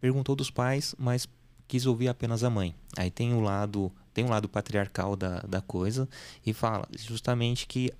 perguntou 0.00 0.34
dos 0.34 0.50
pais, 0.50 0.94
mas 0.98 1.28
quis 1.68 1.84
ouvir 1.84 2.08
apenas 2.08 2.42
a 2.44 2.50
mãe. 2.50 2.74
Aí 2.96 3.10
tem 3.10 3.34
o 3.34 3.40
lado, 3.40 3.92
tem 4.14 4.24
um 4.24 4.30
lado 4.30 4.48
patriarcal 4.48 5.16
da, 5.16 5.40
da 5.40 5.60
coisa 5.60 6.08
e 6.44 6.52
fala 6.52 6.88
justamente 6.96 7.66
que 7.66 7.92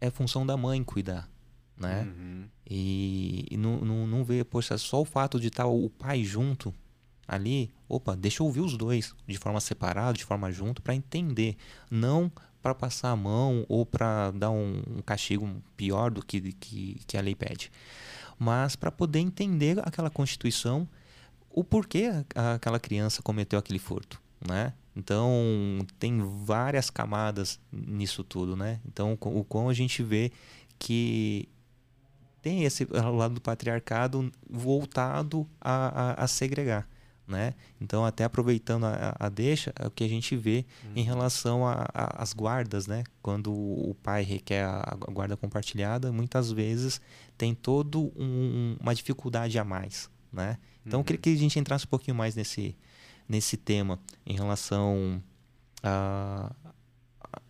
é 0.00 0.10
função 0.10 0.44
da 0.44 0.56
mãe 0.56 0.82
cuidar, 0.82 1.28
né? 1.76 2.02
Uhum. 2.02 2.48
E, 2.68 3.46
e 3.50 3.56
não, 3.56 3.78
não, 3.78 4.06
não 4.06 4.24
vê, 4.24 4.42
poxa, 4.42 4.76
só 4.78 5.00
o 5.00 5.04
fato 5.04 5.38
de 5.38 5.48
estar 5.48 5.66
o 5.66 5.88
pai 5.90 6.24
junto 6.24 6.74
ali, 7.26 7.72
opa, 7.88 8.16
deixa 8.16 8.42
eu 8.42 8.46
ouvir 8.46 8.60
os 8.60 8.76
dois 8.76 9.14
de 9.26 9.38
forma 9.38 9.60
separada, 9.60 10.12
de 10.12 10.24
forma 10.24 10.50
junto, 10.52 10.82
para 10.82 10.94
entender, 10.94 11.56
não 11.90 12.30
para 12.62 12.74
passar 12.74 13.10
a 13.10 13.16
mão 13.16 13.66
ou 13.68 13.84
para 13.84 14.30
dar 14.30 14.50
um, 14.50 14.82
um, 14.88 15.02
castigo 15.02 15.62
pior 15.76 16.10
do 16.10 16.24
que, 16.24 16.52
que, 16.54 17.00
que 17.06 17.16
a 17.16 17.20
lei 17.20 17.34
pede, 17.34 17.70
mas 18.38 18.74
para 18.74 18.90
poder 18.90 19.18
entender 19.18 19.78
aquela 19.86 20.08
constituição, 20.08 20.88
o 21.50 21.62
porquê 21.62 22.10
aquela 22.34 22.80
criança 22.80 23.22
cometeu 23.22 23.58
aquele 23.58 23.78
furto, 23.78 24.20
né? 24.46 24.72
Então 24.96 25.30
tem 25.98 26.20
várias 26.44 26.88
camadas 26.88 27.60
nisso 27.70 28.24
tudo, 28.24 28.56
né? 28.56 28.80
Então 28.86 29.12
o 29.20 29.44
como 29.44 29.68
a 29.68 29.74
gente 29.74 30.02
vê 30.02 30.32
que 30.78 31.48
tem 32.40 32.64
esse 32.64 32.84
lado 32.84 33.34
do 33.34 33.40
patriarcado 33.40 34.32
voltado 34.48 35.46
a, 35.60 36.12
a, 36.12 36.24
a 36.24 36.26
segregar 36.26 36.88
né? 37.26 37.54
Então, 37.80 38.04
até 38.04 38.24
aproveitando 38.24 38.84
a, 38.84 39.14
a 39.18 39.28
deixa, 39.28 39.72
é 39.78 39.86
o 39.86 39.90
que 39.90 40.04
a 40.04 40.08
gente 40.08 40.36
vê 40.36 40.64
uhum. 40.84 40.92
em 40.96 41.02
relação 41.02 41.62
às 41.92 42.32
guardas, 42.32 42.86
né? 42.86 43.04
Quando 43.22 43.52
o 43.52 43.96
pai 44.02 44.22
requer 44.22 44.64
a, 44.64 44.80
a 44.80 44.94
guarda 44.94 45.36
compartilhada, 45.36 46.12
muitas 46.12 46.52
vezes 46.52 47.00
tem 47.36 47.54
todo 47.54 48.12
um, 48.16 48.76
uma 48.80 48.94
dificuldade 48.94 49.58
a 49.58 49.64
mais, 49.64 50.10
né? 50.32 50.58
Então, 50.86 50.98
uhum. 50.98 51.00
eu 51.00 51.04
queria 51.04 51.18
uhum. 51.18 51.22
que 51.22 51.30
a 51.30 51.36
gente 51.36 51.58
entrasse 51.58 51.86
um 51.86 51.88
pouquinho 51.88 52.16
mais 52.16 52.34
nesse, 52.34 52.76
nesse 53.28 53.56
tema 53.56 53.98
em 54.26 54.34
relação 54.34 55.22
a, 55.82 56.52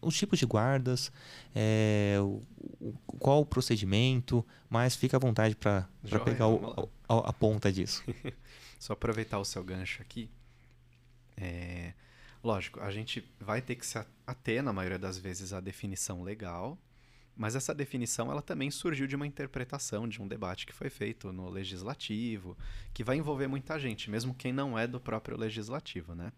os 0.00 0.16
tipos 0.16 0.38
de 0.38 0.46
guardas, 0.46 1.10
é, 1.54 2.16
o, 2.20 2.40
qual 3.18 3.40
o 3.40 3.46
procedimento, 3.46 4.44
mas 4.68 4.94
fica 4.94 5.16
à 5.16 5.20
vontade 5.20 5.56
para 5.56 5.88
pegar 6.24 6.48
o, 6.48 6.88
a, 7.08 7.30
a, 7.30 7.32
ponta 7.32 7.72
disso. 7.72 8.02
Só 8.84 8.92
aproveitar 8.92 9.38
o 9.38 9.46
seu 9.46 9.64
gancho 9.64 10.02
aqui. 10.02 10.28
É, 11.38 11.94
lógico, 12.42 12.80
a 12.80 12.90
gente 12.90 13.26
vai 13.40 13.62
ter 13.62 13.76
que 13.76 13.86
se 13.86 13.98
ater, 14.26 14.62
na 14.62 14.74
maioria 14.74 14.98
das 14.98 15.16
vezes, 15.16 15.54
à 15.54 15.60
definição 15.60 16.22
legal, 16.22 16.76
mas 17.34 17.56
essa 17.56 17.74
definição 17.74 18.30
ela 18.30 18.42
também 18.42 18.70
surgiu 18.70 19.06
de 19.06 19.16
uma 19.16 19.26
interpretação, 19.26 20.06
de 20.06 20.20
um 20.20 20.28
debate 20.28 20.66
que 20.66 20.72
foi 20.74 20.90
feito 20.90 21.32
no 21.32 21.48
legislativo, 21.48 22.58
que 22.92 23.02
vai 23.02 23.16
envolver 23.16 23.46
muita 23.46 23.78
gente, 23.78 24.10
mesmo 24.10 24.34
quem 24.34 24.52
não 24.52 24.78
é 24.78 24.86
do 24.86 25.00
próprio 25.00 25.38
legislativo, 25.38 26.14
né? 26.14 26.30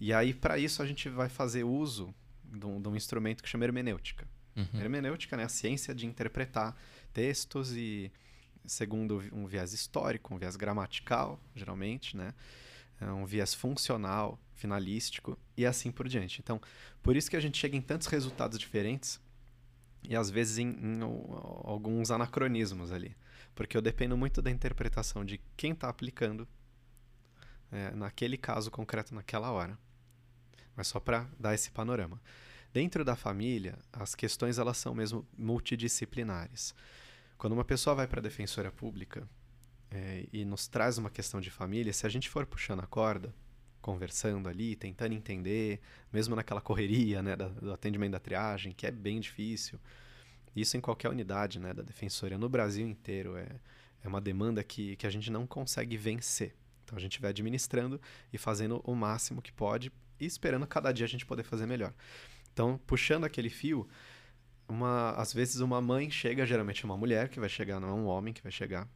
E 0.00 0.14
aí, 0.14 0.32
para 0.32 0.56
isso, 0.56 0.82
a 0.82 0.86
gente 0.86 1.10
vai 1.10 1.28
fazer 1.28 1.64
uso 1.64 2.14
de 2.42 2.64
um, 2.64 2.80
de 2.80 2.88
um 2.88 2.96
instrumento 2.96 3.42
que 3.42 3.48
chama 3.50 3.66
hermenêutica. 3.66 4.26
Uhum. 4.56 4.80
Hermenêutica 4.80 5.36
né, 5.36 5.44
a 5.44 5.48
ciência 5.50 5.94
de 5.94 6.06
interpretar 6.06 6.74
textos 7.12 7.76
e 7.76 8.10
segundo 8.66 9.22
um 9.32 9.46
viés 9.46 9.72
histórico, 9.72 10.34
um 10.34 10.38
viés 10.38 10.56
gramatical, 10.56 11.40
geralmente, 11.54 12.16
né? 12.16 12.34
É 13.00 13.10
um 13.10 13.24
viés 13.24 13.54
funcional, 13.54 14.38
finalístico 14.54 15.38
e 15.56 15.64
assim 15.64 15.90
por 15.90 16.06
diante. 16.06 16.40
Então, 16.40 16.60
por 17.02 17.16
isso 17.16 17.30
que 17.30 17.36
a 17.36 17.40
gente 17.40 17.58
chega 17.58 17.76
em 17.76 17.80
tantos 17.80 18.06
resultados 18.06 18.58
diferentes 18.58 19.20
e 20.02 20.14
às 20.14 20.30
vezes 20.30 20.58
em, 20.58 20.68
em 20.68 21.00
alguns 21.64 22.10
anacronismos 22.10 22.92
ali, 22.92 23.16
porque 23.54 23.76
eu 23.76 23.82
dependo 23.82 24.16
muito 24.16 24.42
da 24.42 24.50
interpretação 24.50 25.24
de 25.24 25.40
quem 25.56 25.72
está 25.72 25.88
aplicando 25.88 26.46
é, 27.72 27.90
naquele 27.92 28.36
caso 28.36 28.70
concreto 28.70 29.14
naquela 29.14 29.50
hora. 29.50 29.78
Mas 30.76 30.88
só 30.88 31.00
para 31.00 31.28
dar 31.38 31.54
esse 31.54 31.70
panorama. 31.70 32.20
Dentro 32.72 33.04
da 33.04 33.16
família, 33.16 33.78
as 33.92 34.14
questões 34.14 34.58
elas 34.58 34.76
são 34.76 34.94
mesmo 34.94 35.26
multidisciplinares. 35.36 36.74
Quando 37.40 37.54
uma 37.54 37.64
pessoa 37.64 37.96
vai 37.96 38.06
para 38.06 38.20
a 38.20 38.22
defensora 38.22 38.70
pública 38.70 39.26
é, 39.90 40.26
e 40.30 40.44
nos 40.44 40.68
traz 40.68 40.98
uma 40.98 41.08
questão 41.08 41.40
de 41.40 41.50
família, 41.50 41.90
se 41.90 42.04
a 42.04 42.08
gente 42.10 42.28
for 42.28 42.44
puxando 42.44 42.80
a 42.80 42.86
corda, 42.86 43.34
conversando 43.80 44.46
ali, 44.46 44.76
tentando 44.76 45.14
entender, 45.14 45.80
mesmo 46.12 46.36
naquela 46.36 46.60
correria 46.60 47.22
né, 47.22 47.36
do 47.36 47.72
atendimento 47.72 48.12
da 48.12 48.18
triagem, 48.20 48.72
que 48.72 48.86
é 48.86 48.90
bem 48.90 49.18
difícil, 49.18 49.80
isso 50.54 50.76
em 50.76 50.82
qualquer 50.82 51.08
unidade 51.08 51.58
né, 51.58 51.72
da 51.72 51.82
defensoria, 51.82 52.36
no 52.36 52.46
Brasil 52.46 52.86
inteiro, 52.86 53.38
é, 53.38 53.48
é 54.04 54.06
uma 54.06 54.20
demanda 54.20 54.62
que, 54.62 54.94
que 54.96 55.06
a 55.06 55.10
gente 55.10 55.30
não 55.32 55.46
consegue 55.46 55.96
vencer. 55.96 56.54
Então 56.84 56.98
a 56.98 57.00
gente 57.00 57.22
vai 57.22 57.30
administrando 57.30 57.98
e 58.30 58.36
fazendo 58.36 58.82
o 58.84 58.94
máximo 58.94 59.40
que 59.40 59.50
pode 59.50 59.90
e 60.20 60.26
esperando 60.26 60.66
cada 60.66 60.92
dia 60.92 61.06
a 61.06 61.08
gente 61.08 61.24
poder 61.24 61.44
fazer 61.44 61.64
melhor. 61.64 61.94
Então, 62.52 62.78
puxando 62.86 63.24
aquele 63.24 63.48
fio, 63.48 63.88
uma, 64.72 65.10
às 65.12 65.32
vezes 65.32 65.60
uma 65.60 65.80
mãe 65.80 66.10
chega, 66.10 66.46
geralmente 66.46 66.82
é 66.82 66.86
uma 66.86 66.96
mulher 66.96 67.28
que 67.28 67.40
vai 67.40 67.48
chegar, 67.48 67.80
não 67.80 67.88
é 67.88 67.92
um 67.92 68.06
homem 68.06 68.32
que 68.32 68.42
vai 68.42 68.52
chegar. 68.52 68.88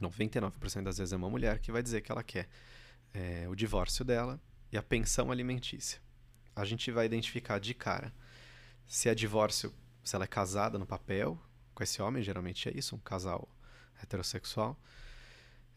99% 0.00 0.82
das 0.82 0.98
vezes 0.98 1.12
é 1.12 1.16
uma 1.16 1.28
mulher 1.28 1.58
que 1.58 1.70
vai 1.70 1.82
dizer 1.82 2.00
que 2.00 2.10
ela 2.10 2.22
quer 2.22 2.48
é, 3.12 3.46
o 3.48 3.54
divórcio 3.54 4.04
dela 4.04 4.40
e 4.72 4.78
a 4.78 4.82
pensão 4.82 5.30
alimentícia. 5.30 6.00
A 6.54 6.64
gente 6.64 6.90
vai 6.90 7.06
identificar 7.06 7.58
de 7.58 7.74
cara 7.74 8.12
se 8.86 9.08
é 9.08 9.14
divórcio, 9.14 9.72
se 10.02 10.16
ela 10.16 10.24
é 10.24 10.28
casada 10.28 10.78
no 10.78 10.86
papel 10.86 11.40
com 11.74 11.82
esse 11.82 12.02
homem, 12.02 12.22
geralmente 12.22 12.68
é 12.68 12.76
isso, 12.76 12.96
um 12.96 12.98
casal 12.98 13.48
heterossexual, 14.02 14.76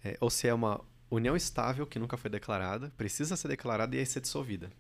é, 0.04 0.18
ou 0.20 0.30
se 0.30 0.48
é 0.48 0.54
uma 0.54 0.82
união 1.12 1.36
estável 1.36 1.86
que 1.86 2.00
nunca 2.00 2.18
foi 2.18 2.30
declarada, 2.30 2.92
precisa 2.98 3.36
ser 3.36 3.48
declarada 3.48 3.96
e 3.96 4.00
aí 4.00 4.06
ser 4.06 4.20
dissolvida. 4.20 4.72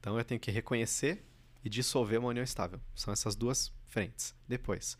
Então 0.00 0.18
eu 0.18 0.24
tenho 0.24 0.40
que 0.40 0.50
reconhecer 0.50 1.24
e 1.66 1.68
dissolver 1.68 2.20
uma 2.20 2.28
união 2.28 2.44
estável. 2.44 2.80
São 2.94 3.12
essas 3.12 3.34
duas 3.34 3.72
frentes. 3.86 4.32
Depois, 4.46 4.96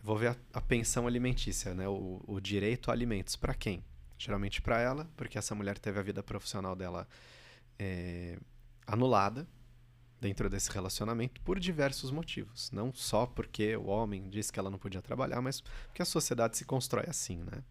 vou 0.00 0.16
ver 0.16 0.28
a, 0.28 0.36
a 0.52 0.60
pensão 0.60 1.08
alimentícia, 1.08 1.74
né? 1.74 1.88
o, 1.88 2.22
o 2.24 2.40
direito 2.40 2.88
a 2.88 2.94
alimentos. 2.94 3.34
Para 3.34 3.52
quem? 3.52 3.82
Geralmente 4.16 4.62
para 4.62 4.80
ela, 4.80 5.10
porque 5.16 5.36
essa 5.36 5.56
mulher 5.56 5.76
teve 5.76 5.98
a 5.98 6.02
vida 6.02 6.22
profissional 6.22 6.76
dela 6.76 7.08
é, 7.76 8.38
anulada 8.86 9.44
dentro 10.20 10.48
desse 10.48 10.70
relacionamento 10.70 11.40
por 11.40 11.58
diversos 11.58 12.12
motivos. 12.12 12.70
Não 12.70 12.94
só 12.94 13.26
porque 13.26 13.76
o 13.76 13.86
homem 13.86 14.30
disse 14.30 14.52
que 14.52 14.60
ela 14.60 14.70
não 14.70 14.78
podia 14.78 15.02
trabalhar, 15.02 15.42
mas 15.42 15.60
porque 15.88 16.02
a 16.02 16.04
sociedade 16.04 16.56
se 16.56 16.64
constrói 16.64 17.06
assim, 17.08 17.38
né? 17.38 17.64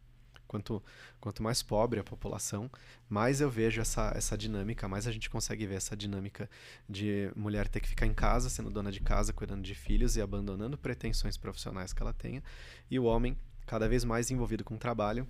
Quanto, 0.48 0.82
quanto 1.20 1.44
mais 1.44 1.62
pobre 1.62 2.00
a 2.00 2.04
população, 2.04 2.70
mais 3.10 3.42
eu 3.42 3.50
vejo 3.50 3.82
essa, 3.82 4.12
essa 4.16 4.38
dinâmica, 4.38 4.88
mais 4.88 5.08
a 5.08 5.12
gente 5.12 5.30
consegue 5.30 5.66
ver 5.66 5.76
essa 5.76 5.96
dinâmica 5.96 6.50
de 6.88 7.32
mulher 7.36 7.68
ter 7.68 7.80
que 7.80 7.88
ficar 7.90 8.06
em 8.06 8.14
casa, 8.14 8.50
sendo 8.50 8.70
dona 8.70 8.92
de 8.92 9.02
casa, 9.02 9.34
cuidando 9.34 9.64
de 9.64 9.76
filhos 9.76 10.16
e 10.16 10.22
abandonando 10.22 10.78
pretensões 10.78 11.38
profissionais 11.38 11.94
que 11.94 12.02
ela 12.02 12.14
tenha, 12.14 12.44
e 12.90 12.98
o 12.98 13.04
homem 13.04 13.38
cada 13.66 13.88
vez 13.88 14.04
mais 14.04 14.32
envolvido 14.32 14.64
com 14.64 14.76
o 14.76 14.80
trabalho, 14.80 15.28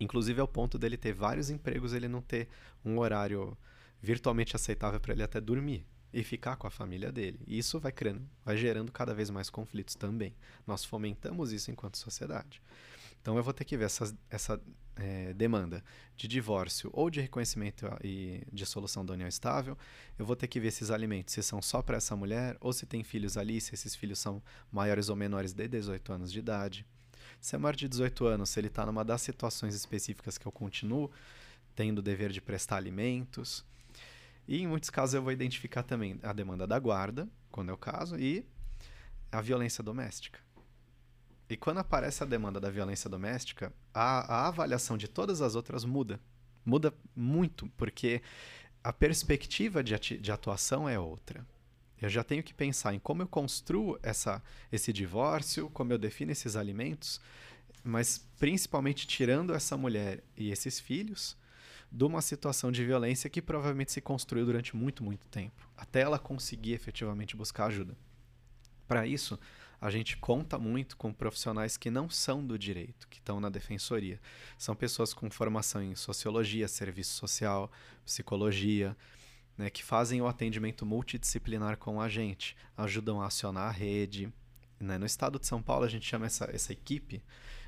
inclusive 0.00 0.40
ao 0.40 0.48
ponto 0.48 0.78
dele 0.78 0.96
ter 0.96 1.12
vários 1.12 1.50
empregos, 1.50 1.92
ele 1.92 2.08
não 2.08 2.20
ter 2.20 2.48
um 2.84 2.98
horário 2.98 3.56
virtualmente 4.02 4.54
aceitável 4.56 5.00
para 5.00 5.12
ele 5.12 5.22
até 5.22 5.40
dormir 5.40 5.86
e 6.12 6.22
ficar 6.22 6.56
com 6.56 6.66
a 6.66 6.70
família 6.70 7.10
dele. 7.10 7.40
E 7.46 7.58
isso 7.58 7.80
vai 7.80 7.90
criando, 7.90 8.22
vai 8.44 8.56
gerando 8.56 8.92
cada 8.92 9.12
vez 9.12 9.30
mais 9.30 9.50
conflitos 9.50 9.96
também. 9.96 10.34
Nós 10.64 10.84
fomentamos 10.84 11.52
isso 11.52 11.70
enquanto 11.70 11.98
sociedade. 11.98 12.62
Então 13.24 13.38
eu 13.38 13.42
vou 13.42 13.54
ter 13.54 13.64
que 13.64 13.74
ver 13.74 13.86
essa, 13.86 14.14
essa 14.28 14.60
é, 14.96 15.32
demanda 15.32 15.82
de 16.14 16.28
divórcio 16.28 16.90
ou 16.92 17.08
de 17.08 17.22
reconhecimento 17.22 17.86
e 18.04 18.42
de 18.52 18.66
solução 18.66 19.02
da 19.02 19.14
união 19.14 19.26
estável. 19.26 19.78
Eu 20.18 20.26
vou 20.26 20.36
ter 20.36 20.46
que 20.46 20.60
ver 20.60 20.68
esses 20.68 20.90
alimentos 20.90 21.32
se 21.32 21.42
são 21.42 21.62
só 21.62 21.80
para 21.80 21.96
essa 21.96 22.14
mulher 22.14 22.54
ou 22.60 22.70
se 22.70 22.84
tem 22.84 23.02
filhos 23.02 23.38
ali, 23.38 23.62
se 23.62 23.72
esses 23.72 23.96
filhos 23.96 24.18
são 24.18 24.42
maiores 24.70 25.08
ou 25.08 25.16
menores 25.16 25.54
de 25.54 25.66
18 25.66 26.12
anos 26.12 26.30
de 26.30 26.38
idade. 26.38 26.86
Se 27.40 27.54
é 27.54 27.58
maior 27.58 27.74
de 27.74 27.88
18 27.88 28.26
anos, 28.26 28.50
se 28.50 28.60
ele 28.60 28.66
está 28.66 28.84
numa 28.84 29.02
das 29.02 29.22
situações 29.22 29.74
específicas 29.74 30.36
que 30.36 30.44
eu 30.44 30.52
continuo 30.52 31.10
tendo 31.74 32.00
o 32.00 32.02
dever 32.02 32.30
de 32.30 32.42
prestar 32.42 32.76
alimentos. 32.76 33.64
E 34.46 34.60
em 34.60 34.66
muitos 34.66 34.90
casos 34.90 35.14
eu 35.14 35.22
vou 35.22 35.32
identificar 35.32 35.82
também 35.82 36.20
a 36.22 36.34
demanda 36.34 36.66
da 36.66 36.78
guarda, 36.78 37.26
quando 37.50 37.70
é 37.70 37.72
o 37.72 37.78
caso, 37.78 38.18
e 38.18 38.44
a 39.32 39.40
violência 39.40 39.82
doméstica. 39.82 40.43
E 41.48 41.56
quando 41.56 41.78
aparece 41.78 42.22
a 42.22 42.26
demanda 42.26 42.58
da 42.58 42.70
violência 42.70 43.08
doméstica, 43.10 43.72
a, 43.92 44.34
a 44.34 44.48
avaliação 44.48 44.96
de 44.96 45.08
todas 45.08 45.40
as 45.40 45.54
outras 45.54 45.84
muda. 45.84 46.20
Muda 46.64 46.94
muito, 47.14 47.68
porque 47.76 48.22
a 48.82 48.92
perspectiva 48.92 49.82
de, 49.82 49.96
de 50.18 50.32
atuação 50.32 50.88
é 50.88 50.98
outra. 50.98 51.46
Eu 52.00 52.08
já 52.08 52.24
tenho 52.24 52.42
que 52.42 52.52
pensar 52.52 52.94
em 52.94 52.98
como 52.98 53.22
eu 53.22 53.26
construo 53.26 53.98
essa, 54.02 54.42
esse 54.72 54.92
divórcio, 54.92 55.70
como 55.70 55.92
eu 55.92 55.98
defino 55.98 56.32
esses 56.32 56.56
alimentos, 56.56 57.20
mas 57.82 58.26
principalmente 58.38 59.06
tirando 59.06 59.54
essa 59.54 59.76
mulher 59.76 60.22
e 60.36 60.50
esses 60.50 60.80
filhos 60.80 61.36
de 61.90 62.04
uma 62.04 62.20
situação 62.20 62.72
de 62.72 62.84
violência 62.84 63.30
que 63.30 63.40
provavelmente 63.40 63.92
se 63.92 64.00
construiu 64.00 64.44
durante 64.44 64.74
muito, 64.74 65.04
muito 65.04 65.28
tempo, 65.28 65.68
até 65.76 66.00
ela 66.00 66.18
conseguir 66.18 66.72
efetivamente 66.72 67.36
buscar 67.36 67.66
ajuda. 67.66 67.96
Para 68.88 69.06
isso, 69.06 69.38
a 69.84 69.90
gente 69.90 70.16
conta 70.16 70.58
muito 70.58 70.96
com 70.96 71.12
profissionais 71.12 71.76
que 71.76 71.90
não 71.90 72.08
são 72.08 72.42
do 72.42 72.58
direito, 72.58 73.06
que 73.06 73.18
estão 73.18 73.38
na 73.38 73.50
defensoria. 73.50 74.18
São 74.56 74.74
pessoas 74.74 75.12
com 75.12 75.30
formação 75.30 75.82
em 75.82 75.94
sociologia, 75.94 76.66
serviço 76.66 77.12
social, 77.12 77.70
psicologia, 78.02 78.96
né, 79.58 79.68
que 79.68 79.84
fazem 79.84 80.22
o 80.22 80.26
atendimento 80.26 80.86
multidisciplinar 80.86 81.76
com 81.76 82.00
a 82.00 82.08
gente, 82.08 82.56
ajudam 82.74 83.20
a 83.20 83.26
acionar 83.26 83.68
a 83.68 83.70
rede. 83.70 84.32
Né? 84.80 84.96
No 84.96 85.04
estado 85.04 85.38
de 85.38 85.46
São 85.46 85.60
Paulo, 85.60 85.84
a 85.84 85.88
gente 85.88 86.06
chama 86.06 86.24
essa, 86.24 86.48
essa 86.50 86.72
equipe 86.72 87.22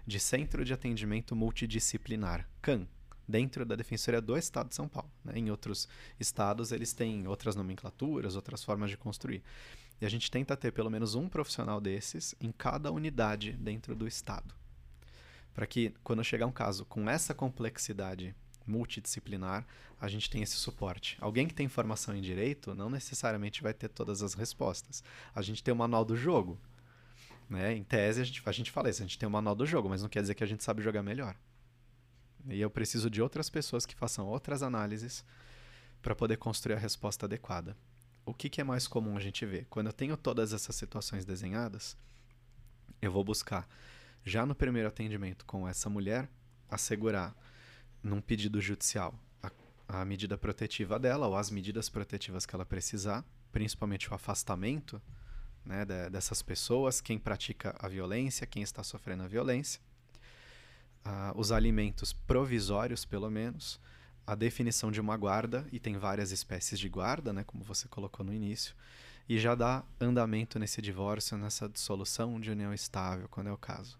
de 0.07 0.19
Centro 0.19 0.65
de 0.65 0.73
Atendimento 0.73 1.37
Multidisciplinar, 1.37 2.49
CAN, 2.63 2.89
dentro 3.29 3.67
da 3.67 3.77
Defensoria 3.77 4.23
do 4.23 4.39
Estado 4.39 4.71
de 4.71 4.75
São 4.75 4.89
Paulo. 4.89 5.11
Né? 5.23 5.35
Em 5.37 5.51
outros 5.51 5.87
estados, 6.19 6.73
eles 6.73 6.95
têm 6.95 7.29
outras 7.29 7.55
nomenclaturas, 7.55 8.37
outras 8.37 8.65
formas 8.65 8.89
de 8.89 8.97
construir. 8.97 9.43
E 10.01 10.07
a 10.07 10.09
gente 10.09 10.31
tenta 10.31 10.57
ter 10.57 10.73
pelo 10.73 10.91
menos 10.91 11.15
um 11.15 11.29
profissional 11.29 11.81
desses 11.81 12.35
em 12.41 12.53
cada 12.53 12.93
unidade 12.93 13.53
dentro 13.53 13.95
do 13.95 14.07
Estado. 14.07 14.55
Para 15.55 15.67
que, 15.67 15.95
quando 16.05 16.23
chegar 16.23 16.47
um 16.47 16.53
caso 16.53 16.85
com 16.85 17.09
essa 17.09 17.35
complexidade 17.35 18.35
multidisciplinar, 18.67 19.67
a 19.99 20.09
gente 20.09 20.29
tenha 20.29 20.45
esse 20.45 20.57
suporte. 20.57 21.17
Alguém 21.21 21.47
que 21.47 21.55
tem 21.55 21.69
formação 21.69 22.15
em 22.15 22.21
direito 22.21 22.75
não 22.75 22.91
necessariamente 22.91 23.63
vai 23.63 23.73
ter 23.73 23.89
todas 23.89 24.23
as 24.23 24.35
respostas. 24.35 25.03
A 25.35 25.41
gente 25.41 25.63
tem 25.63 25.73
o 25.73 25.77
manual 25.77 26.05
do 26.05 26.17
jogo. 26.17 26.59
Né? 27.49 27.75
Em 27.75 27.85
tese, 27.85 28.21
a 28.21 28.25
gente, 28.25 28.43
a 28.45 28.53
gente 28.53 28.71
fala 28.71 28.91
isso, 28.91 29.03
a 29.03 29.07
gente 29.07 29.19
tem 29.19 29.27
o 29.27 29.31
manual 29.31 29.55
do 29.55 29.65
jogo, 29.65 29.89
mas 29.89 30.03
não 30.03 30.09
quer 30.09 30.21
dizer 30.21 30.35
que 30.35 30.45
a 30.45 30.47
gente 30.47 30.65
sabe 30.65 30.83
jogar 30.83 31.03
melhor. 31.03 31.35
E 32.49 32.61
eu 32.61 32.69
preciso 32.69 33.09
de 33.09 33.23
outras 33.23 33.49
pessoas 33.49 33.87
que 33.87 33.95
façam 33.95 34.27
outras 34.27 34.63
análises 34.63 35.25
para 36.03 36.15
poder 36.15 36.37
construir 36.37 36.75
a 36.75 36.79
resposta 36.79 37.25
adequada 37.25 37.77
o 38.27 38.35
que, 38.35 38.51
que 38.51 38.61
é 38.61 38.65
mais 38.65 38.89
comum 38.89 39.17
a 39.17 39.21
gente 39.21 39.47
ver? 39.47 39.67
Quando 39.71 39.87
eu 39.87 39.93
tenho 39.93 40.17
todas 40.17 40.53
essas 40.53 40.75
situações 40.75 41.25
desenhadas, 41.25 41.97
eu 43.01 43.13
vou 43.13 43.23
buscar, 43.23 43.69
já 44.25 44.45
no 44.45 44.55
primeiro 44.55 44.89
atendimento 44.89 45.47
com 45.47 45.67
essa 45.67 45.89
mulher, 45.89 46.29
assegurar 46.69 47.35
num 48.03 48.21
pedido 48.21 48.61
judicial 48.61 49.15
a, 49.41 49.51
a 50.01 50.05
medida 50.05 50.37
protetiva 50.37 50.99
dela 50.99 51.29
ou 51.29 51.37
as 51.37 51.51
medidas 51.51 51.89
protetivas 51.89 52.45
que 52.45 52.55
ela 52.55 52.67
precisar, 52.67 53.25
principalmente 53.53 54.11
o 54.11 54.15
afastamento 54.15 55.01
né, 55.65 55.85
dessas 55.85 56.43
pessoas, 56.43 57.01
quem 57.01 57.19
pratica 57.19 57.77
a 57.79 57.89
violência, 57.89 58.47
quem 58.47 58.63
está 58.63 58.83
sofrendo 58.83 59.23
a 59.23 59.29
violência, 59.29 59.81
uh, 61.05 61.39
os 61.39 61.53
alimentos 61.53 62.13
provisórios, 62.13 63.05
pelo 63.05 63.31
menos, 63.31 63.81
a 64.27 64.35
definição 64.35 64.91
de 64.91 65.01
uma 65.01 65.17
guarda, 65.17 65.67
e 65.71 65.79
tem 65.79 65.97
várias 65.97 66.33
espécies 66.33 66.81
de 66.81 66.89
guarda, 66.89 67.33
né, 67.33 67.45
como 67.45 67.63
você 67.63 67.87
colocou 67.87 68.27
no 68.27 68.35
início, 68.35 68.75
e 69.29 69.39
já 69.39 69.55
dá 69.55 69.85
andamento 70.01 70.59
nesse 70.59 70.83
divórcio, 70.83 71.37
nessa 71.37 71.69
dissolução 71.69 72.41
de 72.41 72.51
união 72.51 72.75
estável, 72.75 73.29
quando 73.29 73.49
é 73.49 73.53
o 73.53 73.57
caso. 73.57 73.99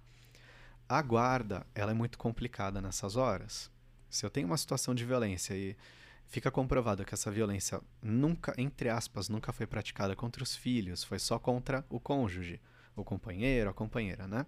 A 0.89 1.03
guarda, 1.03 1.67
ela 1.75 1.91
é 1.91 1.95
muito 1.95 2.17
complicada 2.17 2.81
nessas 2.81 3.17
horas. 3.17 3.71
Se 4.09 4.25
eu 4.25 4.31
tenho 4.31 4.47
uma 4.47 4.57
situação 4.57 4.95
de 4.95 5.05
violência 5.05 5.55
e 5.55 5.77
fica 6.27 6.51
comprovado 6.51 7.05
que 7.05 7.15
essa 7.15 7.31
violência 7.31 7.81
nunca, 8.01 8.55
entre 8.57 8.89
aspas, 8.89 9.29
nunca 9.29 9.53
foi 9.53 9.67
praticada 9.67 10.15
contra 10.15 10.43
os 10.43 10.55
filhos, 10.55 11.03
foi 11.03 11.19
só 11.19 11.39
contra 11.39 11.85
o 11.89 11.99
cônjuge, 11.99 12.61
o 12.95 13.05
companheiro, 13.05 13.71
a 13.71 13.75
companheira, 13.75 14.27
né? 14.27 14.47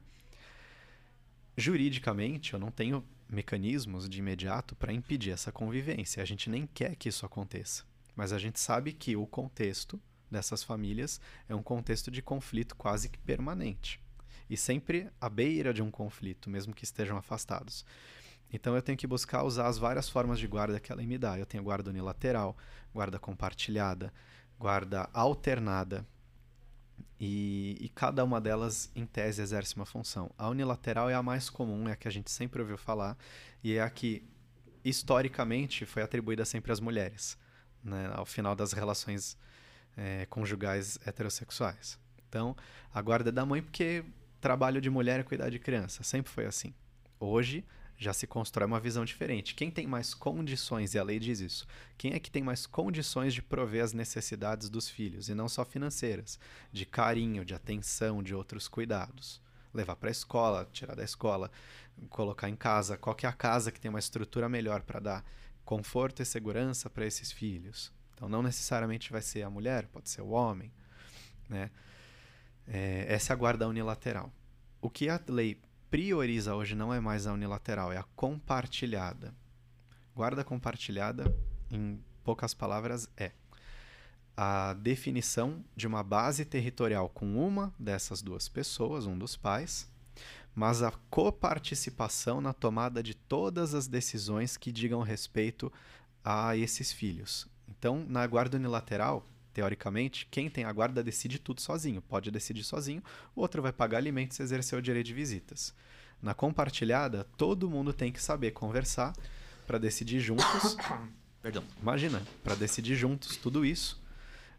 Juridicamente, 1.57 2.55
eu 2.55 2.59
não 2.61 2.70
tenho 2.70 3.05
mecanismos 3.29 4.09
de 4.09 4.18
imediato 4.18 4.74
para 4.74 4.93
impedir 4.93 5.31
essa 5.31 5.53
convivência. 5.53 6.22
A 6.22 6.26
gente 6.26 6.49
nem 6.49 6.66
quer 6.66 6.97
que 6.97 7.09
isso 7.09 7.26
aconteça. 7.26 7.85
Mas 8.16 8.33
a 8.33 8.39
gente 8.39 8.59
sabe 8.59 8.93
que 8.93 9.16
o 9.16 9.26
contexto 9.26 10.01
dessas 10.31 10.62
famílias 10.62 11.20
é 11.49 11.55
um 11.55 11.62
contexto 11.62 12.11
de 12.11 12.22
conflito 12.22 12.74
quase 12.76 13.09
que 13.09 13.18
permanente. 13.18 14.01
E 14.49 14.57
sempre 14.57 15.09
à 15.20 15.29
beira 15.29 15.74
de 15.74 15.83
um 15.83 15.91
conflito, 15.91 16.49
mesmo 16.49 16.74
que 16.74 16.85
estejam 16.85 17.16
afastados. 17.16 17.85
Então 18.51 18.74
eu 18.74 18.83
tenho 18.83 18.97
que 18.97 19.07
buscar 19.07 19.45
usar 19.45 19.66
as 19.66 19.79
várias 19.79 20.09
formas 20.09 20.39
de 20.39 20.47
guarda 20.47 20.81
que 20.81 20.91
ela 20.91 21.03
me 21.03 21.18
dá. 21.18 21.39
Eu 21.39 21.47
tenho 21.47 21.62
guarda 21.62 21.91
unilateral, 21.91 22.57
guarda 22.95 23.18
compartilhada, 23.18 24.12
guarda 24.59 25.09
alternada. 25.12 26.07
E, 27.21 27.77
e, 27.81 27.89
cada 27.89 28.25
uma 28.25 28.41
delas, 28.41 28.91
em 28.95 29.05
tese, 29.05 29.43
exerce 29.43 29.75
uma 29.75 29.85
função. 29.85 30.31
A 30.39 30.49
unilateral 30.49 31.11
é 31.11 31.14
a 31.14 31.23
mais 31.23 31.51
comum, 31.51 31.89
é 31.89 31.93
a 31.93 31.97
que 31.97 32.07
a 32.07 32.11
gente 32.11 32.31
sempre 32.31 32.61
ouviu 32.62 32.79
falar, 32.79 33.16
e 33.62 33.75
é 33.75 33.83
a 33.83 33.91
que, 33.91 34.23
historicamente, 34.85 35.85
foi 35.85 36.03
atribuída 36.03 36.45
sempre 36.45 36.71
às 36.71 36.79
mulheres, 36.79 37.37
né, 37.83 38.11
ao 38.14 38.25
final 38.25 38.55
das 38.55 38.73
relações 38.73 39.37
é, 39.97 40.27
conjugais 40.27 40.97
heterossexuais. 41.05 41.99
Então, 42.29 42.57
a 42.95 43.03
guarda 43.03 43.31
é 43.31 43.33
da 43.33 43.45
mãe 43.45 43.62
porque 43.62 44.05
trabalho 44.41 44.81
de 44.81 44.89
mulher 44.89 45.19
é 45.19 45.23
cuidar 45.25 45.51
de 45.51 45.59
criança, 45.59 46.05
sempre 46.05 46.31
foi 46.31 46.47
assim. 46.47 46.73
Hoje, 47.19 47.64
já 47.99 48.12
se 48.12 48.28
constrói 48.28 48.66
uma 48.66 48.78
visão 48.78 49.05
diferente. 49.05 49.57
Quem 49.57 49.72
tem 49.72 49.86
mais 49.86 50.14
condições, 50.14 50.94
e 50.94 50.99
a 50.99 51.03
lei 51.03 51.18
diz 51.18 51.40
isso, 51.40 51.66
quem 51.99 52.14
é 52.14 52.20
que 52.20 52.30
tem 52.30 52.42
mais 52.44 52.64
condições 52.64 53.34
de 53.34 53.42
prover 53.42 53.82
as 53.82 53.92
necessidades 53.92 54.70
dos 54.70 54.88
filhos, 54.88 55.28
e 55.28 55.34
não 55.34 55.49
só 55.49 55.64
financeiras, 55.64 56.38
de 56.72 56.86
carinho, 56.86 57.44
de 57.44 57.55
atenção, 57.55 58.22
de 58.22 58.34
outros 58.34 58.68
cuidados? 58.68 59.42
Levar 59.74 59.96
para 59.96 60.09
a 60.09 60.12
escola, 60.12 60.68
tirar 60.72 60.94
da 60.94 61.03
escola, 61.03 61.51
colocar 62.09 62.49
em 62.49 62.57
casa, 62.57 62.96
qual 62.96 63.16
que 63.16 63.26
é 63.26 63.28
a 63.28 63.32
casa 63.32 63.72
que 63.72 63.80
tem 63.80 63.88
uma 63.88 63.99
estrutura 63.99 64.49
melhor 64.49 64.82
para 64.82 65.01
dar 65.01 65.24
conforto 65.64 66.22
e 66.22 66.24
segurança 66.24 66.88
para 66.88 67.05
esses 67.05 67.32
filhos? 67.32 67.92
Então, 68.14 68.28
não 68.28 68.42
necessariamente 68.42 69.11
vai 69.11 69.22
ser 69.22 69.42
a 69.42 69.51
mulher, 69.51 69.86
pode 69.88 70.09
ser 70.09 70.22
o 70.22 70.30
homem. 70.30 70.72
Né? 71.49 71.70
É, 72.66 73.07
essa 73.09 73.32
é 73.32 73.34
a 73.34 73.36
guarda 73.36 73.66
unilateral. 73.66 74.32
O 74.80 74.88
que 74.88 75.09
a 75.09 75.20
lei 75.28 75.61
prioriza 75.91 76.55
hoje 76.55 76.74
não 76.74 76.93
é 76.93 77.01
mais 77.01 77.26
a 77.26 77.32
unilateral, 77.32 77.93
é 77.93 77.97
a 77.97 78.05
compartilhada. 78.14 79.34
Guarda 80.14 80.45
compartilhada, 80.45 81.34
em 81.70 82.03
poucas 82.24 82.53
palavras, 82.53 83.09
é 83.16 83.32
a 84.36 84.72
definição 84.74 85.64
de 85.74 85.86
uma 85.86 86.03
base 86.03 86.45
territorial 86.45 87.09
com 87.09 87.45
uma 87.45 87.74
dessas 87.78 88.22
duas 88.22 88.49
pessoas, 88.49 89.07
um 89.07 89.18
dos 89.18 89.36
pais, 89.36 89.91
mas 90.55 90.82
a 90.82 90.93
coparticipação 91.11 92.41
na 92.41 92.53
tomada 92.53 93.03
de 93.03 93.14
todas 93.14 93.74
as 93.74 93.86
decisões 93.86 94.57
que 94.57 94.70
digam 94.70 95.03
respeito 95.03 95.72
a 96.24 96.57
esses 96.57 96.93
filhos. 96.93 97.49
Então, 97.68 98.05
na 98.09 98.26
guarda 98.26 98.57
unilateral, 98.57 99.24
teoricamente, 99.59 100.24
quem 100.30 100.48
tem 100.48 100.62
a 100.62 100.72
guarda 100.72 101.02
decide 101.02 101.36
tudo 101.36 101.61
sozinho, 101.61 102.00
pode 102.00 102.30
decidir 102.30 102.62
sozinho, 102.62 103.02
o 103.34 103.40
outro 103.40 103.61
vai 103.61 103.72
pagar 103.72 103.98
alimentos 103.98 104.38
e 104.38 104.42
exercer 104.44 104.78
o 104.78 104.82
direito 104.82 105.06
de 105.06 105.14
visitas. 105.14 105.74
Na 106.22 106.32
compartilhada, 106.32 107.26
todo 107.36 107.68
mundo 107.68 107.92
tem 107.92 108.12
que 108.12 108.22
saber 108.22 108.52
conversar 108.52 109.12
para 109.66 109.76
decidir 109.76 110.20
juntos. 110.20 110.76
Perdão. 111.42 111.64
Imagina, 111.82 112.22
para 112.44 112.54
decidir 112.54 112.94
juntos 112.94 113.36
tudo 113.36 113.66
isso, 113.66 114.00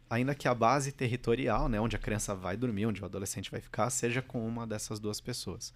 ainda 0.09 0.35
que 0.35 0.49
a 0.49 0.53
base 0.53 0.91
territorial, 0.91 1.69
né, 1.69 1.79
onde 1.79 1.95
a 1.95 1.99
criança 1.99 2.35
vai 2.35 2.57
dormir, 2.57 2.85
onde 2.85 3.01
o 3.01 3.05
adolescente 3.05 3.49
vai 3.49 3.61
ficar, 3.61 3.89
seja 3.89 4.21
com 4.21 4.45
uma 4.45 4.67
dessas 4.67 4.99
duas 4.99 5.21
pessoas. 5.21 5.73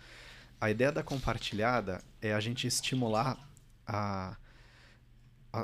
A 0.59 0.69
ideia 0.69 0.91
da 0.91 1.01
compartilhada 1.01 2.03
é 2.21 2.33
a 2.33 2.41
gente 2.41 2.67
estimular 2.67 3.37
a 3.87 4.35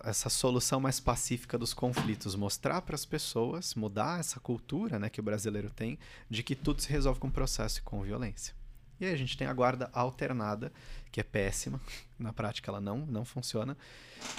essa 0.04 0.30
solução 0.30 0.80
mais 0.80 1.00
pacífica 1.00 1.58
dos 1.58 1.74
conflitos, 1.74 2.36
mostrar 2.36 2.82
para 2.82 2.96
as 2.96 3.06
pessoas, 3.06 3.74
mudar 3.74 4.20
essa 4.20 4.40
cultura 4.40 5.00
né, 5.00 5.10
que 5.10 5.20
o 5.20 5.24
brasileiro 5.24 5.70
tem, 5.72 5.98
de 6.30 6.44
que 6.44 6.56
tudo 6.56 6.82
se 6.82 6.90
resolve 6.90 7.20
com 7.20 7.30
processo 7.30 7.80
e 7.80 7.82
com 7.82 8.02
violência. 8.02 8.54
E 9.00 9.06
aí 9.06 9.14
a 9.14 9.18
gente 9.18 9.38
tem 9.38 9.48
a 9.48 9.54
guarda 9.54 9.90
alternada, 9.94 10.72
que 11.12 11.20
é 11.20 11.24
péssima, 11.24 11.82
na 12.20 12.32
prática 12.32 12.70
ela 12.70 12.80
não, 12.80 13.00
não 13.06 13.26
funciona, 13.26 13.76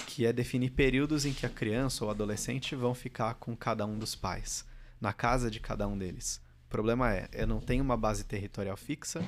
que 0.07 0.25
é 0.25 0.31
definir 0.31 0.71
períodos 0.71 1.25
em 1.25 1.33
que 1.33 1.45
a 1.45 1.49
criança 1.49 2.03
ou 2.03 2.07
o 2.09 2.11
adolescente 2.11 2.75
vão 2.75 2.93
ficar 2.93 3.33
com 3.35 3.55
cada 3.55 3.85
um 3.85 3.97
dos 3.97 4.15
pais, 4.15 4.65
na 5.01 5.11
casa 5.11 5.51
de 5.51 5.59
cada 5.59 5.87
um 5.87 5.97
deles. 5.97 6.39
O 6.67 6.69
problema 6.69 7.13
é, 7.13 7.27
eu 7.33 7.47
não 7.47 7.59
tenho 7.59 7.83
uma 7.83 7.97
base 7.97 8.23
territorial 8.23 8.77
fixa, 8.77 9.21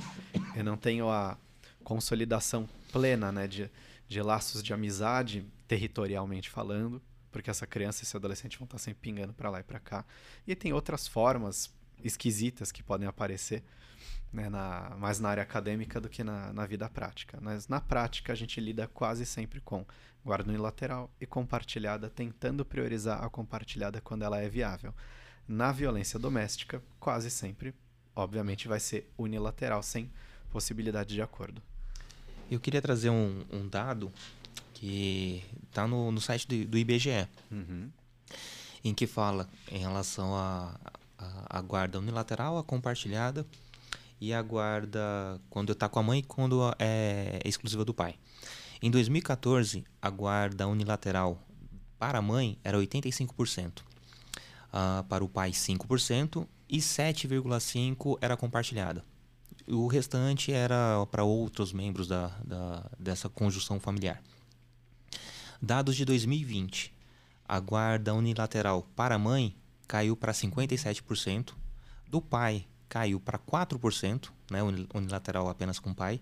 eu 0.55 0.63
não 0.63 0.77
tenho 0.77 1.09
a 1.09 1.37
consolidação 1.83 2.69
plena 2.93 3.29
né, 3.29 3.45
de, 3.45 3.69
de 4.07 4.21
laços 4.21 4.63
de 4.63 4.73
amizade 4.73 5.45
territorialmente 5.73 6.51
falando, 6.51 7.01
porque 7.31 7.49
essa 7.49 7.65
criança 7.65 8.01
e 8.01 8.03
esse 8.03 8.15
adolescente 8.15 8.59
vão 8.59 8.65
estar 8.65 8.77
sempre 8.77 9.01
pingando 9.01 9.33
para 9.33 9.49
lá 9.49 9.59
e 9.59 9.63
para 9.63 9.79
cá. 9.79 10.05
E 10.45 10.55
tem 10.55 10.71
outras 10.71 11.07
formas 11.07 11.73
esquisitas 12.03 12.71
que 12.71 12.83
podem 12.83 13.07
aparecer, 13.07 13.63
né, 14.31 14.49
na, 14.49 14.95
mais 14.99 15.19
na 15.19 15.29
área 15.29 15.41
acadêmica 15.41 15.99
do 15.99 16.09
que 16.09 16.23
na, 16.23 16.53
na 16.53 16.67
vida 16.67 16.87
prática. 16.87 17.39
Mas 17.41 17.67
na 17.67 17.81
prática 17.81 18.33
a 18.33 18.35
gente 18.35 18.61
lida 18.61 18.87
quase 18.87 19.25
sempre 19.25 19.59
com 19.61 19.83
guarda 20.23 20.47
unilateral 20.47 21.09
e 21.19 21.25
compartilhada, 21.25 22.07
tentando 22.07 22.63
priorizar 22.63 23.23
a 23.23 23.29
compartilhada 23.29 23.99
quando 23.99 24.21
ela 24.21 24.39
é 24.39 24.47
viável. 24.47 24.93
Na 25.47 25.71
violência 25.71 26.19
doméstica, 26.19 26.83
quase 26.99 27.31
sempre, 27.31 27.73
obviamente, 28.15 28.67
vai 28.67 28.79
ser 28.79 29.11
unilateral, 29.17 29.81
sem 29.81 30.11
possibilidade 30.51 31.15
de 31.15 31.21
acordo. 31.21 31.63
Eu 32.49 32.59
queria 32.59 32.81
trazer 32.81 33.09
um, 33.09 33.43
um 33.51 33.67
dado 33.67 34.11
que 34.73 35.43
está 35.67 35.87
no, 35.87 36.11
no 36.11 36.19
site 36.19 36.47
do, 36.47 36.65
do 36.65 36.77
IBGE, 36.77 37.27
uhum. 37.51 37.89
em 38.83 38.93
que 38.93 39.07
fala 39.07 39.47
em 39.71 39.79
relação 39.79 40.35
à 40.35 40.75
a, 41.17 41.25
a, 41.25 41.59
a, 41.59 41.61
guarda 41.61 41.99
unilateral, 41.99 42.57
a 42.57 42.63
compartilhada 42.63 43.45
e 44.19 44.33
a 44.33 44.41
guarda 44.41 45.39
quando 45.49 45.71
está 45.73 45.87
com 45.87 45.99
a 45.99 46.03
mãe 46.03 46.19
e 46.19 46.23
quando 46.23 46.73
é 46.79 47.39
exclusiva 47.45 47.85
do 47.85 47.93
pai. 47.93 48.15
Em 48.81 48.91
2014, 48.91 49.85
a 50.01 50.09
guarda 50.09 50.67
unilateral 50.67 51.41
para 51.97 52.19
a 52.19 52.21
mãe 52.21 52.57
era 52.63 52.77
85%, 52.77 53.79
uh, 53.79 55.03
para 55.07 55.23
o 55.23 55.29
pai 55.29 55.51
5% 55.51 56.45
e 56.67 56.79
7,5% 56.79 58.17
era 58.19 58.35
compartilhada. 58.35 59.05
O 59.67 59.87
restante 59.87 60.51
era 60.51 61.05
para 61.09 61.23
outros 61.23 61.71
membros 61.71 62.07
da, 62.07 62.27
da, 62.43 62.85
dessa 62.99 63.29
conjunção 63.29 63.79
familiar. 63.79 64.21
Dados 65.65 65.95
de 65.95 66.03
2020. 66.03 66.93
A 67.47 67.57
guarda 67.57 68.13
unilateral 68.13 68.85
para 68.97 69.15
a 69.15 69.17
mãe 69.17 69.55
caiu 69.87 70.13
para 70.13 70.33
57%, 70.33 71.53
do 72.05 72.21
pai 72.21 72.67
caiu 72.89 73.17
para 73.17 73.39
4%, 73.39 74.29
né, 74.51 74.59
unilateral 74.93 75.47
apenas 75.47 75.79
com 75.79 75.91
o 75.91 75.95
pai, 75.95 76.19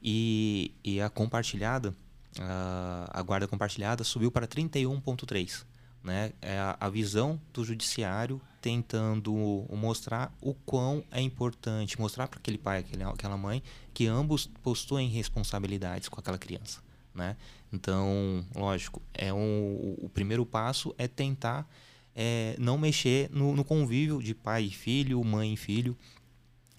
e, 0.00 0.72
e 0.84 1.00
a 1.00 1.10
compartilhada, 1.10 1.92
a, 2.38 3.10
a 3.12 3.20
guarda 3.20 3.48
compartilhada 3.48 4.04
subiu 4.04 4.30
para 4.30 4.46
31,3%. 4.46 5.64
Né? 6.04 6.32
É 6.40 6.56
a, 6.60 6.76
a 6.78 6.88
visão 6.88 7.40
do 7.52 7.64
judiciário 7.64 8.40
tentando 8.60 9.34
mostrar 9.72 10.32
o 10.40 10.54
quão 10.54 11.02
é 11.10 11.20
importante, 11.20 11.98
mostrar 12.00 12.28
para 12.28 12.38
aquele 12.38 12.58
pai, 12.58 12.78
aquele, 12.78 13.02
aquela 13.02 13.36
mãe, 13.36 13.60
que 13.92 14.06
ambos 14.06 14.46
possuem 14.62 15.08
responsabilidades 15.08 16.08
com 16.08 16.20
aquela 16.20 16.38
criança. 16.38 16.84
Né? 17.14 17.36
Então, 17.72 18.44
lógico, 18.54 19.00
é 19.12 19.32
um, 19.32 19.96
o 19.98 20.08
primeiro 20.08 20.44
passo 20.44 20.94
é 20.98 21.06
tentar 21.06 21.68
é, 22.14 22.56
não 22.58 22.76
mexer 22.76 23.28
no, 23.30 23.54
no, 23.54 23.64
convívio 23.64 24.22
de 24.22 24.34
pai 24.34 24.64
e 24.64 24.70
filho, 24.70 25.22
mãe 25.24 25.54
e 25.54 25.56
filho, 25.56 25.96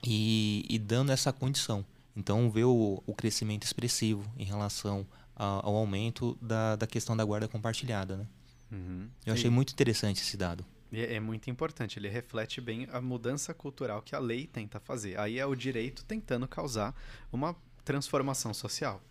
e, 0.05 0.65
e 0.69 0.77
dando 0.77 1.11
essa 1.11 1.31
condição. 1.31 1.85
Então, 2.15 2.49
ver 2.49 2.65
o, 2.65 3.03
o 3.05 3.13
crescimento 3.13 3.63
expressivo 3.63 4.23
em 4.37 4.45
relação 4.45 5.05
a, 5.35 5.65
ao 5.65 5.75
aumento 5.75 6.37
da, 6.41 6.75
da 6.75 6.87
questão 6.87 7.15
da 7.15 7.25
guarda 7.25 7.47
compartilhada. 7.47 8.17
Né? 8.17 8.27
Uhum. 8.71 9.09
Eu 9.25 9.33
achei 9.33 9.47
e, 9.47 9.51
muito 9.51 9.73
interessante 9.73 10.21
esse 10.21 10.37
dado. 10.37 10.65
É, 10.91 11.15
é 11.15 11.19
muito 11.19 11.49
importante, 11.49 11.99
ele 11.99 12.07
reflete 12.07 12.61
bem 12.61 12.87
a 12.91 13.01
mudança 13.01 13.53
cultural 13.53 14.01
que 14.01 14.15
a 14.15 14.19
lei 14.19 14.47
tenta 14.47 14.79
fazer. 14.79 15.19
Aí 15.19 15.37
é 15.37 15.45
o 15.45 15.55
direito 15.55 16.05
tentando 16.05 16.47
causar 16.47 16.95
uma 17.31 17.55
transformação 17.83 18.53
social. 18.53 19.01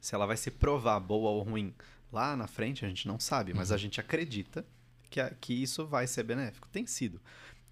Se 0.00 0.14
ela 0.14 0.26
vai 0.26 0.36
se 0.36 0.50
provar 0.50 1.00
boa 1.00 1.30
ou 1.30 1.42
ruim 1.42 1.74
lá 2.12 2.36
na 2.36 2.46
frente, 2.46 2.84
a 2.84 2.88
gente 2.88 3.06
não 3.06 3.18
sabe, 3.18 3.52
mas 3.52 3.70
a 3.70 3.74
uhum. 3.74 3.78
gente 3.78 4.00
acredita 4.00 4.64
que, 5.10 5.20
a, 5.20 5.30
que 5.30 5.52
isso 5.52 5.86
vai 5.86 6.06
ser 6.06 6.22
benéfico. 6.22 6.68
Tem 6.68 6.86
sido. 6.86 7.20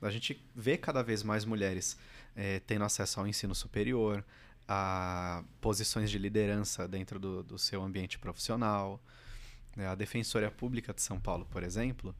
A 0.02 0.10
gente 0.10 0.44
vê 0.54 0.76
cada 0.76 1.02
vez 1.02 1.22
mais 1.22 1.44
mulheres 1.44 1.96
é, 2.36 2.60
tendo 2.60 2.84
acesso 2.84 3.20
ao 3.20 3.26
ensino 3.26 3.54
superior, 3.54 4.24
a 4.66 5.44
posições 5.60 6.10
de 6.10 6.18
liderança 6.18 6.88
dentro 6.88 7.18
do, 7.18 7.42
do 7.42 7.58
seu 7.58 7.82
ambiente 7.82 8.18
profissional. 8.18 9.00
É, 9.76 9.86
a 9.86 9.94
Defensoria 9.94 10.50
Pública 10.50 10.92
de 10.92 11.02
São 11.02 11.20
Paulo, 11.20 11.46
por 11.46 11.62
exemplo, 11.62 12.14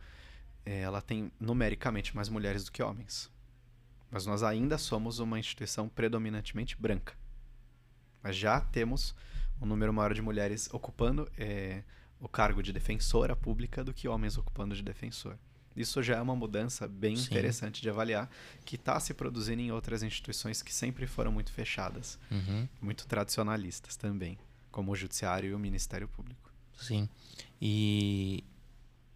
é, 0.65 0.81
ela 0.81 1.01
tem 1.01 1.31
numericamente 1.39 2.15
mais 2.15 2.29
mulheres 2.29 2.65
do 2.65 2.73
que 2.73 2.83
homens. 2.83 3.31
Mas 4.11 4.27
nós 4.27 4.43
ainda 4.43 4.79
somos 4.79 5.19
uma 5.19 5.39
instituição 5.39 5.89
predominantemente 5.89 6.77
branca. 6.77 7.15
Mas 8.23 8.37
já 8.37 8.61
temos 8.61 9.15
um 9.65 9.69
número 9.69 9.93
maior 9.93 10.15
de 10.15 10.23
mulheres 10.23 10.69
ocupando 10.73 11.31
é, 11.37 11.83
o 12.21 12.29
cargo 12.29 12.63
de 12.63 12.73
defensora 12.73 13.35
pública 13.35 13.83
do 13.83 13.93
que 13.93 14.07
homens 14.07 14.37
ocupando 14.37 14.75
de 14.75 14.83
defensor. 14.83 15.37
Isso 15.77 16.03
já 16.03 16.17
é 16.17 16.23
uma 16.23 16.37
mudança 16.37 16.87
bem 16.87 17.17
Sim. 17.17 17.25
interessante 17.25 17.83
de 17.83 17.91
avaliar, 17.91 18.31
que 18.65 18.77
está 18.77 19.01
se 19.01 19.13
produzindo 19.13 19.61
em 19.61 19.73
outras 19.73 20.03
instituições 20.05 20.63
que 20.63 20.73
sempre 20.73 21.07
foram 21.07 21.33
muito 21.33 21.53
fechadas, 21.53 22.19
uhum. 22.31 22.69
muito 22.81 23.07
tradicionalistas 23.07 23.97
também, 23.97 24.39
como 24.71 24.93
o 24.93 24.97
Judiciário 24.97 25.51
e 25.51 25.55
o 25.55 25.59
Ministério 25.59 26.07
Público. 26.07 26.53
Sim. 26.79 27.09
E, 27.61 28.45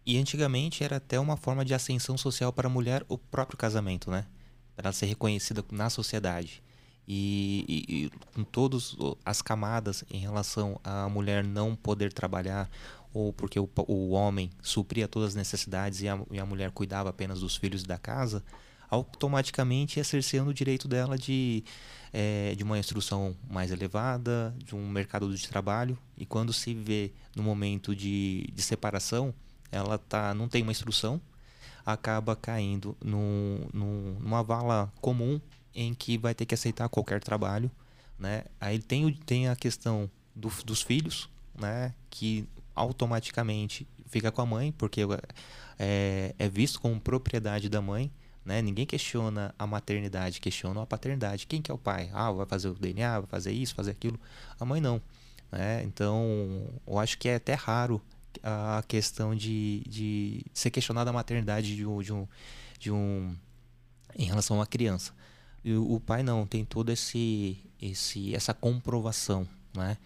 e 0.05 0.17
antigamente 0.17 0.83
era 0.83 0.97
até 0.97 1.17
uma 1.17 1.37
forma 1.37 1.63
de 1.63 1.73
ascensão 1.73 2.17
social 2.17 2.51
para 2.51 2.67
a 2.67 2.71
mulher 2.71 3.05
o 3.07 3.17
próprio 3.17 3.57
casamento, 3.57 4.11
né? 4.11 4.25
Para 4.75 4.87
ela 4.87 4.93
ser 4.93 5.05
reconhecida 5.05 5.63
na 5.71 5.89
sociedade. 5.89 6.61
E, 7.11 7.65
e, 7.67 8.05
e 8.05 8.11
com 8.35 8.43
todas 8.43 8.95
as 9.25 9.41
camadas 9.41 10.03
em 10.11 10.19
relação 10.19 10.79
à 10.83 11.09
mulher 11.09 11.43
não 11.43 11.75
poder 11.75 12.13
trabalhar 12.13 12.69
ou 13.13 13.33
porque 13.33 13.59
o, 13.59 13.67
o 13.87 14.11
homem 14.11 14.51
supria 14.61 15.07
todas 15.07 15.29
as 15.29 15.35
necessidades 15.35 16.01
e 16.01 16.07
a, 16.07 16.19
e 16.31 16.39
a 16.39 16.45
mulher 16.45 16.71
cuidava 16.71 17.09
apenas 17.09 17.39
dos 17.39 17.55
filhos 17.55 17.83
da 17.83 17.97
casa, 17.97 18.43
automaticamente 18.89 19.99
é 19.99 20.03
cerceando 20.03 20.51
o 20.51 20.53
direito 20.53 20.87
dela 20.87 21.17
de, 21.17 21.63
é, 22.13 22.53
de 22.55 22.63
uma 22.63 22.77
instrução 22.77 23.35
mais 23.49 23.71
elevada, 23.71 24.55
de 24.63 24.75
um 24.75 24.87
mercado 24.89 25.33
de 25.33 25.47
trabalho. 25.47 25.97
E 26.17 26.25
quando 26.25 26.51
se 26.53 26.73
vê 26.73 27.11
no 27.35 27.43
momento 27.43 27.95
de, 27.95 28.47
de 28.53 28.61
separação, 28.61 29.33
ela 29.71 29.97
tá, 29.97 30.33
não 30.33 30.47
tem 30.47 30.63
uma 30.63 30.71
instrução, 30.71 31.21
acaba 31.85 32.35
caindo 32.35 32.97
num, 33.03 33.67
num, 33.73 34.17
numa 34.19 34.43
vala 34.43 34.91
comum 35.01 35.39
em 35.79 35.93
que 35.93 36.17
vai 36.17 36.35
ter 36.35 36.45
que 36.45 36.53
aceitar 36.53 36.89
qualquer 36.89 37.23
trabalho. 37.23 37.71
Né? 38.17 38.43
Aí 38.59 38.79
tem, 38.79 39.13
tem 39.25 39.47
a 39.47 39.55
questão 39.55 40.11
do, 40.35 40.49
dos 40.65 40.81
filhos, 40.81 41.29
né? 41.57 41.93
que 42.09 42.45
automaticamente 42.75 43.87
fica 44.07 44.29
com 44.29 44.41
a 44.41 44.45
mãe, 44.45 44.73
porque 44.73 45.01
é, 45.77 46.35
é 46.37 46.49
visto 46.49 46.81
como 46.81 46.99
propriedade 46.99 47.69
da 47.69 47.81
mãe. 47.81 48.11
Né? 48.43 48.61
Ninguém 48.61 48.85
questiona 48.85 49.55
a 49.57 49.65
maternidade, 49.65 50.41
questiona 50.41 50.81
a 50.81 50.85
paternidade. 50.85 51.47
Quem 51.47 51.61
que 51.61 51.71
é 51.71 51.73
o 51.73 51.77
pai? 51.77 52.09
Ah, 52.13 52.29
vai 52.29 52.45
fazer 52.45 52.67
o 52.67 52.73
DNA, 52.73 53.21
vai 53.21 53.29
fazer 53.29 53.53
isso, 53.53 53.73
fazer 53.73 53.91
aquilo. 53.91 54.19
A 54.59 54.65
mãe 54.65 54.81
não. 54.81 55.01
Né? 55.49 55.83
Então, 55.83 56.67
eu 56.85 56.99
acho 56.99 57.17
que 57.17 57.29
é 57.29 57.35
até 57.35 57.53
raro 57.53 58.01
a 58.43 58.83
questão 58.85 59.33
de, 59.33 59.81
de 59.87 60.45
ser 60.53 60.71
questionada 60.71 61.09
a 61.09 61.13
maternidade 61.13 61.73
de 61.73 61.85
um, 61.85 62.01
de 62.01 62.11
um, 62.11 62.27
de 62.77 62.91
um 62.91 63.33
em 64.17 64.25
relação 64.25 64.57
a 64.57 64.59
uma 64.59 64.65
criança. 64.65 65.13
E 65.63 65.73
o 65.73 65.99
pai 65.99 66.23
não, 66.23 66.45
tem 66.45 66.63
toda 66.63 66.93
esse, 66.93 67.57
esse, 67.81 68.33
essa 68.33 68.53
comprovação. 68.53 69.47
Né? 69.75 69.97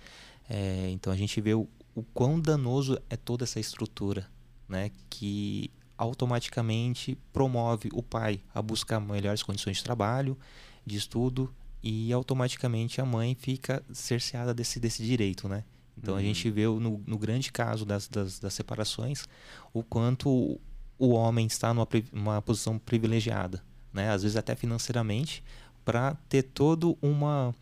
É, 0.49 0.89
então 0.91 1.11
a 1.11 1.15
gente 1.15 1.39
vê 1.39 1.53
o, 1.53 1.67
o 1.95 2.03
quão 2.13 2.39
danoso 2.39 2.99
é 3.09 3.15
toda 3.15 3.43
essa 3.43 3.59
estrutura, 3.59 4.27
né? 4.67 4.91
Que 5.09 5.69
automaticamente 5.97 7.17
promove 7.31 7.89
o 7.93 8.01
pai 8.01 8.41
a 8.53 8.61
buscar 8.61 8.99
melhores 8.99 9.43
condições 9.43 9.77
de 9.77 9.83
trabalho, 9.83 10.37
de 10.85 10.97
estudo 10.97 11.53
e 11.81 12.11
automaticamente 12.11 12.99
a 12.99 13.05
mãe 13.05 13.35
fica 13.39 13.83
cerceada 13.91 14.53
desse, 14.53 14.79
desse 14.79 15.03
direito, 15.03 15.47
né? 15.47 15.63
Então 15.97 16.15
uhum. 16.15 16.19
a 16.19 16.23
gente 16.23 16.49
vê 16.49 16.65
no, 16.65 17.01
no 17.05 17.17
grande 17.17 17.51
caso 17.51 17.85
das, 17.85 18.07
das, 18.07 18.39
das, 18.39 18.53
separações 18.53 19.25
o 19.71 19.83
quanto 19.83 20.59
o 20.97 21.09
homem 21.09 21.45
está 21.45 21.73
numa, 21.73 21.87
numa 22.11 22.41
posição 22.41 22.79
privilegiada, 22.79 23.63
né? 23.93 24.09
Às 24.11 24.23
vezes 24.23 24.35
até 24.35 24.55
financeiramente, 24.55 25.43
para 25.85 26.15
ter 26.27 26.43
toda 26.43 26.87
uma 27.01 27.53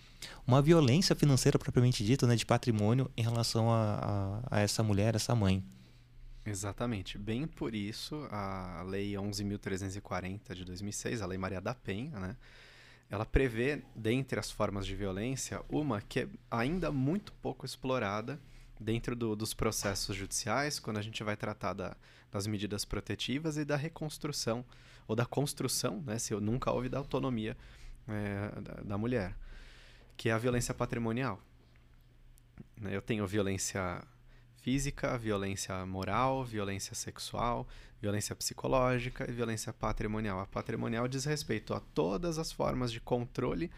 uma 0.46 0.62
violência 0.62 1.16
financeira 1.16 1.58
propriamente 1.58 2.04
dita, 2.04 2.28
né, 2.28 2.36
de 2.36 2.46
patrimônio 2.46 3.10
em 3.18 3.24
relação 3.24 3.72
a, 3.72 4.42
a, 4.52 4.58
a 4.58 4.60
essa 4.60 4.84
mulher, 4.84 5.16
essa 5.16 5.34
mãe. 5.34 5.64
Exatamente. 6.46 7.18
Bem 7.18 7.48
por 7.48 7.74
isso, 7.76 8.28
a 8.32 8.84
Lei 8.88 9.14
11.340 9.14 10.54
de 10.54 10.66
2006, 10.66 11.22
a 11.22 11.26
Lei 11.26 11.38
Maria 11.38 11.62
da 11.62 11.74
Penha, 11.74 12.20
né, 12.20 12.36
ela 13.10 13.26
prevê, 13.26 13.82
dentre 13.96 14.40
as 14.40 14.50
formas 14.50 14.86
de 14.86 14.96
violência, 14.96 15.62
uma 15.70 16.02
que 16.02 16.22
é 16.22 16.28
ainda 16.50 16.92
muito 16.92 17.34
pouco 17.34 17.66
explorada 17.66 18.40
dentro 18.80 19.16
do, 19.16 19.36
dos 19.36 19.54
processos 19.54 20.16
judiciais, 20.16 20.80
quando 20.80 20.98
a 20.98 21.02
gente 21.02 21.24
vai 21.24 21.36
tratar 21.36 21.74
da, 21.74 21.96
das 22.32 22.48
medidas 22.48 22.86
protetivas 22.86 23.58
e 23.58 23.66
da 23.66 23.76
reconstrução, 23.76 24.66
ou 25.12 25.16
da 25.16 25.26
construção, 25.26 26.02
né, 26.06 26.18
se 26.18 26.34
nunca 26.36 26.72
houve 26.72 26.88
da 26.88 26.98
autonomia 26.98 27.58
é, 28.08 28.62
da, 28.62 28.74
da 28.82 28.98
mulher 28.98 29.36
que 30.16 30.30
é 30.30 30.32
a 30.32 30.38
violência 30.38 30.74
patrimonial. 30.74 31.42
Né, 32.80 32.96
eu 32.96 33.02
tenho 33.02 33.28
violência 33.28 34.02
física, 34.56 35.18
violência 35.18 35.86
moral, 35.86 36.46
violência 36.46 36.96
sexual, 36.96 37.68
violência 38.00 38.34
psicológica 38.34 39.30
e 39.30 39.34
violência 39.34 39.74
patrimonial. 39.74 40.40
A 40.40 40.46
patrimonial 40.46 41.10
diz 41.10 41.26
respeito 41.26 41.74
a 41.74 41.82
todas 41.82 42.38
as 42.38 42.54
formas 42.54 42.90
de 42.90 43.02
controle 43.02 43.70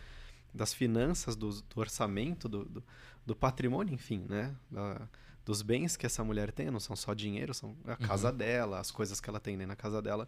das 0.54 0.72
finanças, 0.72 1.36
do, 1.36 1.50
do 1.50 1.80
orçamento, 1.80 2.48
do, 2.48 2.66
do, 2.66 2.84
do, 3.26 3.36
patrimônio, 3.36 3.92
enfim, 3.92 4.24
né? 4.30 4.54
Da, 4.70 5.08
dos 5.44 5.62
bens 5.62 5.98
que 5.98 6.06
essa 6.06 6.24
mulher 6.24 6.52
tem, 6.52 6.70
não 6.70 6.80
são 6.80 6.96
só 6.96 7.14
dinheiro, 7.14 7.54
são 7.54 7.76
a 7.86 7.96
casa 7.96 8.30
uhum. 8.30 8.38
dela, 8.38 8.80
as 8.80 8.92
coisas 8.92 9.20
que 9.20 9.30
ela 9.30 9.40
tem 9.40 9.58
na 9.58 9.76
casa 9.76 10.02
dela. 10.02 10.28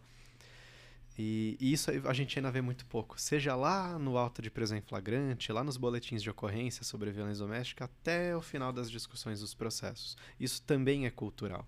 E, 1.18 1.56
isso 1.60 1.90
a 2.06 2.12
gente 2.12 2.38
ainda 2.38 2.50
vê 2.50 2.60
muito 2.60 2.84
pouco. 2.86 3.18
Seja 3.18 3.54
lá 3.54 3.98
no 3.98 4.18
auto 4.18 4.42
de 4.42 4.50
prisão 4.50 4.76
em 4.76 4.82
flagrante, 4.82 5.50
lá 5.52 5.64
nos 5.64 5.76
boletins 5.76 6.22
de 6.22 6.28
ocorrência 6.28 6.84
sobre 6.84 7.10
violência 7.10 7.44
doméstica, 7.44 7.86
até 7.86 8.36
o 8.36 8.42
final 8.42 8.72
das 8.72 8.90
discussões 8.90 9.40
dos 9.40 9.54
processos. 9.54 10.16
Isso 10.38 10.60
também 10.62 11.06
é 11.06 11.10
cultural. 11.10 11.66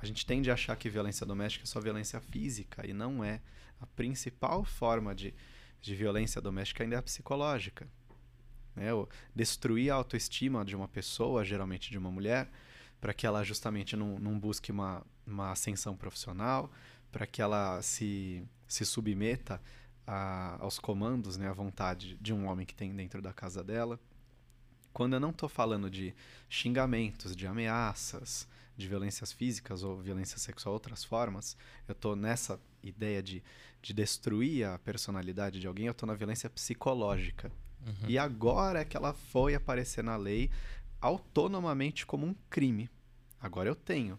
A 0.00 0.06
gente 0.06 0.24
tende 0.24 0.50
a 0.50 0.54
achar 0.54 0.76
que 0.76 0.88
violência 0.88 1.26
doméstica 1.26 1.64
é 1.64 1.66
só 1.66 1.80
violência 1.80 2.20
física, 2.20 2.86
e 2.86 2.92
não 2.92 3.22
é. 3.22 3.40
A 3.80 3.86
principal 3.86 4.64
forma 4.64 5.14
de, 5.14 5.34
de 5.80 5.94
violência 5.94 6.40
doméstica 6.40 6.82
ainda 6.82 6.96
é 6.96 6.98
a 6.98 7.02
psicológica. 7.02 7.86
Né? 8.74 8.92
O 8.94 9.08
destruir 9.34 9.90
a 9.90 9.96
autoestima 9.96 10.64
de 10.64 10.74
uma 10.74 10.88
pessoa, 10.88 11.44
geralmente 11.44 11.90
de 11.90 11.98
uma 11.98 12.10
mulher, 12.10 12.48
para 13.00 13.12
que 13.12 13.26
ela 13.26 13.44
justamente 13.44 13.96
não, 13.96 14.18
não 14.18 14.38
busque 14.38 14.72
uma, 14.72 15.04
uma 15.26 15.52
ascensão 15.52 15.96
profissional, 15.96 16.70
para 17.10 17.26
que 17.26 17.40
ela 17.40 17.80
se 17.82 18.46
se 18.68 18.84
submeta 18.84 19.60
a, 20.06 20.58
aos 20.60 20.78
comandos, 20.78 21.36
né, 21.36 21.48
à 21.48 21.52
vontade 21.52 22.16
de 22.20 22.32
um 22.32 22.46
homem 22.46 22.66
que 22.66 22.74
tem 22.74 22.94
dentro 22.94 23.20
da 23.20 23.32
casa 23.32 23.64
dela. 23.64 23.98
Quando 24.92 25.14
eu 25.14 25.20
não 25.20 25.30
estou 25.30 25.48
falando 25.48 25.90
de 25.90 26.14
xingamentos, 26.48 27.34
de 27.34 27.46
ameaças, 27.46 28.46
de 28.76 28.86
violências 28.86 29.32
físicas 29.32 29.82
ou 29.82 30.00
violência 30.00 30.38
sexual, 30.38 30.74
outras 30.74 31.02
formas, 31.02 31.56
eu 31.86 31.92
estou 31.92 32.14
nessa 32.14 32.60
ideia 32.82 33.22
de, 33.22 33.42
de 33.82 33.92
destruir 33.92 34.66
a 34.66 34.78
personalidade 34.78 35.58
de 35.58 35.66
alguém, 35.66 35.86
eu 35.86 35.92
estou 35.92 36.06
na 36.06 36.14
violência 36.14 36.48
psicológica. 36.48 37.50
Uhum. 37.86 38.08
E 38.08 38.18
agora 38.18 38.80
é 38.80 38.84
que 38.84 38.96
ela 38.96 39.12
foi 39.12 39.54
aparecer 39.54 40.02
na 40.04 40.16
lei 40.16 40.50
autonomamente 41.00 42.04
como 42.04 42.26
um 42.26 42.34
crime. 42.50 42.90
Agora 43.40 43.68
eu 43.68 43.74
tenho 43.74 44.18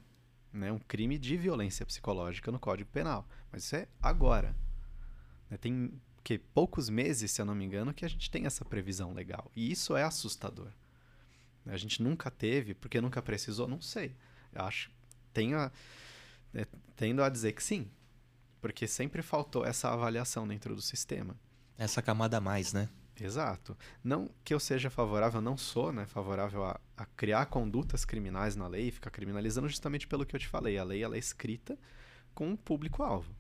né, 0.52 0.72
um 0.72 0.80
crime 0.80 1.18
de 1.18 1.38
violência 1.38 1.86
psicológica 1.86 2.52
no 2.52 2.60
Código 2.60 2.90
Penal. 2.90 3.28
Mas 3.52 3.64
isso 3.64 3.76
é 3.76 3.88
agora. 4.02 4.56
Né, 5.50 5.58
tem 5.58 5.92
que 6.24 6.38
poucos 6.38 6.90
meses, 6.90 7.32
se 7.32 7.42
eu 7.42 7.46
não 7.46 7.56
me 7.56 7.66
engano, 7.66 7.94
que 7.94 8.06
a 8.06 8.08
gente 8.08 8.30
tem 8.30 8.46
essa 8.46 8.64
previsão 8.66 9.14
legal. 9.14 9.52
E 9.56 9.72
isso 9.72 9.96
é 9.96 10.04
assustador. 10.04 10.72
A 11.66 11.78
gente 11.78 12.02
nunca 12.02 12.32
teve, 12.32 12.74
porque 12.74 13.00
nunca 13.00 13.22
precisou, 13.22 13.68
não 13.68 13.82
sei. 13.82 14.16
Eu 14.54 14.64
acho. 14.64 14.92
Tenho 15.34 15.58
a, 15.58 15.72
é, 16.54 16.66
tendo 16.96 17.24
a 17.24 17.30
dizer 17.30 17.54
que 17.54 17.64
sim. 17.64 17.90
Porque 18.62 18.88
sempre 18.88 19.22
faltou 19.22 19.66
essa 19.66 19.90
avaliação 19.90 20.48
dentro 20.48 20.76
do 20.76 20.82
sistema. 20.82 21.40
Essa 21.78 22.02
camada 22.02 22.38
a 22.38 22.42
mais, 22.42 22.74
né? 22.74 22.90
Exato. 23.24 23.78
Não 24.04 24.30
que 24.44 24.54
eu 24.54 24.60
seja 24.60 24.90
favorável, 24.90 25.42
não 25.42 25.58
sou 25.58 25.92
né, 25.92 26.06
favorável 26.06 26.64
a, 26.64 26.80
a 26.98 27.06
criar 27.06 27.46
condutas 27.48 28.06
criminais 28.06 28.56
na 28.56 28.68
lei, 28.68 28.92
ficar 28.92 29.10
criminalizando 29.10 29.68
justamente 29.68 30.08
pelo 30.08 30.26
que 30.26 30.36
eu 30.36 30.40
te 30.40 30.48
falei. 30.48 30.78
A 30.78 30.84
lei 30.84 31.04
ela 31.04 31.16
é 31.16 31.20
escrita 31.20 31.78
com 32.34 32.50
um 32.50 32.56
público-alvo. 32.56 33.34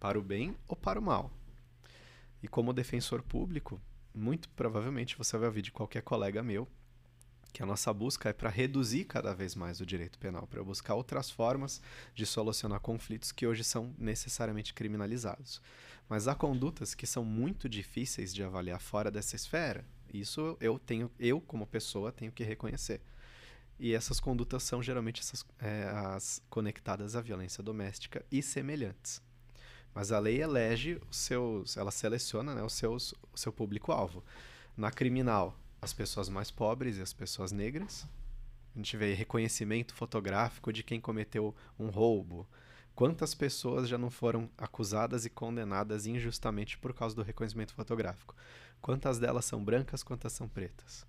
para 0.00 0.18
o 0.18 0.22
bem 0.22 0.56
ou 0.68 0.76
para 0.76 0.98
o 1.00 1.02
mal. 1.02 1.30
E 2.42 2.48
como 2.48 2.72
defensor 2.72 3.22
público, 3.22 3.80
muito 4.14 4.48
provavelmente 4.50 5.16
você 5.16 5.36
vai 5.36 5.48
ouvir 5.48 5.62
de 5.62 5.72
qualquer 5.72 6.02
colega 6.02 6.42
meu 6.42 6.68
que 7.52 7.62
a 7.62 7.66
nossa 7.66 7.90
busca 7.90 8.28
é 8.28 8.32
para 8.34 8.50
reduzir 8.50 9.06
cada 9.06 9.34
vez 9.34 9.54
mais 9.54 9.80
o 9.80 9.86
direito 9.86 10.18
penal, 10.18 10.46
para 10.46 10.62
buscar 10.62 10.94
outras 10.94 11.30
formas 11.30 11.80
de 12.14 12.26
solucionar 12.26 12.80
conflitos 12.80 13.32
que 13.32 13.46
hoje 13.46 13.64
são 13.64 13.94
necessariamente 13.96 14.74
criminalizados. 14.74 15.62
Mas 16.08 16.28
há 16.28 16.34
condutas 16.34 16.94
que 16.94 17.06
são 17.06 17.24
muito 17.24 17.68
difíceis 17.68 18.32
de 18.32 18.42
avaliar 18.42 18.80
fora 18.80 19.10
dessa 19.10 19.34
esfera. 19.34 19.84
Isso 20.12 20.56
eu 20.60 20.78
tenho, 20.78 21.10
eu 21.18 21.40
como 21.40 21.66
pessoa 21.66 22.12
tenho 22.12 22.30
que 22.30 22.44
reconhecer. 22.44 23.00
E 23.78 23.92
essas 23.92 24.18
condutas 24.20 24.62
são 24.62 24.82
geralmente 24.82 25.20
essas, 25.20 25.44
é, 25.58 25.90
as 26.14 26.42
conectadas 26.48 27.14
à 27.14 27.20
violência 27.20 27.62
doméstica 27.62 28.24
e 28.30 28.42
semelhantes. 28.42 29.20
Mas 29.94 30.12
a 30.12 30.18
lei 30.18 30.42
elege 30.42 31.00
os 31.10 31.16
seus, 31.16 31.76
ela 31.76 31.90
seleciona 31.90 32.54
né, 32.54 32.62
os 32.62 32.74
seus, 32.74 33.14
o 33.32 33.36
seu 33.36 33.52
público-alvo. 33.52 34.22
Na 34.76 34.90
criminal, 34.90 35.58
as 35.80 35.92
pessoas 35.92 36.28
mais 36.28 36.50
pobres 36.50 36.96
e 36.96 37.02
as 37.02 37.12
pessoas 37.12 37.52
negras. 37.52 38.06
A 38.74 38.78
gente 38.78 38.96
vê 38.96 39.14
reconhecimento 39.14 39.94
fotográfico 39.94 40.72
de 40.72 40.82
quem 40.82 41.00
cometeu 41.00 41.54
um 41.78 41.88
roubo. 41.88 42.46
Quantas 42.96 43.34
pessoas 43.34 43.90
já 43.90 43.98
não 43.98 44.10
foram 44.10 44.48
acusadas 44.56 45.26
e 45.26 45.30
condenadas 45.30 46.06
injustamente 46.06 46.78
por 46.78 46.94
causa 46.94 47.14
do 47.14 47.22
reconhecimento 47.22 47.74
fotográfico? 47.74 48.34
Quantas 48.80 49.18
delas 49.18 49.44
são 49.44 49.62
brancas, 49.62 50.02
quantas 50.02 50.32
são 50.32 50.48
pretas? 50.48 51.06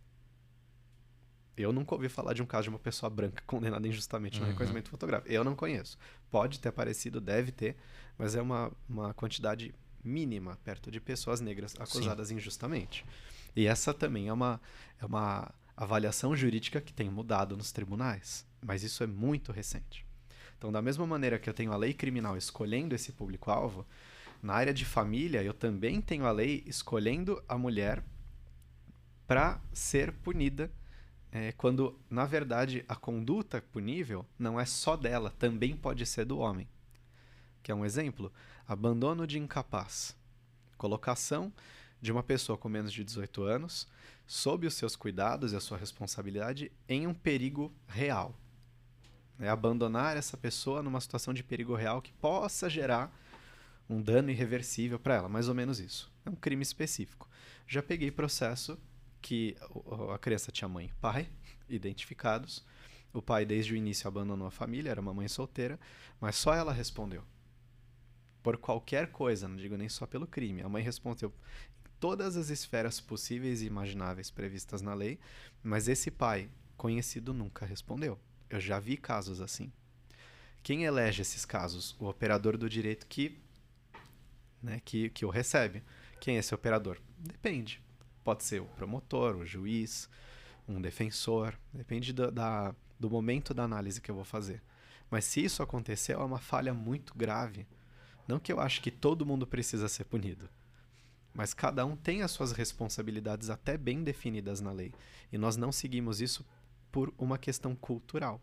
Eu 1.55 1.71
nunca 1.71 1.95
ouvi 1.95 2.09
falar 2.09 2.33
de 2.33 2.43
um 2.43 2.45
caso 2.45 2.63
de 2.63 2.69
uma 2.71 2.77
pessoa 2.77 3.09
branca 3.09 3.41
condenada 3.47 3.87
injustamente 3.87 4.37
no 4.37 4.45
uhum. 4.45 4.51
reconhecimento 4.51 4.89
fotográfico. 4.89 5.31
Eu 5.31 5.45
não 5.45 5.55
conheço. 5.55 5.97
Pode 6.29 6.59
ter 6.59 6.67
aparecido, 6.67 7.21
deve 7.21 7.53
ter, 7.53 7.77
mas 8.17 8.35
é 8.35 8.41
uma, 8.41 8.69
uma 8.89 9.13
quantidade 9.13 9.73
mínima 10.03 10.57
perto 10.65 10.91
de 10.91 10.99
pessoas 10.99 11.39
negras 11.39 11.73
acusadas 11.79 12.27
Sim. 12.27 12.35
injustamente. 12.35 13.05
E 13.55 13.65
essa 13.65 13.93
também 13.93 14.27
é 14.27 14.33
uma, 14.33 14.59
é 14.99 15.05
uma 15.05 15.53
avaliação 15.75 16.35
jurídica 16.35 16.81
que 16.81 16.91
tem 16.91 17.09
mudado 17.09 17.55
nos 17.55 17.71
tribunais, 17.71 18.45
mas 18.61 18.83
isso 18.83 19.03
é 19.03 19.07
muito 19.07 19.53
recente. 19.53 20.06
Então, 20.57 20.71
da 20.71 20.81
mesma 20.81 21.05
maneira 21.05 21.37
que 21.37 21.49
eu 21.49 21.53
tenho 21.53 21.71
a 21.71 21.77
lei 21.77 21.93
criminal 21.93 22.35
escolhendo 22.35 22.95
esse 22.95 23.11
público-alvo, 23.11 23.85
na 24.41 24.53
área 24.53 24.73
de 24.73 24.85
família 24.85 25.43
eu 25.43 25.53
também 25.53 26.01
tenho 26.01 26.25
a 26.25 26.31
lei 26.31 26.63
escolhendo 26.65 27.43
a 27.47 27.57
mulher 27.57 28.03
para 29.27 29.59
ser 29.73 30.11
punida 30.11 30.71
é, 31.31 31.51
quando, 31.51 31.99
na 32.09 32.25
verdade, 32.25 32.85
a 32.87 32.95
conduta 32.95 33.61
punível 33.61 34.25
não 34.39 34.59
é 34.59 34.65
só 34.65 34.95
dela, 34.95 35.29
também 35.37 35.75
pode 35.75 36.05
ser 36.05 36.25
do 36.25 36.39
homem. 36.39 36.67
Que 37.61 37.71
é 37.71 37.75
um 37.75 37.85
exemplo: 37.85 38.31
abandono 38.67 39.27
de 39.27 39.37
incapaz, 39.37 40.15
colocação 40.77 41.51
de 42.01 42.11
uma 42.11 42.23
pessoa 42.23 42.57
com 42.57 42.69
menos 42.69 42.93
de 42.93 43.03
18 43.03 43.43
anos, 43.43 43.87
sob 44.25 44.65
os 44.65 44.75
seus 44.75 44.95
cuidados 44.95 45.51
e 45.51 45.55
a 45.55 45.59
sua 45.59 45.77
responsabilidade, 45.77 46.71
em 46.87 47.05
um 47.05 47.13
perigo 47.13 47.71
real. 47.87 48.33
É 49.39 49.49
abandonar 49.49 50.17
essa 50.17 50.35
pessoa 50.35 50.81
numa 50.81 50.99
situação 50.99 51.33
de 51.33 51.43
perigo 51.43 51.75
real 51.75 52.01
que 52.01 52.11
possa 52.13 52.69
gerar 52.69 53.15
um 53.89 54.01
dano 54.01 54.29
irreversível 54.29 54.99
para 54.99 55.15
ela, 55.15 55.29
mais 55.29 55.47
ou 55.47 55.55
menos 55.55 55.79
isso. 55.79 56.11
É 56.25 56.29
um 56.29 56.35
crime 56.35 56.63
específico. 56.63 57.29
Já 57.67 57.81
peguei 57.81 58.11
processo 58.11 58.77
que 59.21 59.55
a 60.13 60.17
criança 60.17 60.51
tinha 60.51 60.67
mãe 60.67 60.87
e 60.87 60.93
pai 60.99 61.29
identificados. 61.69 62.65
O 63.13 63.21
pai, 63.21 63.45
desde 63.45 63.73
o 63.73 63.75
início, 63.75 64.07
abandonou 64.07 64.47
a 64.47 64.51
família, 64.51 64.91
era 64.91 65.01
uma 65.01 65.13
mãe 65.13 65.27
solteira, 65.27 65.79
mas 66.19 66.35
só 66.35 66.53
ela 66.53 66.73
respondeu. 66.73 67.23
Por 68.43 68.57
qualquer 68.57 69.11
coisa, 69.11 69.47
não 69.47 69.55
digo 69.55 69.75
nem 69.75 69.89
só 69.89 70.05
pelo 70.05 70.27
crime. 70.27 70.61
A 70.61 70.69
mãe 70.69 70.83
respondeu 70.83 71.33
todas 71.99 72.37
as 72.37 72.49
esferas 72.49 72.99
possíveis 72.99 73.61
e 73.61 73.65
imagináveis 73.65 74.29
previstas 74.29 74.81
na 74.81 74.93
lei, 74.93 75.19
mas 75.63 75.87
esse 75.87 76.11
pai 76.11 76.49
conhecido 76.75 77.33
nunca 77.33 77.65
respondeu. 77.65 78.19
Eu 78.49 78.59
já 78.59 78.79
vi 78.79 78.97
casos 78.97 79.41
assim. 79.41 79.71
Quem 80.63 80.83
elege 80.85 81.21
esses 81.21 81.45
casos? 81.45 81.95
O 81.99 82.07
operador 82.07 82.57
do 82.57 82.69
direito 82.69 83.07
que, 83.07 83.37
né, 84.61 84.81
que, 84.83 85.09
que 85.09 85.25
o 85.25 85.29
recebe. 85.29 85.83
Quem 86.19 86.35
é 86.35 86.39
esse 86.39 86.53
operador? 86.53 86.97
Depende. 87.17 87.81
Pode 88.23 88.43
ser 88.43 88.61
o 88.61 88.65
promotor, 88.65 89.35
o 89.37 89.45
juiz, 89.45 90.09
um 90.67 90.81
defensor. 90.81 91.57
Depende 91.73 92.11
da, 92.11 92.75
do 92.99 93.09
momento 93.09 93.53
da 93.53 93.63
análise 93.63 94.01
que 94.01 94.11
eu 94.11 94.15
vou 94.15 94.25
fazer. 94.25 94.61
Mas 95.09 95.25
se 95.25 95.43
isso 95.43 95.63
acontecer, 95.63 96.13
é 96.13 96.17
uma 96.17 96.39
falha 96.39 96.73
muito 96.73 97.13
grave. 97.15 97.65
Não 98.27 98.39
que 98.39 98.51
eu 98.51 98.59
acho 98.59 98.81
que 98.81 98.91
todo 98.91 99.25
mundo 99.25 99.47
precisa 99.47 99.87
ser 99.87 100.03
punido. 100.03 100.49
Mas 101.33 101.53
cada 101.53 101.85
um 101.85 101.95
tem 101.95 102.23
as 102.23 102.31
suas 102.31 102.51
responsabilidades 102.51 103.49
até 103.49 103.77
bem 103.77 104.03
definidas 104.03 104.59
na 104.59 104.71
lei. 104.71 104.93
E 105.31 105.37
nós 105.37 105.55
não 105.55 105.71
seguimos 105.71 106.19
isso 106.19 106.45
por 106.97 107.13
uma 107.15 107.37
questão 107.37 107.75
cultural, 107.75 108.41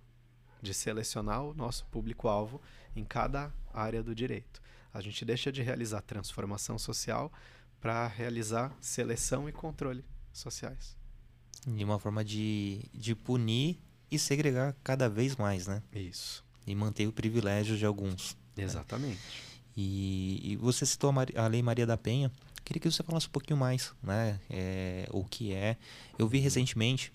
de 0.63 0.73
selecionar 0.73 1.43
o 1.43 1.53
nosso 1.53 1.85
público-alvo 1.87 2.63
em 2.95 3.05
cada 3.05 3.53
área 3.73 4.01
do 4.01 4.15
direito. 4.15 4.63
A 4.93 5.01
gente 5.01 5.25
deixa 5.25 5.51
de 5.51 5.61
realizar 5.61 6.03
transformação 6.03 6.79
social 6.79 7.33
para 7.81 8.07
realizar 8.07 8.73
seleção 8.81 9.49
e 9.49 9.53
controle 9.53 10.05
sociais. 10.33 10.97
De 11.67 11.83
uma 11.83 11.99
forma 11.99 12.25
de, 12.25 12.89
de 12.95 13.17
punir 13.17 13.81
e 14.09 14.21
segregar 14.21 14.77
cada 14.85 15.09
vez 15.09 15.35
mais, 15.35 15.67
né? 15.67 15.83
Isso. 15.93 16.45
E 16.65 16.77
manter 16.77 17.09
o 17.09 17.13
privilégio 17.13 17.77
de 17.77 17.85
alguns. 17.85 18.37
Exatamente. 18.57 19.17
Né? 19.17 19.63
E, 19.77 20.53
e, 20.53 20.57
você 20.59 20.87
citou 20.87 21.11
a, 21.11 21.43
a 21.43 21.49
Lei 21.49 21.61
Maria 21.61 21.85
da 21.85 21.97
Penha, 21.97 22.31
Queria 22.65 22.81
que 22.81 22.91
você 22.91 23.03
falasse 23.03 23.27
um 23.27 23.31
pouquinho 23.31 23.59
mais, 23.59 23.93
né? 24.03 24.41
É, 24.49 25.07
o 25.11 25.23
que 25.23 25.53
é. 25.53 25.77
Eu 26.19 26.27
vi 26.27 26.39
recentemente 26.39 27.13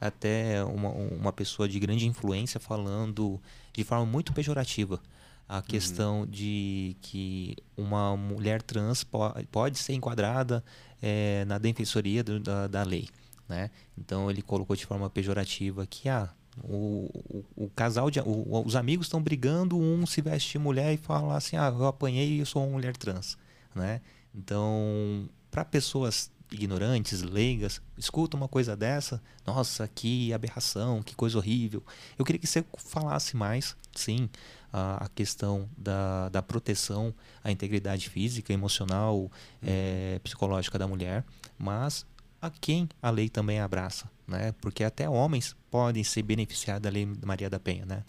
até 0.00 0.62
uma, 0.64 0.90
uma 0.90 1.32
pessoa 1.32 1.68
de 1.68 1.78
grande 1.78 2.06
influência 2.06 2.60
falando 2.60 3.40
de 3.72 3.84
forma 3.84 4.04
muito 4.06 4.32
pejorativa 4.32 5.00
a 5.48 5.60
questão 5.60 6.20
uhum. 6.20 6.26
de 6.26 6.96
que 7.00 7.56
uma 7.76 8.16
mulher 8.16 8.62
trans 8.62 9.04
pode, 9.04 9.46
pode 9.46 9.78
ser 9.78 9.92
enquadrada 9.92 10.64
é, 11.02 11.44
na 11.44 11.58
defensoria 11.58 12.24
do, 12.24 12.40
da, 12.40 12.66
da 12.66 12.82
lei. 12.82 13.08
Né? 13.48 13.70
Então 13.96 14.30
ele 14.30 14.40
colocou 14.40 14.74
de 14.74 14.86
forma 14.86 15.08
pejorativa 15.10 15.86
que 15.86 16.08
ah, 16.08 16.30
o, 16.62 17.10
o, 17.56 17.64
o 17.64 17.70
casal 17.70 18.10
de 18.10 18.20
o, 18.20 18.62
os 18.64 18.74
amigos 18.74 19.06
estão 19.06 19.22
brigando, 19.22 19.78
um 19.78 20.06
se 20.06 20.22
veste 20.22 20.52
de 20.52 20.58
mulher 20.58 20.94
e 20.94 20.96
fala 20.96 21.36
assim, 21.36 21.56
ah, 21.56 21.68
eu 21.68 21.86
apanhei 21.86 22.36
e 22.36 22.38
eu 22.38 22.46
sou 22.46 22.62
uma 22.62 22.72
mulher 22.72 22.96
trans, 22.96 23.36
né? 23.74 24.00
Então, 24.34 25.28
para 25.50 25.64
pessoas 25.64 26.30
ignorantes, 26.50 27.22
leigas, 27.22 27.80
escuta 27.96 28.36
uma 28.36 28.48
coisa 28.48 28.76
dessa, 28.76 29.22
nossa, 29.46 29.88
que 29.88 30.32
aberração, 30.32 31.02
que 31.02 31.14
coisa 31.14 31.38
horrível. 31.38 31.82
Eu 32.18 32.24
queria 32.24 32.38
que 32.38 32.46
você 32.46 32.64
falasse 32.76 33.36
mais, 33.36 33.76
sim, 33.94 34.28
a, 34.72 35.04
a 35.04 35.08
questão 35.08 35.68
da, 35.76 36.28
da 36.28 36.42
proteção 36.42 37.14
à 37.42 37.50
integridade 37.50 38.08
física, 38.10 38.52
emocional, 38.52 39.30
é, 39.62 40.18
psicológica 40.22 40.78
da 40.78 40.86
mulher, 40.86 41.24
mas 41.58 42.06
a 42.40 42.50
quem 42.50 42.88
a 43.00 43.10
lei 43.10 43.28
também 43.28 43.60
abraça, 43.60 44.10
né? 44.26 44.52
Porque 44.60 44.84
até 44.84 45.08
homens 45.08 45.56
podem 45.70 46.04
se 46.04 46.22
beneficiar 46.22 46.78
da 46.78 46.90
lei 46.90 47.06
Maria 47.24 47.48
da 47.48 47.58
Penha, 47.58 47.86
né? 47.86 48.04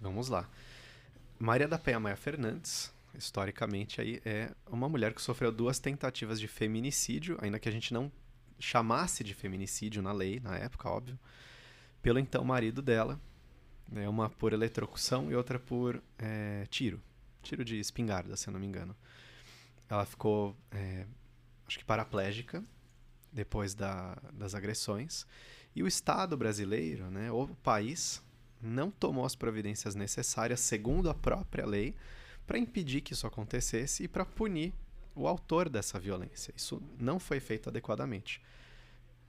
Vamos 0.00 0.28
lá. 0.28 0.48
Maria 1.38 1.68
da 1.68 1.78
Penha 1.78 2.00
Maia 2.00 2.16
Fernandes, 2.16 2.90
historicamente, 3.16 4.00
aí 4.00 4.20
é 4.24 4.50
uma 4.66 4.88
mulher 4.88 5.14
que 5.14 5.22
sofreu 5.22 5.50
duas 5.50 5.78
tentativas 5.78 6.38
de 6.38 6.48
feminicídio, 6.48 7.38
ainda 7.40 7.58
que 7.58 7.68
a 7.68 7.72
gente 7.72 7.92
não 7.92 8.10
chamasse 8.58 9.22
de 9.22 9.34
feminicídio 9.34 10.02
na 10.02 10.12
lei, 10.12 10.40
na 10.40 10.56
época, 10.56 10.88
óbvio, 10.88 11.18
pelo 12.02 12.18
então 12.18 12.44
marido 12.44 12.80
dela, 12.80 13.20
né, 13.88 14.08
uma 14.08 14.28
por 14.28 14.52
eletrocução 14.52 15.30
e 15.30 15.34
outra 15.34 15.58
por 15.58 16.02
é, 16.18 16.66
tiro, 16.70 17.00
tiro 17.42 17.64
de 17.64 17.78
espingarda, 17.78 18.36
se 18.36 18.48
eu 18.48 18.52
não 18.52 18.60
me 18.60 18.66
engano. 18.66 18.96
Ela 19.88 20.04
ficou, 20.04 20.56
é, 20.70 21.06
acho 21.66 21.78
que 21.78 21.84
paraplégica 21.84 22.64
depois 23.32 23.74
da, 23.74 24.16
das 24.32 24.54
agressões, 24.54 25.26
e 25.74 25.82
o 25.82 25.86
Estado 25.86 26.36
brasileiro, 26.36 27.10
né, 27.10 27.30
o 27.30 27.48
país, 27.62 28.22
não 28.62 28.90
tomou 28.90 29.24
as 29.24 29.36
providências 29.36 29.94
necessárias, 29.94 30.60
segundo 30.60 31.10
a 31.10 31.14
própria 31.14 31.66
lei, 31.66 31.94
para 32.46 32.58
impedir 32.58 33.00
que 33.00 33.12
isso 33.12 33.26
acontecesse 33.26 34.04
e 34.04 34.08
para 34.08 34.24
punir 34.24 34.72
o 35.14 35.26
autor 35.26 35.68
dessa 35.68 35.98
violência. 35.98 36.52
Isso 36.56 36.80
não 36.98 37.18
foi 37.18 37.40
feito 37.40 37.68
adequadamente. 37.68 38.40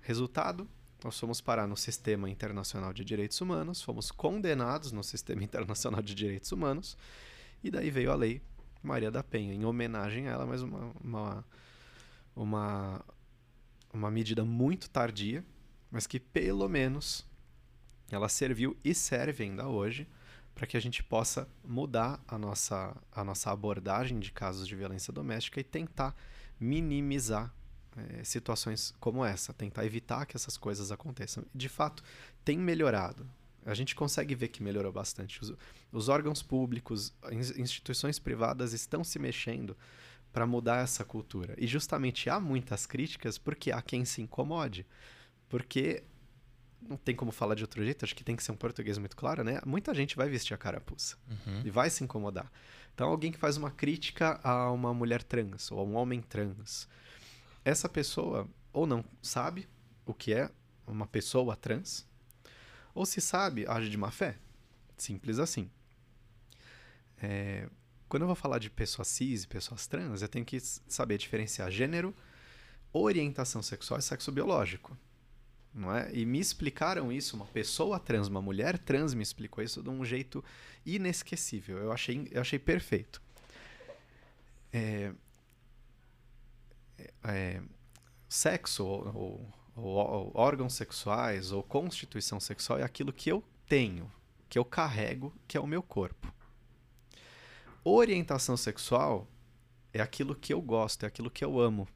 Resultado, 0.01 0.68
nós 1.03 1.20
fomos 1.20 1.41
parar 1.41 1.68
no 1.68 1.78
Sistema 1.78 2.30
Internacional 2.30 2.93
de 2.93 3.03
Direitos 3.03 3.39
Humanos, 3.41 3.82
fomos 3.82 4.11
condenados 4.11 4.91
no 4.91 5.03
Sistema 5.03 5.41
Internacional 5.43 6.01
de 6.01 6.13
Direitos 6.13 6.51
Humanos, 6.51 6.97
e 7.63 7.72
daí 7.72 7.89
veio 7.89 8.11
a 8.11 8.15
lei 8.15 8.41
Maria 8.84 9.09
da 9.09 9.24
Penha, 9.24 9.53
em 9.53 9.65
homenagem 9.65 10.28
a 10.28 10.32
ela, 10.34 10.45
mas 10.45 10.61
uma, 10.61 10.91
uma, 11.03 11.45
uma, 12.36 13.05
uma 13.93 14.11
medida 14.11 14.45
muito 14.45 14.89
tardia, 14.89 15.43
mas 15.89 16.05
que 16.05 16.20
pelo 16.20 16.68
menos 16.68 17.26
ela 18.11 18.30
serviu 18.30 18.78
e 18.84 18.93
serve 18.93 19.43
ainda 19.43 19.68
hoje 19.68 20.07
para 20.58 20.66
que 20.66 20.76
a 20.76 20.80
gente 20.80 21.03
possa 21.03 21.47
mudar 21.64 22.20
a 22.28 22.36
nossa, 22.36 22.97
a 23.12 23.24
nossa 23.24 23.51
abordagem 23.51 24.20
de 24.20 24.32
casos 24.32 24.68
de 24.68 24.76
violência 24.76 25.14
doméstica 25.14 25.60
e 25.60 25.64
tentar 25.64 26.16
minimizar 26.60 27.53
é, 27.95 28.24
situações 28.24 28.91
como 28.99 29.24
essa, 29.24 29.53
tentar 29.53 29.86
evitar 29.86 30.26
que 30.26 30.36
essas 30.36 30.58
coisas 30.58 30.91
aconteçam. 30.91 31.45
De 31.53 31.70
fato, 31.70 32.01
tem 32.43 32.58
melhorado. 32.58 33.30
A 33.68 33.76
gente 33.76 33.93
consegue 33.93 34.34
ver 34.34 34.47
que 34.47 34.64
melhorou 34.64 34.91
bastante. 34.91 35.39
Os, 35.39 35.53
os 35.91 36.10
órgãos 36.10 36.41
públicos, 36.41 37.14
instituições 37.55 38.18
privadas 38.18 38.74
estão 38.74 39.03
se 39.03 39.20
mexendo 39.20 39.78
para 40.34 40.47
mudar 40.47 40.82
essa 40.82 41.05
cultura. 41.05 41.53
E 41.55 41.68
justamente 41.68 42.32
há 42.32 42.39
muitas 42.39 42.88
críticas 42.88 43.38
porque 43.38 43.72
há 43.72 43.80
quem 43.80 44.03
se 44.05 44.24
incomode. 44.24 44.88
Porque 45.47 46.03
não 46.88 46.97
tem 46.97 47.15
como 47.15 47.31
falar 47.31 47.55
de 47.55 47.63
outro 47.63 47.83
jeito, 47.83 48.05
acho 48.05 48.15
que 48.15 48.23
tem 48.23 48.35
que 48.35 48.43
ser 48.43 48.51
um 48.51 48.55
português 48.55 48.97
muito 48.97 49.15
claro, 49.15 49.43
né? 49.43 49.59
Muita 49.65 49.93
gente 49.93 50.15
vai 50.15 50.29
vestir 50.29 50.53
a 50.53 50.57
carapuça 50.57 51.17
uhum. 51.29 51.61
e 51.65 51.69
vai 51.69 51.89
se 51.89 52.03
incomodar. 52.03 52.51
Então, 52.93 53.09
alguém 53.09 53.31
que 53.31 53.38
faz 53.38 53.57
uma 53.57 53.69
crítica 53.69 54.39
a 54.43 54.71
uma 54.71 54.93
mulher 54.93 55.21
trans 55.21 55.71
ou 55.71 55.79
a 55.79 55.83
um 55.83 55.95
homem 55.95 56.21
trans, 56.21 56.88
essa 57.63 57.88
pessoa 57.88 58.47
ou 58.73 58.88
não 58.88 59.03
sabe 59.21 59.67
o 60.05 60.13
que 60.13 60.33
é 60.33 60.49
uma 60.85 61.05
pessoa 61.05 61.55
trans, 61.55 62.07
ou 62.93 63.05
se 63.05 63.21
sabe, 63.21 63.67
age 63.67 63.89
de 63.89 63.97
má 63.97 64.09
fé. 64.09 64.38
Simples 64.97 65.38
assim. 65.38 65.69
É, 67.21 67.69
quando 68.07 68.23
eu 68.23 68.27
vou 68.27 68.35
falar 68.35 68.57
de 68.57 68.69
pessoas 68.69 69.07
cis 69.07 69.43
e 69.43 69.47
pessoas 69.47 69.85
trans, 69.85 70.21
eu 70.21 70.27
tenho 70.27 70.45
que 70.45 70.59
saber 70.59 71.17
diferenciar 71.17 71.69
gênero, 71.69 72.15
orientação 72.93 73.61
sexual 73.61 73.99
e 73.99 74.03
sexo 74.03 74.31
biológico. 74.31 74.97
Não 75.78 75.95
é? 75.95 76.09
E 76.11 76.25
me 76.25 76.39
explicaram 76.39 77.11
isso, 77.11 77.36
uma 77.36 77.45
pessoa 77.45 77.99
trans, 77.99 78.28
uma 78.28 78.41
mulher 78.41 78.80
trans 78.80 79.13
me 79.13 79.21
explicou 79.21 79.63
isso 79.63 79.84
de 79.84 79.89
um 79.89 80.03
jeito 80.03 80.43
inesquecível. 80.84 81.78
Eu 81.78 81.91
achei, 81.91 82.28
eu 82.32 82.41
achei 82.41 82.57
perfeito. 82.57 83.21
É, 84.73 85.13
é, 87.23 87.61
sexo 88.28 88.84
ou, 88.84 89.51
ou, 89.75 89.86
ou, 89.86 90.32
órgãos 90.34 90.73
sexuais 90.73 91.51
ou 91.51 91.61
constituição 91.61 92.39
sexual 92.39 92.80
é 92.80 92.84
aquilo 92.84 93.13
que 93.13 93.30
eu 93.30 93.43
tenho, 93.67 94.11
que 94.49 94.57
eu 94.57 94.65
carrego, 94.65 95.32
que 95.47 95.57
é 95.57 95.59
o 95.59 95.67
meu 95.67 95.84
corpo. 95.84 96.34
Orientação 97.84 98.57
sexual 98.57 99.28
é 99.93 100.01
aquilo 100.01 100.34
que 100.34 100.51
eu 100.51 100.59
gosto, 100.59 101.03
é 101.03 101.07
aquilo 101.07 101.30
que 101.30 101.45
eu 101.45 101.59
amo. 101.59 101.88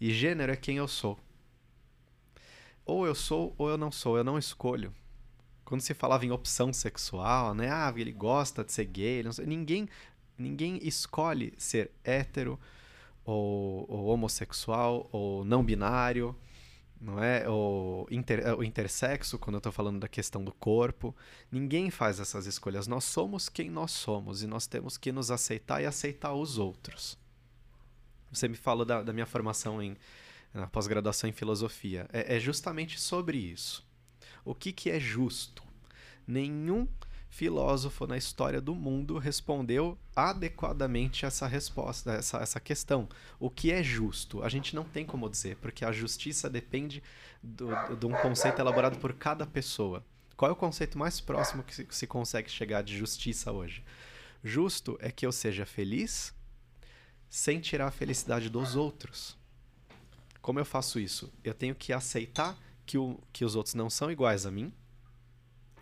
E 0.00 0.14
gênero 0.14 0.52
é 0.52 0.56
quem 0.56 0.76
eu 0.76 0.86
sou. 0.86 1.18
Ou 2.84 3.06
eu 3.06 3.14
sou 3.14 3.54
ou 3.56 3.68
eu 3.68 3.78
não 3.78 3.90
sou, 3.90 4.18
eu 4.18 4.24
não 4.24 4.38
escolho. 4.38 4.92
Quando 5.64 5.80
se 5.80 5.94
falava 5.94 6.26
em 6.26 6.30
opção 6.30 6.72
sexual, 6.72 7.54
né? 7.54 7.70
Ah, 7.70 7.92
ele 7.96 8.12
gosta 8.12 8.62
de 8.62 8.72
ser 8.72 8.84
gay, 8.84 9.24
ninguém 9.46 9.88
ninguém 10.36 10.78
escolhe 10.82 11.54
ser 11.56 11.90
hétero 12.02 12.58
ou, 13.24 13.86
ou 13.88 14.06
homossexual, 14.06 15.08
ou 15.10 15.44
não 15.44 15.64
binário, 15.64 16.36
não 17.00 17.22
é? 17.22 17.48
Ou 17.48 18.06
inter, 18.10 18.56
o 18.58 18.62
intersexo, 18.62 19.38
quando 19.38 19.54
eu 19.54 19.58
estou 19.58 19.72
falando 19.72 20.00
da 20.00 20.08
questão 20.08 20.44
do 20.44 20.52
corpo. 20.52 21.14
Ninguém 21.50 21.90
faz 21.90 22.20
essas 22.20 22.46
escolhas. 22.46 22.86
Nós 22.86 23.04
somos 23.04 23.48
quem 23.48 23.70
nós 23.70 23.92
somos 23.92 24.42
e 24.42 24.46
nós 24.46 24.66
temos 24.66 24.96
que 24.96 25.12
nos 25.12 25.30
aceitar 25.30 25.82
e 25.82 25.86
aceitar 25.86 26.34
os 26.34 26.58
outros. 26.58 27.18
Você 28.32 28.48
me 28.48 28.56
falou 28.56 28.84
da, 28.84 29.02
da 29.02 29.12
minha 29.12 29.26
formação 29.26 29.80
em 29.80 29.96
na 30.54 30.68
pós-graduação 30.68 31.28
em 31.28 31.32
filosofia. 31.32 32.08
É, 32.12 32.36
é 32.36 32.40
justamente 32.40 33.00
sobre 33.00 33.36
isso. 33.36 33.84
O 34.44 34.54
que, 34.54 34.72
que 34.72 34.88
é 34.88 35.00
justo? 35.00 35.62
Nenhum 36.26 36.88
filósofo 37.28 38.06
na 38.06 38.16
história 38.16 38.60
do 38.60 38.76
mundo 38.76 39.18
respondeu 39.18 39.98
adequadamente 40.14 41.26
essa 41.26 41.48
resposta, 41.48 42.12
essa, 42.12 42.38
essa 42.38 42.60
questão. 42.60 43.08
O 43.40 43.50
que 43.50 43.72
é 43.72 43.82
justo? 43.82 44.42
A 44.44 44.48
gente 44.48 44.76
não 44.76 44.84
tem 44.84 45.04
como 45.04 45.28
dizer, 45.28 45.56
porque 45.56 45.84
a 45.84 45.90
justiça 45.90 46.48
depende 46.48 47.02
de 47.42 48.06
um 48.06 48.12
conceito 48.22 48.60
elaborado 48.60 48.98
por 48.98 49.12
cada 49.14 49.44
pessoa. 49.44 50.04
Qual 50.36 50.48
é 50.48 50.52
o 50.52 50.56
conceito 50.56 50.96
mais 50.96 51.20
próximo 51.20 51.64
que 51.64 51.74
se, 51.74 51.86
se 51.90 52.06
consegue 52.06 52.48
chegar 52.48 52.82
de 52.82 52.96
justiça 52.96 53.50
hoje? 53.50 53.82
Justo 54.42 54.96
é 55.00 55.10
que 55.10 55.26
eu 55.26 55.32
seja 55.32 55.66
feliz 55.66 56.32
sem 57.28 57.60
tirar 57.60 57.88
a 57.88 57.90
felicidade 57.90 58.48
dos 58.48 58.76
outros. 58.76 59.36
Como 60.44 60.58
eu 60.58 60.64
faço 60.66 61.00
isso? 61.00 61.32
Eu 61.42 61.54
tenho 61.54 61.74
que 61.74 61.90
aceitar 61.90 62.54
que, 62.84 62.98
o, 62.98 63.18
que 63.32 63.46
os 63.46 63.56
outros 63.56 63.74
não 63.74 63.88
são 63.88 64.12
iguais 64.12 64.44
a 64.44 64.50
mim, 64.50 64.70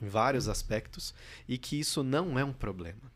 em 0.01 0.07
vários 0.07 0.47
aspectos 0.47 1.13
e 1.49 1.59
que 1.59 1.81
isso 1.81 2.05
não 2.05 2.39
é 2.39 2.45
um 2.45 2.53
problema. 2.53 3.11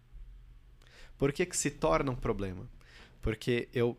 Por 1.17 1.33
que, 1.33 1.47
que 1.47 1.57
se 1.57 1.71
torna 1.71 2.11
um 2.11 2.17
problema? 2.17 2.69
Porque 3.23 3.69
eu, 3.73 3.97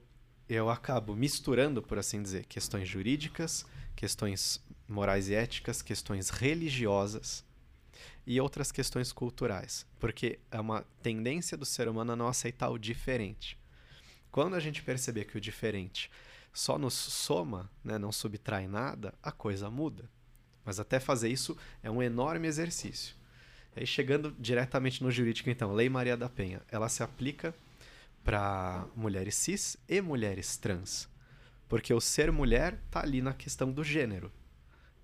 eu 0.50 0.70
acabo 0.70 1.16
misturando, 1.16 1.82
por 1.82 1.98
assim 1.98 2.22
dizer, 2.22 2.46
questões 2.48 2.86
jurídicas, 2.86 3.66
questões 3.96 4.62
morais 4.86 5.30
e 5.30 5.34
éticas, 5.34 5.82
questões 5.82 6.30
religiosas 6.30 7.46
e 8.26 8.42
outras 8.42 8.74
questões 8.74 9.14
culturais. 9.14 9.86
Porque 10.02 10.38
é 10.52 10.60
uma 10.60 10.86
tendência 11.02 11.56
do 11.56 11.66
ser 11.66 11.88
humano 11.88 12.12
a 12.12 12.16
não 12.18 12.28
aceitar 12.28 12.68
o 12.68 12.78
diferente. 12.78 13.58
Quando 14.30 14.54
a 14.54 14.60
gente 14.60 14.84
perceber 14.84 15.24
que 15.24 15.38
o 15.38 15.42
diferente 15.42 16.12
só 16.54 16.78
nos 16.78 16.94
soma, 16.94 17.70
né, 17.84 17.98
não 17.98 18.12
subtrai 18.12 18.68
nada, 18.68 19.14
a 19.22 19.32
coisa 19.32 19.70
muda. 19.70 20.10
Mas 20.66 20.80
até 20.80 21.00
fazer 21.00 21.30
isso 21.30 21.58
é 21.82 21.90
um 21.90 22.02
enorme 22.02 22.48
exercício. 22.48 23.16
Aí, 23.76 23.86
chegando 23.86 24.36
diretamente 24.40 25.04
no 25.04 25.12
jurídico, 25.12 25.50
então, 25.50 25.72
Lei 25.72 25.88
Maria 25.88 26.18
da 26.18 26.28
Penha, 26.28 26.62
ela 26.70 26.90
se 26.90 27.04
aplica 27.04 27.54
para 28.24 28.86
mulheres 28.96 29.36
cis 29.36 29.78
e 29.88 30.02
mulheres 30.02 30.58
trans. 30.58 31.08
Porque 31.70 31.94
o 31.94 32.02
ser 32.02 32.32
mulher 32.32 32.82
está 32.86 33.02
ali 33.02 33.22
na 33.22 33.34
questão 33.34 33.72
do 33.72 33.84
gênero. 33.84 34.32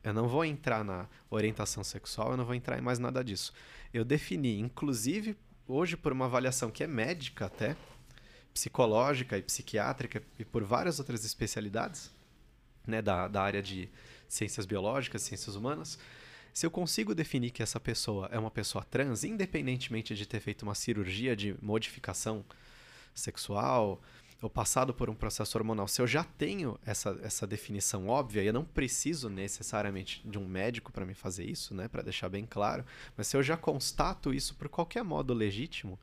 Eu 0.04 0.14
não 0.14 0.28
vou 0.28 0.44
entrar 0.44 0.84
na 0.84 1.08
orientação 1.30 1.84
sexual, 1.84 2.32
eu 2.32 2.38
não 2.38 2.46
vou 2.46 2.56
entrar 2.56 2.78
em 2.78 2.82
mais 2.82 3.00
nada 3.00 3.24
disso. 3.24 3.54
Eu 3.94 4.04
defini, 4.04 4.60
inclusive, 4.60 5.38
hoje 5.68 5.96
por 5.96 6.12
uma 6.12 6.26
avaliação 6.26 6.70
que 6.70 6.84
é 6.84 6.88
médica 6.88 7.46
até, 7.46 7.78
psicológica 8.54 9.38
e 9.38 9.41
psiquiátrica 9.41 10.22
e 10.38 10.45
por 10.45 10.64
várias 10.64 10.99
outras 10.99 11.26
especialidades, 11.26 12.12
né, 12.86 13.01
da, 13.01 13.28
da 13.28 13.41
área 13.41 13.62
de 13.62 13.89
ciências 14.28 14.66
biológicas, 14.66 15.22
ciências 15.22 15.56
humanas, 15.56 15.97
se 16.54 16.66
eu 16.66 16.72
consigo 16.72 17.16
definir 17.16 17.49
que 17.49 17.64
essa 17.64 17.80
pessoa 17.80 18.30
é 18.32 18.38
uma 18.38 18.51
pessoa 18.51 18.84
trans, 18.84 19.24
independentemente 19.24 20.14
de 20.14 20.26
ter 20.26 20.39
feito 20.39 20.62
uma 20.62 20.76
cirurgia 20.76 21.36
de 21.36 21.56
modificação 21.60 22.45
sexual 23.14 23.99
ou 24.39 24.49
passado 24.49 24.93
por 24.93 25.10
um 25.10 25.16
processo 25.16 25.58
hormonal, 25.58 25.88
se 25.88 26.01
eu 26.01 26.06
já 26.06 26.24
tenho 26.24 26.78
essa, 26.86 27.18
essa 27.24 27.47
definição 27.47 28.08
óbvia, 28.08 28.43
e 28.43 28.47
eu 28.47 28.54
não 28.54 28.66
preciso 28.66 29.30
necessariamente 29.30 30.22
de 30.26 30.38
um 30.38 30.45
médico 30.45 30.91
para 30.91 31.06
me 31.06 31.16
fazer 31.16 31.45
isso, 31.45 31.74
né, 31.74 31.88
para 31.88 32.04
deixar 32.04 32.30
bem 32.30 32.45
claro, 32.45 32.86
mas 33.16 33.28
se 33.28 33.38
eu 33.38 33.41
já 33.41 33.56
constato 33.56 34.34
isso 34.34 34.54
por 34.56 34.68
qualquer 34.68 35.04
modo 35.04 35.34
legítimo, 35.34 35.97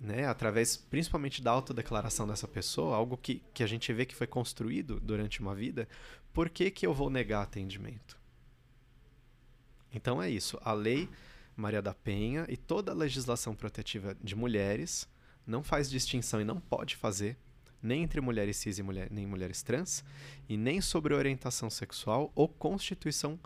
né, 0.00 0.26
através 0.26 0.76
principalmente 0.76 1.42
da 1.42 1.50
autodeclaração 1.50 2.26
dessa 2.26 2.48
pessoa, 2.48 2.96
algo 2.96 3.16
que, 3.16 3.42
que 3.52 3.62
a 3.62 3.66
gente 3.66 3.92
vê 3.92 4.04
que 4.04 4.14
foi 4.14 4.26
construído 4.26 5.00
durante 5.00 5.40
uma 5.40 5.54
vida, 5.54 5.88
por 6.32 6.48
que, 6.48 6.70
que 6.70 6.86
eu 6.86 6.94
vou 6.94 7.10
negar 7.10 7.42
atendimento? 7.42 8.18
Então 9.92 10.22
é 10.22 10.30
isso. 10.30 10.58
A 10.62 10.72
lei 10.72 11.08
Maria 11.56 11.82
da 11.82 11.94
Penha 11.94 12.46
e 12.48 12.56
toda 12.56 12.92
a 12.92 12.94
legislação 12.94 13.54
protetiva 13.54 14.16
de 14.22 14.34
mulheres 14.34 15.08
não 15.46 15.62
faz 15.62 15.90
distinção 15.90 16.40
e 16.40 16.44
não 16.44 16.58
pode 16.58 16.96
fazer 16.96 17.36
nem 17.82 18.04
entre 18.04 18.20
mulheres 18.20 18.56
cis 18.58 18.78
e 18.78 18.82
mulher, 18.82 19.10
nem 19.10 19.26
mulheres 19.26 19.62
trans, 19.62 20.04
e 20.48 20.56
nem 20.56 20.80
sobre 20.80 21.14
orientação 21.14 21.68
sexual 21.68 22.30
ou 22.34 22.48
constituição 22.48 23.38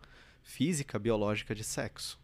física, 0.42 0.98
biológica 0.98 1.54
de 1.54 1.64
sexo. 1.64 2.20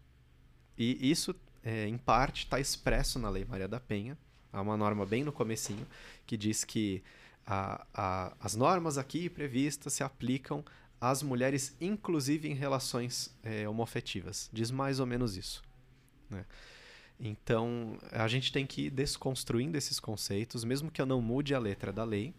E 0.77 1.11
isso 1.11 1.35
é, 1.65 1.87
em 1.87 1.97
parte, 1.97 2.45
está 2.45 2.59
expresso 2.59 3.19
na 3.19 3.31
Lei 3.31 3.45
Maria 3.45 3.69
da 3.69 3.81
Penha. 3.81 4.17
Há 4.53 4.61
uma 4.61 4.77
norma 4.77 5.07
bem 5.07 5.25
no 5.25 5.33
comecinho 5.33 5.87
que 6.27 6.37
diz 6.37 6.65
que 6.65 7.03
a, 7.47 7.87
a, 7.95 8.37
as 8.41 8.55
normas 8.55 8.99
aqui 8.99 9.29
previstas 9.29 9.93
se 9.95 10.03
aplicam 10.03 10.65
às 11.01 11.23
mulheres, 11.23 11.77
inclusive 11.81 12.49
em 12.49 12.55
relações 12.55 13.35
é, 13.43 13.69
homofetivas. 13.69 14.49
Diz 14.53 14.71
mais 14.71 15.01
ou 15.01 15.07
menos 15.07 15.37
isso. 15.37 15.63
Né? 16.31 16.45
Então, 17.19 17.99
a 18.11 18.27
gente 18.29 18.53
tem 18.53 18.67
que 18.67 18.87
ir 18.87 18.91
desconstruindo 18.91 19.79
esses 19.79 19.99
conceitos, 19.99 20.65
mesmo 20.65 20.91
que 20.91 21.01
eu 21.01 21.07
não 21.07 21.21
mude 21.21 21.55
a 21.55 21.59
letra 21.59 21.93
da 21.93 22.05
lei, 22.05 22.35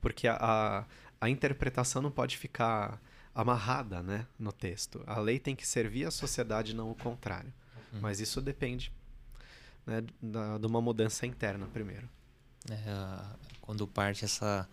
porque 0.00 0.26
a, 0.26 0.36
a, 0.40 0.84
a 1.20 1.28
interpretação 1.28 2.02
não 2.02 2.10
pode 2.10 2.36
ficar 2.36 3.00
amarrada 3.34 4.02
né, 4.02 4.26
no 4.38 4.52
texto. 4.52 5.02
A 5.06 5.18
lei 5.18 5.38
tem 5.38 5.56
que 5.56 5.66
servir 5.66 6.04
à 6.04 6.10
sociedade, 6.10 6.74
não 6.74 6.90
o 6.90 6.94
contrário. 6.94 7.52
Uhum. 7.92 8.00
Mas 8.00 8.20
isso 8.20 8.40
depende 8.40 8.92
né, 9.86 10.02
da, 10.20 10.58
de 10.58 10.66
uma 10.66 10.80
mudança 10.80 11.26
interna 11.26 11.66
primeiro. 11.66 12.08
É, 12.70 12.76
quando 13.60 13.86
parte 13.86 14.24
essa. 14.24 14.68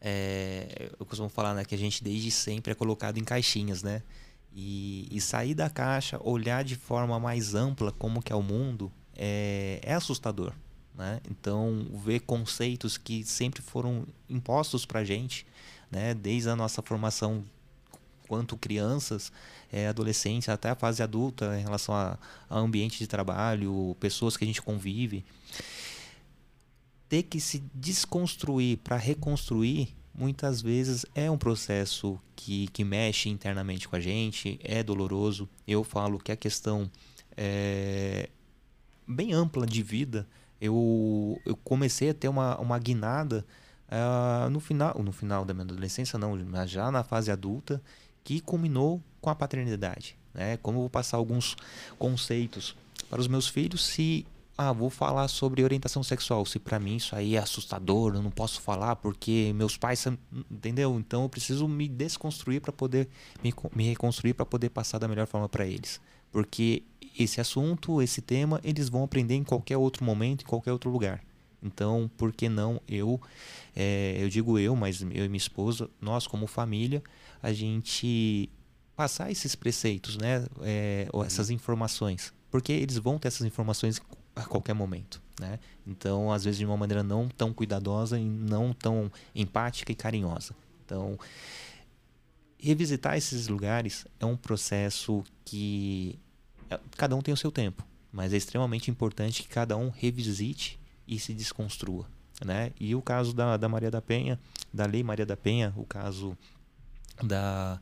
É, 0.00 0.90
eu 0.98 1.06
costumo 1.06 1.28
falar 1.28 1.54
né, 1.54 1.64
que 1.64 1.74
a 1.74 1.78
gente 1.78 2.04
desde 2.04 2.30
sempre 2.30 2.72
é 2.72 2.74
colocado 2.74 3.18
em 3.18 3.24
caixinhas, 3.24 3.82
né? 3.82 4.02
E, 4.54 5.06
e, 5.10 5.20
sair 5.20 5.54
da 5.54 5.68
caixa, 5.68 6.18
olhar 6.22 6.64
de 6.64 6.76
forma 6.76 7.20
mais 7.20 7.54
ampla 7.54 7.92
como 7.92 8.22
que 8.22 8.32
é 8.32 8.36
o 8.36 8.42
mundo, 8.42 8.90
é, 9.14 9.80
é 9.82 9.92
assustador. 9.92 10.54
Né? 10.94 11.20
Então, 11.30 11.86
ver 11.92 12.20
conceitos 12.20 12.96
que 12.96 13.22
sempre 13.22 13.60
foram 13.60 14.06
impostos 14.30 14.86
para 14.86 15.00
a 15.00 15.04
gente, 15.04 15.46
né? 15.90 16.14
desde 16.14 16.48
a 16.48 16.56
nossa 16.56 16.80
formação 16.80 17.44
quanto 18.26 18.56
crianças, 18.56 19.32
é, 19.72 19.88
adolescentes, 19.88 20.48
até 20.48 20.70
a 20.70 20.74
fase 20.74 21.02
adulta, 21.02 21.58
em 21.58 21.62
relação 21.62 21.94
a, 21.94 22.18
a 22.48 22.58
ambiente 22.58 22.98
de 22.98 23.06
trabalho, 23.06 23.96
pessoas 24.00 24.36
que 24.36 24.44
a 24.44 24.46
gente 24.46 24.62
convive. 24.62 25.24
Ter 27.08 27.22
que 27.22 27.40
se 27.40 27.62
desconstruir 27.72 28.78
para 28.78 28.96
reconstruir 28.96 29.94
muitas 30.16 30.62
vezes 30.62 31.04
é 31.14 31.30
um 31.30 31.36
processo 31.36 32.18
que, 32.34 32.68
que 32.68 32.82
mexe 32.84 33.28
internamente 33.28 33.86
com 33.86 33.96
a 33.96 34.00
gente, 34.00 34.58
é 34.64 34.82
doloroso. 34.82 35.48
Eu 35.66 35.84
falo 35.84 36.18
que 36.18 36.32
a 36.32 36.36
questão 36.36 36.90
é 37.36 38.30
bem 39.06 39.32
ampla 39.32 39.66
de 39.66 39.82
vida. 39.82 40.26
Eu, 40.60 41.40
eu 41.44 41.54
comecei 41.56 42.10
a 42.10 42.14
ter 42.14 42.28
uma, 42.28 42.58
uma 42.58 42.78
guinada 42.78 43.44
uh, 43.88 44.48
no 44.50 44.58
final 44.58 45.02
no 45.02 45.12
final 45.12 45.44
da 45.44 45.52
minha 45.52 45.64
adolescência, 45.64 46.18
não, 46.18 46.36
mas 46.36 46.70
já 46.70 46.90
na 46.90 47.04
fase 47.04 47.30
adulta, 47.30 47.82
que 48.26 48.40
culminou 48.40 49.00
com 49.20 49.30
a 49.30 49.36
paternidade. 49.36 50.16
Né? 50.34 50.56
Como 50.56 50.78
eu 50.78 50.80
vou 50.82 50.90
passar 50.90 51.16
alguns 51.16 51.56
conceitos 51.96 52.76
para 53.08 53.20
os 53.20 53.28
meus 53.28 53.46
filhos 53.46 53.86
se 53.86 54.26
ah, 54.58 54.72
vou 54.72 54.90
falar 54.90 55.28
sobre 55.28 55.62
orientação 55.62 56.02
sexual. 56.02 56.44
Se 56.44 56.58
para 56.58 56.80
mim 56.80 56.96
isso 56.96 57.14
aí 57.14 57.36
é 57.36 57.38
assustador, 57.38 58.16
eu 58.16 58.22
não 58.22 58.30
posso 58.32 58.60
falar 58.60 58.96
porque 58.96 59.52
meus 59.54 59.76
pais, 59.76 60.04
entendeu? 60.50 60.98
Então 60.98 61.22
eu 61.22 61.28
preciso 61.28 61.68
me 61.68 61.86
desconstruir 61.86 62.60
para 62.60 62.72
poder 62.72 63.08
me, 63.44 63.54
me 63.74 63.88
reconstruir 63.88 64.34
para 64.34 64.44
poder 64.44 64.70
passar 64.70 64.98
da 64.98 65.06
melhor 65.06 65.28
forma 65.28 65.48
para 65.48 65.64
eles. 65.64 66.00
Porque 66.32 66.82
esse 67.16 67.40
assunto, 67.40 68.02
esse 68.02 68.20
tema, 68.20 68.60
eles 68.64 68.88
vão 68.88 69.04
aprender 69.04 69.36
em 69.36 69.44
qualquer 69.44 69.76
outro 69.76 70.04
momento, 70.04 70.42
em 70.42 70.48
qualquer 70.48 70.72
outro 70.72 70.90
lugar. 70.90 71.22
Então, 71.62 72.10
por 72.16 72.32
que 72.32 72.48
não 72.48 72.80
eu, 72.88 73.20
é, 73.76 74.16
eu 74.18 74.28
digo 74.30 74.58
eu, 74.58 74.74
mas 74.74 75.02
eu 75.02 75.24
e 75.24 75.28
minha 75.28 75.36
esposa, 75.36 75.90
nós 76.00 76.26
como 76.26 76.46
família, 76.46 77.02
a 77.42 77.52
gente 77.52 78.48
passar 78.96 79.30
esses 79.30 79.54
preceitos, 79.54 80.16
né? 80.16 80.46
É, 80.62 81.06
ou 81.12 81.22
essas 81.22 81.50
informações. 81.50 82.32
Porque 82.50 82.72
eles 82.72 82.96
vão 82.96 83.18
ter 83.18 83.28
essas 83.28 83.46
informações 83.46 84.00
a 84.34 84.44
qualquer 84.44 84.72
momento. 84.72 85.20
Né? 85.38 85.58
Então, 85.86 86.32
às 86.32 86.44
vezes, 86.44 86.58
de 86.58 86.64
uma 86.64 86.76
maneira 86.76 87.02
não 87.02 87.28
tão 87.28 87.52
cuidadosa 87.52 88.18
e 88.18 88.24
não 88.24 88.72
tão 88.72 89.12
empática 89.34 89.92
e 89.92 89.94
carinhosa. 89.94 90.56
Então, 90.84 91.18
revisitar 92.58 93.18
esses 93.18 93.48
lugares 93.48 94.06
é 94.18 94.24
um 94.24 94.36
processo 94.36 95.22
que 95.44 96.18
é, 96.70 96.80
cada 96.96 97.14
um 97.14 97.20
tem 97.20 97.34
o 97.34 97.36
seu 97.36 97.52
tempo, 97.52 97.86
mas 98.10 98.32
é 98.32 98.36
extremamente 98.38 98.90
importante 98.90 99.42
que 99.42 99.48
cada 99.48 99.76
um 99.76 99.90
revisite 99.90 100.80
e 101.06 101.18
se 101.18 101.34
desconstrua. 101.34 102.06
Né? 102.44 102.72
E 102.78 102.94
o 102.94 103.00
caso 103.00 103.32
da, 103.32 103.56
da 103.56 103.68
Maria 103.68 103.90
da 103.90 104.02
Penha, 104.02 104.38
da 104.72 104.86
Lei 104.86 105.02
Maria 105.02 105.24
da 105.24 105.36
Penha, 105.36 105.72
o 105.76 105.84
caso 105.84 106.36
da 107.22 107.80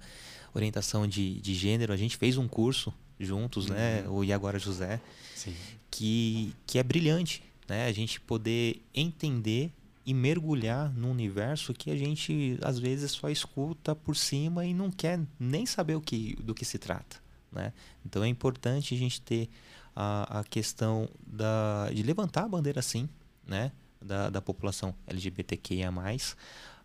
orientação 0.54 1.06
de, 1.08 1.40
de 1.40 1.54
gênero, 1.54 1.92
a 1.92 1.96
gente 1.96 2.16
fez 2.16 2.36
um 2.36 2.46
curso 2.46 2.94
juntos, 3.18 3.66
né? 3.66 3.96
uhum. 3.98 4.02
né? 4.02 4.08
O 4.08 4.24
E 4.24 4.32
Agora 4.32 4.58
José, 4.58 5.00
Sim 5.34 5.54
que, 5.94 6.52
que 6.66 6.76
é 6.76 6.82
brilhante, 6.82 7.40
né? 7.68 7.86
A 7.86 7.92
gente 7.92 8.20
poder 8.20 8.84
entender 8.92 9.72
e 10.04 10.12
mergulhar 10.12 10.92
num 10.92 11.12
universo 11.12 11.72
que 11.72 11.88
a 11.88 11.96
gente 11.96 12.58
às 12.62 12.80
vezes 12.80 13.12
só 13.12 13.30
escuta 13.30 13.94
por 13.94 14.16
cima 14.16 14.66
e 14.66 14.74
não 14.74 14.90
quer 14.90 15.20
nem 15.38 15.64
saber 15.64 15.94
o 15.94 16.00
que, 16.00 16.34
do 16.42 16.52
que 16.52 16.64
se 16.64 16.78
trata, 16.78 17.18
né? 17.52 17.72
Então 18.04 18.24
é 18.24 18.28
importante 18.28 18.92
a 18.92 18.98
gente 18.98 19.20
ter 19.20 19.48
a, 19.94 20.40
a 20.40 20.44
questão 20.44 21.08
da, 21.24 21.88
de 21.94 22.02
levantar 22.02 22.42
a 22.42 22.48
bandeira 22.48 22.80
assim, 22.80 23.08
né? 23.46 23.70
Da, 24.04 24.28
da 24.28 24.42
população 24.42 24.94
LGBTQIA+, 25.06 25.90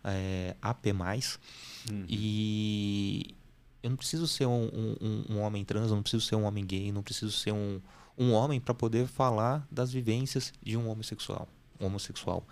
é, 0.02 0.56
AP+, 0.62 0.86
uhum. 0.86 2.04
e 2.08 3.34
eu 3.82 3.90
não 3.90 3.96
preciso 3.96 4.26
ser 4.26 4.46
um, 4.46 4.96
um, 5.00 5.24
um 5.34 5.40
homem 5.40 5.64
trans, 5.64 5.90
eu 5.90 5.96
não 5.96 6.02
preciso 6.02 6.24
ser 6.24 6.36
um 6.36 6.44
homem 6.44 6.64
gay, 6.64 6.90
não 6.92 7.02
preciso 7.02 7.32
ser 7.32 7.52
um, 7.52 7.80
um 8.16 8.32
homem 8.32 8.60
para 8.60 8.74
poder 8.74 9.06
falar 9.06 9.66
das 9.70 9.92
vivências 9.92 10.52
de 10.62 10.76
um 10.76 10.88
homossexual, 10.88 11.48
homossexual, 11.78 12.44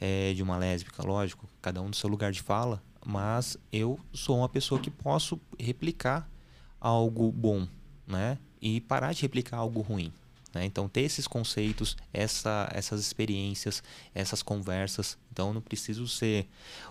é, 0.00 0.32
de 0.34 0.42
uma 0.42 0.56
lésbica, 0.56 1.04
lógico, 1.04 1.48
cada 1.60 1.80
um 1.80 1.90
do 1.90 1.96
seu 1.96 2.08
lugar 2.08 2.32
de 2.32 2.42
fala, 2.42 2.82
mas 3.04 3.56
eu 3.72 3.98
sou 4.12 4.38
uma 4.38 4.48
pessoa 4.48 4.80
que 4.80 4.90
posso 4.90 5.40
replicar 5.58 6.28
algo 6.80 7.30
bom, 7.32 7.66
né? 8.06 8.38
E 8.60 8.80
parar 8.80 9.12
de 9.12 9.22
replicar 9.22 9.58
algo 9.58 9.80
ruim. 9.80 10.12
Né? 10.56 10.64
Então, 10.64 10.88
ter 10.88 11.02
esses 11.02 11.26
conceitos, 11.26 11.98
essa, 12.14 12.66
essas 12.72 12.98
experiências, 12.98 13.82
essas 14.14 14.42
conversas. 14.42 15.18
Então, 15.30 15.52
não 15.52 15.60
preciso 15.60 16.08
ser 16.08 16.48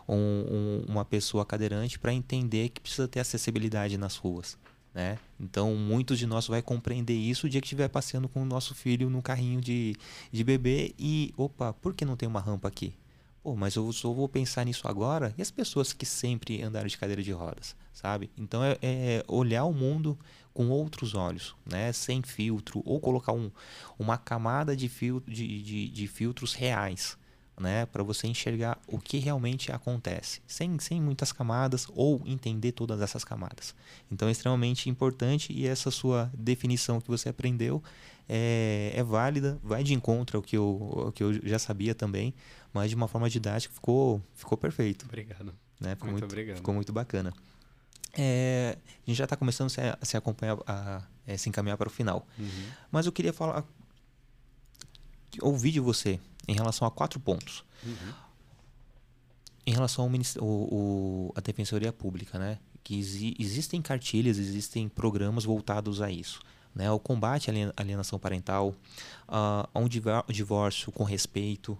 um, 0.07 0.15
um, 0.15 0.85
uma 0.87 1.03
pessoa 1.03 1.43
cadeirante 1.43 1.97
para 1.97 2.13
entender 2.13 2.69
que 2.69 2.79
precisa 2.79 3.07
ter 3.07 3.19
acessibilidade 3.19 3.97
nas 3.97 4.17
ruas. 4.17 4.55
Né? 4.93 5.17
Então, 5.39 5.75
muitos 5.75 6.19
de 6.19 6.27
nós 6.27 6.47
vai 6.47 6.61
compreender 6.61 7.15
isso 7.15 7.47
o 7.47 7.49
dia 7.49 7.59
que 7.59 7.65
estiver 7.65 7.89
passeando 7.89 8.29
com 8.29 8.43
o 8.43 8.45
nosso 8.45 8.75
filho 8.75 9.09
no 9.09 9.21
carrinho 9.21 9.59
de, 9.59 9.95
de 10.31 10.43
bebê 10.43 10.93
e, 10.99 11.33
opa, 11.35 11.73
por 11.73 11.95
que 11.95 12.05
não 12.05 12.15
tem 12.15 12.29
uma 12.29 12.39
rampa 12.39 12.67
aqui? 12.67 12.93
Pô, 13.45 13.55
mas 13.55 13.75
eu 13.75 13.93
só 13.93 14.11
vou 14.11 14.27
pensar 14.27 14.65
nisso 14.65 14.87
agora 14.87 15.31
e 15.37 15.41
as 15.43 15.51
pessoas 15.51 15.93
que 15.93 16.03
sempre 16.03 16.63
andaram 16.63 16.87
de 16.87 16.97
cadeira 16.97 17.21
de 17.21 17.31
rodas, 17.31 17.75
sabe? 17.93 18.31
Então, 18.35 18.63
é, 18.63 18.75
é 18.81 19.23
olhar 19.27 19.65
o 19.65 19.71
mundo 19.71 20.17
com 20.51 20.67
outros 20.69 21.13
olhos, 21.13 21.55
né? 21.63 21.93
Sem 21.93 22.23
filtro 22.23 22.81
ou 22.83 22.99
colocar 22.99 23.33
um, 23.33 23.51
uma 23.99 24.17
camada 24.17 24.75
de, 24.75 24.89
fil 24.89 25.21
de, 25.27 25.61
de, 25.61 25.89
de 25.89 26.07
filtros 26.07 26.55
reais, 26.55 27.19
né, 27.59 27.85
para 27.85 28.01
você 28.01 28.27
enxergar 28.27 28.79
o 28.87 28.99
que 28.99 29.19
realmente 29.19 29.71
acontece, 29.71 30.41
sem, 30.47 30.77
sem 30.79 30.99
muitas 30.99 31.31
camadas 31.31 31.87
ou 31.93 32.21
entender 32.25 32.71
todas 32.71 32.99
essas 32.99 33.23
camadas. 33.23 33.75
Então 34.11 34.27
é 34.27 34.31
extremamente 34.31 34.89
importante 34.89 35.53
e 35.53 35.67
essa 35.67 35.91
sua 35.91 36.31
definição 36.33 36.99
que 36.99 37.07
você 37.07 37.29
aprendeu 37.29 37.81
é, 38.27 38.91
é 38.95 39.03
válida, 39.03 39.59
vai 39.63 39.83
de 39.83 39.93
encontro 39.93 40.37
ao 40.37 40.43
que, 40.43 40.57
eu, 40.57 41.03
ao 41.05 41.11
que 41.11 41.23
eu 41.23 41.33
já 41.47 41.59
sabia 41.59 41.93
também, 41.93 42.33
mas 42.73 42.89
de 42.89 42.95
uma 42.95 43.07
forma 43.07 43.29
didática 43.29 43.73
ficou, 43.73 44.21
ficou 44.33 44.57
perfeito. 44.57 45.05
Obrigado. 45.05 45.53
Né? 45.79 45.95
Ficou 45.95 46.09
muito, 46.09 46.21
muito 46.21 46.25
obrigado. 46.25 46.57
Ficou 46.57 46.73
muito 46.73 46.93
bacana. 46.93 47.33
É, 48.17 48.77
a 48.85 49.09
gente 49.09 49.17
já 49.17 49.25
está 49.25 49.35
começando 49.35 49.67
a 49.67 50.05
se, 50.05 50.15
a 50.15 50.19
acompanhar, 50.19 50.57
a, 50.65 50.97
a, 50.97 51.03
é, 51.27 51.37
se 51.37 51.49
encaminhar 51.49 51.77
para 51.77 51.87
o 51.87 51.91
final. 51.91 52.27
Uhum. 52.39 52.65
Mas 52.91 53.05
eu 53.05 53.11
queria 53.11 53.33
falar, 53.33 53.63
ouvir 55.41 55.71
de 55.71 55.79
você 55.79 56.19
em 56.47 56.53
relação 56.53 56.87
a 56.87 56.91
quatro 56.91 57.19
pontos. 57.19 57.63
Uhum. 57.83 58.13
Em 59.67 59.71
relação 59.71 60.05
ao, 60.05 60.45
o, 60.45 61.33
à 61.35 61.41
Defensoria 61.41 61.91
Pública, 61.91 62.39
né? 62.39 62.59
que 62.85 62.99
exi 62.99 63.35
existem 63.39 63.81
cartilhas, 63.81 64.37
existem 64.37 64.87
programas 64.87 65.43
voltados 65.43 66.01
a 66.01 66.11
isso. 66.11 66.39
Né? 66.75 66.91
O 66.91 66.99
combate 66.99 67.49
à 67.49 67.53
alienação 67.77 68.19
parental, 68.19 68.75
uh, 69.29 69.67
a 69.73 69.79
um 69.79 69.87
divórcio 69.87 70.91
com 70.91 71.05
respeito, 71.05 71.71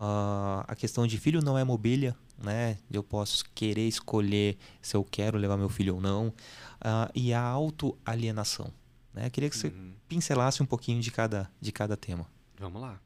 uh, 0.00 0.64
a 0.66 0.74
questão 0.76 1.06
de 1.06 1.16
filho 1.18 1.40
não 1.40 1.56
é 1.56 1.62
mobília, 1.62 2.16
né? 2.36 2.76
eu 2.90 3.02
posso 3.02 3.44
querer 3.54 3.86
escolher 3.86 4.58
se 4.82 4.96
eu 4.96 5.04
quero 5.04 5.38
levar 5.38 5.56
meu 5.56 5.68
filho 5.68 5.94
ou 5.94 6.00
não, 6.00 6.28
uh, 6.28 7.10
e 7.14 7.32
a 7.32 7.40
autoalienação. 7.40 8.72
Né? 9.14 9.26
Eu 9.26 9.30
queria 9.30 9.48
que 9.48 9.56
você 9.56 9.68
uhum. 9.68 9.92
pincelasse 10.08 10.60
um 10.62 10.66
pouquinho 10.66 11.00
de 11.00 11.12
cada, 11.12 11.48
de 11.60 11.70
cada 11.70 11.96
tema. 11.96 12.26
Vamos 12.58 12.82
lá. 12.82 13.00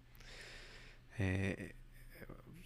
É, 1.19 1.73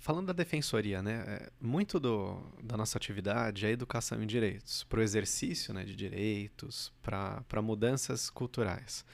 falando 0.08 0.28
da 0.28 0.32
defensoria, 0.32 1.02
né, 1.02 1.22
é, 1.28 1.50
muito 1.60 2.00
do, 2.00 2.40
da 2.62 2.78
nossa 2.78 2.96
atividade 2.96 3.66
é 3.66 3.70
educação 3.70 4.22
em 4.22 4.26
direitos, 4.26 4.82
para 4.84 5.00
o 5.00 5.02
exercício 5.02 5.74
né, 5.74 5.84
de 5.84 5.94
direitos, 5.94 6.90
para 7.02 7.60
mudanças 7.60 8.30
culturais. 8.30 9.04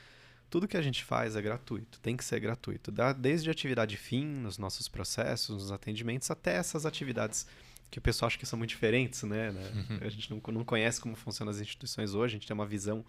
Tudo 0.49 0.69
que 0.69 0.77
a 0.77 0.81
gente 0.81 1.03
faz 1.03 1.35
é 1.35 1.43
gratuito, 1.43 1.99
tem 1.99 2.17
que 2.17 2.25
ser 2.25 2.39
gratuito, 2.39 2.93
desde 3.19 3.51
atividade 3.51 3.97
fim 3.97 4.25
nos 4.25 4.57
nossos 4.57 4.87
processos, 4.87 5.63
nos 5.65 5.73
atendimentos, 5.73 6.31
até 6.31 6.55
essas 6.55 6.87
atividades 6.87 7.45
que 7.91 7.99
o 7.99 8.03
pessoal 8.03 8.29
acha 8.29 8.39
que 8.39 8.47
são 8.47 8.57
muito 8.57 8.71
diferentes, 8.71 9.25
né? 9.25 9.51
né? 9.51 9.73
Uhum. 9.75 9.99
A 10.01 10.09
gente 10.09 10.31
não, 10.31 10.41
não 10.53 10.65
conhece 10.65 11.01
como 11.01 11.17
funcionam 11.17 11.51
as 11.51 11.61
instituições 11.61 12.15
hoje, 12.15 12.37
a 12.37 12.39
gente 12.39 12.47
tem 12.47 12.55
uma 12.55 12.67
visão, 12.67 13.05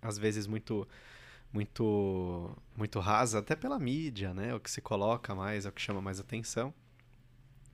às 0.00 0.16
vezes, 0.16 0.46
muito 0.46 0.88
muito 1.52 2.56
muito 2.74 2.98
rasa 3.00 3.40
até 3.40 3.54
pela 3.54 3.78
mídia, 3.78 4.32
né? 4.32 4.54
O 4.54 4.60
que 4.60 4.70
se 4.70 4.80
coloca 4.80 5.34
mais, 5.34 5.66
é 5.66 5.68
o 5.68 5.72
que 5.72 5.82
chama 5.82 6.00
mais 6.00 6.18
atenção. 6.18 6.72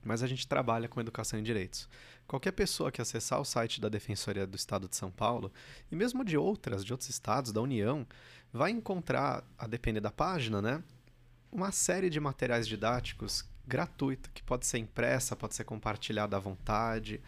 Mas 0.05 0.21
a 0.21 0.27
gente 0.27 0.47
trabalha 0.47 0.87
com 0.87 1.01
educação 1.01 1.39
em 1.39 1.43
direitos. 1.43 1.89
Qualquer 2.27 2.51
pessoa 2.51 2.91
que 2.91 3.01
acessar 3.01 3.41
o 3.41 3.45
site 3.45 3.81
da 3.81 3.89
Defensoria 3.89 4.45
do 4.45 4.55
Estado 4.55 4.87
de 4.87 4.95
São 4.95 5.09
Paulo 5.09 5.51
e 5.91 5.95
mesmo 5.95 6.23
de 6.23 6.37
outras, 6.37 6.85
de 6.85 6.93
outros 6.93 7.09
estados 7.09 7.51
da 7.51 7.59
União, 7.59 8.05
vai 8.53 8.69
encontrar, 8.69 9.43
a 9.57 9.67
depender 9.67 9.99
da 9.99 10.11
página, 10.11 10.61
né, 10.61 10.83
uma 11.51 11.71
série 11.71 12.09
de 12.09 12.19
materiais 12.19 12.67
didáticos 12.67 13.43
gratuita 13.67 14.29
que 14.31 14.43
pode 14.43 14.67
ser 14.67 14.77
impressa, 14.77 15.35
pode 15.35 15.55
ser 15.55 15.63
compartilhada 15.63 16.37
à 16.37 16.39
vontade. 16.39 17.19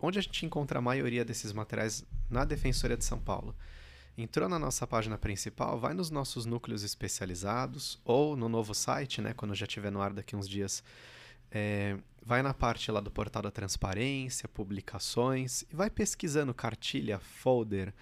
onde 0.00 0.18
a 0.18 0.22
gente 0.22 0.46
encontra 0.46 0.78
a 0.78 0.82
maioria 0.82 1.24
desses 1.24 1.52
materiais 1.52 2.04
na 2.30 2.44
Defensoria 2.44 2.96
de 2.96 3.04
São 3.04 3.18
Paulo. 3.18 3.54
Entrou 4.16 4.48
na 4.48 4.58
nossa 4.58 4.86
página 4.86 5.18
principal, 5.18 5.78
vai 5.78 5.94
nos 5.94 6.10
nossos 6.10 6.44
núcleos 6.44 6.82
especializados 6.82 8.00
ou 8.04 8.36
no 8.36 8.48
novo 8.48 8.74
site, 8.74 9.20
né, 9.20 9.32
quando 9.32 9.54
já 9.54 9.66
estiver 9.66 9.92
no 9.92 10.00
ar 10.00 10.12
daqui 10.12 10.34
uns 10.34 10.48
dias, 10.48 10.82
é, 11.50 11.96
vai 12.22 12.42
na 12.42 12.52
parte 12.52 12.90
lá 12.90 13.00
do 13.00 13.10
portal 13.10 13.42
da 13.42 13.50
transparência, 13.50 14.48
publicações 14.48 15.62
e 15.62 15.74
vai 15.74 15.88
pesquisando 15.88 16.52
cartilha, 16.52 17.18
folder, 17.18 17.94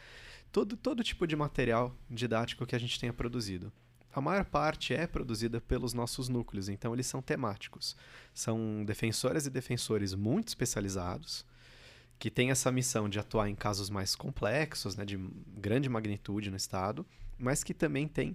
todo, 0.51 0.77
todo 0.77 1.05
tipo 1.05 1.27
de 1.27 1.37
material 1.37 1.97
didático 2.11 2.67
que 2.67 2.75
a 2.75 2.79
gente 2.79 2.99
tenha 2.99 3.13
produzido. 3.13 3.73
A 4.13 4.21
maior 4.21 4.47
parte 4.47 4.95
é 4.95 5.07
produzida 5.07 5.61
pelos 5.61 5.93
nossos 5.93 6.29
núcleos, 6.29 6.71
então 6.71 6.95
eles 6.95 7.07
são 7.07 7.21
temáticos. 7.21 7.95
São 8.33 8.83
defensoras 8.83 9.47
e 9.47 9.51
defensores 9.51 10.15
muito 10.15 10.49
especializados, 10.49 11.45
que 12.19 12.31
têm 12.31 12.51
essa 12.51 12.73
missão 12.73 13.11
de 13.11 13.19
atuar 13.19 13.51
em 13.51 13.55
casos 13.55 13.91
mais 13.91 14.17
complexos, 14.17 14.97
né, 14.97 15.05
de 15.05 15.19
grande 15.59 15.89
magnitude 15.89 16.51
no 16.51 16.57
Estado, 16.57 17.05
mas 17.39 17.63
que 17.63 17.75
também 17.75 18.09
tem 18.09 18.35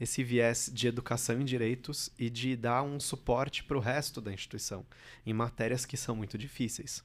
esse 0.00 0.24
viés 0.24 0.70
de 0.72 0.88
educação 0.88 1.40
em 1.40 1.44
direitos 1.44 2.10
e 2.18 2.30
de 2.30 2.56
dar 2.56 2.82
um 2.82 2.98
suporte 2.98 3.62
para 3.62 3.76
o 3.76 3.80
resto 3.80 4.20
da 4.20 4.32
instituição, 4.32 4.84
em 5.26 5.34
matérias 5.34 5.84
que 5.84 5.96
são 5.96 6.16
muito 6.16 6.38
difíceis. 6.38 7.04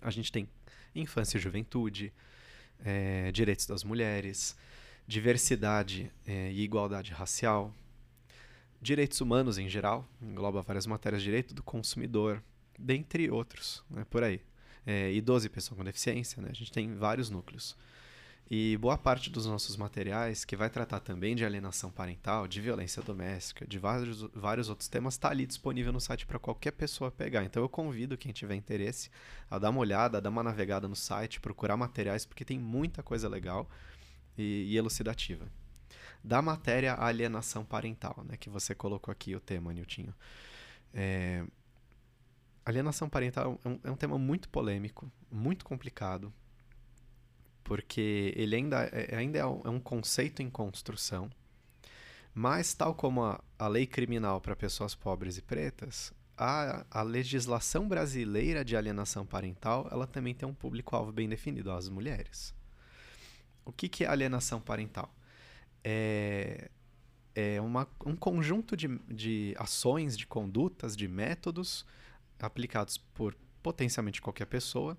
A 0.00 0.10
gente 0.10 0.32
tem 0.32 0.48
infância 0.94 1.36
e 1.36 1.40
juventude, 1.40 2.12
é, 2.82 3.30
direitos 3.32 3.66
das 3.66 3.84
mulheres, 3.84 4.56
diversidade 5.06 6.10
é, 6.26 6.50
e 6.50 6.62
igualdade 6.62 7.12
racial, 7.12 7.72
direitos 8.80 9.20
humanos 9.20 9.58
em 9.58 9.68
geral, 9.68 10.08
engloba 10.20 10.62
várias 10.62 10.86
matérias 10.86 11.22
direito 11.22 11.54
do 11.54 11.62
consumidor, 11.62 12.42
dentre 12.78 13.30
outros, 13.30 13.84
né, 13.90 14.06
por 14.08 14.22
aí. 14.22 14.40
É, 14.86 15.12
idoso 15.12 15.46
e 15.46 15.48
pessoa 15.48 15.76
com 15.76 15.84
deficiência, 15.84 16.40
né, 16.40 16.48
a 16.50 16.54
gente 16.54 16.72
tem 16.72 16.94
vários 16.94 17.28
núcleos. 17.28 17.76
E 18.48 18.76
boa 18.76 18.96
parte 18.96 19.28
dos 19.28 19.44
nossos 19.44 19.76
materiais, 19.76 20.44
que 20.44 20.54
vai 20.54 20.70
tratar 20.70 21.00
também 21.00 21.34
de 21.34 21.44
alienação 21.44 21.90
parental, 21.90 22.46
de 22.46 22.60
violência 22.60 23.02
doméstica, 23.02 23.66
de 23.66 23.76
vários, 23.76 24.22
vários 24.32 24.68
outros 24.68 24.88
temas, 24.88 25.14
está 25.14 25.30
ali 25.30 25.44
disponível 25.44 25.92
no 25.92 26.00
site 26.00 26.24
para 26.24 26.38
qualquer 26.38 26.70
pessoa 26.70 27.10
pegar. 27.10 27.42
Então 27.42 27.60
eu 27.60 27.68
convido 27.68 28.16
quem 28.16 28.32
tiver 28.32 28.54
interesse 28.54 29.10
a 29.50 29.58
dar 29.58 29.70
uma 29.70 29.80
olhada, 29.80 30.18
a 30.18 30.20
dar 30.20 30.30
uma 30.30 30.44
navegada 30.44 30.86
no 30.86 30.94
site, 30.94 31.40
procurar 31.40 31.76
materiais, 31.76 32.24
porque 32.24 32.44
tem 32.44 32.56
muita 32.56 33.02
coisa 33.02 33.28
legal 33.28 33.68
e, 34.38 34.66
e 34.68 34.76
elucidativa. 34.76 35.48
Da 36.22 36.40
matéria 36.40 36.94
alienação 37.00 37.64
parental, 37.64 38.24
né, 38.28 38.36
que 38.36 38.48
você 38.48 38.76
colocou 38.76 39.10
aqui 39.10 39.34
o 39.34 39.40
tema, 39.40 39.72
Niltinho. 39.72 40.14
É, 40.94 41.44
alienação 42.64 43.08
parental 43.08 43.60
é 43.64 43.68
um, 43.68 43.80
é 43.82 43.90
um 43.90 43.96
tema 43.96 44.16
muito 44.16 44.48
polêmico, 44.48 45.10
muito 45.32 45.64
complicado 45.64 46.32
porque 47.66 48.32
ele 48.36 48.54
ainda, 48.54 48.84
é, 48.92 49.16
ainda 49.16 49.40
é 49.40 49.44
um 49.44 49.80
conceito 49.80 50.40
em 50.40 50.48
construção, 50.48 51.28
mas 52.32 52.72
tal 52.72 52.94
como 52.94 53.24
a, 53.24 53.42
a 53.58 53.66
lei 53.66 53.88
criminal 53.88 54.40
para 54.40 54.54
pessoas 54.54 54.94
pobres 54.94 55.36
e 55.36 55.42
pretas, 55.42 56.12
a, 56.36 56.86
a 56.88 57.02
legislação 57.02 57.88
brasileira 57.88 58.64
de 58.64 58.76
alienação 58.76 59.26
parental, 59.26 59.88
ela 59.90 60.06
também 60.06 60.32
tem 60.32 60.48
um 60.48 60.54
público-alvo 60.54 61.10
bem 61.10 61.28
definido, 61.28 61.72
as 61.72 61.88
mulheres. 61.88 62.54
O 63.64 63.72
que, 63.72 63.88
que 63.88 64.04
é 64.04 64.08
alienação 64.08 64.60
parental? 64.60 65.12
É, 65.82 66.70
é 67.34 67.60
uma, 67.60 67.88
um 68.04 68.14
conjunto 68.14 68.76
de, 68.76 68.86
de 69.08 69.56
ações, 69.58 70.16
de 70.16 70.24
condutas, 70.24 70.96
de 70.96 71.08
métodos 71.08 71.84
aplicados 72.38 72.96
por 72.96 73.34
potencialmente 73.60 74.22
qualquer 74.22 74.46
pessoa 74.46 74.96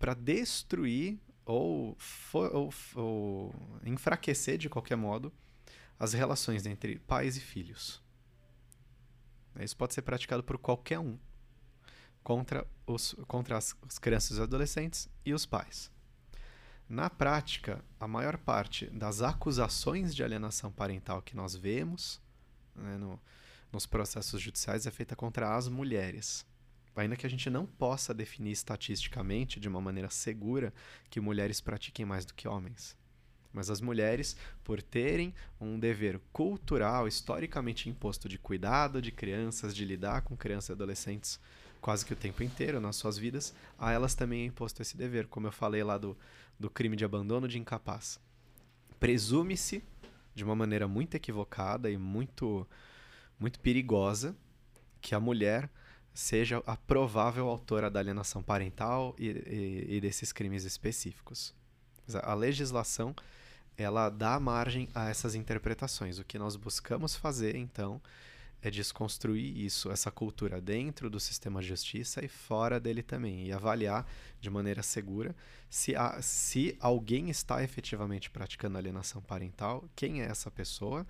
para 0.00 0.14
destruir 0.14 1.16
ou, 1.48 1.96
ou, 2.34 2.74
ou 2.94 3.54
enfraquecer 3.82 4.58
de 4.58 4.68
qualquer 4.68 4.96
modo 4.96 5.32
as 5.98 6.12
relações 6.12 6.66
entre 6.66 6.98
pais 6.98 7.38
e 7.38 7.40
filhos. 7.40 8.02
Isso 9.58 9.76
pode 9.76 9.94
ser 9.94 10.02
praticado 10.02 10.44
por 10.44 10.58
qualquer 10.58 10.98
um 10.98 11.18
contra, 12.22 12.66
os, 12.86 13.14
contra 13.26 13.56
as, 13.56 13.74
as 13.88 13.98
crianças 13.98 14.36
e 14.36 14.42
adolescentes 14.42 15.08
e 15.24 15.32
os 15.32 15.46
pais. 15.46 15.90
Na 16.86 17.08
prática, 17.08 17.82
a 17.98 18.06
maior 18.06 18.36
parte 18.36 18.86
das 18.90 19.22
acusações 19.22 20.14
de 20.14 20.22
alienação 20.22 20.70
parental 20.70 21.22
que 21.22 21.34
nós 21.34 21.56
vemos 21.56 22.20
né, 22.76 22.98
no, 22.98 23.18
nos 23.72 23.86
processos 23.86 24.40
judiciais 24.40 24.86
é 24.86 24.90
feita 24.90 25.16
contra 25.16 25.56
as 25.56 25.66
mulheres 25.66 26.46
ainda 26.96 27.16
que 27.16 27.26
a 27.26 27.30
gente 27.30 27.48
não 27.48 27.66
possa 27.66 28.12
definir 28.12 28.52
estatisticamente 28.52 29.60
de 29.60 29.68
uma 29.68 29.80
maneira 29.80 30.10
segura 30.10 30.72
que 31.08 31.20
mulheres 31.20 31.60
pratiquem 31.60 32.04
mais 32.04 32.24
do 32.24 32.34
que 32.34 32.48
homens. 32.48 32.96
Mas 33.52 33.70
as 33.70 33.80
mulheres, 33.80 34.36
por 34.62 34.82
terem 34.82 35.34
um 35.60 35.78
dever 35.78 36.20
cultural 36.32 37.08
historicamente 37.08 37.88
imposto 37.88 38.28
de 38.28 38.38
cuidado 38.38 39.00
de 39.00 39.10
crianças, 39.10 39.74
de 39.74 39.84
lidar 39.84 40.22
com 40.22 40.36
crianças 40.36 40.70
e 40.70 40.72
adolescentes 40.72 41.40
quase 41.80 42.04
que 42.04 42.12
o 42.12 42.16
tempo 42.16 42.42
inteiro 42.42 42.80
nas 42.80 42.96
suas 42.96 43.16
vidas, 43.16 43.54
a 43.78 43.92
elas 43.92 44.14
também 44.14 44.42
é 44.42 44.46
imposto 44.46 44.82
esse 44.82 44.96
dever, 44.96 45.26
como 45.28 45.46
eu 45.46 45.52
falei 45.52 45.82
lá 45.82 45.96
do, 45.96 46.16
do 46.58 46.68
crime 46.68 46.96
de 46.96 47.04
abandono 47.04 47.48
de 47.48 47.58
incapaz. 47.58 48.20
Presume-se, 48.98 49.82
de 50.34 50.44
uma 50.44 50.54
maneira 50.54 50.86
muito 50.86 51.14
equivocada 51.14 51.90
e 51.90 51.96
muito, 51.96 52.66
muito 53.38 53.60
perigosa, 53.60 54.36
que 55.00 55.14
a 55.14 55.20
mulher 55.20 55.70
seja 56.18 56.60
a 56.66 56.76
provável 56.76 57.48
autora 57.48 57.88
da 57.88 58.00
alienação 58.00 58.42
parental 58.42 59.14
e, 59.16 59.28
e, 59.28 59.86
e 59.88 60.00
desses 60.00 60.32
crimes 60.32 60.64
específicos. 60.64 61.54
A 62.24 62.34
legislação 62.34 63.14
ela 63.76 64.10
dá 64.10 64.40
margem 64.40 64.88
a 64.92 65.08
essas 65.08 65.36
interpretações. 65.36 66.18
O 66.18 66.24
que 66.24 66.36
nós 66.36 66.56
buscamos 66.56 67.14
fazer, 67.14 67.54
então, 67.54 68.02
é 68.60 68.68
desconstruir 68.68 69.56
isso, 69.64 69.92
essa 69.92 70.10
cultura 70.10 70.60
dentro 70.60 71.08
do 71.08 71.20
sistema 71.20 71.62
de 71.62 71.68
justiça 71.68 72.24
e 72.24 72.26
fora 72.26 72.80
dele 72.80 73.04
também, 73.04 73.46
e 73.46 73.52
avaliar 73.52 74.04
de 74.40 74.50
maneira 74.50 74.82
segura 74.82 75.36
se, 75.70 75.94
se 76.20 76.76
alguém 76.80 77.30
está 77.30 77.62
efetivamente 77.62 78.28
praticando 78.28 78.76
alienação 78.76 79.22
parental, 79.22 79.88
quem 79.94 80.20
é 80.20 80.24
essa 80.24 80.50
pessoa 80.50 81.06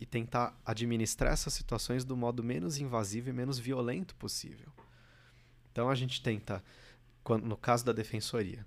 e 0.00 0.06
tentar 0.06 0.58
administrar 0.64 1.32
essas 1.32 1.52
situações 1.54 2.04
do 2.04 2.16
modo 2.16 2.42
menos 2.42 2.78
invasivo 2.78 3.30
e 3.30 3.32
menos 3.32 3.58
violento 3.58 4.14
possível. 4.14 4.72
Então 5.72 5.88
a 5.88 5.94
gente 5.94 6.22
tenta, 6.22 6.62
no 7.42 7.56
caso 7.56 7.84
da 7.84 7.92
defensoria, 7.92 8.66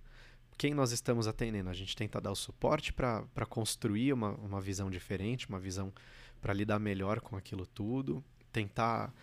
quem 0.58 0.74
nós 0.74 0.92
estamos 0.92 1.28
atendendo? 1.28 1.70
A 1.70 1.74
gente 1.74 1.96
tenta 1.96 2.22
dar 2.22 2.32
o 2.32 2.36
suporte 2.36 2.94
para 2.94 3.46
construir 3.50 4.14
uma, 4.14 4.32
uma 4.36 4.62
visão 4.62 4.92
diferente, 4.92 5.50
uma 5.50 5.60
visão 5.60 5.92
para 6.40 6.54
lidar 6.54 6.80
melhor 6.80 7.20
com 7.20 7.36
aquilo 7.36 7.66
tudo, 7.66 8.24
tentar, 8.52 9.14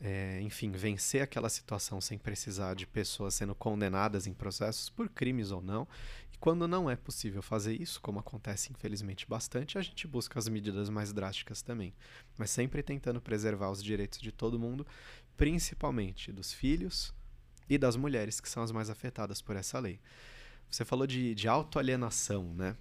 é, 0.00 0.40
enfim, 0.40 0.70
vencer 0.70 1.22
aquela 1.22 1.48
situação 1.48 2.00
sem 2.00 2.16
precisar 2.16 2.74
de 2.74 2.86
pessoas 2.86 3.34
sendo 3.34 3.54
condenadas 3.54 4.26
em 4.26 4.32
processos 4.32 4.88
por 4.88 5.08
crimes 5.08 5.50
ou 5.50 5.60
não, 5.60 5.88
quando 6.44 6.68
não 6.68 6.90
é 6.90 6.94
possível 6.94 7.40
fazer 7.40 7.80
isso, 7.80 7.98
como 8.02 8.18
acontece 8.18 8.70
infelizmente 8.70 9.26
bastante, 9.26 9.78
a 9.78 9.80
gente 9.80 10.06
busca 10.06 10.38
as 10.38 10.46
medidas 10.46 10.90
mais 10.90 11.10
drásticas 11.10 11.62
também, 11.62 11.94
mas 12.36 12.50
sempre 12.50 12.82
tentando 12.82 13.18
preservar 13.18 13.70
os 13.70 13.82
direitos 13.82 14.20
de 14.20 14.30
todo 14.30 14.58
mundo, 14.58 14.86
principalmente 15.38 16.30
dos 16.30 16.52
filhos 16.52 17.14
e 17.66 17.78
das 17.78 17.96
mulheres, 17.96 18.40
que 18.40 18.48
são 18.50 18.62
as 18.62 18.70
mais 18.70 18.90
afetadas 18.90 19.40
por 19.40 19.56
essa 19.56 19.78
lei. 19.78 19.98
Você 20.70 20.84
falou 20.84 21.06
de, 21.06 21.34
de 21.34 21.48
autoalienação, 21.48 22.52
né? 22.52 22.76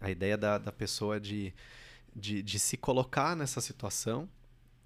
A 0.00 0.10
ideia 0.10 0.36
da, 0.36 0.58
da 0.58 0.72
pessoa 0.72 1.20
de, 1.20 1.54
de, 2.16 2.42
de 2.42 2.58
se 2.58 2.76
colocar 2.76 3.36
nessa 3.36 3.60
situação 3.60 4.28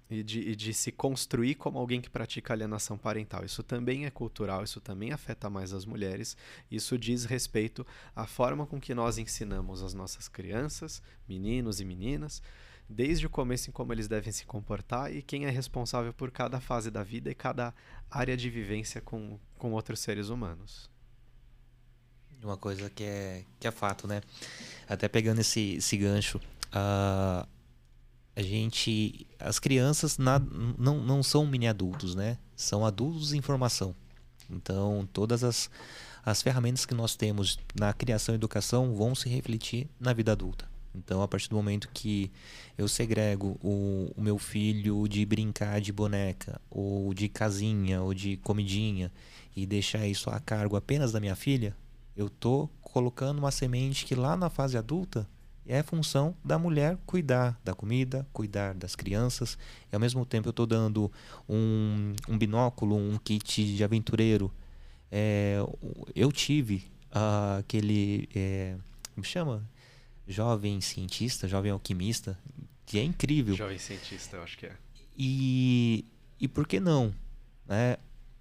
e 0.09 0.23
de, 0.23 0.39
e 0.39 0.55
de, 0.55 0.73
se 0.73 0.91
construir 0.91 1.55
como 1.55 1.77
alguém 1.77 1.99
que 1.99 2.09
pratica 2.09 2.53
alienação 2.53 2.97
parental. 2.97 3.43
Isso 3.43 3.61
também 3.61 4.05
é 4.05 4.09
cultural, 4.09 4.63
isso 4.63 4.79
também 4.79 5.11
afeta 5.11 5.49
mais 5.49 5.73
as 5.73 5.85
mulheres. 5.85 6.37
Isso 6.71 6.97
diz 6.97 7.25
respeito 7.25 7.85
à 8.15 8.25
forma 8.25 8.65
com 8.65 8.79
que 8.79 8.93
nós 8.93 9.17
ensinamos 9.17 9.83
as 9.83 9.93
nossas 9.93 10.27
crianças, 10.27 11.01
meninos 11.27 11.81
e 11.81 11.85
meninas, 11.85 12.41
desde 12.89 13.25
o 13.25 13.29
começo 13.29 13.69
em 13.69 13.73
como 13.73 13.91
eles 13.91 14.07
devem 14.07 14.31
se 14.31 14.45
comportar 14.45 15.13
e 15.13 15.21
quem 15.21 15.45
é 15.45 15.49
responsável 15.49 16.13
por 16.13 16.31
cada 16.31 16.59
fase 16.61 16.89
da 16.89 17.03
vida 17.03 17.29
e 17.29 17.35
cada 17.35 17.73
área 18.09 18.37
de 18.37 18.49
vivência 18.49 19.01
com, 19.01 19.37
com 19.57 19.73
outros 19.73 19.99
seres 19.99 20.29
humanos. 20.29 20.89
Uma 22.41 22.55
coisa 22.55 22.89
que 22.89 23.03
é, 23.03 23.43
que 23.59 23.67
é 23.67 23.71
fato, 23.71 24.07
né? 24.07 24.21
Até 24.87 25.07
pegando 25.07 25.41
esse, 25.41 25.75
esse 25.75 25.97
gancho, 25.97 26.37
uh, 26.67 27.47
a 28.37 28.41
gente. 28.43 29.25
As 29.39 29.57
crianças 29.57 30.19
na, 30.19 30.39
não, 30.77 31.03
não 31.03 31.23
são 31.23 31.47
mini 31.47 31.67
adultos, 31.67 32.13
né? 32.13 32.37
São 32.55 32.85
adultos 32.85 33.33
em 33.33 33.41
formação. 33.41 33.95
Então, 34.47 35.09
todas 35.11 35.43
as, 35.43 35.69
as 36.23 36.43
ferramentas 36.43 36.85
que 36.85 36.93
nós 36.93 37.15
temos 37.15 37.57
na 37.77 37.91
criação 37.93 38.35
e 38.35 38.37
educação 38.37 38.93
vão 38.93 39.15
se 39.15 39.27
refletir 39.27 39.89
na 39.99 40.13
vida 40.13 40.31
adulta. 40.31 40.69
Então, 40.93 41.21
a 41.21 41.27
partir 41.27 41.49
do 41.49 41.55
momento 41.55 41.89
que 41.91 42.31
eu 42.77 42.87
segrego 42.87 43.57
o, 43.61 44.13
o 44.15 44.21
meu 44.21 44.37
filho 44.37 45.07
de 45.07 45.25
brincar 45.25 45.81
de 45.81 45.91
boneca, 45.91 46.61
ou 46.69 47.13
de 47.15 47.27
casinha, 47.27 48.03
ou 48.03 48.13
de 48.13 48.37
comidinha, 48.37 49.11
e 49.55 49.65
deixar 49.65 50.07
isso 50.07 50.29
a 50.29 50.39
cargo 50.39 50.75
apenas 50.75 51.11
da 51.11 51.19
minha 51.19 51.35
filha, 51.35 51.75
eu 52.15 52.29
tô 52.29 52.69
colocando 52.81 53.39
uma 53.39 53.51
semente 53.51 54.05
que 54.05 54.13
lá 54.13 54.37
na 54.37 54.49
fase 54.49 54.77
adulta 54.77 55.27
é 55.67 55.83
função 55.83 56.35
da 56.43 56.57
mulher 56.57 56.97
cuidar 57.05 57.59
da 57.63 57.73
comida, 57.73 58.25
cuidar 58.31 58.73
das 58.73 58.95
crianças. 58.95 59.57
E 59.91 59.95
ao 59.95 59.99
mesmo 59.99 60.25
tempo 60.25 60.47
eu 60.47 60.51
estou 60.51 60.65
dando 60.65 61.11
um, 61.47 62.13
um, 62.27 62.37
binóculo, 62.37 62.95
um 62.95 63.17
kit 63.17 63.75
de 63.75 63.83
aventureiro. 63.83 64.51
É, 65.11 65.57
eu 66.15 66.31
tive 66.31 66.85
uh, 67.11 67.59
aquele. 67.59 68.29
É, 68.33 68.75
como 69.13 69.25
chama? 69.25 69.63
Jovem 70.27 70.81
cientista, 70.81 71.47
jovem 71.47 71.71
alquimista, 71.71 72.37
que 72.85 72.99
é 72.99 73.03
incrível. 73.03 73.55
Jovem 73.55 73.77
cientista, 73.77 74.37
eu 74.37 74.43
acho 74.43 74.57
que 74.57 74.65
é. 74.65 74.75
E, 75.17 76.05
e 76.39 76.47
por 76.47 76.67
que 76.67 76.79
não? 76.79 77.13
Né? 77.65 77.97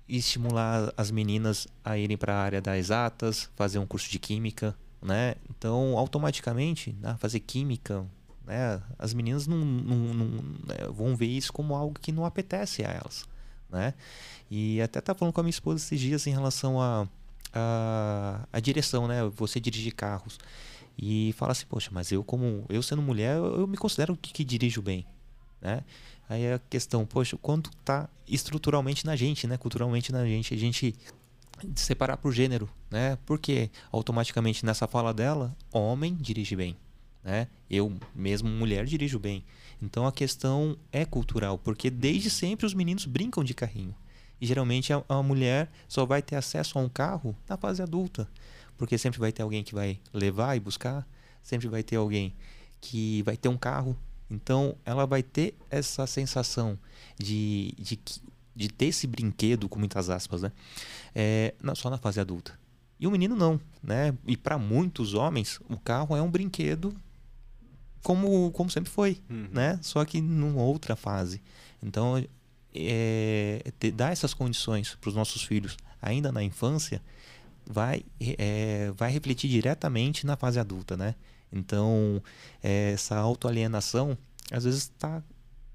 Estimular 0.08 0.92
as 0.96 1.10
meninas 1.10 1.66
a 1.84 1.96
irem 1.96 2.16
para 2.16 2.34
a 2.34 2.40
área 2.40 2.60
das 2.60 2.76
exatas, 2.76 3.50
fazer 3.54 3.78
um 3.78 3.86
curso 3.86 4.10
de 4.10 4.18
química, 4.18 4.76
né? 5.02 5.34
Então, 5.50 5.96
automaticamente, 5.96 6.96
né, 7.00 7.16
fazer 7.18 7.40
química, 7.40 8.04
né, 8.44 8.80
as 8.98 9.12
meninas 9.12 9.46
não, 9.46 9.58
não, 9.58 9.96
não 10.14 10.26
né, 10.66 10.76
vão 10.90 11.16
ver 11.16 11.26
isso 11.26 11.52
como 11.52 11.74
algo 11.74 11.98
que 11.98 12.12
não 12.12 12.24
apetece 12.24 12.84
a 12.84 12.88
elas, 12.88 13.26
né? 13.70 13.94
E 14.50 14.80
até 14.80 15.00
tá 15.00 15.14
falando 15.14 15.34
com 15.34 15.40
a 15.40 15.42
minha 15.42 15.50
esposa 15.50 15.82
esses 15.84 15.98
dias 15.98 16.26
em 16.26 16.30
relação 16.30 16.80
a, 16.80 17.08
a, 17.52 18.46
a 18.52 18.60
direção, 18.60 19.08
né? 19.08 19.24
Você 19.36 19.58
dirigir 19.58 19.94
carros 19.94 20.38
e 20.98 21.34
fala 21.36 21.52
assim, 21.52 21.66
poxa, 21.68 21.90
mas 21.92 22.10
eu 22.12 22.22
como 22.24 22.64
eu 22.68 22.82
sendo 22.82 23.02
mulher, 23.02 23.36
eu, 23.36 23.60
eu 23.60 23.66
me 23.66 23.76
considero 23.76 24.16
que, 24.16 24.32
que 24.32 24.44
dirijo 24.44 24.80
bem, 24.80 25.04
né? 25.60 25.82
Aí 26.28 26.52
a 26.52 26.58
questão, 26.58 27.06
poxa, 27.06 27.36
quanto 27.36 27.70
tá 27.84 28.08
estruturalmente 28.26 29.06
na 29.06 29.14
gente, 29.14 29.46
né? 29.46 29.56
Culturalmente 29.56 30.10
na 30.10 30.24
gente, 30.24 30.54
a 30.54 30.56
gente 30.56 30.94
separar 31.74 32.16
por 32.16 32.32
gênero, 32.32 32.68
né? 32.90 33.18
Porque 33.26 33.70
automaticamente 33.90 34.64
nessa 34.64 34.86
fala 34.86 35.12
dela, 35.12 35.56
homem 35.72 36.14
dirige 36.14 36.56
bem, 36.56 36.76
né? 37.22 37.48
Eu 37.68 37.92
mesmo 38.14 38.48
mulher 38.48 38.84
dirijo 38.86 39.18
bem. 39.18 39.44
Então 39.80 40.06
a 40.06 40.12
questão 40.12 40.76
é 40.92 41.04
cultural, 41.04 41.58
porque 41.58 41.90
desde 41.90 42.30
sempre 42.30 42.66
os 42.66 42.74
meninos 42.74 43.04
brincam 43.04 43.44
de 43.44 43.54
carrinho. 43.54 43.94
E 44.40 44.46
geralmente 44.46 44.92
a, 44.92 45.02
a 45.08 45.22
mulher 45.22 45.70
só 45.88 46.04
vai 46.04 46.22
ter 46.22 46.36
acesso 46.36 46.78
a 46.78 46.82
um 46.82 46.88
carro 46.88 47.36
na 47.48 47.56
fase 47.56 47.82
adulta, 47.82 48.28
porque 48.76 48.98
sempre 48.98 49.18
vai 49.18 49.32
ter 49.32 49.42
alguém 49.42 49.62
que 49.62 49.74
vai 49.74 49.98
levar 50.12 50.56
e 50.56 50.60
buscar, 50.60 51.06
sempre 51.42 51.68
vai 51.68 51.82
ter 51.82 51.96
alguém 51.96 52.34
que 52.80 53.22
vai 53.22 53.36
ter 53.36 53.48
um 53.48 53.56
carro. 53.56 53.96
Então 54.30 54.76
ela 54.84 55.06
vai 55.06 55.22
ter 55.22 55.54
essa 55.70 56.06
sensação 56.06 56.78
de, 57.18 57.72
de 57.78 57.96
que 57.96 58.20
de 58.56 58.68
ter 58.68 58.86
esse 58.86 59.06
brinquedo, 59.06 59.68
com 59.68 59.78
muitas 59.78 60.08
aspas, 60.08 60.42
né? 60.42 60.50
É, 61.14 61.54
só 61.74 61.90
na 61.90 61.98
fase 61.98 62.18
adulta. 62.18 62.58
E 62.98 63.06
o 63.06 63.10
menino 63.10 63.36
não, 63.36 63.60
né? 63.82 64.16
E 64.26 64.36
para 64.36 64.56
muitos 64.56 65.12
homens, 65.12 65.60
o 65.68 65.78
carro 65.78 66.16
é 66.16 66.22
um 66.22 66.30
brinquedo 66.30 66.94
como, 68.02 68.50
como 68.52 68.70
sempre 68.70 68.90
foi, 68.90 69.20
uhum. 69.28 69.48
né? 69.52 69.78
Só 69.82 70.04
que 70.04 70.20
numa 70.20 70.62
outra 70.62 70.96
fase. 70.96 71.42
Então, 71.82 72.24
é, 72.74 73.62
dar 73.94 74.12
essas 74.12 74.32
condições 74.32 74.96
para 75.00 75.08
os 75.08 75.14
nossos 75.14 75.42
filhos 75.42 75.76
ainda 76.00 76.30
na 76.32 76.42
infância 76.42 77.02
vai, 77.66 78.02
é, 78.20 78.92
vai 78.96 79.10
refletir 79.10 79.50
diretamente 79.50 80.24
na 80.24 80.36
fase 80.36 80.58
adulta, 80.58 80.96
né? 80.96 81.14
Então, 81.52 82.22
é, 82.62 82.92
essa 82.92 83.16
autoalienação 83.16 84.16
às 84.50 84.64
vezes 84.64 84.82
está 84.82 85.22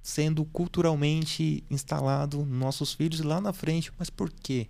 sendo 0.02 0.46
culturalmente 0.46 1.64
instalado 1.70 2.40
nos 2.40 2.60
nossos 2.60 2.94
filhos 2.94 3.22
lá 3.22 3.40
na 3.40 3.54
frente. 3.54 3.92
Mas 3.98 4.10
por 4.10 4.32
quê? 4.32 4.68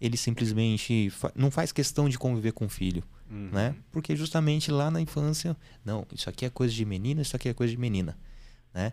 Ele 0.00 0.16
simplesmente 0.16 1.10
fa 1.10 1.32
não 1.34 1.50
faz 1.50 1.70
questão 1.70 2.08
de 2.08 2.18
conviver 2.18 2.52
com 2.52 2.66
o 2.66 2.68
filho, 2.68 3.04
uhum. 3.30 3.50
né? 3.52 3.76
Porque 3.92 4.16
justamente 4.16 4.70
lá 4.70 4.90
na 4.90 5.00
infância, 5.00 5.56
não, 5.84 6.06
isso 6.12 6.28
aqui 6.28 6.44
é 6.44 6.50
coisa 6.50 6.74
de 6.74 6.84
menina, 6.84 7.22
isso 7.22 7.36
aqui 7.36 7.48
é 7.48 7.54
coisa 7.54 7.72
de 7.72 7.78
menina, 7.78 8.18
né? 8.74 8.92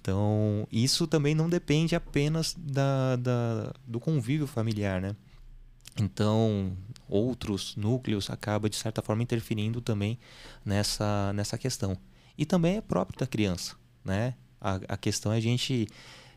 Então, 0.00 0.68
isso 0.70 1.06
também 1.06 1.34
não 1.34 1.48
depende 1.48 1.96
apenas 1.96 2.54
da, 2.56 3.16
da, 3.16 3.72
do 3.84 3.98
convívio 3.98 4.46
familiar, 4.46 5.00
né? 5.00 5.16
Então, 6.00 6.76
outros 7.08 7.74
núcleos 7.74 8.30
acabam, 8.30 8.70
de 8.70 8.76
certa 8.76 9.02
forma, 9.02 9.22
interferindo 9.22 9.80
também 9.80 10.18
nessa, 10.64 11.32
nessa 11.32 11.58
questão. 11.58 11.96
E 12.38 12.46
também 12.46 12.76
é 12.76 12.80
próprio 12.80 13.18
da 13.18 13.26
criança, 13.26 13.74
né? 14.04 14.34
A, 14.66 14.94
a 14.94 14.96
questão 14.96 15.32
é 15.32 15.36
a 15.36 15.40
gente 15.40 15.86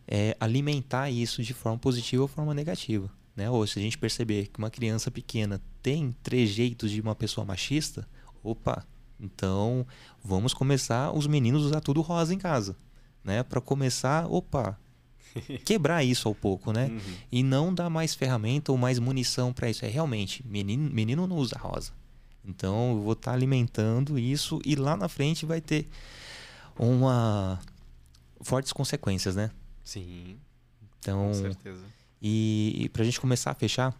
é, 0.07 0.37
alimentar 0.39 1.09
isso 1.09 1.41
de 1.41 1.53
forma 1.53 1.77
positiva 1.77 2.21
ou 2.21 2.27
forma 2.27 2.53
negativa. 2.53 3.09
Né? 3.35 3.49
Ou 3.49 3.65
se 3.65 3.79
a 3.79 3.81
gente 3.81 3.97
perceber 3.97 4.47
que 4.47 4.59
uma 4.59 4.69
criança 4.69 5.09
pequena 5.09 5.61
tem 5.81 6.15
trejeitos 6.21 6.91
de 6.91 7.01
uma 7.01 7.15
pessoa 7.15 7.45
machista, 7.45 8.07
opa, 8.43 8.85
então 9.19 9.85
vamos 10.23 10.53
começar 10.53 11.11
os 11.11 11.25
meninos 11.25 11.63
usar 11.63 11.81
tudo 11.81 12.01
rosa 12.01 12.33
em 12.33 12.37
casa. 12.37 12.75
Né? 13.23 13.41
Para 13.43 13.61
começar, 13.61 14.27
opa, 14.27 14.77
quebrar 15.65 16.03
isso 16.03 16.27
ao 16.27 16.35
pouco, 16.35 16.71
né? 16.71 16.87
Uhum. 16.87 17.15
E 17.31 17.43
não 17.43 17.73
dar 17.73 17.89
mais 17.89 18.13
ferramenta 18.13 18.71
ou 18.71 18.77
mais 18.77 18.99
munição 18.99 19.53
para 19.53 19.69
isso. 19.69 19.85
É 19.85 19.87
realmente, 19.87 20.45
menino, 20.45 20.89
menino 20.89 21.27
não 21.27 21.37
usa 21.37 21.57
rosa. 21.57 21.91
Então 22.43 22.91
eu 22.91 23.01
vou 23.01 23.13
estar 23.13 23.31
tá 23.31 23.37
alimentando 23.37 24.17
isso 24.17 24.59
e 24.65 24.75
lá 24.75 24.95
na 24.95 25.07
frente 25.07 25.45
vai 25.45 25.61
ter 25.61 25.87
uma 26.77 27.59
fortes 28.41 28.71
consequências, 28.73 29.35
né? 29.35 29.51
Sim. 29.83 30.37
Então, 30.99 31.27
com 31.27 31.33
certeza. 31.33 31.83
E, 32.21 32.73
e 32.83 32.89
para 32.89 33.01
a 33.01 33.05
gente 33.05 33.19
começar 33.19 33.51
a 33.51 33.55
fechar, 33.55 33.95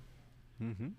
uhum. 0.59 0.91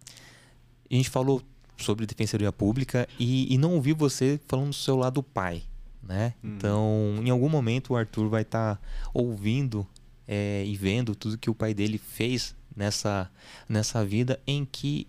a 0.91 0.95
gente 0.95 1.11
falou 1.11 1.43
sobre 1.77 2.07
defensoria 2.07 2.53
pública 2.53 3.09
e, 3.19 3.53
e, 3.53 3.59
não 3.59 3.75
ouvi 3.75 3.93
você 3.93 4.41
falando 4.47 4.69
do 4.69 4.75
seu 4.75 4.97
lado 4.97 5.23
pai, 5.23 5.63
né? 6.03 6.35
Uhum. 6.43 6.55
Então, 6.57 7.15
em 7.23 7.31
algum 7.31 7.49
momento 7.49 7.93
o 7.93 7.97
Arthur 7.97 8.29
vai 8.29 8.43
estar 8.43 8.77
tá 8.77 8.83
ouvindo 9.13 9.87
é, 10.27 10.65
e 10.67 10.77
vendo 10.77 11.15
tudo 11.15 11.39
que 11.39 11.51
o 11.51 11.55
pai 11.55 11.75
dele 11.75 11.99
fez 11.99 12.55
nessa 12.75 13.31
nessa 13.69 14.05
vida 14.05 14.41
em 14.47 14.65
que 14.65 15.07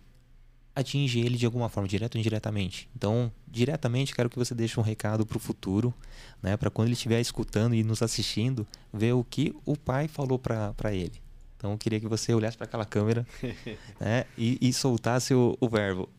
atinge 0.76 1.20
ele 1.20 1.38
de 1.38 1.46
alguma 1.46 1.70
forma, 1.70 1.88
direto 1.88 2.16
ou 2.16 2.20
indiretamente. 2.20 2.90
Então, 2.96 3.32
diretamente, 3.48 4.14
quero 4.16 4.30
que 4.30 4.38
você 4.38 4.56
deixe 4.56 4.80
um 4.80 4.84
recado 4.84 5.26
para 5.26 5.38
o 5.38 5.40
futuro, 5.40 5.94
né, 6.42 6.56
para 6.58 6.70
quando 6.70 6.88
ele 6.88 6.94
estiver 6.94 7.20
escutando 7.20 7.76
e 7.76 7.84
nos 7.84 8.02
assistindo, 8.02 8.66
ver 8.92 9.14
o 9.14 9.24
que 9.24 9.54
o 9.66 9.78
pai 9.78 10.08
falou 10.08 10.40
para 10.40 10.94
ele. 10.94 11.22
Então, 11.58 11.74
eu 11.74 11.78
queria 11.78 12.00
que 12.00 12.08
você 12.08 12.34
olhasse 12.34 12.58
para 12.58 12.66
aquela 12.66 12.86
câmera 12.86 13.26
né, 14.00 14.26
e, 14.38 14.58
e, 14.62 14.74
soltasse 14.74 15.34
o, 15.34 15.56
o 15.60 15.70
verbo. 15.70 16.10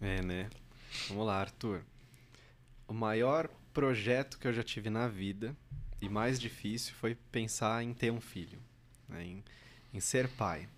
É, 0.00 0.20
né? 0.22 0.50
Vamos 1.08 1.26
lá, 1.26 1.40
Arthur. 1.40 1.82
O 2.86 2.92
maior 2.92 3.48
projeto 3.72 4.38
que 4.38 4.46
eu 4.46 4.52
já 4.52 4.62
tive 4.62 4.90
na 4.90 5.08
vida 5.08 5.56
e 6.00 6.08
mais 6.08 6.38
difícil 6.38 6.94
foi 6.94 7.14
pensar 7.32 7.82
em 7.82 7.94
ter 7.94 8.12
um 8.12 8.20
filho, 8.20 8.58
né, 9.08 9.24
em, 9.24 9.44
em 9.92 10.00
ser 10.00 10.28
pai. 10.28 10.68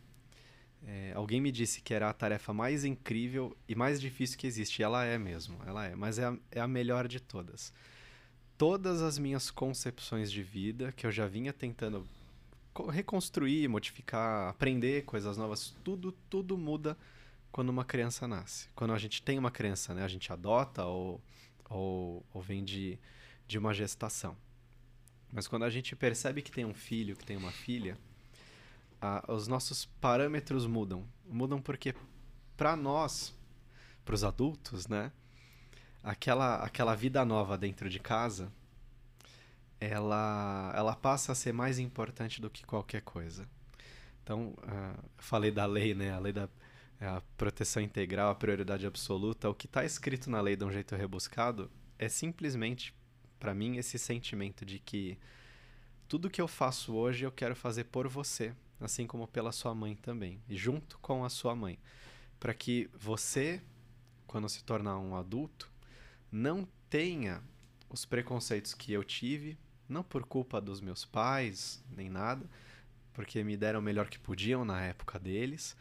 É, 0.84 1.12
alguém 1.14 1.40
me 1.40 1.50
disse 1.50 1.80
que 1.80 1.94
era 1.94 2.08
a 2.08 2.12
tarefa 2.12 2.52
mais 2.52 2.84
incrível 2.84 3.56
e 3.68 3.74
mais 3.74 4.00
difícil 4.00 4.38
que 4.38 4.46
existe. 4.46 4.80
E 4.80 4.82
ela 4.82 5.04
é 5.04 5.18
mesmo, 5.18 5.58
ela 5.66 5.84
é. 5.86 5.94
Mas 5.94 6.18
é 6.18 6.26
a, 6.26 6.36
é 6.50 6.60
a 6.60 6.68
melhor 6.68 7.08
de 7.08 7.20
todas. 7.20 7.72
Todas 8.56 9.02
as 9.02 9.18
minhas 9.18 9.50
concepções 9.50 10.30
de 10.30 10.42
vida, 10.42 10.92
que 10.92 11.06
eu 11.06 11.12
já 11.12 11.26
vinha 11.26 11.52
tentando 11.52 12.06
reconstruir, 12.90 13.68
modificar, 13.68 14.50
aprender 14.50 15.04
coisas 15.04 15.36
novas, 15.36 15.74
tudo, 15.82 16.12
tudo 16.28 16.58
muda 16.58 16.96
quando 17.50 17.70
uma 17.70 17.84
criança 17.84 18.28
nasce. 18.28 18.68
Quando 18.74 18.92
a 18.92 18.98
gente 18.98 19.22
tem 19.22 19.38
uma 19.38 19.50
criança, 19.50 19.94
né? 19.94 20.02
A 20.04 20.08
gente 20.08 20.32
adota 20.32 20.84
ou, 20.84 21.20
ou, 21.70 22.24
ou 22.32 22.42
vem 22.42 22.64
de, 22.64 22.98
de 23.46 23.58
uma 23.58 23.72
gestação. 23.72 24.36
Mas 25.32 25.48
quando 25.48 25.64
a 25.64 25.70
gente 25.70 25.96
percebe 25.96 26.42
que 26.42 26.50
tem 26.50 26.64
um 26.64 26.74
filho, 26.74 27.16
que 27.16 27.24
tem 27.24 27.36
uma 27.36 27.50
filha 27.50 27.98
a, 29.00 29.24
os 29.32 29.46
nossos 29.48 29.84
parâmetros 30.00 30.66
mudam. 30.66 31.06
Mudam 31.26 31.60
porque, 31.60 31.94
para 32.56 32.76
nós, 32.76 33.34
para 34.04 34.14
os 34.14 34.24
adultos, 34.24 34.86
né? 34.86 35.12
Aquela, 36.02 36.56
aquela 36.56 36.94
vida 36.94 37.24
nova 37.24 37.58
dentro 37.58 37.88
de 37.90 37.98
casa, 37.98 38.52
ela, 39.80 40.72
ela 40.74 40.94
passa 40.94 41.32
a 41.32 41.34
ser 41.34 41.52
mais 41.52 41.78
importante 41.78 42.40
do 42.40 42.48
que 42.48 42.64
qualquer 42.64 43.02
coisa. 43.02 43.48
Então, 44.22 44.54
uh, 44.58 45.04
falei 45.18 45.50
da 45.50 45.66
lei, 45.66 45.94
né? 45.94 46.12
A 46.12 46.18
lei 46.18 46.32
da 46.32 46.48
a 47.00 47.20
proteção 47.36 47.82
integral, 47.82 48.30
a 48.30 48.34
prioridade 48.34 48.86
absoluta. 48.86 49.50
O 49.50 49.54
que 49.54 49.66
está 49.66 49.84
escrito 49.84 50.30
na 50.30 50.40
lei 50.40 50.56
de 50.56 50.64
um 50.64 50.72
jeito 50.72 50.96
rebuscado 50.96 51.70
é 51.98 52.08
simplesmente, 52.08 52.94
para 53.38 53.54
mim, 53.54 53.76
esse 53.76 53.98
sentimento 53.98 54.64
de 54.64 54.78
que 54.78 55.18
tudo 56.08 56.30
que 56.30 56.40
eu 56.40 56.48
faço 56.48 56.94
hoje 56.94 57.24
eu 57.24 57.32
quero 57.32 57.54
fazer 57.54 57.84
por 57.84 58.08
você 58.08 58.54
assim 58.80 59.06
como 59.06 59.26
pela 59.26 59.52
sua 59.52 59.74
mãe 59.74 59.94
também, 59.96 60.40
e 60.48 60.56
junto 60.56 60.98
com 60.98 61.24
a 61.24 61.28
sua 61.28 61.54
mãe, 61.54 61.78
para 62.38 62.54
que 62.54 62.90
você, 62.94 63.62
quando 64.26 64.48
se 64.48 64.62
tornar 64.64 64.98
um 64.98 65.16
adulto, 65.16 65.70
não 66.30 66.68
tenha 66.90 67.42
os 67.88 68.04
preconceitos 68.04 68.74
que 68.74 68.92
eu 68.92 69.02
tive, 69.02 69.58
não 69.88 70.02
por 70.02 70.24
culpa 70.24 70.60
dos 70.60 70.80
meus 70.80 71.04
pais, 71.04 71.82
nem 71.90 72.10
nada, 72.10 72.48
porque 73.12 73.42
me 73.42 73.56
deram 73.56 73.80
o 73.80 73.82
melhor 73.82 74.08
que 74.08 74.18
podiam 74.18 74.64
na 74.64 74.82
época 74.82 75.18
deles, 75.18 75.76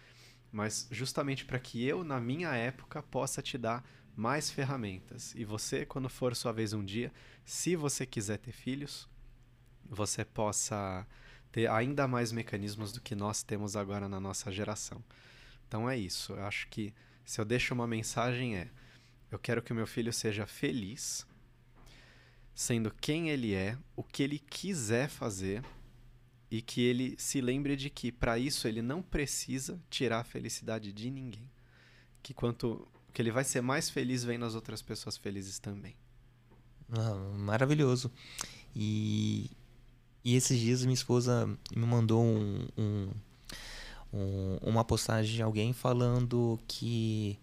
mas 0.52 0.88
justamente 0.90 1.44
para 1.44 1.60
que 1.60 1.84
eu, 1.84 2.04
na 2.04 2.20
minha 2.20 2.56
época, 2.56 3.04
possa 3.04 3.42
te 3.42 3.58
dar 3.58 3.86
mais 4.16 4.50
ferramentas. 4.50 5.36
E 5.36 5.44
você, 5.44 5.86
quando 5.86 6.08
for 6.08 6.34
sua 6.36 6.54
vez 6.54 6.72
um 6.72 6.84
dia, 6.84 7.12
se 7.44 7.76
você 7.76 8.06
quiser 8.06 8.38
ter 8.38 8.54
filhos, 8.54 9.10
você 9.84 10.24
possa 10.24 11.06
ter 11.56 11.72
ainda 11.72 12.06
mais 12.06 12.34
mecanismos 12.34 12.92
do 12.92 13.00
que 13.00 13.16
nós 13.16 13.42
temos 13.42 13.78
agora 13.78 14.10
na 14.10 14.20
nossa 14.20 14.52
geração. 14.52 15.02
Então 15.66 15.90
é 15.90 15.98
isso. 15.98 16.34
Eu 16.34 16.44
acho 16.44 16.68
que 16.68 16.94
se 17.24 17.40
eu 17.40 17.46
deixo 17.46 17.74
uma 17.74 17.88
mensagem 17.88 18.58
é: 18.58 18.68
eu 19.32 19.40
quero 19.40 19.62
que 19.62 19.72
o 19.72 19.76
meu 19.76 19.88
filho 19.88 20.12
seja 20.12 20.46
feliz, 20.46 21.26
sendo 22.54 22.94
quem 23.00 23.30
ele 23.30 23.54
é, 23.54 23.78
o 23.96 24.04
que 24.04 24.22
ele 24.22 24.38
quiser 24.38 25.08
fazer 25.08 25.64
e 26.52 26.62
que 26.62 26.82
ele 26.82 27.16
se 27.18 27.40
lembre 27.40 27.78
de 27.78 27.90
que 27.90 28.12
para 28.12 28.38
isso 28.38 28.68
ele 28.68 28.82
não 28.82 29.02
precisa 29.02 29.82
tirar 29.90 30.20
a 30.20 30.26
felicidade 30.26 30.92
de 30.92 31.10
ninguém. 31.10 31.50
Que 32.22 32.34
quanto 32.34 32.86
que 33.14 33.22
ele 33.22 33.32
vai 33.32 33.46
ser 33.46 33.62
mais 33.62 33.90
feliz 33.90 34.26
vendo 34.26 34.44
as 34.44 34.56
outras 34.56 34.82
pessoas 34.82 35.16
felizes 35.16 35.58
também. 35.58 35.96
Ah, 36.92 37.16
maravilhoso. 37.38 38.12
E, 38.76 39.50
e 40.26 40.36
esses 40.36 40.60
dias 40.60 40.82
minha 40.82 40.96
esposa 40.96 41.48
me 41.76 41.86
mandou 41.86 42.24
um, 42.24 42.68
um, 42.76 43.10
um, 44.12 44.58
uma 44.64 44.84
postagem 44.84 45.36
de 45.36 45.44
alguém 45.44 45.72
falando 45.72 46.60
que 46.68 47.38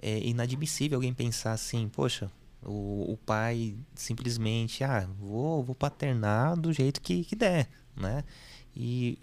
é 0.00 0.18
inadmissível 0.18 0.98
alguém 0.98 1.14
pensar 1.14 1.52
assim, 1.52 1.88
poxa, 1.88 2.30
o, 2.62 3.12
o 3.12 3.16
pai 3.16 3.74
simplesmente, 3.94 4.84
ah, 4.84 5.08
vou, 5.18 5.64
vou 5.64 5.74
paternar 5.74 6.56
do 6.56 6.72
jeito 6.74 7.00
que, 7.00 7.24
que 7.24 7.34
der, 7.34 7.70
né? 7.96 8.22
E 8.76 9.18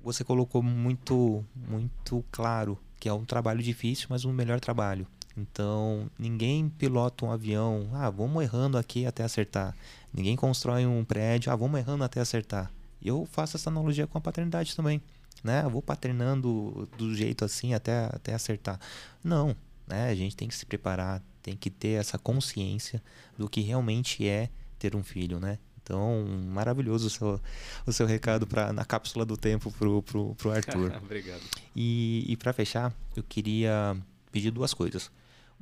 você 0.00 0.22
colocou 0.22 0.62
muito, 0.62 1.44
muito 1.56 2.24
claro 2.30 2.78
que 3.00 3.08
é 3.08 3.12
um 3.12 3.24
trabalho 3.24 3.60
difícil, 3.60 4.06
mas 4.08 4.24
um 4.24 4.32
melhor 4.32 4.60
trabalho. 4.60 5.04
Então, 5.36 6.10
ninguém 6.18 6.68
pilota 6.68 7.24
um 7.24 7.30
avião, 7.30 7.88
ah, 7.94 8.10
vamos 8.10 8.42
errando 8.42 8.76
aqui 8.76 9.06
até 9.06 9.24
acertar. 9.24 9.74
Ninguém 10.12 10.36
constrói 10.36 10.86
um 10.86 11.04
prédio, 11.04 11.50
ah, 11.50 11.56
vamos 11.56 11.78
errando 11.80 12.04
até 12.04 12.20
acertar. 12.20 12.70
Eu 13.02 13.26
faço 13.30 13.56
essa 13.56 13.70
analogia 13.70 14.06
com 14.06 14.18
a 14.18 14.20
paternidade 14.20 14.76
também, 14.76 15.00
né? 15.42 15.62
Eu 15.64 15.70
vou 15.70 15.82
paternando 15.82 16.88
do 16.96 17.14
jeito 17.14 17.44
assim 17.44 17.74
até, 17.74 18.04
até 18.06 18.34
acertar. 18.34 18.78
Não, 19.24 19.56
né? 19.86 20.10
A 20.10 20.14
gente 20.14 20.36
tem 20.36 20.46
que 20.46 20.54
se 20.54 20.66
preparar, 20.66 21.22
tem 21.42 21.56
que 21.56 21.70
ter 21.70 22.00
essa 22.00 22.18
consciência 22.18 23.02
do 23.36 23.48
que 23.48 23.60
realmente 23.60 24.28
é 24.28 24.50
ter 24.78 24.94
um 24.94 25.02
filho, 25.02 25.40
né? 25.40 25.58
Então, 25.82 26.24
maravilhoso 26.46 27.08
o 27.08 27.10
seu, 27.10 27.40
o 27.84 27.92
seu 27.92 28.06
recado 28.06 28.46
pra, 28.46 28.72
na 28.72 28.84
cápsula 28.84 29.24
do 29.24 29.36
tempo 29.36 29.70
pro, 29.72 30.00
pro, 30.02 30.34
pro 30.36 30.52
Arthur. 30.52 30.94
Obrigado. 31.02 31.42
E, 31.74 32.24
e 32.28 32.36
para 32.36 32.52
fechar, 32.52 32.94
eu 33.16 33.22
queria 33.22 33.96
pedir 34.30 34.52
duas 34.52 34.72
coisas. 34.72 35.10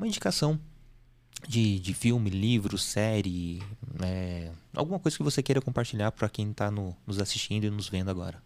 Uma 0.00 0.06
indicação 0.06 0.58
de, 1.46 1.78
de 1.78 1.92
filme, 1.92 2.30
livro, 2.30 2.78
série, 2.78 3.62
é, 4.02 4.50
alguma 4.74 4.98
coisa 4.98 5.14
que 5.14 5.22
você 5.22 5.42
queira 5.42 5.60
compartilhar 5.60 6.10
para 6.10 6.26
quem 6.26 6.52
está 6.52 6.70
no, 6.70 6.96
nos 7.06 7.18
assistindo 7.18 7.64
e 7.64 7.70
nos 7.70 7.86
vendo 7.86 8.10
agora. 8.10 8.42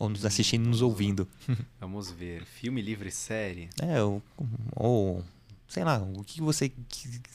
Ou 0.00 0.08
nos 0.08 0.26
assistindo 0.26 0.64
e 0.64 0.68
nos 0.68 0.82
ouvindo. 0.82 1.28
Vamos 1.78 2.10
ver. 2.10 2.44
Filme, 2.44 2.82
livro 2.82 3.06
e 3.06 3.12
série? 3.12 3.70
É, 3.80 4.02
ou, 4.02 4.20
ou 4.74 5.24
sei 5.68 5.84
lá, 5.84 5.98
o 5.98 6.24
que 6.24 6.40
você 6.40 6.72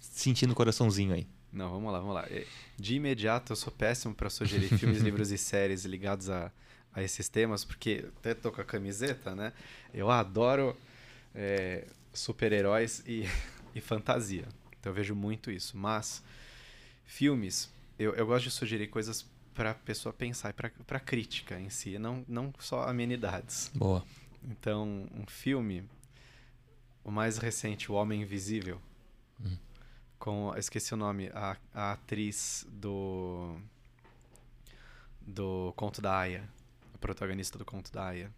sentir 0.01 0.47
no 0.47 0.53
coraçãozinho 0.53 1.13
aí. 1.13 1.25
Não, 1.49 1.71
vamos 1.71 1.93
lá, 1.93 1.99
vamos 2.01 2.15
lá. 2.15 2.25
É, 2.29 2.45
de 2.77 2.95
imediato, 2.95 3.53
eu 3.53 3.55
sou 3.55 3.71
péssimo 3.71 4.13
para 4.13 4.29
sugerir 4.29 4.67
filmes, 4.77 5.01
livros 5.01 5.31
e 5.31 5.37
séries 5.37 5.85
ligados 5.85 6.29
a, 6.29 6.51
a 6.93 7.01
esses 7.01 7.29
temas, 7.29 7.63
porque 7.63 8.03
até 8.17 8.33
tô 8.33 8.51
com 8.51 8.59
a 8.59 8.65
camiseta, 8.65 9.33
né? 9.33 9.53
Eu 9.93 10.11
adoro 10.11 10.75
é, 11.33 11.87
super-heróis 12.13 13.01
e, 13.07 13.25
e 13.75 13.81
fantasia. 13.81 14.47
Então 14.79 14.91
eu 14.91 14.95
vejo 14.95 15.15
muito 15.15 15.51
isso. 15.51 15.77
Mas, 15.77 16.23
filmes, 17.05 17.71
eu, 17.97 18.13
eu 18.13 18.25
gosto 18.25 18.45
de 18.45 18.51
sugerir 18.51 18.87
coisas 18.87 19.25
para 19.53 19.71
a 19.71 19.75
pessoa 19.75 20.13
pensar 20.13 20.49
e 20.49 20.53
para 20.53 20.99
crítica 20.99 21.59
em 21.59 21.69
si, 21.69 21.99
não, 21.99 22.25
não 22.27 22.53
só 22.59 22.83
amenidades. 22.83 23.69
Boa. 23.75 24.03
Então, 24.43 25.07
um 25.13 25.25
filme, 25.27 25.83
o 27.03 27.11
mais 27.11 27.37
recente, 27.37 27.91
O 27.91 27.95
Homem 27.95 28.21
Invisível, 28.21 28.81
hum. 29.39 29.57
com, 30.17 30.53
esqueci 30.57 30.93
o 30.93 30.97
nome, 30.97 31.29
a, 31.33 31.57
a 31.73 31.91
atriz 31.91 32.65
do 32.69 33.55
do 35.21 35.71
Conto 35.75 36.01
da 36.01 36.17
Aya, 36.17 36.49
a 36.93 36.97
protagonista 36.97 37.57
do 37.57 37.63
Conto 37.63 37.91
da 37.91 38.07
Aya. 38.07 38.31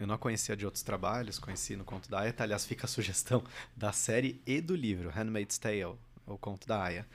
Eu 0.00 0.06
não 0.06 0.14
a 0.14 0.18
conhecia 0.18 0.56
de 0.56 0.64
outros 0.64 0.82
trabalhos, 0.82 1.38
conheci 1.38 1.76
no 1.76 1.84
Conto 1.84 2.10
da 2.10 2.20
Aya. 2.20 2.32
Tá, 2.32 2.44
aliás, 2.44 2.64
fica 2.64 2.86
a 2.86 2.88
sugestão 2.88 3.44
da 3.76 3.92
série 3.92 4.40
e 4.46 4.58
do 4.58 4.74
livro, 4.74 5.10
Handmaid's 5.10 5.58
Tale, 5.58 5.94
o 6.26 6.38
Conto 6.38 6.66
da 6.66 6.82
Aya. 6.82 7.06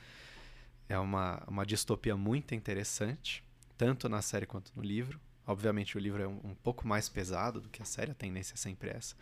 É 0.88 1.00
uma, 1.00 1.44
uma 1.48 1.66
distopia 1.66 2.16
muito 2.16 2.54
interessante, 2.54 3.44
tanto 3.76 4.08
na 4.08 4.22
série 4.22 4.46
quanto 4.46 4.72
no 4.76 4.84
livro. 4.84 5.20
Obviamente, 5.48 5.98
o 5.98 6.00
livro 6.00 6.22
é 6.22 6.28
um, 6.28 6.40
um 6.44 6.54
pouco 6.54 6.88
mais 6.88 7.10
pesado 7.10 7.60
do 7.60 7.70
que 7.70 7.82
a 7.82 7.86
série, 7.86 8.12
a 8.12 8.14
tendência 8.14 8.54
é 8.54 8.58
sempre 8.58 8.92
essa. 8.92 9.16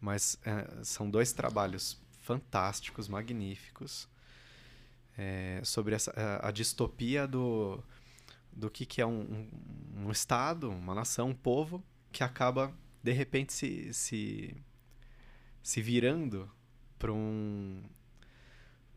Mas 0.00 0.38
é, 0.42 0.82
são 0.82 1.10
dois 1.10 1.34
trabalhos 1.34 2.00
fantásticos, 2.22 3.08
magníficos, 3.08 4.08
é, 5.18 5.60
sobre 5.62 5.94
essa, 5.94 6.12
a, 6.16 6.48
a, 6.48 6.50
distopia 6.50 7.26
do, 7.26 7.78
do 8.50 8.70
que, 8.70 8.86
que 8.86 9.02
é 9.02 9.06
um, 9.06 9.20
um, 9.20 10.06
um 10.06 10.10
Estado, 10.10 10.70
uma 10.70 10.94
nação, 10.94 11.28
um 11.28 11.34
povo 11.34 11.84
que 12.10 12.24
acaba 12.24 12.72
de 13.06 13.12
repente 13.12 13.52
se, 13.52 13.94
se, 13.94 14.56
se 15.62 15.80
virando 15.80 16.50
para 16.98 17.12
um, 17.12 17.84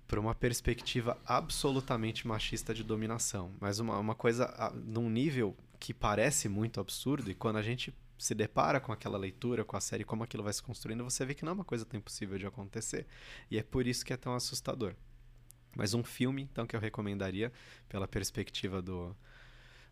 para 0.08 0.20
uma 0.20 0.34
perspectiva 0.34 1.16
absolutamente 1.24 2.28
machista 2.28 2.74
de 2.74 2.84
dominação. 2.84 3.54
Mas 3.60 3.78
uma, 3.78 4.00
uma 4.00 4.16
coisa 4.16 4.74
num 4.84 5.12
nível 5.12 5.56
que 5.80 5.94
parece 5.94 6.50
muito 6.50 6.80
absurdo, 6.80 7.30
e 7.30 7.36
quando 7.36 7.58
a 7.58 7.62
gente 7.62 7.94
se 8.18 8.34
depara 8.34 8.80
com 8.80 8.92
aquela 8.92 9.18
leitura, 9.18 9.64
com 9.64 9.78
a 9.78 9.80
série, 9.80 10.04
como 10.04 10.24
aquilo 10.24 10.42
vai 10.44 10.54
se 10.54 10.64
construindo, 10.64 11.04
você 11.04 11.24
vê 11.24 11.36
que 11.36 11.46
não 11.46 11.52
é 11.52 11.56
uma 11.56 11.64
coisa 11.64 11.86
tão 11.86 12.00
impossível 12.00 12.40
de 12.40 12.48
acontecer. 12.48 13.06
E 13.52 13.60
é 13.60 13.64
por 13.64 13.86
isso 13.86 14.04
que 14.04 14.12
é 14.12 14.18
tão 14.18 14.34
assustador. 14.34 14.96
Mas 15.76 15.94
um 15.94 16.04
filme, 16.04 16.50
então, 16.52 16.66
que 16.66 16.76
eu 16.76 16.80
recomendaria, 16.80 17.54
pela 17.88 18.08
perspectiva 18.08 18.82
do, 18.82 19.16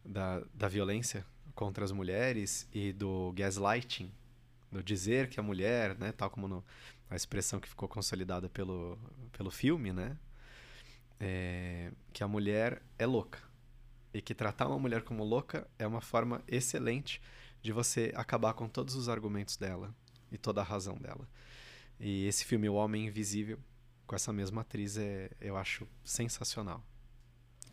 da, 0.03 0.41
da 0.55 0.67
violência 0.67 1.23
contra 1.57 1.83
as 1.83 1.91
mulheres 1.91 2.69
e 2.71 2.93
do 2.93 3.33
gaslighting, 3.35 4.11
do 4.71 4.83
dizer 4.83 5.27
que 5.27 5.39
a 5.39 5.43
mulher, 5.43 5.97
né, 5.97 6.11
tal 6.11 6.29
como 6.29 6.47
no, 6.47 6.63
a 7.09 7.15
expressão 7.15 7.59
que 7.59 7.67
ficou 7.67 7.89
consolidada 7.89 8.47
pelo, 8.47 8.95
pelo 9.35 9.49
filme, 9.49 9.91
né, 9.91 10.15
é, 11.19 11.91
que 12.13 12.23
a 12.23 12.27
mulher 12.27 12.83
é 12.99 13.07
louca 13.07 13.39
e 14.13 14.21
que 14.21 14.35
tratar 14.35 14.67
uma 14.67 14.77
mulher 14.77 15.01
como 15.01 15.23
louca 15.23 15.67
é 15.79 15.87
uma 15.87 15.99
forma 15.99 16.43
excelente 16.47 17.19
de 17.59 17.71
você 17.71 18.13
acabar 18.15 18.53
com 18.53 18.69
todos 18.69 18.93
os 18.93 19.09
argumentos 19.09 19.57
dela 19.57 19.95
e 20.31 20.37
toda 20.37 20.61
a 20.61 20.63
razão 20.63 20.95
dela. 20.95 21.27
E 21.99 22.27
esse 22.27 22.45
filme 22.45 22.69
O 22.69 22.75
Homem 22.75 23.07
Invisível 23.07 23.57
com 24.05 24.15
essa 24.15 24.31
mesma 24.31 24.61
atriz 24.61 24.95
é, 24.95 25.31
eu 25.41 25.57
acho 25.57 25.87
sensacional. 26.03 26.83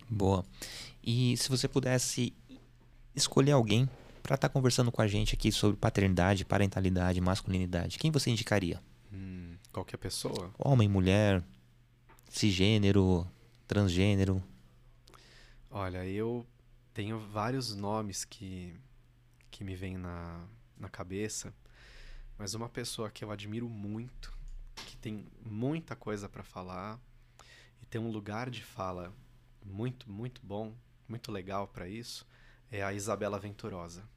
Boa. 0.08 0.44
E 1.02 1.36
se 1.36 1.48
você 1.48 1.68
pudesse 1.68 2.34
escolher 3.14 3.52
alguém 3.52 3.88
para 4.22 4.34
estar 4.34 4.48
tá 4.48 4.52
conversando 4.52 4.90
com 4.90 5.02
a 5.02 5.06
gente 5.06 5.34
aqui 5.34 5.52
sobre 5.52 5.76
paternidade, 5.76 6.44
parentalidade, 6.44 7.20
masculinidade, 7.20 7.98
quem 7.98 8.10
você 8.10 8.30
indicaria? 8.30 8.80
Hum, 9.12 9.56
qualquer 9.72 9.98
pessoa? 9.98 10.50
Homem, 10.58 10.88
mulher, 10.88 11.42
cisgênero, 12.28 13.26
transgênero. 13.68 14.42
Olha, 15.70 16.06
eu 16.06 16.46
tenho 16.92 17.18
vários 17.18 17.74
nomes 17.74 18.24
que, 18.24 18.74
que 19.50 19.64
me 19.64 19.74
vêm 19.74 19.96
na, 19.96 20.44
na 20.78 20.88
cabeça, 20.88 21.52
mas 22.38 22.54
uma 22.54 22.68
pessoa 22.68 23.10
que 23.10 23.24
eu 23.24 23.30
admiro 23.30 23.68
muito, 23.68 24.32
que 24.86 24.96
tem 24.96 25.26
muita 25.44 25.94
coisa 25.94 26.28
para 26.28 26.42
falar 26.42 26.98
e 27.82 27.86
tem 27.86 28.00
um 28.00 28.10
lugar 28.10 28.50
de 28.50 28.62
fala 28.62 29.12
muito, 29.64 30.10
muito 30.10 30.40
bom, 30.44 30.72
muito 31.08 31.30
legal 31.30 31.66
para 31.68 31.88
isso, 31.88 32.26
é 32.70 32.82
a 32.82 32.92
Isabela 32.92 33.38
Venturosa. 33.38 34.08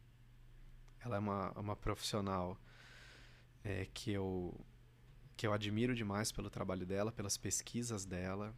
Ela 1.00 1.18
é 1.18 1.20
uma, 1.20 1.52
uma 1.52 1.76
profissional 1.76 2.60
é, 3.64 3.88
que, 3.94 4.12
eu, 4.12 4.60
que 5.36 5.46
eu 5.46 5.54
admiro 5.54 5.96
demais 5.96 6.32
pelo 6.32 6.50
trabalho 6.50 6.86
dela, 6.86 7.12
pelas 7.12 7.38
pesquisas 7.38 8.06
dela. 8.06 8.54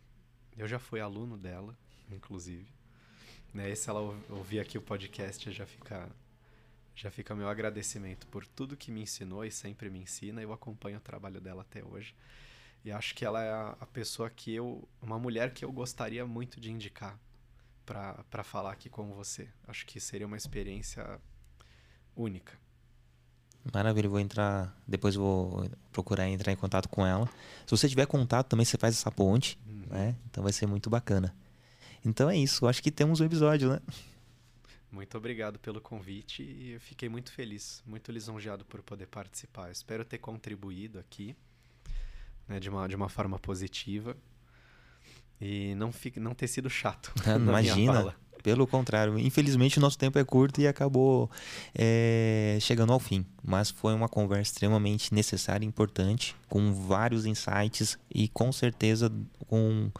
Eu 0.57 0.67
já 0.67 0.79
fui 0.79 0.99
aluno 0.99 1.37
dela, 1.37 1.77
inclusive. 2.09 2.71
Né? 3.53 3.69
E 3.69 3.75
se 3.75 3.89
ela 3.89 4.01
ouvir 4.29 4.59
aqui 4.59 4.77
o 4.77 4.81
podcast, 4.81 5.51
já 5.51 5.65
fica 5.65 6.09
já 6.95 7.09
fica 7.09 7.33
meu 7.33 7.47
agradecimento 7.47 8.27
por 8.27 8.45
tudo 8.45 8.75
que 8.75 8.91
me 8.91 9.01
ensinou 9.01 9.45
e 9.45 9.51
sempre 9.51 9.89
me 9.89 9.99
ensina. 9.99 10.41
Eu 10.41 10.51
acompanho 10.51 10.97
o 10.97 11.01
trabalho 11.01 11.39
dela 11.39 11.61
até 11.61 11.81
hoje. 11.81 12.13
E 12.83 12.91
acho 12.91 13.15
que 13.15 13.23
ela 13.23 13.41
é 13.41 13.51
a, 13.51 13.77
a 13.79 13.85
pessoa 13.85 14.29
que 14.29 14.53
eu. 14.53 14.85
Uma 15.01 15.17
mulher 15.17 15.53
que 15.53 15.63
eu 15.63 15.71
gostaria 15.71 16.25
muito 16.25 16.59
de 16.59 16.69
indicar 16.69 17.17
para 17.89 18.43
falar 18.43 18.71
aqui 18.71 18.87
com 18.87 19.11
você. 19.13 19.49
Acho 19.67 19.85
que 19.87 19.99
seria 19.99 20.27
uma 20.27 20.37
experiência 20.37 21.19
única. 22.15 22.53
Maravilha, 23.73 24.07
vou 24.07 24.19
entrar. 24.19 24.77
Depois 24.87 25.15
vou 25.15 25.67
procurar 25.91 26.27
entrar 26.27 26.51
em 26.51 26.55
contato 26.55 26.87
com 26.87 27.05
ela. 27.05 27.27
Se 27.65 27.71
você 27.71 27.89
tiver 27.89 28.05
contato, 28.05 28.49
também 28.49 28.65
você 28.65 28.77
faz 28.77 28.95
essa 28.95 29.11
ponte, 29.11 29.59
uhum. 29.65 29.85
né? 29.89 30.15
Então 30.29 30.43
vai 30.43 30.53
ser 30.53 30.67
muito 30.67 30.89
bacana. 30.89 31.35
Então 32.05 32.29
é 32.29 32.37
isso, 32.37 32.67
acho 32.67 32.81
que 32.81 32.91
temos 32.91 33.19
um 33.19 33.25
episódio, 33.25 33.71
né? 33.71 33.79
Muito 34.91 35.17
obrigado 35.17 35.59
pelo 35.59 35.81
convite 35.81 36.43
e 36.43 36.71
eu 36.71 36.79
fiquei 36.79 37.09
muito 37.09 37.31
feliz, 37.31 37.83
muito 37.85 38.11
lisonjeado 38.11 38.65
por 38.65 38.81
poder 38.81 39.07
participar. 39.07 39.71
Espero 39.71 40.05
ter 40.05 40.17
contribuído 40.19 40.97
aqui 40.97 41.35
né, 42.47 42.59
de, 42.59 42.69
uma, 42.69 42.87
de 42.87 42.95
uma 42.95 43.09
forma 43.09 43.37
positiva 43.37 44.15
e 45.41 45.73
não, 45.75 45.91
fique, 45.91 46.19
não 46.19 46.33
ter 46.33 46.47
sido 46.47 46.69
chato. 46.69 47.13
Imagina. 47.35 48.15
Pelo 48.41 48.65
contrário, 48.65 49.19
infelizmente 49.19 49.77
o 49.79 49.81
nosso 49.81 49.97
tempo 49.97 50.17
é 50.17 50.23
curto 50.23 50.61
e 50.61 50.67
acabou 50.67 51.29
é, 51.75 52.57
chegando 52.61 52.93
ao 52.93 52.99
fim. 52.99 53.25
Mas 53.43 53.69
foi 53.69 53.93
uma 53.93 54.07
conversa 54.07 54.53
extremamente 54.53 55.13
necessária 55.13 55.65
e 55.65 55.67
importante, 55.67 56.33
com 56.47 56.73
vários 56.73 57.25
insights 57.25 57.99
e 58.09 58.29
com 58.29 58.49
certeza 58.53 59.11
com 59.47 59.91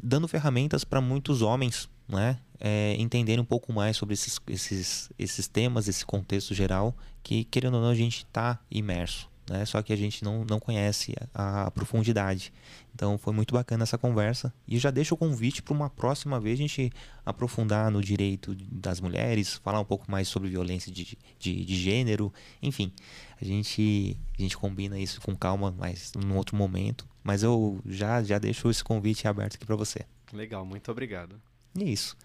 dando 0.00 0.28
ferramentas 0.28 0.84
para 0.84 1.00
muitos 1.00 1.42
homens 1.42 1.88
né, 2.08 2.38
é, 2.58 2.94
entenderem 2.98 3.40
um 3.40 3.44
pouco 3.44 3.72
mais 3.72 3.96
sobre 3.96 4.14
esses, 4.14 4.40
esses, 4.46 5.10
esses 5.18 5.48
temas, 5.48 5.88
esse 5.88 6.06
contexto 6.06 6.54
geral, 6.54 6.96
que 7.22 7.44
querendo 7.44 7.74
ou 7.74 7.82
não 7.82 7.90
a 7.90 7.94
gente 7.94 8.18
está 8.18 8.58
imerso 8.70 9.29
né? 9.50 9.64
Só 9.64 9.82
que 9.82 9.92
a 9.92 9.96
gente 9.96 10.22
não, 10.22 10.44
não 10.44 10.60
conhece 10.60 11.12
a, 11.34 11.64
a 11.64 11.70
profundidade. 11.72 12.52
Então 12.94 13.18
foi 13.18 13.32
muito 13.32 13.52
bacana 13.52 13.82
essa 13.82 13.98
conversa. 13.98 14.54
E 14.66 14.78
já 14.78 14.92
deixo 14.92 15.14
o 15.14 15.18
convite 15.18 15.60
para 15.60 15.74
uma 15.74 15.90
próxima 15.90 16.38
vez 16.38 16.58
a 16.58 16.62
gente 16.62 16.92
aprofundar 17.26 17.90
no 17.90 18.00
direito 18.00 18.54
das 18.54 19.00
mulheres, 19.00 19.54
falar 19.54 19.80
um 19.80 19.84
pouco 19.84 20.08
mais 20.08 20.28
sobre 20.28 20.48
violência 20.48 20.92
de, 20.92 21.18
de, 21.38 21.64
de 21.64 21.74
gênero, 21.74 22.32
enfim. 22.62 22.92
A 23.40 23.44
gente, 23.44 24.16
a 24.38 24.42
gente 24.42 24.56
combina 24.56 24.96
isso 24.98 25.20
com 25.20 25.34
calma, 25.36 25.74
mas 25.76 26.12
num 26.14 26.36
outro 26.36 26.56
momento. 26.56 27.04
Mas 27.24 27.42
eu 27.42 27.80
já, 27.84 28.22
já 28.22 28.38
deixo 28.38 28.70
esse 28.70 28.84
convite 28.84 29.26
aberto 29.26 29.56
aqui 29.56 29.66
para 29.66 29.76
você. 29.76 30.06
Legal, 30.32 30.64
muito 30.64 30.90
obrigado. 30.92 31.40
E 31.76 31.82
é 31.82 31.88
isso. 31.88 32.16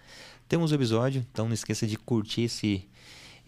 Temos 0.48 0.72
o 0.72 0.76
episódio, 0.76 1.26
então 1.32 1.48
não 1.48 1.56
esqueça 1.56 1.88
de 1.88 1.98
curtir 1.98 2.44
esse, 2.44 2.88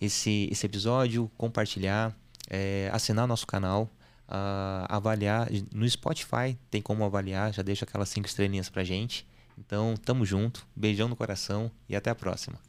esse, 0.01 0.49
esse 0.51 0.65
episódio, 0.65 1.29
compartilhar 1.37 2.15
é, 2.49 2.89
assinar 2.93 3.27
nosso 3.27 3.45
canal, 3.45 3.91
uh, 4.27 4.85
avaliar. 4.89 5.47
No 5.73 5.87
Spotify 5.89 6.57
tem 6.69 6.81
como 6.81 7.03
avaliar, 7.03 7.53
já 7.53 7.61
deixa 7.61 7.85
aquelas 7.85 8.09
cinco 8.09 8.27
estrelinhas 8.27 8.69
pra 8.69 8.83
gente. 8.83 9.27
Então, 9.57 9.95
tamo 9.97 10.25
junto, 10.25 10.67
beijão 10.75 11.07
no 11.07 11.15
coração 11.15 11.71
e 11.89 11.95
até 11.95 12.09
a 12.09 12.15
próxima. 12.15 12.59